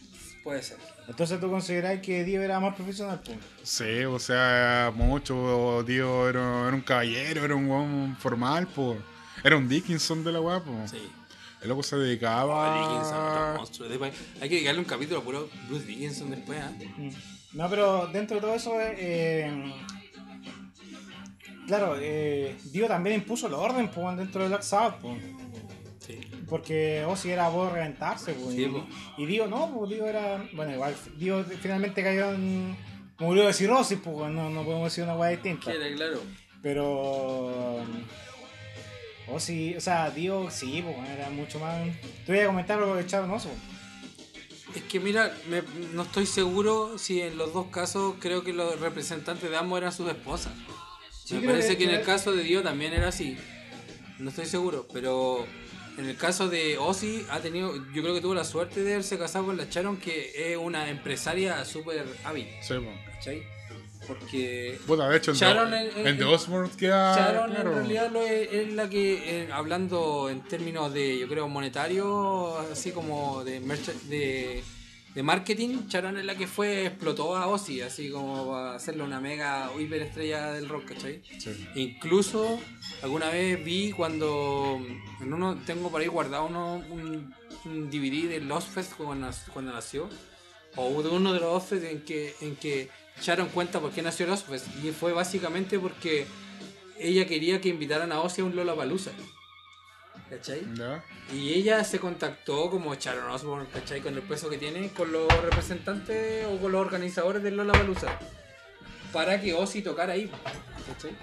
[0.47, 0.77] Puede ser.
[1.09, 3.37] Entonces tú considerás que Dio era más profesional, pues?
[3.63, 8.97] Sí, o sea, mucho, tío, era, era un caballero, era un weón formal, pues.
[9.43, 10.91] Era un Dickinson de la weá, pues.
[10.91, 10.97] Sí.
[11.61, 12.73] El loco se Oh, dedicaba.
[12.77, 13.89] Dickinson, otro monstruo.
[13.89, 16.59] Después, hay que dedicarle un capítulo a puro Bruce Dickinson después.
[16.97, 17.09] Mm.
[17.53, 19.73] No, pero dentro de todo eso, eh,
[21.67, 25.21] claro, eh, Dio también impuso el orden pues, dentro de Black Sabbath, pues,
[25.99, 26.19] Sí.
[26.47, 28.83] porque Ozzy era vos reventarse, pues, Sí, y, pues.
[29.17, 32.77] y Dio no, pues Dio era, bueno, igual, Dio finalmente cayó en,
[33.19, 36.21] murió de cirrosis, pues, no, no podemos decir una hueá distinta, Queda claro.
[36.61, 37.83] pero
[39.29, 41.85] Ozzy, o sea, Dio sí, pues, era mucho más,
[42.25, 43.49] te voy a comentar lo de Oso.
[44.75, 45.63] Es que mira, me-
[45.93, 49.91] no estoy seguro si en los dos casos creo que los representantes de ambos eran
[49.91, 50.53] sus esposas.
[51.25, 53.37] Sí, me parece que- que, en el caso de Dio también era así.
[54.19, 55.45] No estoy seguro, pero
[55.97, 59.17] en el caso de Ozzy ha tenido, yo creo que tuvo la suerte de haberse
[59.17, 62.73] casado con la Sharon, que es una empresaria súper hábil, Sí.
[63.13, 63.43] ¿cachai?
[64.07, 65.71] Porque Puta, de hecho, en, Sharon
[66.17, 67.15] The Osborne queda.
[67.15, 67.71] Sharon claro.
[67.71, 72.57] en realidad lo es, es la que, eh, hablando en términos de, yo creo, monetario,
[72.71, 73.59] así como de,
[74.09, 74.63] de,
[75.13, 79.19] de marketing, Sharon es la que fue, explotó a Ozzy, así como para hacerle una
[79.19, 81.21] mega hiperestrella del rock, ¿cachai?
[81.37, 81.67] Sí.
[81.75, 82.59] Incluso
[83.01, 84.79] alguna vez vi cuando
[85.19, 87.33] en uno tengo por ahí guardado uno, un,
[87.65, 90.09] un DVD de Lost Fest cuando, cuando nació,
[90.77, 92.89] o de uno de los en que, en que
[93.21, 96.27] Sharon cuenta por qué nació Lost Fest, y fue básicamente porque
[96.99, 99.11] ella quería que invitaran a Ozzy a un Lollapalooza.
[100.29, 100.61] ¿Cachai?
[100.75, 101.03] ¿Ya?
[101.33, 104.01] Y ella se contactó como Sharon Osbourne, ¿cachai?
[104.01, 108.07] Con el peso que tiene, con los representantes o con los organizadores del Lollapalooza.
[109.13, 110.29] Para que Ozzy tocara ahí,
[110.87, 111.15] ¿cachai?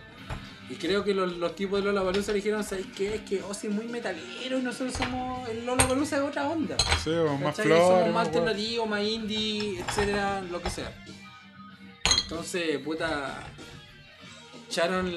[0.71, 3.17] Y creo que los, los tipos de Lollapalooza le dijeron, ¿sabes qué?
[3.17, 5.47] Es que Ozzy es muy metalero y nosotros somos...
[5.51, 6.77] El Lollapalooza es otra onda.
[7.03, 7.87] Sí, po, más flores.
[7.87, 11.05] Somos más alternativos, más indie, etcétera, lo que sea.
[12.25, 13.47] Entonces, puta...
[14.71, 15.17] Sharon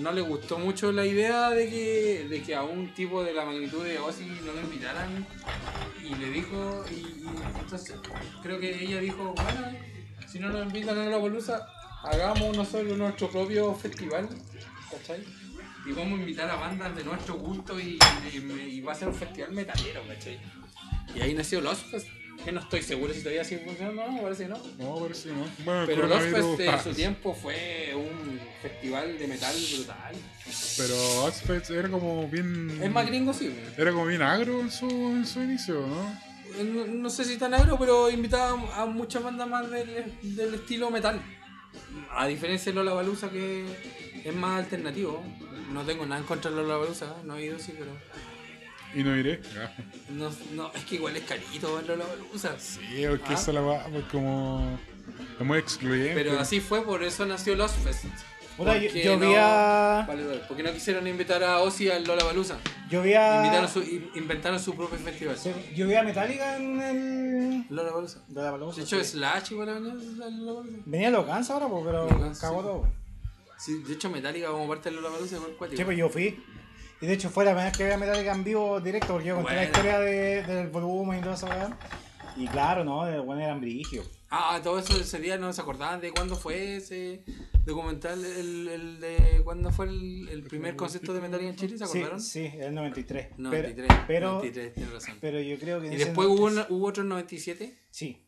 [0.00, 3.44] no le gustó mucho la idea de que, de que a un tipo de la
[3.44, 5.26] magnitud de Ozzy no lo invitaran
[6.04, 7.24] y le dijo, y,
[7.58, 7.96] entonces
[8.42, 9.76] creo que ella dijo, bueno,
[10.28, 11.66] si no nos invitan a la bolusa,
[12.04, 14.28] hagamos nosotros nuestro propio festival,
[14.90, 15.24] ¿cachai?
[15.84, 17.98] Y vamos a invitar a bandas de nuestro gusto y,
[18.86, 20.38] va a ser un festival metalero, ¿cachai?
[21.14, 22.06] Y ahí nació Fest,
[22.44, 24.58] que no estoy seguro si todavía sigue funcionando, no, parece que no.
[24.78, 25.44] No, parece que no.
[25.64, 30.14] Bueno, Pero Lost coronavirus, Fest en ah, su tiempo fue un festival de metal brutal.
[30.76, 32.80] Pero Ozfest era como bien.
[32.82, 33.54] Es más gringo, sí.
[33.76, 36.10] Era como bien agro en su, en su inicio, ¿no?
[36.58, 40.54] Eh, No, no sé si tan agro, pero invitaba a muchas bandas más del, del
[40.54, 41.20] estilo metal.
[42.10, 43.64] A diferencia de Lola Balusa, que
[44.24, 45.22] es más alternativo.
[45.72, 47.90] No tengo nada en contra de Lola Balusa, no he ido, sí, pero.
[48.94, 49.40] Y no iré.
[50.10, 52.58] No, no, es que igual es carito ver Lola Balusa.
[52.58, 53.34] Sí, porque Ah.
[53.34, 54.78] esa la va, pues como.
[55.40, 56.14] Es muy excluyente.
[56.14, 58.04] Pero así fue, por eso nació Lost Fest.
[58.56, 60.04] Puta, yo, Porque yo no- vi a.
[60.06, 62.58] Vale, vale, porque no quisieron invitar a Ozzy al Lola Balusa.
[62.90, 63.38] Yo vi a.
[63.38, 65.38] Invitaron su, in- inventaron su propio festival.
[65.38, 67.66] sí, Yo vi a Metallica en el.
[67.70, 68.22] Lola Balusa.
[68.28, 69.12] De la Palusa, De hecho, sí.
[69.12, 70.68] Slash igual Lollapalooza.
[70.84, 72.66] Venía los Guns ahora, pero cagó sí.
[72.66, 72.88] todo.
[73.58, 75.78] Sí, de hecho, Metallica como parte de Lollapalooza igual cuático.
[75.78, 76.44] Sí, pues yo fui.
[77.02, 79.28] Y de hecho fue la primera vez que vi a Metallica en vivo directo, porque
[79.28, 81.78] yo conté la historia de- del volumen y toda esa weá.
[82.36, 84.08] Y claro, no, de bueno eran brigios.
[84.30, 87.24] Ah, todo eso ese día no se acordaban de cuándo fue ese
[87.66, 91.86] documental, el, el de cuándo fue el, el primer concierto de Metallica en Chile, ¿se
[91.86, 92.20] Sí, acordaron?
[92.22, 93.26] sí, era el 93.
[93.36, 95.18] Pero- 93, pero, 93, tienes razón.
[95.20, 95.88] pero yo creo que...
[95.88, 97.76] ¿Y después hubo, 93 una- hubo otro en 97?
[97.90, 98.24] Sí.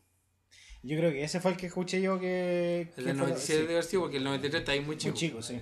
[0.83, 2.91] Yo creo que ese fue el que escuché yo que...
[2.97, 4.97] El del fue- 97 sí, debe haber sido porque el 93 está ahí muy muy
[4.97, 5.15] chico.
[5.15, 5.59] chico, sí.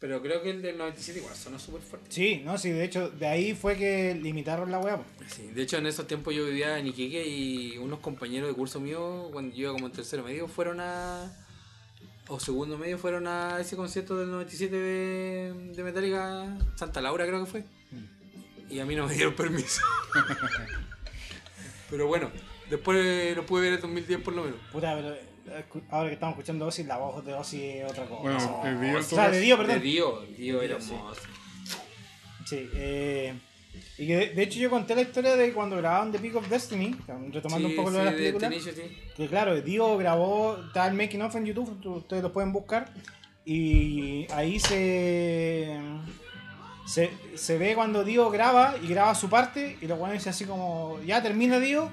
[0.00, 2.06] Pero creo que el del 97 igual sonó súper fuerte.
[2.10, 4.98] Sí, no, sí, de hecho, de ahí fue que limitaron la weá.
[5.28, 8.80] Sí, de hecho en esos tiempos yo vivía en Iquique y unos compañeros de curso
[8.80, 11.30] mío, cuando yo iba como en tercero medio, fueron a...
[12.28, 17.44] O segundo medio fueron a ese concierto del 97 de, de Metallica, Santa Laura creo
[17.44, 17.64] que fue.
[18.70, 19.82] Y a mí no me dieron permiso.
[21.90, 22.30] Pero bueno,
[22.70, 24.60] después lo pude ver en 2010 por lo menos.
[24.72, 25.29] Puta, pero
[25.90, 28.22] ahora que estamos escuchando Ozzy, la voz de Ozzy es otra cosa.
[28.22, 29.82] Bueno, el Dio en o todo sea, de Dio, De perdón.
[29.82, 30.92] Dio, Dio era Sí.
[30.94, 31.20] hermoso.
[32.46, 33.34] Sí, eh,
[33.98, 36.48] y que de, de hecho yo conté la historia de cuando grababan The Peak of
[36.48, 36.96] Destiny,
[37.32, 38.74] retomando Sí, un poco lo sí, de las de películas.
[39.16, 42.92] Que claro, Dio grabó, está el making of en YouTube, ustedes lo pueden buscar.
[43.44, 45.78] Y ahí se,
[46.86, 50.44] se, se ve cuando Dio graba y graba su parte y los buenos dicen así
[50.44, 51.90] como, ya termina Dio.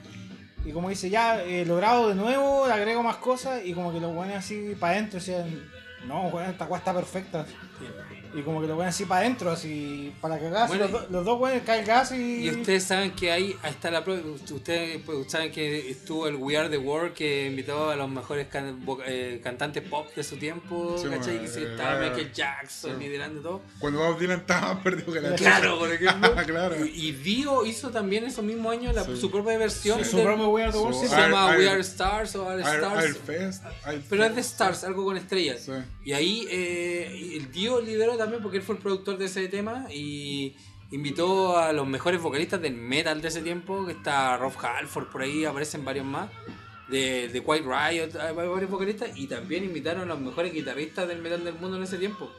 [0.67, 3.93] Y como dice, ya eh, lo grabo de nuevo, le agrego más cosas y como
[3.93, 5.63] que los buenos así para adentro decían,
[6.05, 7.45] no, weón, esta cosa está perfecta.
[8.33, 11.07] Y como que lo ponen así para adentro, así para que gas, Bueno, los, do-
[11.09, 12.45] los dos buenos caen gas y...
[12.45, 14.21] Y ustedes saben que ahí, ahí está la prueba.
[14.51, 18.47] Ustedes pues, saben que estuvo el We Are the World que invitó a los mejores
[18.47, 20.95] can- eh, cantantes pop de su tiempo.
[21.01, 21.39] Sí, ¿cachai?
[21.39, 23.03] Que eh, estaba eh, Michael Jackson sí.
[23.03, 23.61] liderando todo.
[23.79, 26.35] Cuando Bob Dylan estaba más perdido que la Claro, por ejemplo.
[26.45, 26.85] claro.
[26.85, 29.15] Y, y Dio hizo también esos mismos años la- Sí.
[29.19, 30.03] su propia versión.
[30.03, 32.49] su del- propio We Are the World, Su- sí, se llama We Are Stars o
[32.49, 33.03] Are Air, Stars.
[33.05, 33.63] Airfest.
[34.09, 35.61] Pero es de Stars, algo con estrellas.
[35.65, 35.71] Sí.
[36.03, 39.85] Y ahí eh, el Dio lideró también porque él fue el productor de ese tema
[39.91, 40.55] y
[40.91, 45.21] invitó a los mejores vocalistas del metal de ese tiempo, que está Rob Halford por
[45.21, 46.29] ahí, aparecen varios más,
[46.89, 51.43] de, de Quiet Riot, varios vocalistas, y también invitaron a los mejores guitarristas del metal
[51.43, 52.31] del mundo en ese tiempo.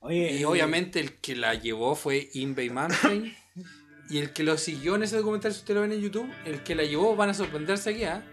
[0.00, 3.32] Oye, Y eh, obviamente el que la llevó fue Invey Manfred,
[4.08, 6.62] Y el que lo siguió en ese documental, si usted lo ven en YouTube, el
[6.62, 8.24] que la llevó, van a sorprenderse aquí, ¿ah?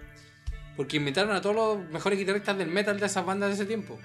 [0.77, 3.99] Porque invitaron a todos los mejores guitarristas del metal de esas bandas de ese tiempo.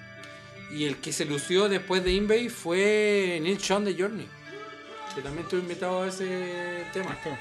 [0.71, 4.27] Y el que se lució después de Invade fue Neil Sean de Journey.
[5.15, 7.13] Que también estuvo invitado a ese Ahí tema.
[7.13, 7.39] está.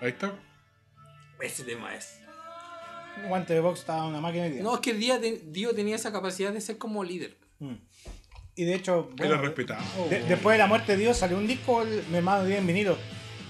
[0.00, 0.32] Ahí está.
[1.40, 2.18] Ese tema es.
[3.22, 6.12] Un guante de box estaba una máquina de No, es que Dio, Dio tenía esa
[6.12, 7.36] capacidad de ser como líder.
[7.58, 7.74] Mm.
[8.54, 9.82] Y de hecho, Era bueno, respetado.
[10.08, 12.66] de- después de la muerte de Dios salió un disco, el, mi hermano dio en
[12.66, 12.96] vinilo,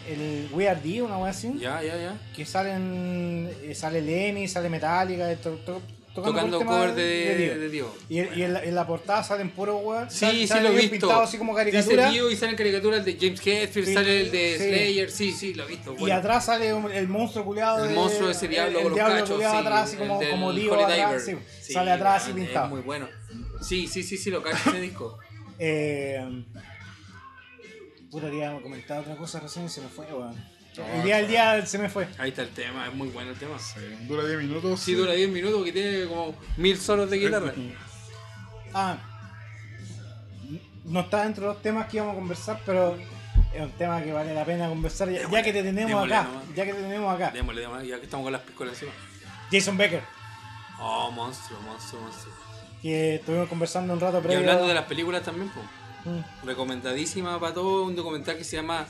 [0.09, 2.19] el We Are D, una wea así, Ya, ya, ya.
[2.35, 5.83] que salen, eh, sale Lemmy, sale Metallica, to- to-
[6.15, 7.95] tocando, Tocando cover de, de Dio.
[8.09, 10.11] Y, y en, la, en la portada salen puro weón.
[10.11, 10.91] Sí, sí, lo he visto.
[10.91, 12.11] pintado así como Dice caricatura.
[12.11, 14.65] Dio y salen caricaturas de James Hetfield, Sí, sale el de sí.
[14.69, 15.11] Slayer.
[15.11, 15.95] Sí, sí, lo he visto.
[15.99, 17.85] Y atrás sale un- el monstruo culiado.
[17.85, 20.21] El monstruo de ese diablo el, con los diablo cachos, culiado sí, atrás, así como,
[20.31, 21.25] como Dio atrás.
[21.27, 21.41] Diver.
[21.61, 22.67] sí, sale atrás así weón, pintado.
[22.67, 23.09] Es muy bueno.
[23.61, 25.19] Sí, sí, sí, sí, lo cacho ese disco.
[25.59, 26.45] Eh,
[28.11, 30.52] puta, quería comentar otra cosa recién y se me fue, weón.
[30.77, 32.09] No, el día del día se me fue.
[32.19, 33.59] Ahí está el tema, es muy bueno el tema.
[33.59, 34.81] Sí, dura 10 minutos.
[34.81, 37.53] Sí, dura 10 minutos porque tiene como mil solos de guitarra.
[38.73, 38.97] Ah,
[40.85, 42.97] no está dentro de los temas que íbamos a conversar, pero
[43.55, 46.29] es un tema que vale la pena conversar ya, ya que te tenemos démosle acá.
[46.29, 46.45] nomás.
[46.55, 47.31] Ya que te tenemos acá.
[47.31, 48.93] Démosle, démosle, ya que estamos con las piscolas encima.
[49.51, 50.03] Jason Becker,
[50.81, 52.35] Oh, monstruo, monstruo, monstruo.
[52.81, 54.39] que estuvimos conversando un rato Y previo.
[54.41, 55.67] hablando de las películas también, pues.
[56.05, 56.47] Mm.
[56.47, 58.87] Recomendadísima para todos, un documental que se llama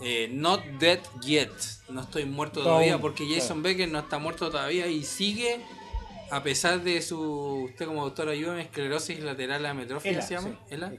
[0.00, 1.50] eh, Not Dead Yet.
[1.88, 3.62] No estoy muerto Todavía, porque Jason.
[3.62, 5.60] Becker no está muerto todavía y sigue,
[6.30, 10.74] a pesar de su, usted como doctor ayuda, esclerosis lateral ametrófica Ela, se llama, sí.
[10.74, 10.92] Ela.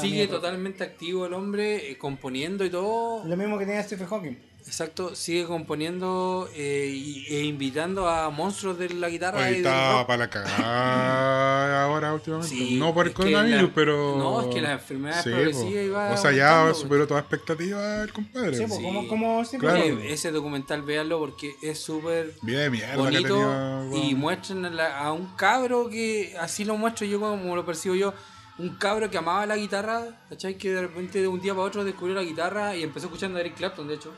[0.00, 3.24] Sigue totalmente activo el hombre, eh, componiendo y todo.
[3.24, 4.38] Lo mismo que tenía Stephen Hawking.
[4.66, 10.18] Exacto, sigue componiendo eh, y- e invitando a monstruos de la guitarra del está para
[10.24, 12.48] la cagada ahora últimamente.
[12.54, 14.16] Sí, no por el coronavirus, la- pero.
[14.18, 18.12] no, es que la enfermedad Sí, progresiva iba O sea, ya superó toda expectativa el
[18.12, 18.56] compadre.
[18.56, 18.82] Sí, pues, Sí.
[18.84, 19.70] como, como siempre.
[19.70, 20.00] Claro.
[20.00, 22.34] Ese documental, véanlo porque es súper
[22.96, 23.34] bonito
[23.92, 24.04] tenía.
[24.04, 27.94] y muestran a, la- a un cabro que así lo muestro yo como lo percibo
[27.94, 28.12] yo
[28.58, 30.56] un cabro que amaba la guitarra ¿cachai?
[30.58, 33.42] que de repente de un día para otro descubrió la guitarra y empezó escuchando a
[33.42, 34.12] Eric Clapton de hecho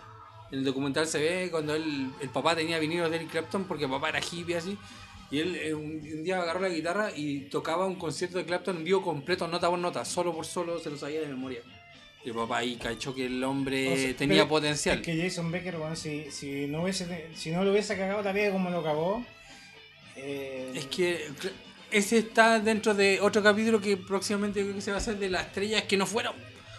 [0.50, 3.84] en el documental se ve cuando él, el papá tenía vinilos de Eric Clapton porque
[3.84, 4.78] el papá era hippie así
[5.30, 8.84] y él eh, un, día agarró la guitarra y tocaba un concierto de Clapton en
[8.84, 11.60] vivo completo nota por nota solo por solo se lo sabía de memoria
[12.24, 15.50] y el papá ahí cachó que el hombre O sea, tenía potencial Es que Jason
[15.50, 19.24] Becker, weón, si, si, no hubiese, si no lo hubiese cagado vida como lo cagó.
[20.16, 21.28] eh, Es que
[21.90, 25.30] ese está dentro de otro capítulo que próximamente creo que se va a hacer de
[25.30, 26.34] las estrellas que no fueron.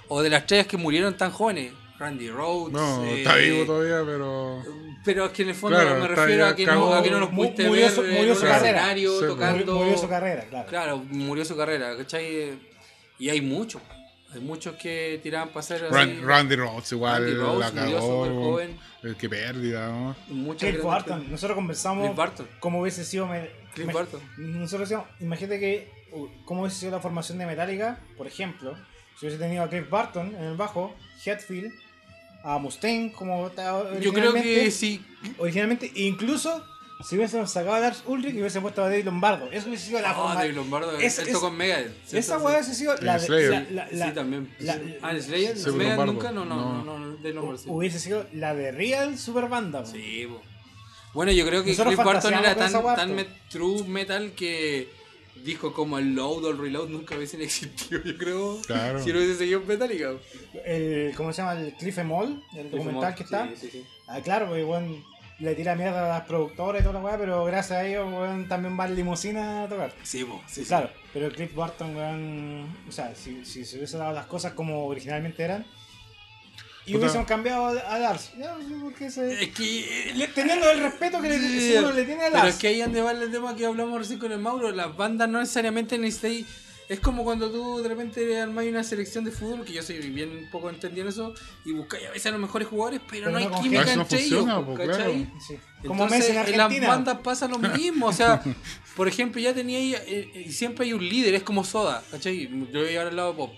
[0.08, 1.72] O de las estrellas que murieron tan jóvenes.
[2.00, 2.74] Randy Rhodes.
[2.74, 4.64] No, eh, está vivo todavía, pero.
[5.06, 7.20] Pero es que en el fondo Claro, me refiero a que, no, a que no
[7.20, 8.58] los pudiste murió ver su- en murió su carrera.
[8.58, 9.76] escenario Sí, tocando.
[9.76, 10.70] murió su carrera, claro.
[10.70, 12.60] Claro, murió su carrera, ¿cachai?
[13.20, 13.82] Y hay muchos.
[14.32, 15.94] Hay muchos que tiraban para hacer así.
[15.94, 18.60] Ran- Randy Rhodes igual Randy Rhodes la cagó.
[18.62, 18.70] Eh,
[19.18, 20.16] Qué pérdida, ¿no?
[20.28, 22.48] Muchas Cliff Barton, nosotros conversamos Cliff Barton.
[22.60, 23.26] cómo hubiese sido.
[23.26, 24.22] me- Cliff me- Barton.
[24.38, 28.76] Nosotros decíamos, imagínate que uh, cómo hubiese sido la formación de Metallica, por ejemplo,
[29.20, 30.94] si hubiese tenido a Cliff Barton en el bajo,
[31.26, 31.72] Hetfield,
[32.44, 35.06] a Mustaine, como estaba Yo creo que originalmente, sí.
[35.38, 36.66] Originalmente, incluso
[37.08, 39.50] si hubiesen sacado a Lars Ulrich y hubiesen puesto a David Lombardo.
[39.52, 40.36] Eso hubiese sido la Ah, forma.
[40.36, 42.14] Dave Lombardo, Es- es- en Megadeth.
[42.14, 44.54] Esa weá hubiese sido la, de- la, la- la- sí, también.
[44.60, 45.58] la- ah, ¿en Slayer?
[45.58, 46.14] Sí, ¿Megadeth Lombardo.
[46.14, 46.32] nunca?
[46.32, 46.84] No, no, No.
[46.84, 47.66] no, no, de Lombardo, sí.
[47.70, 49.86] hubiese sido la de Real Super Banda.
[49.86, 50.42] Sí, po.
[51.14, 54.90] Bueno, yo creo que Nosotros Cliff Barton era con tan, tan met- true metal que
[55.44, 58.62] dijo como el load o el reload nunca hubiesen existido, yo creo.
[58.66, 59.04] Claro.
[59.04, 60.14] Si no hubiese seguido en Metallica.
[60.66, 61.60] El, ¿Cómo se llama?
[61.60, 63.48] El Cliff Emol, el documental que está.
[63.50, 63.86] Sí, sí, sí.
[64.08, 65.04] Ah, claro, porque weón
[65.40, 68.48] le tira mierda a las productoras y toda la weá, pero gracias a ellos weón
[68.48, 69.94] también va en limusina a tocar.
[70.04, 70.68] Sí, po, sí, sí.
[70.68, 74.86] Claro, pero Cliff Barton, weón, o sea, si, si se hubiese dado las cosas como
[74.86, 75.66] originalmente eran,
[76.90, 79.44] y hubiesen cambiado a, Lars, ya, no sé por qué se...
[79.44, 80.10] Es que...
[80.10, 82.56] eh, Le- teniendo el respeto que le, uno le tiene a Pero Lars.
[82.56, 84.72] es que ahí ande va el tema que hablamos recién con el Mauro.
[84.72, 86.46] Las bandas no necesariamente necesitáis.
[86.90, 90.50] Es como cuando tú de repente armas una selección de fútbol, que yo soy bien
[90.52, 93.38] poco entendido en eso, y buscáis a veces a los mejores jugadores, pero, Pero no
[93.38, 94.80] hay no química no entre funciona, ellos.
[94.80, 95.12] claro.
[95.48, 95.60] Sí.
[95.86, 98.42] Como Entonces, en en las bandas pasa lo mismo, o sea,
[98.96, 102.50] por ejemplo, ya tenía ahí, eh, y siempre hay un líder, es como Soda, ¿cachai?
[102.74, 103.54] Yo voy a al lado de Pop.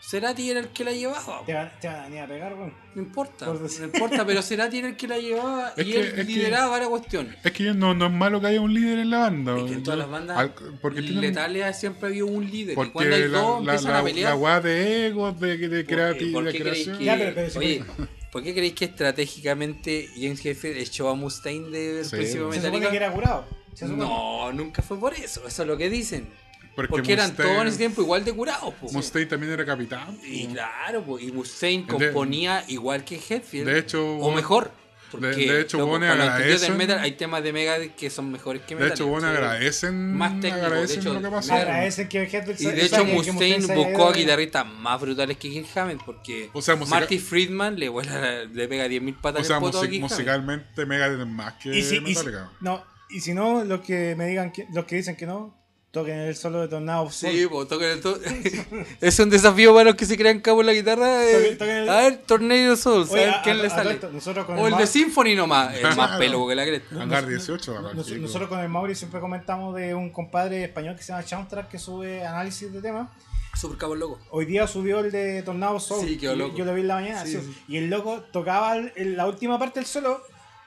[0.00, 2.74] Cerati era el que la llevaba, Te, te van a venir a pegar, weón.
[2.94, 6.00] no importa, Por no importa, pero Cerati era el que la llevaba Es y que-
[6.00, 7.36] él que- lideraba varias cuestiones.
[7.42, 9.56] Es que no, no es malo que haya un líder en la banda.
[9.58, 10.50] Es que en todas las Al- bandas
[10.82, 12.72] porque tienen- letales siempre ha habido un líder.
[12.72, 14.30] y Porque cuando hay la, dos la, empiezan la, a pelear.
[14.30, 16.98] la weá de egos, de, de, creati- ¿por de qué creéis creación.
[16.98, 17.84] que, Ya, pero- pero si- oye,
[18.30, 22.16] ¿por qué creéis que estratégicamente James Hetfield echó a Mustaine del Sí.
[22.16, 23.46] principio de Se supone que era curado.
[23.88, 25.46] No, nunca fue por eso.
[25.48, 26.28] Eso es lo que dicen.
[26.74, 28.90] Porque Porque eran Mustaine- todos en ese tiempo igual de curados, po.
[28.92, 30.18] Mustaine también era capitán.
[30.24, 33.66] Y claro, po, y Mustaine De- componía igual que Hetfield.
[33.68, 34.70] de hecho, o mejor.
[35.12, 38.74] Porque, de- de hecho, bueno, agradecen- metal hay temas de Megadeth que son mejores que
[38.74, 38.94] De Metal.
[38.96, 41.54] hecho, bueno, agradecen, Más técnico, de agradecen hecho, lo que pasó.
[41.54, 45.68] Agradecen que Hetfield Y de hecho Mustaine buscó a de- guitarristas más brutales que Kirk
[45.78, 49.60] Hammett porque O sea, musica- Marty Friedman le, vuela- le pega 10.000 patas O sea,
[49.60, 52.26] poto a music- musicalmente Megadeth es más que Y si, y si-
[52.60, 55.56] no, y si no, los que me digan que, los que dicen que no,
[55.94, 57.32] toquen el solo de Tornado of Soul.
[57.32, 58.18] Sí, pues toquen el to-
[59.00, 61.24] es un desafío para los que se crean cabo en la guitarra.
[61.24, 63.70] eh, Toquen- toquen el- A ver, Tornado Souls, Oye, a ver a- quién a- le
[63.70, 63.98] sale.
[64.12, 66.18] nosotros con O el de Symphony nomás, el más Claro.
[66.18, 67.00] peludo que la cresta.
[67.02, 71.02] Hangar 18, bacán, Nos- nosotros con el Mauri siempre comentamos de un compadre español que
[71.02, 73.08] se llama Soundtrack que sube análisis de temas.
[73.56, 74.18] Super cabo loco.
[74.30, 76.04] Hoy día subió el de Tornado Soul.
[76.04, 76.56] Sí, quedó loco.
[76.56, 77.24] Yo lo vi en la mañana.
[77.24, 77.38] Sí, sí.
[77.40, 77.56] sí.
[77.68, 80.20] Y el loco tocaba el- el- la última parte del solo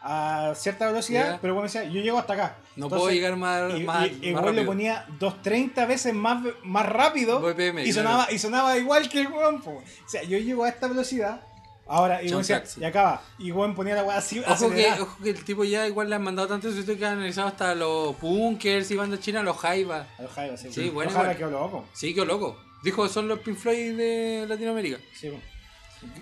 [0.09, 2.57] a cierta velocidad, pero bueno, decía, yo llego hasta acá.
[2.77, 4.65] No puedo llegar más- y, más- y- más rápido.
[4.65, 8.07] ponía 230 veces más, más rápido BPM, y, claro.
[8.09, 9.61] sonaba, y sonaba igual que el weón.
[9.65, 11.41] O sea, yo llego a esta velocidad.
[11.89, 12.81] Ahora, y, decía, sí.
[12.81, 13.21] y acaba.
[13.39, 14.39] Y weón ponía la weá así.
[14.47, 17.13] Ojo que, ojo que el tipo ya igual le han mandado tanto su que han
[17.17, 20.05] analizado hasta los punkers y bandas chinas, los Jaiba.
[20.17, 20.71] A los Jaiba, sí.
[20.71, 21.37] Sí, bueno, Los igual.
[21.37, 21.85] quedó loco.
[21.93, 22.57] Sí, qué loco.
[22.83, 24.97] Dijo son los Pink Floyd de Latinoamérica.
[25.13, 25.39] Sí, po.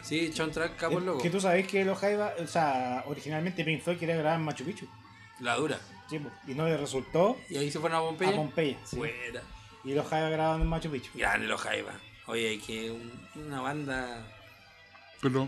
[0.04, 1.22] Sí, Soundtrack capo loco.
[1.22, 4.64] Que tú sabés que los Jaiba, o sea, originalmente Pink Floyd quería grabar en Machu
[4.64, 4.88] Picchu.
[5.40, 5.80] La dura.
[6.10, 8.32] Sí, y no le resultó Y ahí se fueron a Pompeya.
[8.32, 8.78] a Pompeya.
[8.86, 8.96] sí.
[8.98, 9.42] Fuera.
[9.84, 11.12] Y los Jaiba grababan en Machu Picchu.
[11.16, 11.94] Grande los Jaiba.
[12.28, 14.26] Oye, hay que un- una banda.
[15.22, 15.48] Pero.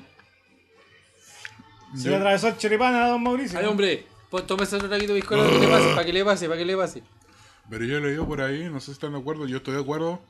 [1.95, 3.57] Se le atravesó el choripán a don Mauricio.
[3.57, 6.47] Ay, hombre, pues tómese otro traguito de para que le pase, para que le pase,
[6.47, 7.03] para que le pase.
[7.69, 10.21] Pero yo leído por ahí, no sé si están de acuerdo, yo estoy de acuerdo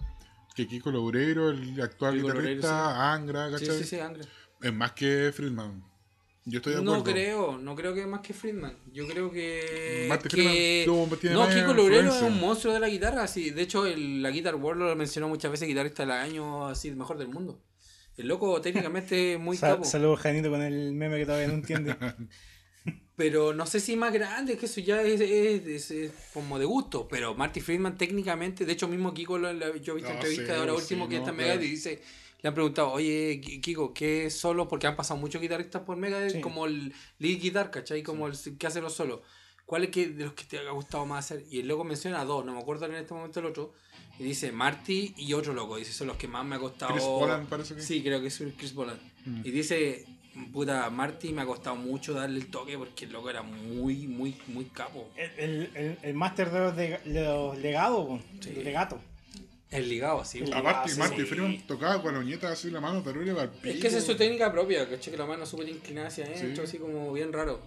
[0.57, 3.77] que Kiko Loureiro, el actual Kiko Loureiro, guitarrista, Angra, Sí, ¿cachai?
[3.77, 4.23] sí, sí, Angre.
[4.61, 5.83] Es más que Friedman.
[6.45, 7.13] Yo estoy de No acuerdo.
[7.13, 8.75] creo, no creo que más que Friedman.
[8.91, 10.05] Yo creo que.
[10.09, 10.83] Marty que...
[11.19, 13.27] Friedman no, Kiko Loureiro es un monstruo de la guitarra.
[13.27, 13.51] Sí.
[13.51, 16.95] De hecho, el- la Guitar World lo mencionó muchas veces, guitarrista del año, así, el
[16.95, 17.61] mejor del mundo.
[18.15, 19.83] El loco técnicamente es muy Sa- capo.
[19.83, 21.95] Saludos, Janito, con el meme que todavía no entiende.
[23.15, 26.65] Pero no sé si más grande, que eso ya es, es- es- es como de
[26.65, 27.07] gusto.
[27.07, 30.47] Pero Marty Friedman técnicamente, de hecho mismo Kiko, lo- lo- yo he visto No, entrevistas
[30.49, 31.49] sí, ahora sí, último que no, está en claro.
[31.53, 32.01] Megadeth y dice,
[32.43, 34.67] le han preguntado, oye Ki- Kiko, ¿qué solo?
[34.67, 36.41] Porque han pasado muchos guitarristas por Megadeth, Sí.
[36.41, 38.03] como el lead guitar, ¿cachai?
[38.03, 39.21] Como el que hace los solos.
[39.65, 41.43] ¿Cuál es que, de los que te ha gustado más hacer?
[41.49, 43.73] Y el loco menciona a dos, no me acuerdo en este momento el otro.
[44.19, 45.75] Y dice Marty y otro loco.
[45.77, 46.93] Dice, son los que más me ha costado.
[46.93, 47.81] Chris Bolan, parece que.
[47.81, 48.97] Sí, creo que es Chris Bolan.
[49.25, 49.41] Mm.
[49.43, 50.05] Y dice,
[50.51, 54.35] puta, Marty me ha costado mucho darle el toque porque el loco era muy, muy,
[54.47, 55.09] muy capo.
[55.15, 58.53] el, el, el, el máster de los, de, de los legados, Sí.
[58.57, 58.99] el legato.
[59.69, 60.39] El ligado, así.
[60.39, 61.25] El- Aparte, sí, Marty sí.
[61.25, 64.05] Freeman tocaba con la uñeta así la mano terrible para el Es que esa es
[64.05, 66.69] su técnica propia, caché que la mano súper inclinada hacia adentro, Sí.
[66.69, 67.59] así como bien raro.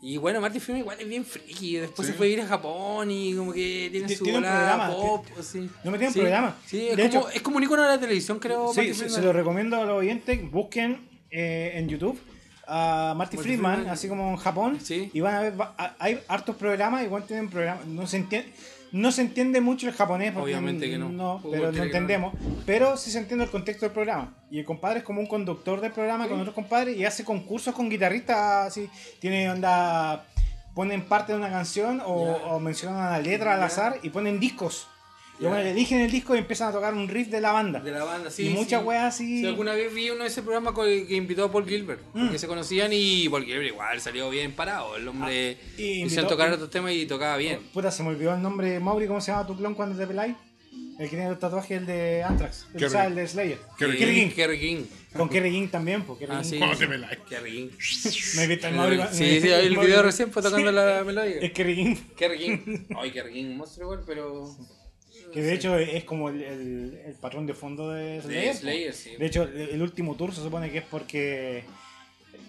[0.00, 2.12] Y bueno, Marty Freeman igual es bien friki, después Sí.
[2.12, 5.26] se fue a ir a Japón y como que tiene Ti- su tiene programa, pop,
[5.40, 5.68] así.
[5.82, 6.56] No me tiene un Sí, programa.
[6.66, 8.68] Sí, es, De como, hecho- es como un icono de la televisión, creo.
[8.72, 10.50] Sí, Marty se, se lo recomiendo a los oyentes.
[10.52, 12.18] Busquen eh, en YouTube
[12.66, 13.92] a Marty Friedman, Friedman.
[13.92, 14.78] así como en Japón.
[14.82, 15.10] Sí.
[15.12, 17.84] Y van a ver, va- hay hartos programas, igual tienen programas.
[17.86, 18.52] No se entiende.
[18.92, 21.40] No se entiende mucho el japonés, porque Obviamente que no.
[21.50, 22.32] Pero no entendemos.
[22.64, 24.32] Pero sí se entiende el contexto del programa.
[24.52, 27.74] Y el compadre es como un conductor del programa con otros compadres y hace concursos
[27.74, 28.68] con guitarristas.
[28.68, 28.88] Así,
[29.20, 30.24] tiene onda.
[30.74, 34.86] Ponen parte de una canción o, mencionan una letra al azar y ponen discos.
[35.38, 35.48] Y Ya.
[35.48, 37.80] bueno, eligen el disco y empiezan a tocar un riff de la banda.
[37.80, 38.46] De la banda, sí.
[38.46, 38.86] y muchas sí.
[38.86, 39.40] weas así.
[39.40, 42.30] Sí, alguna vez vi uno de ese programa que invitó a Paul Gilbert, Mm.
[42.30, 44.96] que se conocían y Paul Gilbert igual salió bien parado.
[44.96, 47.58] El hombre Ah, y invitó- tocar otros temas y tocaba bien.
[47.72, 48.78] Puta, se me olvidó el nombre.
[48.78, 50.36] Mauri, ¿cómo se llama tu clon cuando te peláis?
[50.96, 52.66] El que tiene el tatuaje, el de Anthrax.
[52.68, 52.84] El, Kerry.
[52.84, 53.58] o sea, el de Slayer.
[53.76, 54.30] Kerry Kerry King.
[54.30, 54.84] Kerry King.
[55.16, 56.58] Con Kerry King también, porque Kerry Ah, King- sí.
[56.60, 57.18] ¿Cómo te peláis?
[57.28, 57.68] Kerry King.
[58.36, 59.00] Me viste el Mauri.
[59.10, 61.38] Sí, sí, el video recién fue tocando la melodía.
[61.40, 61.96] Es Kerry King.
[62.16, 62.58] Kerry King.
[62.96, 64.56] Ay, Kerry King, un monstruo igual, pero.
[65.34, 68.44] Que de hecho es como el, el, el patrón de fondo de Slayer.
[68.44, 68.58] De po.
[68.60, 69.10] Slayer, sí.
[69.18, 71.64] De hecho, el último tour se supone que es porque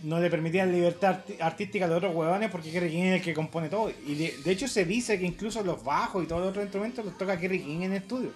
[0.03, 3.34] no le permitían libertad artística a los otros huevones porque Kerry King es el que
[3.34, 3.91] compone todo.
[4.06, 7.03] Y de, de hecho se dice que incluso los bajos y todos los otros instrumentos
[7.03, 8.32] los toca Kerry King en el estudio.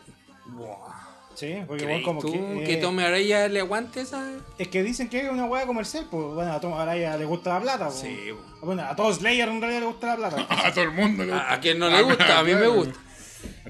[1.36, 4.30] Sí, porque ¿Crees bueno, como tú que, que eh, Tommy Araya le aguante esa?
[4.58, 7.54] Es que dicen que es una hueá comercial, pues bueno, a Tom Araya le gusta
[7.54, 7.86] la plata.
[7.86, 8.00] pues.
[8.00, 8.18] Sí,
[8.62, 10.48] Bueno, a todos Slayer en realidad le gusta la plata.
[10.68, 11.50] A todo el mundo le gusta.
[11.50, 13.00] A, a quien no le gusta, a mí me gusta.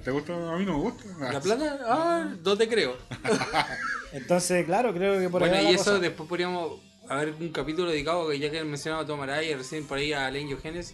[0.04, 0.34] ¿Te gusta?
[0.54, 1.04] A mí no me gusta.
[1.32, 1.80] ¿La plata?
[1.86, 2.98] Ah, no te creo.
[4.14, 6.00] Entonces, claro, creo que por ahí Bueno, y eso cosa.
[6.00, 9.98] después podríamos haber un capítulo dedicado, que ya que mencionaba a Tom Araya, recién por
[9.98, 10.94] ahí a Alain Johannes,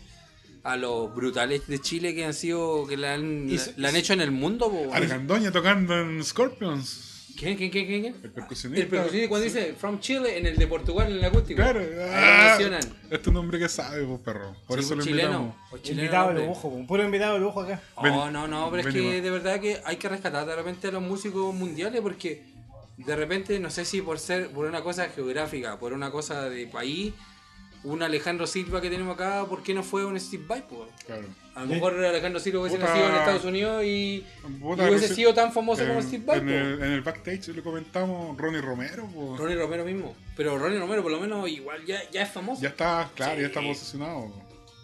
[0.63, 3.89] a los brutales de Chile que han sido, que la han, Y la, se- la
[3.89, 4.71] han hecho en el mundo.
[4.91, 7.14] Argandoña tocando en Scorpions.
[7.37, 8.01] ¿Quién, quién, quién, quién?
[8.01, 8.15] quién?
[8.23, 8.83] El percusionista.
[8.83, 11.61] El percusionista cuando dice From Chile en el de Portugal en el acústico.
[11.61, 11.81] Claro.
[12.01, 12.57] Ah.
[12.59, 14.55] Este es un hombre que sabe, pues, perro.
[14.67, 15.29] Por Sí, eso lo chileno.
[15.39, 15.81] invitamos.
[15.81, 17.81] chileno, Invitado lujo, po, puro invitado de lujo acá.
[17.95, 20.87] Oh, Ven- no, no, pero es que de verdad que hay que rescatar de repente
[20.87, 22.43] a los músicos mundiales porque
[22.97, 26.67] de repente, no sé si por ser, por una cosa geográfica, por una cosa de
[26.67, 27.13] país,
[27.83, 30.63] un Alejandro Silva que tenemos acá, ¿por qué no fue un Steve Vai?
[31.05, 31.27] Claro.
[31.55, 32.89] A lo mejor Alejandro Silva hubiese Puta.
[32.89, 34.25] nacido en Estados Unidos y,
[34.59, 36.39] Puta, y hubiese sido tan famoso como Steve Vai.
[36.39, 36.51] En po.
[36.51, 39.39] el, en el backstage le comentamos Ronnie Romero, pues.
[39.39, 40.13] Ronnie Romero mismo.
[40.35, 42.61] Pero Ronnie Romero por lo menos igual ya, ya es famoso.
[42.61, 43.41] Ya está, claro, Sí.
[43.41, 44.31] ya está posicionado.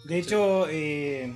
[0.04, 1.34] De hecho, eh,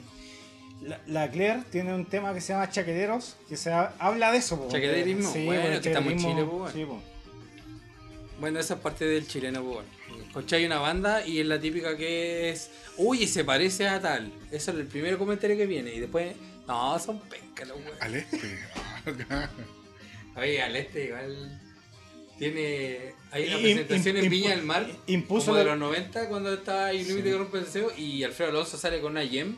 [0.80, 4.38] la, la Claire tiene un tema que se llama Chaqueteros, que se ha- habla de
[4.38, 4.58] eso.
[4.58, 4.68] po.
[4.70, 7.02] Chaqueterismo, Sí, bueno, po, que estamos en chaqueterismo, Chile, po, sí, po.
[8.40, 9.86] Bueno, esa es parte del chileno, pues.
[10.50, 12.70] Hay una banda y es la típica que es.
[12.98, 14.32] Uy, se parece a tal.
[14.50, 15.94] Eso es el primer comentario que viene.
[15.94, 16.34] Y después.
[16.66, 18.02] No, son pencas los weones.
[18.02, 18.58] Al este.
[20.36, 21.62] Oye, al este igual.
[22.38, 23.14] Tiene.
[23.30, 24.86] Hay una presentación en Viña del Mar.
[25.06, 27.90] impuso como de los 90 cuando estaba ahí Límite que rompe el deseo.
[27.96, 29.56] Y Alfredo Alonso sale con una gem.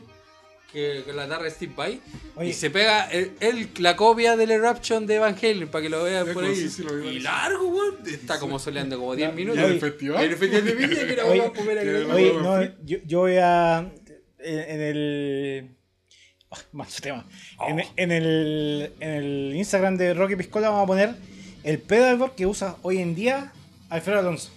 [0.71, 1.99] Que, que la tarra Steve Vai.
[2.35, 2.49] Oye.
[2.49, 6.27] Y se pega el, el- la copia del Eruption de Evangelion para que lo vean
[6.31, 6.55] por ahí.
[6.55, 7.95] sí, sí, lo vi, y largo, weón.
[8.05, 9.61] Está como soleando como 10 minutos.
[9.63, 10.23] ¿Y el festival?
[10.23, 11.81] En el festival de Viña, que era una primera.
[12.13, 13.79] Oye, no, yo, yo voy a.
[14.37, 15.69] En, en el.
[16.51, 17.25] ah, Más tema.
[17.67, 17.83] En, Oh.
[17.95, 21.15] en el, en el Instagram de Rocky Piscola vamos a poner
[21.63, 23.51] el pedalboard que usa hoy en día
[23.89, 24.51] Alfredo Alonso.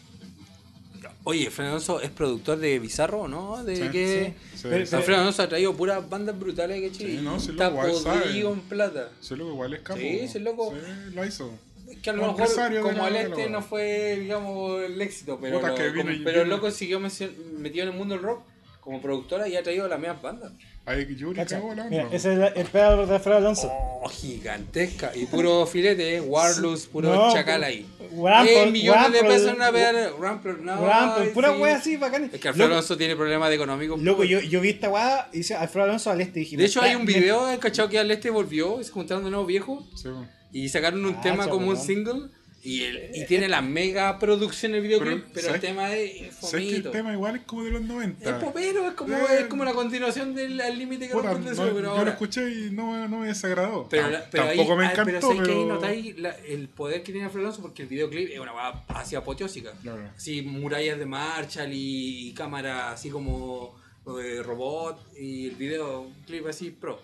[1.25, 3.65] Oye, Alfredo Alonso es productor de Bizarro, ¿no?
[3.65, 4.35] De Sí, que...
[4.52, 4.52] sí.
[4.63, 4.95] Sí, Pero- sí.
[4.95, 8.61] Alfredo Alonso ha traído puras bandas brutales que Sí, no, sí, Está loco, podrido en
[8.61, 9.09] plata.
[9.21, 9.99] Sí, loco, igual es capo.
[9.99, 10.73] Sí, sí, loco.
[10.73, 11.51] Sí, lo hizo.
[11.91, 12.49] Es que a lo mejor
[12.83, 17.01] como al este no fue, digamos, el éxito, pero, lo- como- pero el loco siguió
[17.01, 18.45] metido en el mundo del rock
[18.81, 20.53] como productora y ha traído las mismas bandas.
[20.85, 22.03] Ahí Yuri Cacha, cagó la onda.
[22.11, 23.71] ese es el, el pedalboard de Alfredo Alonso.
[23.71, 25.13] Oh, gigantesca.
[25.15, 26.21] Y puro filete, ¿eh?
[26.21, 27.87] Warless, puro No, chacal ahí.
[28.17, 30.13] Rampol- Eh, millones de Rampol- pesos en una pedal.
[30.21, 30.85] Rampol, no.
[30.85, 31.61] Rampol, pura sí.
[31.63, 32.31] wea así, bacán.
[32.33, 34.01] Es que Alfredo Loco, Alonso tiene problemas económicos.
[34.01, 34.31] Loco, pues.
[34.31, 36.97] yo, yo vi esta weá y dice Alfredo Alonso al este dije, De hecho, hay
[36.97, 40.09] un video del cachao que al este volvió, se juntaron de nuevo viejos Sí,
[40.51, 42.29] y sacaron un Ah, tema como un single.
[42.65, 46.33] Y, el, y tiene la mega producción el videoclip, Pero, pero, el ¿sabes- tema es
[46.37, 48.31] ¿Sabes que el tema igual es como de los 90?
[48.31, 49.41] Es popero, es como, Eh.
[49.41, 52.05] es como la continuación del límite que Puta, no, deseo, pero yo ahora.
[52.05, 53.89] lo escuché y no, no me desagradó.
[53.91, 56.37] Pero, la- pero ahí, Tampoco me ah, encantó, pero sé que ahí pero- notáis la-
[56.47, 59.73] el poder que tiene Alfredo Alonso porque el videoclip es una weá así apoteósica.
[59.83, 60.09] Claro.
[60.17, 63.75] Así murallas de Marshall y, y cámara así como
[64.23, 67.03] eh, robot y el videoclip así pro.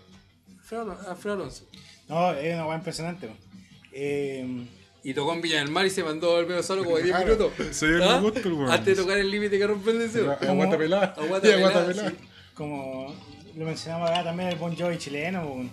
[0.60, 1.66] Alfredo, Alfredo Alonso.
[2.08, 3.28] No, es una weá impresionante.
[3.92, 4.46] Eh,
[5.08, 7.16] Y tocó en Villa del Mar y se mandó el medio solo como de 10
[7.16, 7.76] Claro, minutos.
[7.76, 8.20] se dio el ¿Ah?
[8.20, 8.70] gusto weón.
[8.70, 10.36] Antes de tocar el límite que rompe el deseo.
[10.40, 11.14] Aguanta pelada.
[11.16, 12.16] Aguanta sí.
[12.52, 13.14] como
[13.56, 15.70] lo mencionamos acá también el Bon Jovi chileno, weón,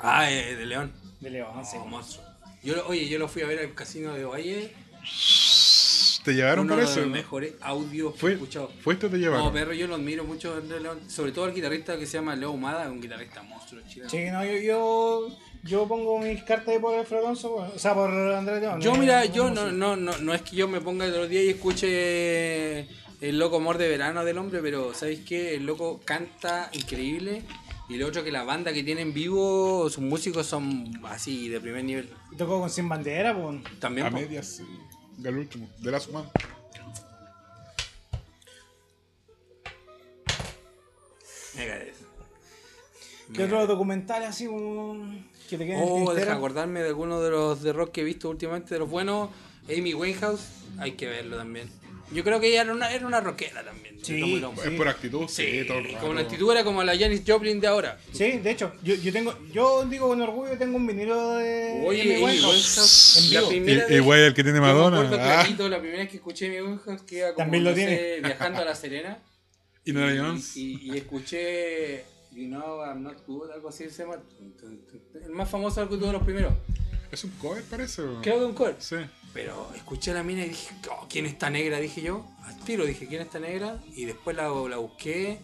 [0.00, 0.90] Ah, eh, de León.
[1.20, 1.64] de León.
[1.64, 1.76] sí.
[1.80, 2.24] Oh, monstruo.
[2.64, 4.72] Yo, oye, yo lo fui a ver al casino de Valle.
[6.24, 7.00] ¿Te llevaron Uno por de eso?
[7.00, 7.14] los no?
[7.14, 8.72] mejores audios que he ¿Fue, escuchado.
[8.82, 9.52] ¿Fuiste o te No, llevaron?
[9.52, 10.98] perro, yo lo admiro mucho, Andrés León.
[11.08, 14.10] sobre todo al guitarrista que se llama Leo Humada, un guitarrista monstruo chileno.
[14.10, 17.70] Sí, no, yo, yo, yo pongo mis cartas ahí por Alfredo Alonso, weón.
[17.74, 18.80] o sea, por Andrés León.
[18.80, 21.12] Yo, no- mira, no- yo no no, no, no, es que yo me ponga el
[21.12, 22.80] otro día y escuche
[23.20, 25.54] el loco amor de verano del hombre, pero ¿sabéis qué?
[25.54, 27.42] El loco canta increíble.
[27.86, 31.60] Y lo otro que la banda que tiene en vivo, sus músicos son así de
[31.60, 32.08] primer nivel.
[32.38, 33.62] Tocó con Sin Bandera, pues.
[33.78, 34.06] También.
[34.06, 34.16] A po.
[34.16, 34.64] medias, sí.
[35.18, 36.00] Del último, de la.
[41.56, 41.94] Megadeth.
[43.32, 44.94] ¿Qué otro documental así como
[45.48, 48.74] que te Oh, deja acordarme de algunos de los de rock que he visto últimamente,
[48.74, 49.30] de los buenos.
[49.68, 50.42] Amy Winehouse,
[50.78, 51.68] hay que verlo también.
[52.12, 53.94] Yo creo que ella era una, era una rockera también.
[54.04, 54.42] Sí.
[54.62, 55.98] Es por actitud, sí, Sí, todo el rato.
[56.00, 57.98] como la actitud era como la Janis Joplin de ahora.
[58.12, 62.02] Sí, de hecho, yo, yo tengo, yo digo con orgullo, tengo un vinilo de Oye,
[62.02, 63.88] Amy Amy Winehouse en vivo.
[63.90, 65.00] Y- igual el que tiene yo me Madonna.
[65.00, 65.40] Ah.
[65.40, 67.86] clarito, la primera vez que escuché Amy Winehouse que era como, También lo no sé,
[67.86, 68.20] tiene.
[68.20, 69.18] viajando a La Serena.
[69.86, 70.56] Y no era Jones.
[70.56, 72.04] Y, y escuché
[72.34, 74.16] You know I'm not good, algo así se llama.
[75.24, 76.52] El más famoso algo de los primeros.
[77.10, 78.02] Es un cover, parece.
[78.02, 78.20] o?
[78.22, 78.76] Creo que un cover.
[78.78, 78.96] Sí.
[79.32, 81.78] Pero escuché a la mina y dije, oh, ¿quién está negra?
[81.78, 82.26] Dije yo.
[82.42, 83.80] Al tiro dije, ¿quién está negra?
[83.94, 85.38] Y después la, la busqué.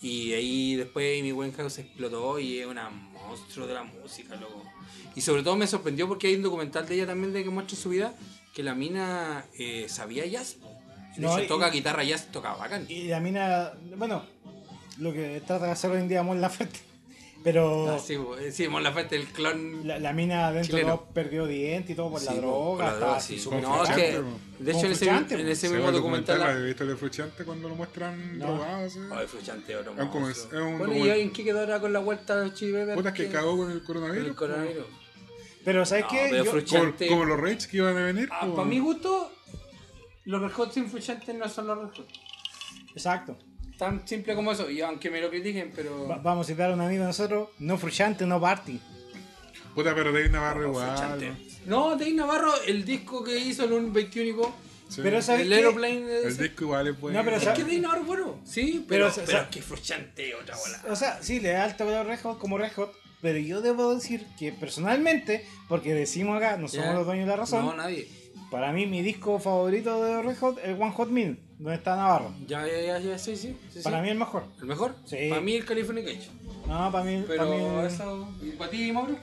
[0.00, 4.62] Y ahí después mi Winehouse explotó y es una monstruo de la música, loco.
[5.16, 7.76] Y sobre todo me sorprendió porque hay un documental de ella también de que muestra
[7.76, 8.14] su vida,
[8.54, 10.56] que la mina eh, sabía jazz.
[11.16, 12.86] No, y- toca guitarra jazz, toca bacán.
[12.88, 14.24] Y la mina, bueno,
[14.98, 16.80] lo que trata de hacer hoy en día Mon Laferte.
[17.44, 19.86] Pero Ah, sí, eh, sí, Mon Laferte, el clon.
[19.86, 20.98] la, la mina dentro de Chileno.
[20.98, 22.84] todo perdió dientes y todo por Sí, la droga.
[22.84, 23.40] por la droga, así sí.
[23.40, 24.02] súper No, es frustrante,
[24.58, 26.38] que, de hecho, en ese, frustrante, en ese Sí, mismo el documental.
[26.40, 28.46] ¿La he visto el de Fruchante cuando lo muestran No.
[28.54, 28.86] drogado?
[28.86, 28.98] así?
[29.12, 30.60] Ay, Fruchante, otro Es como- monstruo.
[30.60, 32.94] es un Bueno, ¿y en qué quedó ahora con la vuelta de Chile?
[32.94, 34.28] Puta, que cagó con el Con coronavirus.
[34.28, 34.86] el coronavirus.
[35.64, 36.26] Pero ¿sabes No, qué?
[36.30, 38.28] pero Yo- Como, los Rage que iban a venir.
[38.32, 39.30] Ah, para mi gusto,
[40.24, 40.90] los Red Hot sin
[41.38, 42.08] no son los Red Hot.
[42.94, 43.38] Exacto.
[43.78, 46.06] Tan simple como eso, y aunque me lo critiquen, pero.
[46.08, 47.50] Va- vamos a citar a un amigo de nosotros.
[47.60, 48.80] No fruchante, no party.
[49.74, 51.36] Puta, pero Dave Navarro No, igual.
[51.66, 51.90] ¿no?
[51.90, 55.00] No, Dave Navarro, el disco que hizo el un 21 Sí.
[55.02, 55.54] Pero ¿sabes el qué?
[55.56, 55.96] Aeroplane.
[56.22, 56.42] El ese.
[56.44, 57.18] disco igual es bueno.
[57.18, 59.60] No, pero Es que Dave Navarro es bueno, sí, Pero, pero, pero, sa- es que
[59.62, 60.82] Fruchante otra bola.
[60.90, 62.92] O sea, sí, le da alto valor Red Hot como Red Hot.
[63.20, 66.92] Pero yo debo decir que personalmente, porque decimos acá, no somos Ya.
[66.94, 67.66] los dueños de la razón.
[67.66, 68.08] No, nadie.
[68.50, 72.32] Para mí, mi disco favorito de Red Hot es One Hot Minute, donde está Navarro.
[72.46, 73.56] Ya, ya, ya, ya, sí, sí.
[73.72, 74.02] sí, Para sí.
[74.04, 74.44] mí, el mejor.
[74.60, 74.94] ¿El mejor?
[75.04, 75.16] Sí.
[75.28, 76.38] Para mí el Californication.
[76.66, 77.24] No, para mí.
[77.26, 78.28] Pero para mí eso.
[78.42, 79.16] ¿Y para ti, Mauro?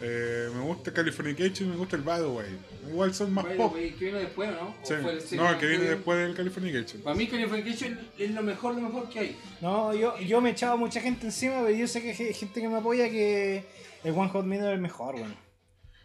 [0.00, 2.46] Eh, me gusta Californication y me gusta el Bad Way.
[2.90, 3.74] Igual son más By the pop.
[3.74, 4.68] way, que viene después, ¿no?
[4.68, 4.94] ¿O Sí.
[4.94, 5.02] el
[5.36, 7.02] No, el que viene fue- después del Californication.
[7.02, 9.38] Para mí Californication es lo mejor, lo mejor que hay.
[9.60, 12.68] No, yo, yo me echaba mucha gente encima, pero yo sé que hay gente que
[12.68, 13.64] me apoya que
[14.04, 15.34] el One Hot Minute es el mejor, bueno.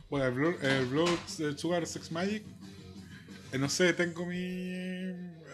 [0.09, 1.09] Bueno, el Blood, el Blood
[1.39, 2.43] el Sugar Sex Magic.
[3.53, 5.11] Eh, no sé, tengo mi.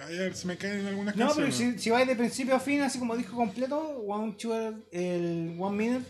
[0.07, 1.75] Ayer se me caen algunas No, pero canciones.
[1.77, 3.77] si, si vais de principio a fin, así como disco completo,
[4.07, 6.05] One Sugar, el One Minute,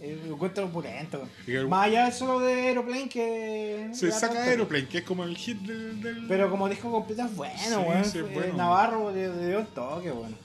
[0.00, 1.26] eh, lo encuentro opulento.
[1.46, 3.88] Y el- Más allá solo de Aeroplane que.
[3.92, 4.50] Se saca tanto.
[4.50, 6.00] Aeroplane, que es como el hit del.
[6.02, 8.04] del- Pero como disco completo es bueno, Sí, weón.
[8.04, 8.54] sí, es bueno.
[8.56, 10.36] Navarro le dio el toque, bueno.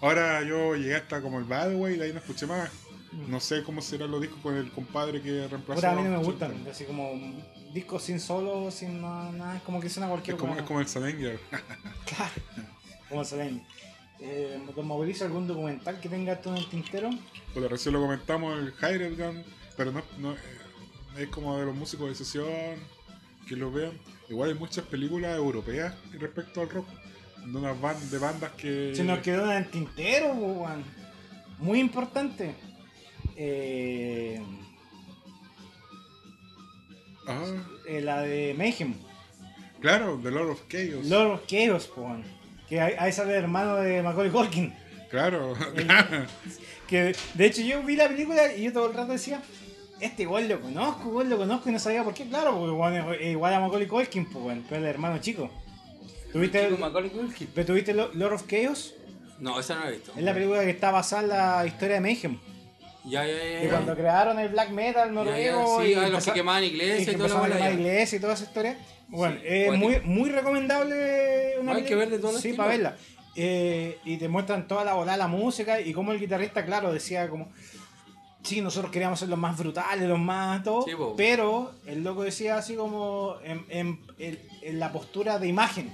[0.00, 2.70] Ahora yo llegué hasta como el Bad Way, de ahí no escuché más.
[3.26, 5.80] No sé cómo serán los discos con el compadre que reemplazó.
[5.80, 7.10] Puta, a mí no me gustan, así como
[7.72, 10.64] discos sin solo, sin nada, nada, es como que suena cualquier Es como, weón.
[10.64, 11.40] es como el Salinger.
[12.06, 12.32] Claro,
[13.08, 13.62] como se ven.
[14.20, 17.10] Eh, Mauricio, ¿algún documental que tenga tú en el tintero?
[17.54, 19.44] Pues recién lo comentamos, el Hired Gun,
[19.76, 20.38] pero no, no, eh,
[21.18, 22.46] es como de los músicos de sesión,
[23.46, 23.92] que lo vean.
[24.28, 26.88] Igual hay muchas películas europeas respecto al rock,
[27.46, 28.92] de unas ban- de bandas que...
[28.94, 30.34] Se nos quedó en el tintero.
[31.58, 32.54] Muy importante.
[33.36, 34.40] Eh,
[37.28, 37.44] Ah,
[37.86, 38.94] eh, la de Mayhem.
[39.80, 41.06] claro, The Lord of Chaos.
[41.06, 42.24] Lord of Chaos, po, weón.
[42.68, 44.74] Que ahí sale el hermano de Macaulay Culkin.
[45.10, 45.54] Claro,
[46.86, 49.40] Que de hecho yo vi la película y yo todo el rato decía,
[50.00, 52.24] este igual lo conozco, igual lo conozco y no sabía por qué.
[52.28, 55.50] Claro, porque es igual a Macaulay Culkin, pues, pero el hermano chico.
[56.32, 57.48] ¿Tuviste, Chico Macaulay Culkin.
[57.54, 58.94] ¿pero ¿tuviste Lo- Lord of Chaos?
[59.38, 60.12] No, esa no la he visto.
[60.16, 62.38] Es la película que está basada en la historia de Mayhem.
[63.04, 63.62] Ya, ya, ya.
[63.62, 63.70] Ya.
[63.70, 67.28] cuando crearon el black metal noruego sí, y los que quemaban y iglesias que y
[67.28, 68.78] toda la iglesia y toda esa historia.
[69.08, 69.88] Bueno, Sí, es cuático.
[69.88, 72.96] muy, muy recomendable una Hay que ver de todos los Sí, para verla.
[73.36, 77.28] Eh, y te muestran toda la bola, la música y como el guitarrista, claro, decía
[77.28, 77.50] como...
[78.42, 82.56] Sí, nosotros queríamos ser los más brutales, los más todo, Sí, pero el loco decía
[82.56, 85.92] así como en, en- en- en la postura de imagen.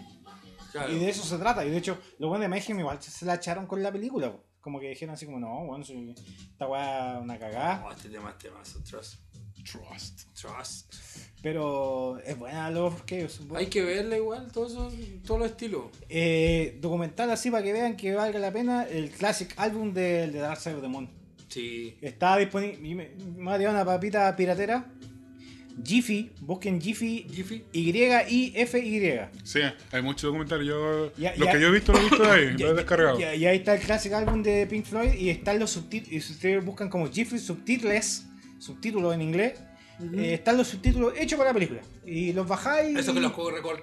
[0.72, 0.92] Claro.
[0.92, 1.64] Y de eso se trata.
[1.64, 4.30] Y de hecho, los buenos de Mayhem igual se se la echaron con la película.
[4.32, 4.42] po.
[4.64, 6.14] Como que dijeron así como, no, bueno, soy-
[6.52, 7.80] esta weá es una cagada.
[7.80, 9.16] No, este tema es temazo, Trust.
[9.70, 10.22] Trust.
[10.40, 10.94] Trust.
[11.42, 13.40] Pero es buena Love Chaos.
[13.54, 14.94] Hay que verla igual, todos esos-
[15.26, 15.84] todos los estilos.
[16.08, 18.84] Eh, documental así para que vean que valga la pena.
[18.84, 21.10] El classic álbum del de Dark Side of the Moon.
[21.48, 21.96] Sí.
[22.00, 22.78] Está disponible.
[22.78, 23.10] Me,
[23.58, 24.90] me una papita piratera.
[25.82, 27.26] Jiffy, busquen Jiffy.
[27.32, 27.64] Jiffy.
[27.72, 29.20] Y-I-F-Y.
[29.42, 29.60] Sí,
[29.92, 30.66] hay muchos documentales.
[30.66, 31.52] Yo, Ya, lo ya.
[31.52, 33.20] que yo he visto, lo he visto de ahí, lo he descargado.
[33.20, 36.12] Y, ahí está el classic álbum de Pink Floyd y están los subtítulos.
[36.12, 38.26] Y si ustedes buscan como Jiffy subtitles,
[38.58, 39.54] subtítulos en inglés,
[40.00, 41.80] eh, están los subtítulos hechos para la película.
[42.04, 42.98] Y los bajáis.
[42.98, 43.32] Eso que los,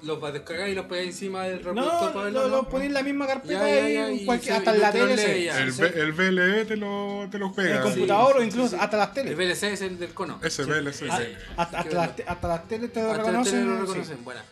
[0.04, 2.48] los vas a descargar y los pegáis encima del reproductor No, para lo, verlo.
[2.48, 2.70] lo ¿no?
[2.70, 4.92] ponéis en la misma carpeta Ya, ya, y ya, en y cualquier- hasta en la
[4.92, 5.18] te tele.
[5.18, 5.48] se-.
[5.50, 7.76] El, se- el VLE te lo, te lo en pega.
[7.78, 8.78] el computador sí, o incluso sí.
[8.80, 9.38] hasta las El teles.
[9.38, 10.40] VLC es el del cono.
[10.44, 11.04] Ese VLC.
[11.10, 11.20] Ah,
[11.58, 13.68] hasta, hasta las, te- hasta las teles te lo Hasta reconocen.
[13.68, 13.82] lo sí.
[13.82, 14.24] reconocen.
[14.24, 14.44] Buena.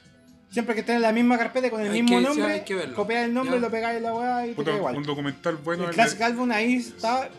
[0.51, 2.65] Siempre que estén en la misma carpeta con el Hay mismo que- nombre,
[2.95, 3.61] copiáis el nombre, Ya.
[3.61, 4.95] lo pegáis en la weá y te Puta, queda igual.
[4.97, 5.83] un documental bueno.
[5.83, 7.29] el el Classic Album ahí está,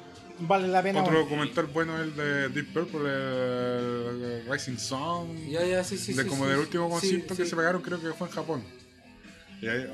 [0.41, 1.01] vale la pena.
[1.01, 1.28] otro bueno.
[1.28, 5.49] documental bueno es el de Deep Purple, el Rising Sun.
[5.49, 6.12] Ya, ya, sí, sí.
[6.15, 6.62] de sí, como sí, del sí.
[6.65, 7.51] último Sí, concierto que sí.
[7.51, 8.65] se pegaron, creo que fue en Japón.
[9.62, 9.86] Y ahí,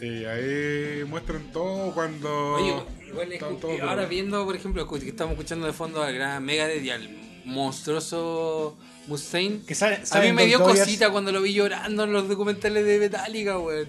[0.00, 2.54] y ahí muestran todo cuando.
[2.54, 2.74] Oye,
[3.08, 6.82] igual es pero- ahora viendo, por ejemplo, que estamos escuchando de fondo al gran Megadeth
[6.82, 7.08] y al
[7.44, 9.60] monstruoso Mustaine.
[9.66, 12.98] Que sale- A mí me dio cosita cuando lo vi llorando en los documentales de
[12.98, 13.88] Metallica, weón.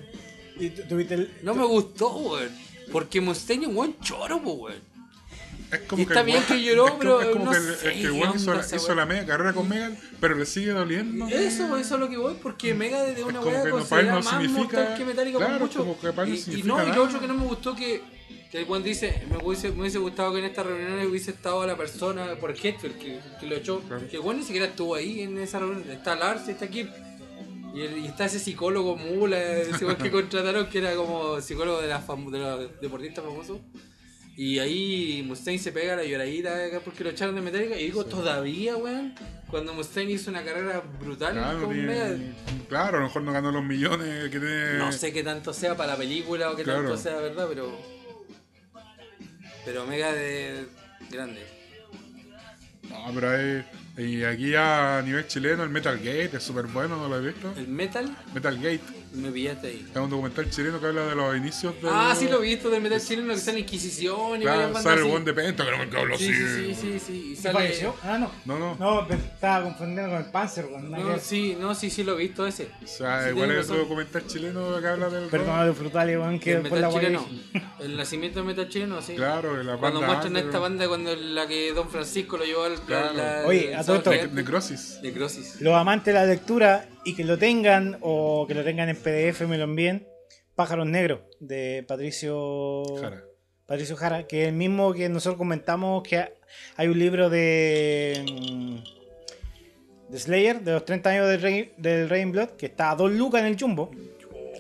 [0.59, 2.49] Y tu- tuviste el- No me gustó, weón.
[2.91, 4.93] Porque Mustaine es un buen choro, po, weón.
[5.71, 7.75] Es como Y está el bien weón- que lloró, pero es como no que el-
[7.75, 11.27] sé que hizo, la, hizo media carrera con Megan, pero le sigue doliendo.
[11.27, 13.87] Eso, eso es lo que voy, porque Megadeth es una weá que no, más
[14.29, 15.79] significa- mortal que Metallica claro, por mucho.
[15.79, 18.03] como que para él no y, no, y lo otro que no me gustó que,
[18.51, 21.75] que cuando dice, me hubiese, me hubiese gustado que en esta reunión hubiese estado la
[21.75, 23.79] persona por Hetfield que, que lo echó.
[23.81, 24.07] Claro.
[24.07, 25.89] Que bueno ni siquiera estuvo ahí en esa reunión.
[25.89, 26.87] Está Lars, está Kip.
[27.73, 32.39] Y, está ese psicólogo mula, ese que contrataron que era como psicólogo de, las de
[32.39, 33.59] los deportistas famosos.
[34.35, 37.77] Y ahí Mustaine se pega la lloradita porque lo echaron de Metallica.
[37.77, 39.13] Y digo, todavía, weón,
[39.47, 42.33] cuando Mustaine hizo una carrera brutal Claro, con tiene-
[42.67, 44.73] claro, a lo mejor no ganó los millones que tiene.
[44.79, 46.79] No sé qué tanto sea para la película o qué Claro.
[46.81, 47.77] tanto sea verdad, pero.
[49.65, 50.65] Pero Mega de
[51.11, 51.45] grande.
[52.89, 53.63] No, pero hay,
[53.97, 57.53] y aquí a nivel chileno el Metal Gate es súper bueno, ¿no lo has visto?
[57.55, 58.81] El metal Metal Gate
[59.13, 59.87] me pillaste ahí.
[59.91, 61.89] es un documental chileno que habla de los inicios de.
[61.91, 64.81] Ah, sí lo he visto del metal chileno que está en Inquisición y varias Claro,
[64.83, 66.33] sale el buen de Penta, que Sí, así.
[66.33, 67.31] sí, sí, sí, sí.
[67.31, 67.95] Y ¿Se sale- falleció?
[68.03, 68.31] Ah, no.
[68.45, 68.75] No, no.
[68.75, 72.17] No, pero estaba confundiendo con el Panzer, que No, sí, no, sí, sí lo he
[72.23, 72.69] visto ese.
[72.83, 73.77] O sea, Sí, igual es un razón.
[73.77, 75.29] documental chileno que habla del.
[75.29, 77.25] Perdón a los frutales, weón, que el por la chileno.
[77.79, 79.13] El nacimiento del metal chileno, sí.
[79.15, 80.45] Claro, de la Cuando banda muestran under.
[80.45, 83.13] esta banda cuando la que Don Francisco lo llevó al Claro.
[83.13, 85.01] la- Oye, a todo esto- Necrosis.
[85.01, 85.59] de Crosis.
[85.59, 89.41] Los amantes de la lectura y que lo tengan o que lo tengan en PDF
[89.47, 90.07] me lo envíen.
[90.55, 93.23] Pájaros Negros de Patricio Jara.
[93.65, 96.33] Patricio Jara, que es el mismo que nosotros comentamos que
[96.75, 102.49] hay un libro de, mm, de Slayer, de los 30 años del Rey, del Blood,
[102.49, 103.89] que está a 2 lucas en el Jumbo.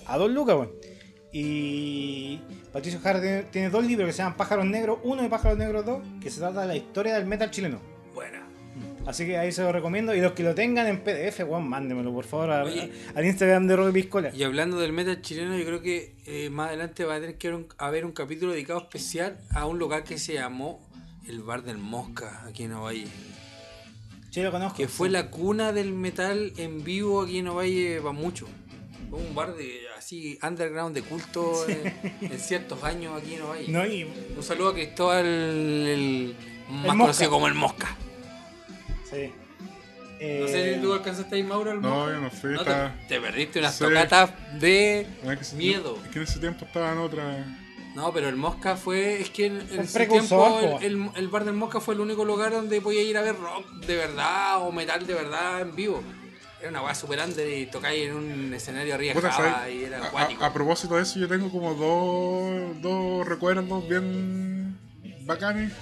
[0.07, 0.71] A 2 lucas, weón.
[1.31, 2.39] Y
[2.71, 5.85] Patricio Jara tiene, tiene dos libros que se llaman Pájaros Negros 1 y Pájaros Negros
[5.85, 7.92] 2, que se trata de la historia del metal chileno.
[9.05, 10.15] Así que ahí se lo recomiendo.
[10.15, 12.91] Y los que lo tengan en PDF, weón, mándemelo por favor a- Oye.
[13.15, 14.31] al Instagram de Robbie Piscola.
[14.33, 17.47] Y hablando del metal chileno, yo creo que eh, más adelante va a tener que
[17.49, 20.87] haber un, haber un capítulo dedicado especial a un lugar que se llamó
[21.27, 23.07] el Bar del Mosca, aquí en Ovalle.
[24.29, 24.77] Sí, lo conozco.
[24.77, 28.47] Que fue la cuna del metal en vivo aquí en Ovalle va mucho.
[29.09, 33.67] Fue un bar de así underground de culto eh, en ciertos años aquí en Ovalle.
[33.67, 36.35] No, y Un saludo a Cristóbal, el
[36.69, 36.97] más Mosca.
[36.97, 37.95] conocido como el Mosca.
[39.13, 39.31] Sí.
[40.39, 42.93] No sé Eh, si tú alcanzaste ahí, Mauro, el No, yo no fui, te, estaba-
[43.09, 43.83] te perdiste unas Sí.
[43.83, 45.97] tocatas de que ese- miedo.
[46.05, 47.45] Es que en ese tiempo estaba en otra.
[47.95, 49.21] No, pero el Mosca fue.
[49.21, 49.59] Es que en,
[49.91, 50.79] precursor, tiempo po.
[50.81, 53.35] el, el- el bar del Mosca fue el único lugar donde podía ir a ver
[53.37, 56.01] rock de verdad o metal de verdad en vivo.
[56.61, 59.19] Era una weá super under y tocáis en un escenario arriba
[59.69, 60.43] y era A- acuático.
[60.43, 64.77] a, a propósito de eso, yo tengo como dos, dos recuerdos bien
[65.25, 65.73] bacanes.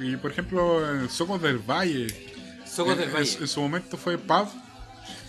[0.00, 2.06] Y por ejemplo, en Socos del Valle.
[2.74, 3.26] Socos en, del en Valle.
[3.26, 4.48] su- en su momento fue pub.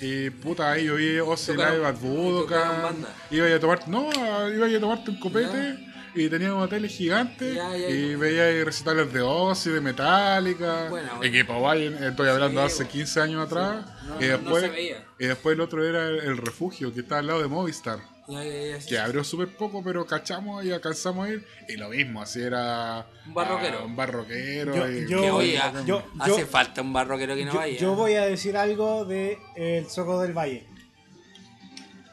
[0.01, 2.81] Y puta, ahí yo vi Ozzy Tocaron- Live at tocaron Budokan.
[2.83, 3.09] banda.
[3.31, 4.09] Iba a tomar, no,
[4.49, 5.89] iba a tomarte un copete.
[6.15, 7.55] Y tenía una tele gigante.
[7.55, 10.87] Ya, ya, y veía ahí recitales de Ozzy, de Metallica.
[10.89, 11.23] Bueno, bueno.
[11.23, 12.91] Equipo estoy hablando Sí, hace bueno.
[12.91, 13.85] 15 años atrás.
[14.07, 15.05] No, y, no- no después, se veía.
[15.17, 17.97] y después el otro era el, el refugio, que está al lado de Movistar.
[18.27, 18.87] Ya, ya, ya, sí.
[18.89, 21.45] Que abrió súper poco, pero cachamos y alcanzamos a ir.
[21.67, 23.05] Y lo mismo, así era.
[23.27, 23.79] Un barroquero.
[23.81, 24.75] ah, un barroquero.
[24.75, 27.77] Yo- y- yo- Que yo- hace falta un barroquero que no yo, vaya.
[27.77, 30.65] yo voy a decir algo de El Soco del Valle.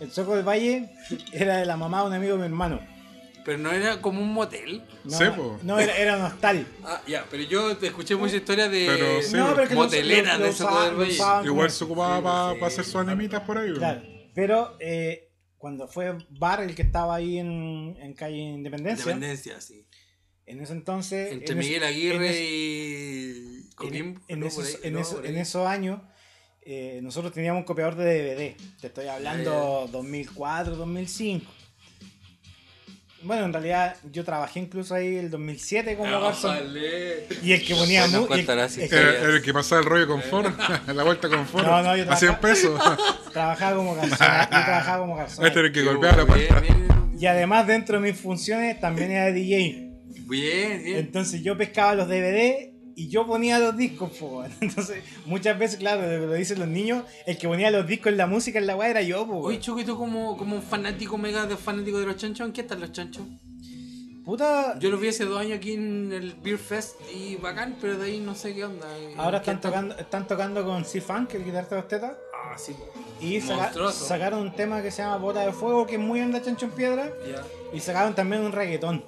[0.00, 0.90] El Soco del Valle
[1.32, 2.80] era de la mamá de un amigo de mi hermano.
[3.44, 4.82] Pero no era como un motel.
[5.62, 6.66] No, era, era un hostal.
[6.84, 10.52] Ah, ya, pero yo te escuché mucha historia de Pero sí, no, pero moteleras de
[10.52, 11.46] Soco del Valle.
[11.46, 12.74] Igual se ocupaba Sí, para sí.
[12.74, 13.72] hacer sus anemitas por ahí.
[13.74, 14.02] Claro.
[14.34, 15.29] Pero eh,
[15.60, 19.86] cuando fue Bar, el que estaba ahí en, en calle Independencia, Independencia, sí.
[20.46, 21.32] en ese entonces.
[21.32, 24.20] Entre en Miguel Aguirre y en, Coquimbo.
[24.26, 24.46] en ¿no?
[24.46, 25.00] esos, en ¿no?
[25.00, 25.36] esos- en
[25.68, 26.00] años
[26.62, 28.56] eh, nosotros teníamos un copiador de DVD.
[28.80, 31.50] Te estoy hablando 2004, 2005.
[33.22, 36.56] Bueno, en realidad yo trabajé incluso ahí el 2007 como garzón.
[36.56, 37.26] Ájale.
[37.42, 38.14] Y el que ponía y el-
[38.94, 40.52] el el que pasaba el rollo con Ford,
[40.86, 41.64] la vuelta con Ford.
[41.66, 42.80] No, no, yo a 100 pesos.
[43.32, 44.18] trabajaba como garzón.
[44.18, 45.46] Yo trabajaba como garzón.
[45.46, 46.62] Este era el que golpeaba la puerta.
[47.18, 49.88] Y además dentro de mis funciones también era DJ.
[50.26, 50.96] Bien, bien.
[50.98, 52.69] Entonces yo pescaba los DVD
[53.02, 54.10] y yo ponía los discos.
[54.18, 54.44] po.
[54.60, 58.26] Entonces muchas veces, claro, lo dicen los niños, el que ponía los discos en la
[58.26, 59.26] música en la weá era yo.
[59.26, 59.38] po.
[59.38, 62.60] Oye, Chucky, tú como, como un fanático mega de fanático de los chanchos, ¿en qué
[62.62, 63.24] están los chanchos?
[64.24, 67.96] Puta, Yo los vi hace dos años aquí en el Beer Fest y bacán, pero
[67.96, 68.86] de ahí no sé qué onda.
[69.16, 72.12] ahora ¿Qué están tocando, están tocando con C-Funk, el guitarrista de los tetas.
[72.44, 72.76] Ah, sí.
[73.20, 76.40] Y saca- sacaron un tema que se llama Bota de Fuego, que es muy onda
[76.42, 77.10] chancho en piedra.
[77.26, 77.42] Ya.
[77.72, 79.04] Y sacaron también un reggaetón,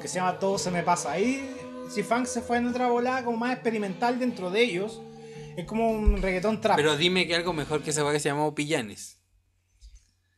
[0.00, 1.10] que se llama Todo se me pasa.
[1.12, 1.52] Ahí
[1.90, 5.00] C-Funk se fue en otra volada como más experimental dentro de ellos.
[5.56, 6.76] Es como un reggaetón trap.
[6.76, 9.18] Pero dime que algo mejor que esa weá que se llamó Pillanes.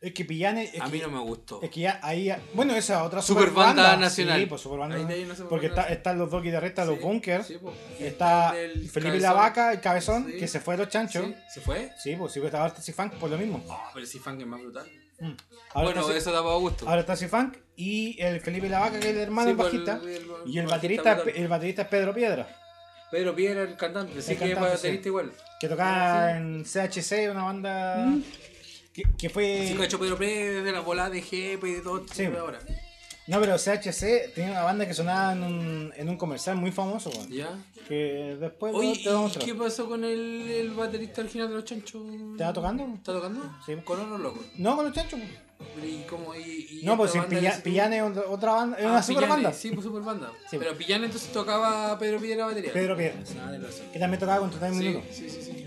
[0.01, 0.73] es que Pillanes...
[0.75, 1.61] Es A que, mí no me gustó.
[1.63, 2.35] Es que ya ahí...
[2.55, 4.41] Bueno, esa otra Super super banda banda nacional.
[4.41, 7.47] Sí, pues super banda Ahí no Porque está, están los dos guitarristas, los Sí, Bunkers.
[7.47, 7.73] sí, po.
[8.01, 9.23] y está el Felipe cabezón.
[9.23, 10.39] la Vaca, el cabezón, Sí.
[10.39, 11.25] que se fue de los chanchos.
[11.27, 11.93] Sí, ¿Se fue?
[12.03, 13.63] Sí, pues sí, pues estaba C-Funk por lo mismo.
[13.69, 14.91] Oh, pero fan que es más brutal.
[15.23, 15.37] Mm.
[15.75, 16.89] Ahora bueno, está, eso daba gusto.
[16.89, 20.01] ahora está C-Funk y el Felipe la Vaca, que es el hermano Sí, pues, bajista.
[20.03, 22.49] el- el- y el baterista, el baterista es Pedro Piedra,
[23.11, 25.09] Pedro Piedra, el cantante, sí que es cantante, baterista sí.
[25.09, 25.33] igual.
[25.61, 28.13] que tocaba en CHC, una banda
[28.93, 29.67] que, que fue...
[29.69, 32.25] Sí, cacho Pedro Piedra, de la volada de GP y de todo Sí.
[32.27, 32.59] ahora.
[33.29, 37.11] No, pero CHC tenía una banda que sonaba en un, en un comercial muy famoso,
[37.11, 37.31] weón.
[37.31, 37.57] ¿Ya?
[37.87, 39.45] Que después Oye, te voy a ¿y mostrar.
[39.45, 42.03] qué pasó con el, el baterista original de los chanchos?
[42.37, 42.85] ¿Te va tocando?
[42.95, 43.41] ¿Está tocando?
[43.65, 43.75] Sí.
[43.85, 44.41] Con otro loco.
[44.59, 45.21] No, con los chanchos.
[45.81, 46.35] ¿Y cómo?
[46.35, 48.85] ¿Y, y No, pues esta sin banda Pilla- le- Pillane es otra- otra banda, es
[48.85, 49.57] Ah, una super Pillane, banda.
[49.57, 50.33] Sí, pues super banda.
[50.51, 50.57] Sí.
[50.59, 52.73] Pero Pillane entonces tocaba Pedro Piedra batería.
[52.73, 53.15] Pedro Piedra.
[53.41, 53.87] Ah, razón.
[53.93, 55.07] Que también tocaba con Total Sí, Minuto.
[55.13, 55.62] sí, sí, sí.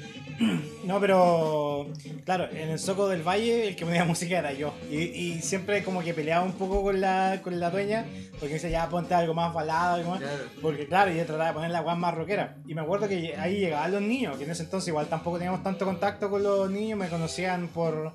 [0.83, 1.87] No, pero
[2.25, 4.73] claro, en el Soco del Valle el que ponía música era yo.
[4.89, 8.05] Y, y siempre como que peleaba un poco con la, con la dueña,
[8.39, 10.19] porque dice ya ponte algo más balado, algo más.
[10.19, 10.43] Claro.
[10.61, 12.57] Porque claro, yo trataba de poner la guan más rockera.
[12.67, 15.63] Y me acuerdo que ahí llegaban los niños, que en ese entonces igual tampoco teníamos
[15.63, 18.11] tanto contacto con los niños, me conocían por,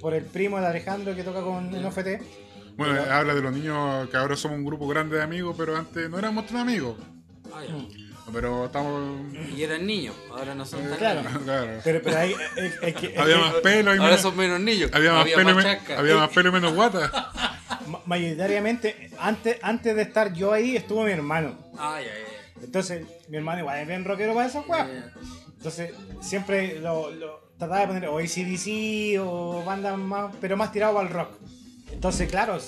[0.00, 2.08] por el primo de Alejandro que toca con en OFT.
[2.76, 6.08] Bueno, habla de los niños que ahora somos un grupo grande de amigos, pero antes
[6.08, 6.96] no éramos tan amigos.
[7.52, 7.62] Ah.
[8.32, 9.20] Pero estamos.
[9.56, 11.22] Y eran niños, ahora no son tan Claro.
[11.22, 11.42] niños.
[11.44, 11.80] Claro.
[11.84, 14.20] Pero, pero ahí es, es que, es Había que más pelo y Ahora menos.
[14.20, 14.90] son menos niños.
[14.92, 15.98] Había más pelo y chasca.
[15.98, 17.32] había más pelo y menos guata.
[17.86, 21.56] ma- mayoritariamente, antes, antes de estar yo ahí, estuvo mi hermano.
[21.78, 24.70] Ah, ya, ya, Entonces, mi hermano igual es bien rockero para esas ya.
[24.72, 24.88] weas.
[25.56, 30.98] Entonces, siempre lo, lo trataba de poner o ACDC o bandas más, pero más tirado
[30.98, 31.30] al rock.
[31.92, 32.58] Entonces, claro,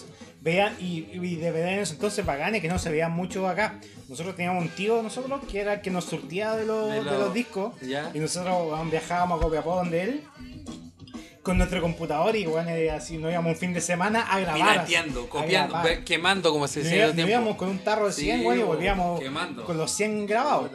[0.43, 3.79] vean, y, y de verdad en ese entonces bacanes que no se veían mucho acá.
[4.09, 6.97] Nosotros teníamos un tío de nosotros que era el que nos surtía de los, De
[6.97, 7.75] de los- discos.
[7.83, 8.11] Ya.
[8.15, 10.23] Y nosotros viajábamos a Copiapó donde él
[11.43, 14.73] con nuestro computador y weón, eh, así nos íbamos un fin de semana a grabar.
[14.73, 15.99] Pirateando, copiando, grabar.
[15.99, 17.31] ve- quemando como se Nos decía nos tiempo.
[17.31, 19.65] íbamos con un tarro de 100 Sí, weón, y volvíamos quemando.
[19.65, 20.71] con los 100 grabados.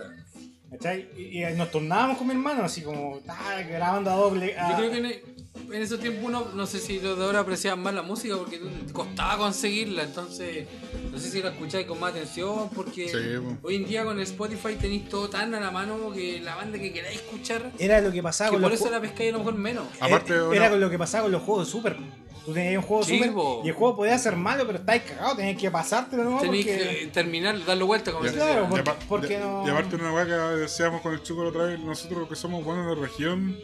[1.17, 4.57] Y, y nos turnábamos con mi hermano, así como ah, grabando a doble.
[4.57, 5.23] a- Yo creo que
[5.71, 8.59] en, esos tiempos uno, no sé si los de ahora apreciaban más la música porque
[8.93, 10.67] costaba conseguirla, entonces
[11.11, 14.23] no sé si la escucháis con más atención porque Sí, hoy en día con el
[14.23, 18.11] Spotify tenéis todo tan a la mano que la banda que queráis escuchar, Era lo
[18.11, 19.85] que pasaba que con por los eso la pescáis a lo mejor menos.
[19.99, 21.97] Aparte, era, era con lo que pasaba con los juegos de Super.
[22.45, 23.61] Tú tenías un juego Sí, Super bo.
[23.65, 26.39] y el juego podía ser malo, pero estáis cagados, tenías que pasártelo ¿no?
[26.39, 26.99] Tenéis porque...
[26.99, 28.29] que terminar, darle vuelta como Ya.
[28.29, 31.49] se Claro, porque- porque no- y aparte una weá que decíamos con el chico la
[31.49, 33.57] otra vez, nosotros que somos buenos de región,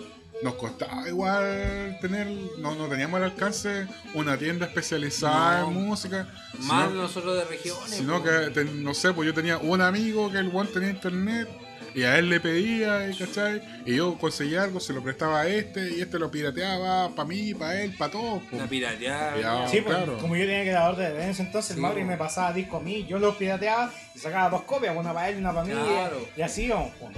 [0.43, 5.67] nos costaba igual tener, no, no teníamos al alcance una tienda especializada No.
[5.67, 6.27] en música,
[6.59, 7.91] Más sino, nosotros de regiones.
[7.95, 11.47] sino que, ten- no sé, pues yo tenía un amigo que el one tenía internet
[11.93, 13.61] y a él le pedía, y, ¿cachai?
[13.85, 17.53] Y yo conseguía algo, se lo prestaba a este y este lo pirateaba para mí,
[17.53, 18.41] para él, para todos.
[18.49, 18.61] pues.
[18.61, 19.37] La pirateada.
[19.39, 19.67] Ya.
[19.67, 20.17] Sí, pues, claro.
[20.17, 22.79] como yo tenía grabador de en ese entonces, Sí, el Mauri me pasaba disco a
[22.81, 25.73] mí, yo los pirateaba y sacaba dos copias, una para él y una para mí,
[25.73, 26.25] Claro.
[26.37, 26.91] y así íbamos.
[26.99, 27.11] pues.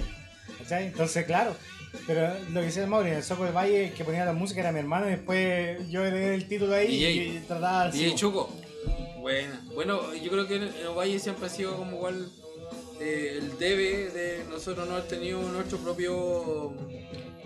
[0.58, 0.86] ¿Cachai?
[0.86, 1.56] Entonces, claro.
[2.06, 4.32] Pero lo que decía el Mauri, en el Soco del Valle, el que ponía la
[4.32, 7.12] música era mi hermano, y después yo heredé el título ahí DJ.
[7.12, 7.98] y, trataba así.
[7.98, 8.20] DJ pues.
[8.20, 8.50] Chuco.
[9.20, 9.64] Buena.
[9.74, 12.30] Bueno, yo creo que en el Valle siempre ha sido como igual
[13.00, 16.74] eh, el debe de nosotros no haber tenido nuestro propio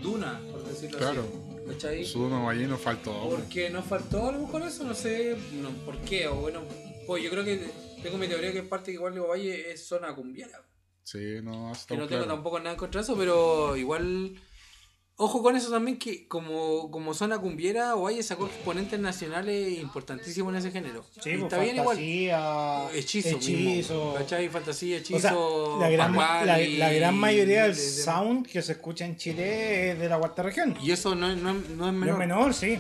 [0.00, 1.22] Duna, por decirlo Claro.
[1.22, 1.72] así.
[1.72, 2.04] ¿Cachai?
[2.04, 3.12] Su uno allí nos faltó.
[3.28, 3.40] pues.
[3.42, 6.26] Porque nos faltó a lo mejor eso, no sé no, por qué.
[6.26, 6.62] O bueno,
[7.06, 7.60] pues yo creo que
[8.02, 10.62] tengo mi teoría que es parte que igual de Valle es zona cumbiera.
[11.10, 12.26] Sí, no, Que está no tengo claro.
[12.26, 14.34] tampoco nada contra eso, pero igual.
[15.20, 20.58] Ojo con eso también, que como, como zona cumbiera, Ovalle sacó exponentes nacionales importantísimos en
[20.58, 21.02] ese género.
[21.20, 21.96] Sí, Y pues, está bien igual.
[21.96, 23.58] fantasía, Hechizo, hechizo.
[23.58, 24.14] mismo.
[24.16, 24.48] ¿Cachai?
[24.48, 25.16] Fantasía, hechizo.
[25.16, 26.14] O sea, la gran,
[26.46, 29.98] la, y- la gran mayoría del de- de- sound que se escucha en Chile es
[29.98, 30.76] de la cuarta región.
[30.80, 32.12] Y eso no, es- no, es- no es No menor.
[32.12, 32.78] es menor, sí.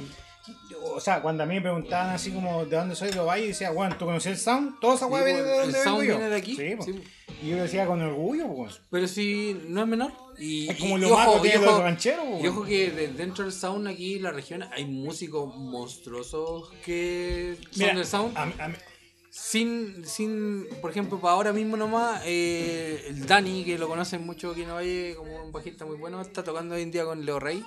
[0.94, 3.48] O sea, cuando a mí me preguntaban así como de dónde soy de Ovalle, y
[3.48, 4.78] decía, bueno, ¿tú conoces el sound?
[4.80, 6.18] Toda esa Sí, weá viene de pues, donde el sound vengo yo.
[6.18, 6.54] viene de aquí.
[6.54, 7.02] Sí, sí.
[7.42, 8.80] Y yo decía con orgullo, pues.
[8.90, 10.12] Pero sí, no es menor.
[10.38, 12.44] Y, Es como y- lo malo ojo- los rancheros, pues.
[12.44, 17.56] Y ojo que de- dentro del sound aquí en la región hay músicos monstruosos que
[17.70, 18.36] son Mira, del sound.
[18.36, 18.74] a mí- a mí-
[19.30, 24.50] Sin, sin, por ejemplo, para ahora mismo nomás, eh, el Dani, que lo conocen mucho
[24.50, 27.38] aquí en Valle como un bajista muy bueno, está tocando hoy en día con Leo
[27.38, 27.62] Rey.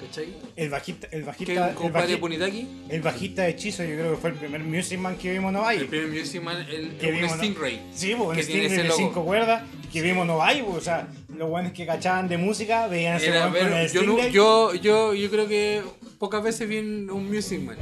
[0.00, 0.34] ¿Cachai?
[0.56, 4.62] el bajista, el bajista, el, el bajista de hechizo, yo creo que fue el primer
[4.62, 5.80] Music Man que vimos en Ovalle.
[5.82, 7.36] El primer Music Man, el, Que vimos, ¿no?
[7.38, 7.82] Stingray.
[7.92, 8.98] Sí, pues que un tiene Stingray de logo.
[8.98, 9.62] cinco cuerdas
[9.92, 13.28] que vimos en Ovalle, pues, o sea, los buenos que cachaban de música veían ese
[13.28, 14.32] Era con el yo, Stingray.
[14.32, 15.82] yo, yo, yo creo que
[16.18, 17.76] pocas veces vi un Music Man.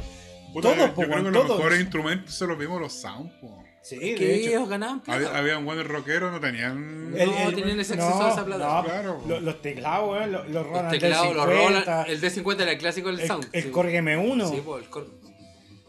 [0.53, 1.57] Puta, Todos, yo po, creo que weón, los todos.
[1.57, 3.62] mejores instrumentos se los vimos los sound, po.
[3.83, 4.49] Sí, que de hecho.
[4.49, 5.17] ellos ganaban plata.
[5.27, 7.13] Había, habían buenos rockeros, no tenían.
[7.17, 8.65] El- No, tenían ese acceso a esa plata.
[8.65, 9.21] No, Claro.
[9.27, 13.07] Los, los teclados, los, los Los teclados, los D50, Roland, el D50 era el clásico
[13.11, 13.47] del el, sound.
[13.51, 13.69] el sí.
[13.69, 15.07] Korg M1 Sí, po, el Korg.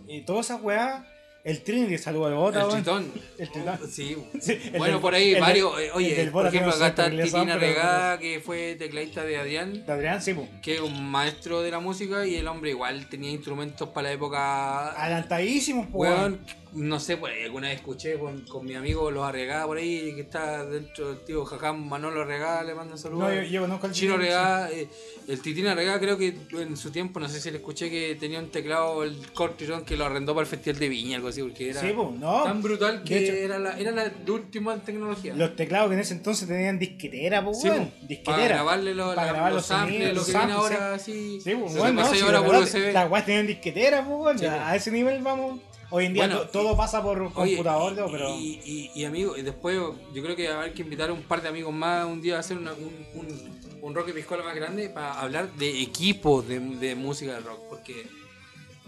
[0.09, 1.05] y todas esas weas.
[1.45, 2.69] El Trinity, saludo al bota, El.
[2.71, 3.13] Tritón.
[3.39, 3.79] El Tritón.
[3.91, 4.17] Sí.
[4.41, 5.79] Sí, el bueno, del- por ahí el varios.
[5.79, 9.37] eh, el oye, por ejemplo, acá está un Titina pero- Regada, que fue tecladista de
[9.37, 10.49] Adrián, De Adrián, sí, po.
[10.63, 14.15] que es un maestro de la música y el hombre igual tenía instrumentos para la
[14.15, 14.91] época.
[15.01, 15.87] Adelantadísimos.
[15.93, 16.41] Weón,
[16.75, 20.23] no sé, pues alguna vez escuché con, con mi amigo Los Arregá por ahí, que
[20.23, 23.29] está dentro del tío Jajam Manolo Arregá, le mando saludos.
[23.29, 24.89] No, yo, yo conozco al Chino Arregá, eh,
[25.29, 28.39] el Titín Arregá creo que en su tiempo, no sé si le escuché que tenía
[28.41, 31.71] un teclado, el Cortison, que lo arrendó para el Festival de Viña, algo así, porque
[31.71, 32.43] era Sí, no.
[32.45, 35.35] tan brutal que hecho, era la, era la última tecnología.
[35.35, 37.69] Los teclados que en ese entonces tenían disquetera, pues, Sí,
[38.03, 38.25] Disquetera.
[38.25, 41.41] para grabarle lo- Para la- grabar los los samples, sonidos, lo que viene ahora, así.
[41.41, 42.93] Sí, pues, bueno, no, sí, ahora por verdad, USB.
[42.93, 44.41] Las weas tenían disquetera, pues.
[44.41, 44.47] Sí.
[44.47, 45.61] A ese nivel vamos.
[45.97, 48.11] Hoy en día Bueno, to- todo pasa por Oye, computador, y, ¿no?
[48.11, 48.31] pero.
[48.31, 51.13] y, y, y, amigo, y después yo creo que va a haber que invitar a
[51.13, 54.13] un par de amigos más un día a hacer una- un, un, un rock y
[54.13, 58.07] piscola más grande para hablar de equipos de, de música de rock, porque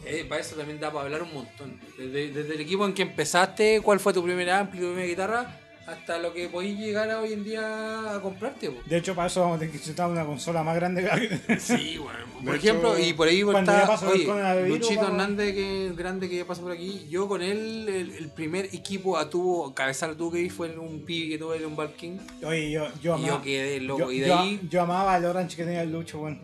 [0.04, 1.78] eh, para eso también da para hablar un montón.
[1.96, 5.60] Desde, desde el equipo en que empezaste, cuál fue tu primer ampli, tu primera guitarra,
[5.86, 8.70] hasta lo que podéis llegar a hoy en día a comprarte.
[8.70, 8.80] po.
[8.86, 11.02] De hecho, para eso vamos a tener que necesitar una consola más grande
[11.46, 12.18] que la Sí, bueno.
[12.42, 15.00] Por De ejemplo, hecho, y por ahí cuando está ya oye, con el Avero, Luchito
[15.00, 17.06] vamos- Hernández, que es grande que pasa por aquí.
[17.08, 21.04] Yo con él, el, el primer equipo a tuvo, cabezal tuvo que vi fue un
[21.04, 22.20] pibe que tuvo en un Valking.
[22.44, 23.28] Oye, yo, yo Y amaba.
[23.28, 24.00] yo quedé loco.
[24.00, 26.40] yo, y de yo- ahí, yo amaba el Orange que tenía el Lucho, weón.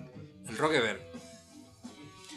[0.48, 1.00] el Rockeberg.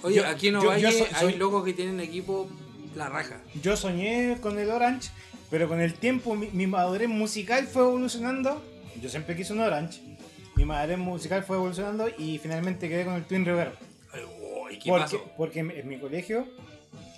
[0.01, 2.47] Oye, Yo- aquí en yo- yo Ovalle soy- hay soy- locos que tienen equipo
[2.95, 3.41] la raja.
[3.61, 5.09] Yo soñé con el Orange,
[5.49, 8.63] pero con el tiempo mi, mi madurez musical fue evolucionando.
[9.01, 10.01] Yo siempre quise un Orange.
[10.55, 13.73] Mi madurez musical fue evolucionando y finalmente quedé con el Twin Reverb.
[14.13, 15.31] Ay, oh, ¿y ¿Qué Porque, pasó?
[15.37, 16.47] porque en, en mi colegio,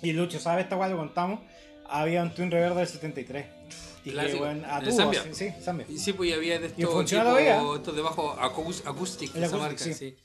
[0.02, 1.40] y Lucho sabe esta cual lo contamos,
[1.88, 3.46] había un Twin Reverb del 73.
[4.04, 5.22] Y que, weón, a ¿En el tubo, Zambia?
[5.22, 5.86] sí, sí, Zambia.
[5.88, 7.60] Y sí, pues y había de ¿Y estos todavía?
[7.76, 9.94] estos de bajo acous- acoustic, El esa acoustic, marca, sí.
[9.94, 10.16] sí.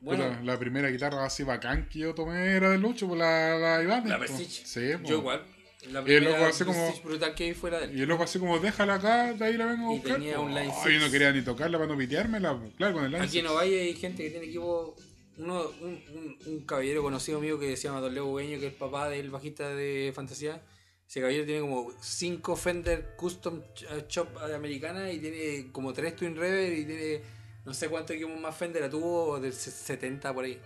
[0.00, 3.56] Bueno, Bueno, la primera guitarra así bacán que yo tomé era de Lucho, por la,
[3.58, 4.08] la Iván.
[4.08, 4.18] la.
[4.18, 4.66] Prestige.
[4.66, 5.08] Sí, po.
[5.08, 5.42] Yo igual.
[5.90, 7.98] La Y primera luego así como- brutal que fuera de él.
[7.98, 10.16] Y el loco así como, déjala acá, de ahí la vengo a Y buscar.
[10.16, 10.42] tenía po.
[10.42, 12.60] un Line yo no quería ni tocarla para no piteármela.
[12.76, 13.46] Claro, con el Line Aquí en.
[13.48, 14.94] Ovalle hay gente que tiene equipo.
[15.38, 18.72] Uno, un, un, un caballero conocido mío que se llama Don Leo Bueño, que es
[18.72, 20.62] el papá del bajista de Fantasía.
[21.08, 26.36] Ese caballero tiene como 5 Fender Custom eh, Shop americana y tiene como 3 Twin
[26.36, 27.20] Reverb y tiene
[27.64, 30.58] no sé cuántos equipos más Fender la tuvo del se- 70 por ahí.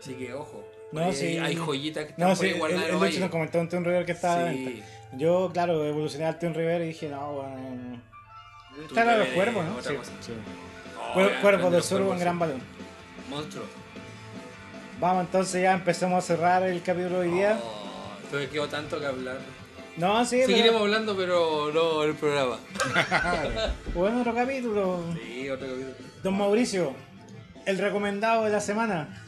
[0.00, 0.64] Así que ojo.
[0.92, 1.38] No, sí.
[1.38, 3.10] Hay joyitas que están No, por sí, el, guardadas en el Ovalle.
[3.12, 4.64] Lucho nos comentó un Twin Reverb que estaba Sí.
[4.64, 4.86] venta.
[5.14, 8.00] Yo, claro, evolucioné al Twin Reverb y dije, no, bueno.
[8.92, 9.82] Claro, los cuervos, ¿no?
[9.82, 9.88] Sí.
[10.20, 10.32] Sí.
[10.98, 12.60] Oh, Cuer- gran- Cuervo grande del Sur, un cuervos, gran balón.
[13.28, 13.64] Monstruo.
[15.00, 17.58] Vamos, entonces ya empezamos a cerrar el capítulo de hoy día.
[17.62, 19.38] Oh, entonces quedó tanto que hablar.
[19.96, 22.58] No, sí, pero- Seguiremos hablando, pero no en el programa.
[23.94, 25.00] bueno, otro capítulo.
[25.22, 25.94] Sí, otro capítulo.
[26.22, 26.94] Don Mauricio,
[27.66, 29.21] el recomendado de la semana.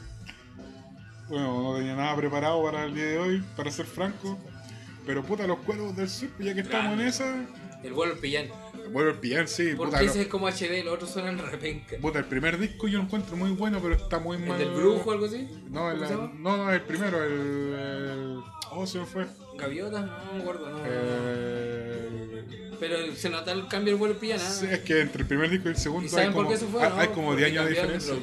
[1.29, 4.39] Bueno, no tenía nada preparado para el día de hoy, para ser franco.
[5.07, 7.45] Pero puta, los cuervos del sur, ya que estamos en esa.
[7.83, 8.47] El vuelo del pillán.
[8.95, 9.73] El pillar, sí.
[9.77, 11.97] Porque Puta, ese es como HD, los otros suenan repenca.
[12.01, 14.59] puta, el primer disco yo lo encuentro muy bueno, pero está muy ¿El mal.
[14.59, 15.49] del brujo o algo así?
[15.71, 19.27] No, el, no, no, el primero, el, el- Oh, se me fue.
[19.57, 20.05] ¿Gaviotas?
[20.05, 20.69] No, me acuerdo.
[20.71, 20.79] No.
[20.85, 22.45] Eh,
[22.81, 24.41] Pero se nota el cambio del vuelo pillán.
[24.41, 24.51] ¿ah?
[24.51, 26.57] sí, es que entre el primer disco y el segundo ¿Y saben hay por como,
[26.59, 26.83] fue?
[26.85, 26.99] hay, no?
[27.01, 28.15] hay como 10 Porque años de diferencia.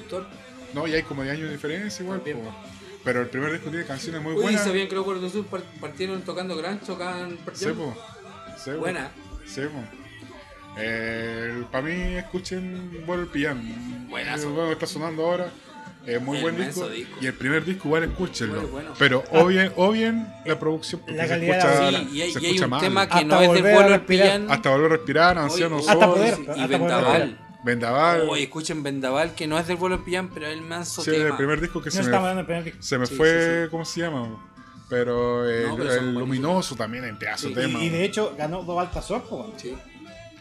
[0.74, 2.20] No, y hay como 10 años de diferencia igual.
[2.22, 2.40] También.
[3.04, 4.64] Pero el primer disco tiene canciones muy Uy, buenas.
[4.64, 7.38] ¿sabían que los Sur par- partieron tocando grunge, tocaban.
[7.54, 7.96] Sí, po.
[8.80, 9.10] Buena.
[9.46, 9.80] Sí, po.
[10.78, 14.08] Eh, para mí, escuchen Vuelo el Pillán.
[14.10, 14.48] Buenazo.
[14.48, 15.52] El juego que está sonando ahora.
[16.06, 17.12] Es muy buen Inmenso disco.
[17.12, 17.18] disco.
[17.22, 18.62] Y el primer disco igual escúchenlo.
[18.62, 18.94] Muy bueno.
[18.98, 22.32] Pero obvien, obvien la producción porque La se calidad escucha, de la Sí, y hay,
[22.34, 22.82] se y hay escucha un mal.
[22.82, 24.28] tema que Hasta no es de volver a vuelo del respirar.
[24.40, 24.52] pillán.
[24.52, 26.28] Hasta volver a respirar, Ancianos Oye, Hasta poder.
[26.28, 27.40] y hasta poder Vendaval.
[27.64, 28.28] Vendaval.
[28.30, 31.28] Oye, escuchen Vendaval, que no es del vuelo pillán, pero es el manso Sí, tema.
[31.30, 32.82] el primer disco que No se me, dando el primer disco.
[32.82, 34.48] se me Sí, fue, ¿cómo se llama?
[34.90, 37.80] Pero el, No, pero luminoso también en pedazo Sí, de tema.
[37.80, 39.54] Y, y de hecho ganó dos altas po.
[39.58, 39.76] Sí.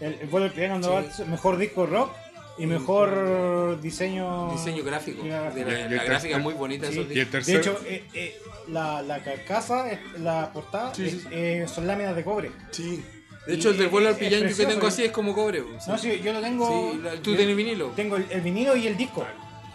[0.00, 1.18] El, el vuelo piano ganó Sí.
[1.18, 2.10] dos mejor disco rock
[2.58, 4.50] y mejor diseño.
[4.52, 5.23] Diseño gráfico.
[5.23, 6.99] De la, Y el la tercer- gráfica es muy bonita de Sí.
[7.00, 7.47] esos Y el discos.
[7.47, 11.28] De tercer, hecho, eh, eh, la, la carcasa, eh, la portada, Sí, eh, sí.
[11.31, 12.50] eh, son láminas de cobre.
[12.70, 13.05] Sí.
[13.47, 15.62] De hecho, el del vuelo al pillán que tengo así es como cobre.
[15.86, 16.93] No, sí, yo lo tengo.
[16.93, 17.89] Sí, la- tú tienes vinilo.
[17.97, 19.27] Tengo el, el vinilo y el disco.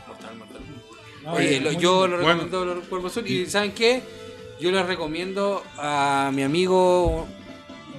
[0.08, 0.62] Mortal, mortal.
[1.24, 2.44] No, Oye, es lo- muy yo lo Bueno.
[2.44, 3.28] recomiendo los Cuervos Sur.
[3.28, 4.04] Y ¿saben qué?
[4.60, 7.28] Yo les recomiendo a mi amigo,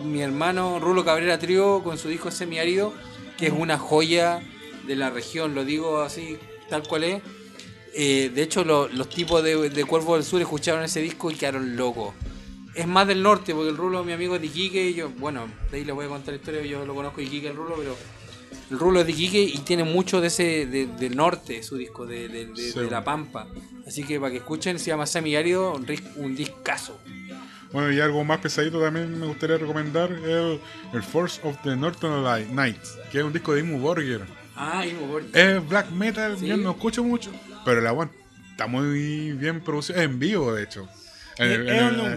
[0.05, 2.95] mi hermano Rulo Cabrera Trío con su disco Semiárido,
[3.37, 4.41] que es una joya
[4.87, 6.39] de la región, lo digo así,
[6.71, 7.23] tal cual es.
[7.95, 11.35] Eh, de hecho, lo- los tipos de, de Cuervos del Sur escucharon ese disco y
[11.35, 12.15] quedaron locos.
[12.77, 15.47] Es más del norte, porque el Rulo, mi amigo es de Iquique, y yo, bueno,
[15.71, 17.75] de ahí les voy a contar la historia, yo lo conozco de Iquique, el Rulo,
[17.79, 17.97] pero
[18.71, 22.05] el Rulo es de Iquique y tiene mucho de ese de- del norte su disco,
[22.07, 22.79] de, de- de- Sí.
[22.79, 23.47] de la Pampa.
[23.87, 27.01] Así que para que escuchen, se llama Semiárido, un, un discazo.
[27.73, 30.61] Bueno, y algo más pesadito también me gustaría recomendar el,
[30.93, 34.23] el Force of the Northern Light- Nights, que es un disco de Imu Borger.
[34.55, 35.29] Ah, me acuerdo.
[35.33, 36.47] Es black metal, Sí.
[36.47, 37.31] yo no escucho mucho,
[37.65, 38.11] pero la one
[38.51, 40.89] está muy bien producido, es en vivo de hecho.
[41.39, 42.13] En el- Es en un el-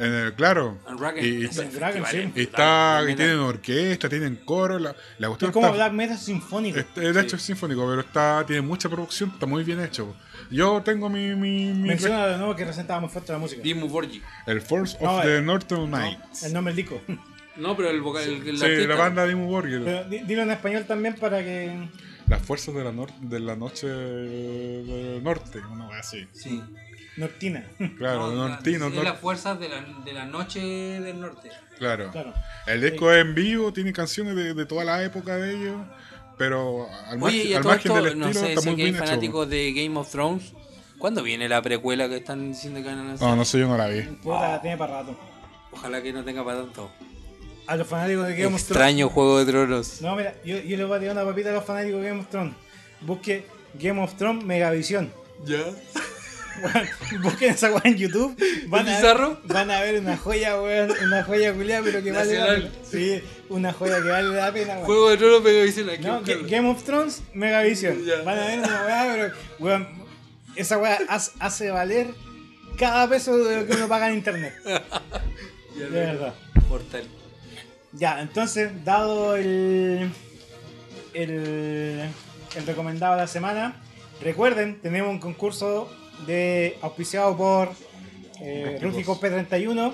[0.00, 0.78] en el- claro.
[1.20, 1.62] Y, está,
[2.10, 2.32] sí.
[2.34, 4.78] está- y tienen orquesta, tienen coro.
[4.78, 6.78] La, la cuestión Es como está- Black Metal sinfónico.
[6.78, 10.14] este, de hecho es sinfónico, pero está tiene mucha producción, está muy bien hecho.
[10.50, 12.64] Yo tengo mi, mi, mi- Menciona de nuevo que
[13.00, 13.62] muy fuerte la música.
[13.62, 14.22] Dimmu Borgir.
[14.46, 16.42] el Force of No, the eh, Northern Nights.
[16.44, 17.00] El nombre del disco.
[17.56, 19.60] No, pero el vocal, el, el Sí, artista- la banda Dimmu.
[19.62, 21.88] Pero di- dilo en español también para que.
[22.28, 26.26] Las fuerzas de la, nor- de la noche del norte, una así.
[26.32, 26.62] Sí.
[27.18, 27.64] Noctina.
[27.98, 31.50] Claro, No, nortino, nor- las fuerzas de la, de la noche del norte.
[31.78, 32.10] claro.
[32.10, 32.32] claro.
[32.66, 35.76] El disco es en vivo, tiene canciones de, de toda la época de ellos,
[36.36, 38.60] pero al, Oye, margen, y a al todo margen esto, del no estilo sé está
[38.62, 39.04] si muy que hay bien hecho.
[39.10, 40.52] fanáticos de Game of Thrones.
[40.98, 43.28] ¿Cuándo viene la precuela que están diciendo que van a lanzar?
[43.28, 44.02] No, no sé, yo no la vi.
[44.02, 45.16] Puta, la tiene para rato.
[45.70, 46.90] Ojalá que no tenga para tanto.
[47.68, 48.62] A los fanáticos de Game of Thrones.
[48.70, 50.00] Extraño Juego de Tronos.
[50.02, 52.20] No, mira, yo, yo le voy a tirar una papita a los fanáticos de Game
[52.20, 52.54] of Thrones.
[53.02, 55.12] Busque Game of Thrones Megavisión.
[55.44, 55.58] ¿Ya?
[57.22, 58.36] Busquen esa weá en YouTube.
[58.68, 60.92] Van ¿El a, ver, van a ver una joya, weón.
[61.02, 62.70] Una joya culiada, pero que vale la pena.
[62.90, 64.86] Sí, una joya que vale la pena, weón.
[64.86, 66.04] Juego de Tronos me dicen aquí.
[66.04, 68.04] No, Game of Thrones, Megavisión.
[68.04, 68.22] Ya.
[68.22, 69.88] Van a ver una weá, pero, weón,
[70.56, 72.08] esa weá hace, hace valer
[72.78, 74.54] cada peso de lo que uno paga en internet.
[75.76, 76.34] Ya, De verdad.
[76.68, 77.04] Mortal.
[77.92, 80.10] Ya, entonces, dado el,
[81.14, 82.10] el,
[82.56, 83.76] el recomendado de la semana,
[84.20, 85.88] recuerden, tenemos un concurso
[86.26, 87.70] de auspiciado por
[88.40, 88.78] eh.
[88.80, 89.92] Rústicos P31.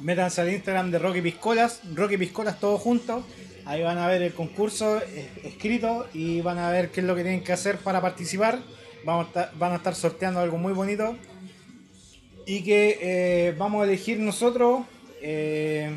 [0.00, 3.24] Métanse al Instagram de Rocky Piscolas, Rocky Piscolas todos juntos.
[3.64, 7.14] Ahí van a ver el concurso eh, escrito y van a ver qué es lo
[7.16, 8.58] que tienen que hacer para participar.
[9.04, 11.16] Vamos a estar- van a estar sorteando algo muy bonito.
[12.46, 14.82] Y que eh, vamos a elegir nosotros.
[15.22, 15.90] eh,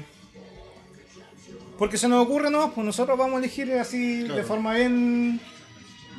[1.78, 2.72] porque se nos ocurre, ¿no?
[2.74, 5.40] Pues nosotros vamos a elegir así de forma bien,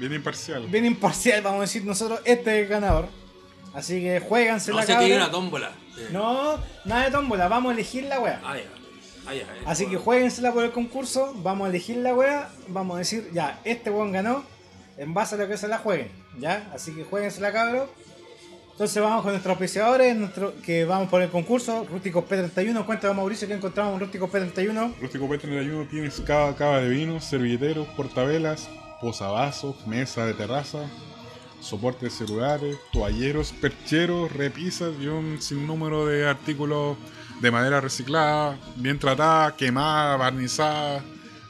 [0.00, 0.66] Bien imparcial.
[0.66, 3.06] bien imparcial, vamos a decir nosotros, este es el ganador.
[3.74, 5.14] Así que jueguense No la cabra.
[5.14, 5.70] una tómbola.
[5.94, 6.02] Sí.
[6.10, 8.40] No, nada de tómbola, vamos a elegir la wea.
[8.42, 8.64] Ah, ya.
[9.26, 9.44] Ah, ya.
[9.66, 13.60] Así que jueguensela por el concurso, vamos a elegir la wea, vamos a decir, ya,
[13.64, 14.42] este weón ganó,
[14.96, 16.70] en base a lo que se la jueguen, ¿ya?
[16.74, 17.90] Así que jueguensela cabros.
[18.72, 23.46] Entonces vamos con nuestros auspiciadores, nuestro, que vamos por el concurso, Rústicos P31, cuéntanos Mauricio
[23.46, 24.94] que encontramos en Rústicos P31.
[24.98, 28.70] Rústico P31 tienes cava, cava de vino, servilleteros, portavelas,
[29.00, 30.88] posavasos, mesa de terraza,
[31.60, 36.96] soportes de celulares, toalleros, percheros, repisas y un sinnúmero de artículos
[37.40, 41.02] de madera reciclada, bien tratada, quemada, barnizada,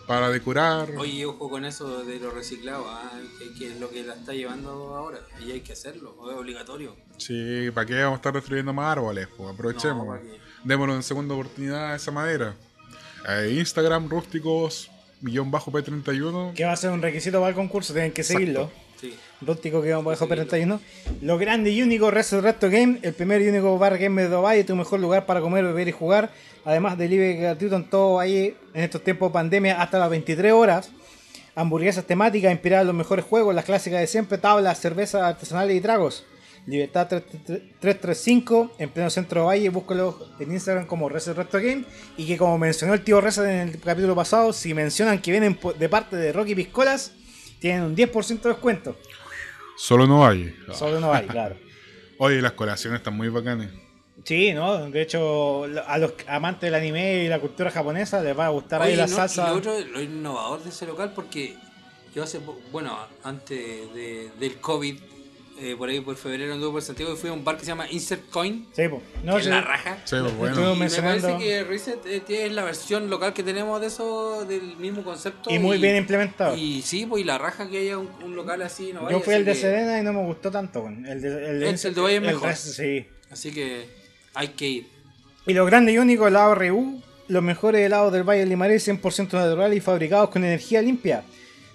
[0.07, 0.91] para decorar.
[0.99, 3.13] Oye, ojo con eso de lo reciclado, ah,
[3.57, 5.21] que, es lo que la está llevando ahora.
[5.47, 6.97] Y hay que hacerlo, es obligatorio.
[7.17, 9.29] Sí, ¿para qué vamos a estar destruyendo más árboles?
[9.37, 10.07] Pues aprovechemos.
[10.07, 10.21] No.
[10.65, 12.57] Démoslo en segunda oportunidad a esa madera.
[13.29, 16.55] Eh, Instagram, rústicos, millón bajo P31.
[16.55, 18.71] que va a ser un requisito para el concurso, tienen que seguirlo.
[19.01, 19.15] Sí.
[19.41, 20.81] Rústico que vamos a dejar 31.
[21.23, 24.63] Lo grande y único Resto Resto Game, el primer y único bar game de Dubai,
[24.65, 26.31] tu mejor lugar para comer, beber y jugar.
[26.65, 30.91] Además, delivery gratuito en todo ahí en estos tiempos de pandemia hasta las 23 horas.
[31.55, 35.81] Hamburguesas temáticas inspiradas en los mejores juegos, las clásicas de siempre, tablas, cervezas artesanales y
[35.81, 36.25] tragos.
[36.67, 41.85] Libertad 335 en pleno centro de Valle, búscalo en Instagram como Reset Resto Game.
[42.17, 45.59] Y que como mencionó el tío Reset en el capítulo pasado, si mencionan que vienen
[45.79, 47.13] de parte de Rocky Piscolas,
[47.59, 48.97] tienen un 10% de descuento.
[49.77, 50.55] Solo no hay.
[50.73, 51.57] Solo no hay, claro.
[52.19, 53.71] Oye, las colaciones están muy bacanas.
[54.25, 54.91] Sí, ¿no?
[54.91, 58.83] De hecho, a los amantes del anime y la cultura japonesa les va a gustar
[58.83, 59.45] ahí Oye, la no, salsa.
[59.45, 61.57] Y lo otro, lo innovador de ese local, porque
[62.15, 62.41] yo hace,
[62.71, 63.59] bueno, antes
[63.95, 64.99] de, del COVID,
[65.61, 67.69] eh, por ahí por febrero anduve por Santiago y fui a un bar que se
[67.69, 69.03] llama Insert Coin, Sí, pues.
[69.23, 69.51] No, que es sí.
[69.51, 69.99] la raja.
[70.05, 70.75] Sí, pues, bueno.
[70.75, 74.77] Y me parece que Reset eh, tiene la versión local que tenemos de eso, del
[74.79, 75.51] mismo concepto.
[75.53, 76.57] Y muy bien implementado.
[76.57, 78.93] Y sí, pues y la raja que haya un, un local así.
[78.93, 80.87] No Yo vaya, fui al así de que- Serena y no me gustó tanto.
[80.89, 81.23] El de, el
[81.61, 82.49] de El- el de Valle es mejor.
[82.49, 83.07] resto, sí.
[83.31, 83.87] Así que
[84.35, 84.87] hay que ir.
[85.47, 89.33] Y lo grande y único, helado RU, los mejores helados del Valle del Limaré, 100%
[89.33, 91.23] naturales y fabricados con energía limpia.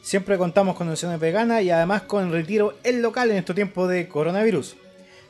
[0.06, 4.08] Siempre contamos con opciones veganas y además con retiro en local en estos tiempos de
[4.08, 4.76] coronavirus.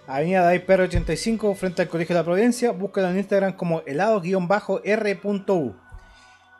[0.06, 5.76] Avenida David Perro 85, frente al Colegio de la Providencia, búscalo en Instagram como helado-r.u.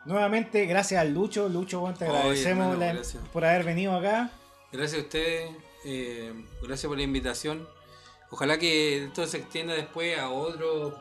[0.06, 1.46] Nuevamente, gracias al Lucho.
[1.50, 3.22] Lucho, te Oye, agradecemos hermano, la- gracias.
[3.34, 4.30] por haber venido acá.
[4.72, 5.50] Gracias a ustedes,
[5.84, 7.68] eh, gracias por la invitación.
[8.30, 10.94] Ojalá que esto se extienda después a otros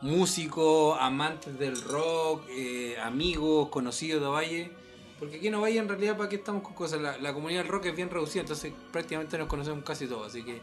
[0.00, 4.70] músicos, amantes del rock, eh, amigos, conocidos de Valle.
[5.18, 7.00] Porque aquí en Ovalle en realidad para qué estamos con cosas.
[7.00, 10.28] La, la comunidad del rock es bien reducida, entonces prácticamente nos conocemos casi todos.
[10.28, 10.60] Así que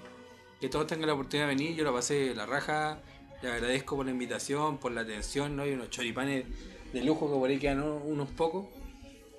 [0.61, 1.75] que todos tengan la oportunidad de venir.
[1.75, 3.00] Yo la pasé la raja.
[3.42, 5.56] Le agradezco por la invitación, por la atención.
[5.56, 5.64] ¿no?
[5.64, 6.45] Hay unos choripanes
[6.93, 7.95] de lujo que por ahí quedan ¿no?
[7.98, 8.67] unos pocos.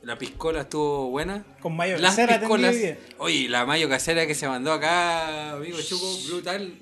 [0.03, 1.45] La piscola estuvo buena.
[1.61, 2.77] Con mayo Las casera, piscolas.
[3.19, 6.75] Oye, la mayo casera que se mandó acá, amigo Chuco, brutal.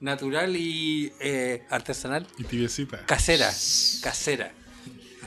[0.00, 2.26] natural y eh, artesanal.
[2.36, 3.06] Y tibiecita.
[3.06, 3.46] Casera,
[4.02, 4.52] casera.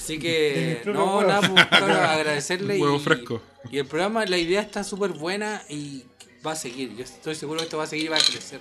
[0.09, 2.81] Así que, no, nada, pues, cabrón, agradecerle.
[2.81, 3.41] Huevo y, fresco.
[3.71, 6.03] Y el programa, la idea está súper buena y
[6.45, 6.95] va a seguir.
[6.95, 8.59] Yo estoy seguro que esto va a seguir y va a crecer.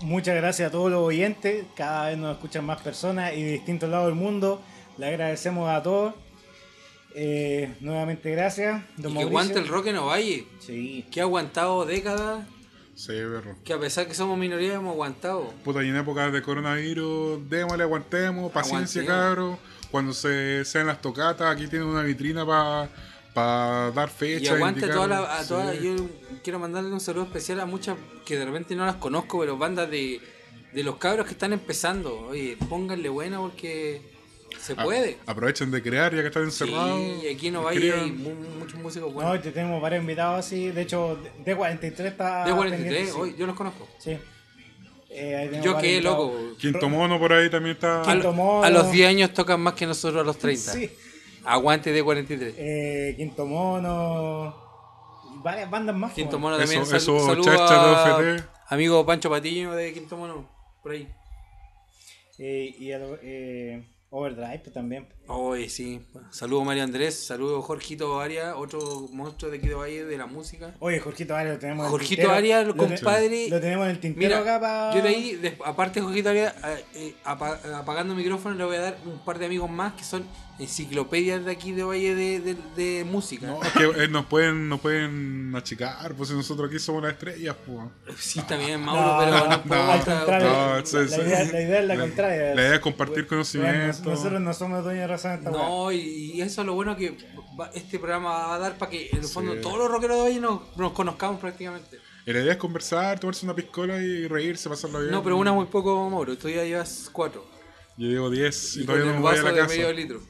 [0.00, 1.66] Muchas gracias a todos los oyentes.
[1.76, 4.62] Cada vez nos escuchan más personas y de distintos lados del mundo.
[4.96, 6.14] Le agradecemos a todos.
[7.14, 8.82] Eh, nuevamente gracias.
[8.96, 11.04] Y que aguante el rock en Ovalle, Sí.
[11.10, 12.46] que ha aguantado décadas,
[12.94, 13.56] Sí, perro.
[13.62, 15.52] que a pesar que somos minoría hemos aguantado.
[15.64, 19.58] Puta, y en épocas de coronavirus, démosle, aguantemos, paciencia, cabros.
[19.90, 22.44] Cuando se sean las tocatas, aquí tienen una vitrina
[23.34, 24.52] para dar fecha.
[24.52, 25.48] Y aguante indicar- toda la, a sí.
[25.48, 25.94] todas, yo
[26.42, 29.90] quiero mandarle un saludo especial a muchas que de repente no las conozco, pero bandas
[29.90, 30.20] de,
[30.72, 32.26] de los cabros que están empezando.
[32.28, 34.02] Oye, pónganle buena porque
[34.60, 35.18] se A- puede.
[35.26, 37.00] aprovechen de crear ya que están Sí, encerrados.
[37.22, 39.32] y aquí no vaya hay muchos músicos No, buenos.
[39.34, 40.70] hoy te tenemos varios invitados así.
[40.70, 42.44] De hecho, D43 está.
[42.44, 43.18] de 43, pendiente, sí.
[43.18, 43.88] hoy yo los conozco.
[43.98, 44.18] Sí.
[45.20, 46.02] Eh, Yo invitados.
[46.04, 46.56] loco.
[46.58, 48.02] Quinto Mono por ahí también está.
[48.04, 48.62] Quinto A, Mono.
[48.62, 50.72] a los 10 años tocan más que nosotros a los 30.
[50.72, 50.90] Sí.
[51.44, 52.54] Aguante de 43.
[52.56, 54.54] Eh, Quinto Mono.
[55.34, 56.12] y Varias bandas más.
[56.12, 56.38] Quinto.
[56.38, 56.82] Mono también.
[56.82, 58.44] Eso- Sal- eso, saludo chacha de OFT.
[58.68, 60.48] Amigo Pancho Patiño de Quinto Mono.
[60.82, 61.08] Por ahí.
[62.38, 65.08] Eh, y el, eh, Overdrive pues, también.
[65.30, 66.00] Oye, sí.
[66.30, 70.74] Saludo Mario Andrés, saludo Jorgito Arias, otro monstruo de aquí de Valle de la música.
[70.80, 72.32] Oye, Jorgito Arias lo tenemos en el Jorgito tintero.
[72.34, 73.48] Arias, Lo compadre.
[73.50, 74.94] Lo tenemos en el tintero Mira, acá para.
[74.96, 78.64] yo de ahí, des- aparte de Jorgito Arias, eh, eh, apa- apagando el micrófono, le
[78.64, 80.24] voy a dar un par de amigos más que son
[80.58, 83.46] enciclopedias de aquí de Valle de, de- de música.
[83.46, 87.12] No, es que eh, nos pueden, nos pueden achicar, pues si nosotros aquí somos las
[87.12, 88.18] estrellas, pues.
[88.18, 90.48] Sí, también Mauro, No, pero no, no, puedo al contrario.
[90.48, 91.20] no, la, sí, la sí.
[91.20, 92.54] idea, la idea es la, La- contraria.
[92.56, 94.10] La idea es compartir Bueno, conocimiento.
[94.10, 95.50] nosotros no somos dueños de esta.
[95.50, 95.98] No, y,
[96.34, 97.16] y eso es lo bueno que
[97.58, 99.60] va- este programa va a dar para que en el fondo Sí.
[99.60, 101.98] todos los rockeros de Valle nos, nos conozcamos prácticamente.
[102.26, 105.10] Y la idea es conversar, tomarse una piscola y reírse, pasarlo bien.
[105.10, 106.36] No, pero una muy poco, Mauro.
[106.36, 107.46] Tú ya llevas cuatro.
[107.96, 109.74] Yo digo 10 y, Y todavía no me voy a vaso la de casa.
[109.74, 110.20] medio litro.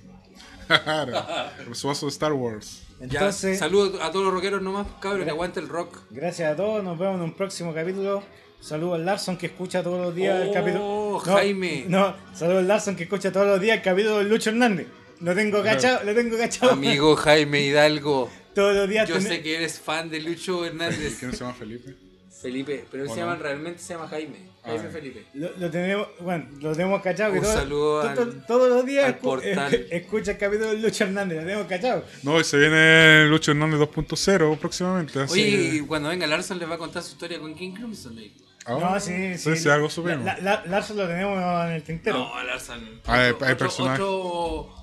[0.68, 2.82] Claro, su vaso de Star Wars.
[3.00, 5.98] Entonces, saludos a todos los rockeros nomás, cabrón, que aguante el rock.
[6.10, 6.84] gracias a todos.
[6.84, 8.22] Nos vemos en un próximo capítulo.
[8.60, 11.18] Saludos al Larson que escucha todos los días el Oh, capítulo.
[11.20, 11.84] Jaime.
[11.88, 14.86] No, saludos al Larson que escucha todos los días el capítulo de Lucho Hernández.
[15.20, 16.72] Lo tengo cachado, lo tengo cachado.
[16.72, 21.16] Amigo Jaime Hidalgo, Todos los días yo ten- sé que eres fan de Lucho Hernández.
[21.18, 21.94] ¿Quién se llama Felipe?
[22.42, 23.26] Felipe, pero él ¿O se no?
[23.26, 24.36] llama, realmente se llama Jaime.
[24.64, 24.90] Jaime Ah.
[24.92, 25.24] Felipe.
[25.34, 27.32] Lo, lo tenemos, bueno, lo tenemos cachado.
[27.32, 29.86] que Un todo- saludo to- to- al- todos los días al escu- portal.
[29.90, 32.04] escucha el capítulo de Lucho Hernández, lo tenemos cachado.
[32.22, 35.18] No, y se viene Lucho Hernández 2.0 próximamente.
[35.20, 38.18] Oye, y cuando venga Larson les va a contar su historia con King Crimson.
[38.18, 38.32] ahí.
[38.68, 39.56] Ah, no, sí, sí.
[39.56, 40.24] sí, algo supimos.
[40.24, 42.18] La, la- Larson lo tenemos en el tintero.
[42.18, 43.00] No, Larson.
[43.06, 44.04] Ah, hay- otro, hay otro- personajes.
[44.06, 44.74] otro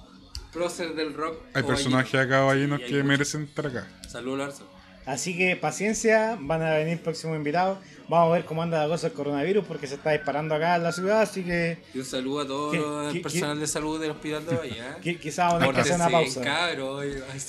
[0.52, 1.38] prócer del rock.
[1.54, 3.88] Hay personajes acá ballenos Sí, que merecen estar acá.
[4.10, 4.68] Saludos Larson.
[5.06, 7.78] Así que paciencia, van a venir próximos invitados.
[8.10, 10.84] Vamos a ver cómo anda la cosa del coronavirus porque se está disparando acá en
[10.84, 14.02] la ciudad, así que Y un saludo a todo ¿Qué- el qué- personal de salud
[14.02, 14.80] del hospital de Valle.
[14.80, 14.84] ¿eh?
[15.04, 16.42] qui- quizás vamos a hacer una pausa.
[16.42, 17.02] cabro,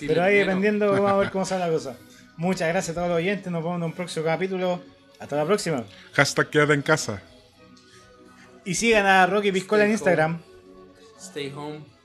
[0.07, 1.97] Pero ahí dependiendo, vamos a ver cómo sale la cosa.
[2.37, 4.83] Muchas gracias a todos los oyentes, nos vemos en un próximo capítulo.
[5.19, 5.85] Hasta la próxima.
[6.13, 7.23] Hashtag quédate en casa.
[8.65, 10.41] Y sigan a Rocky Piscola en Instagram.
[11.19, 11.96] Stay home.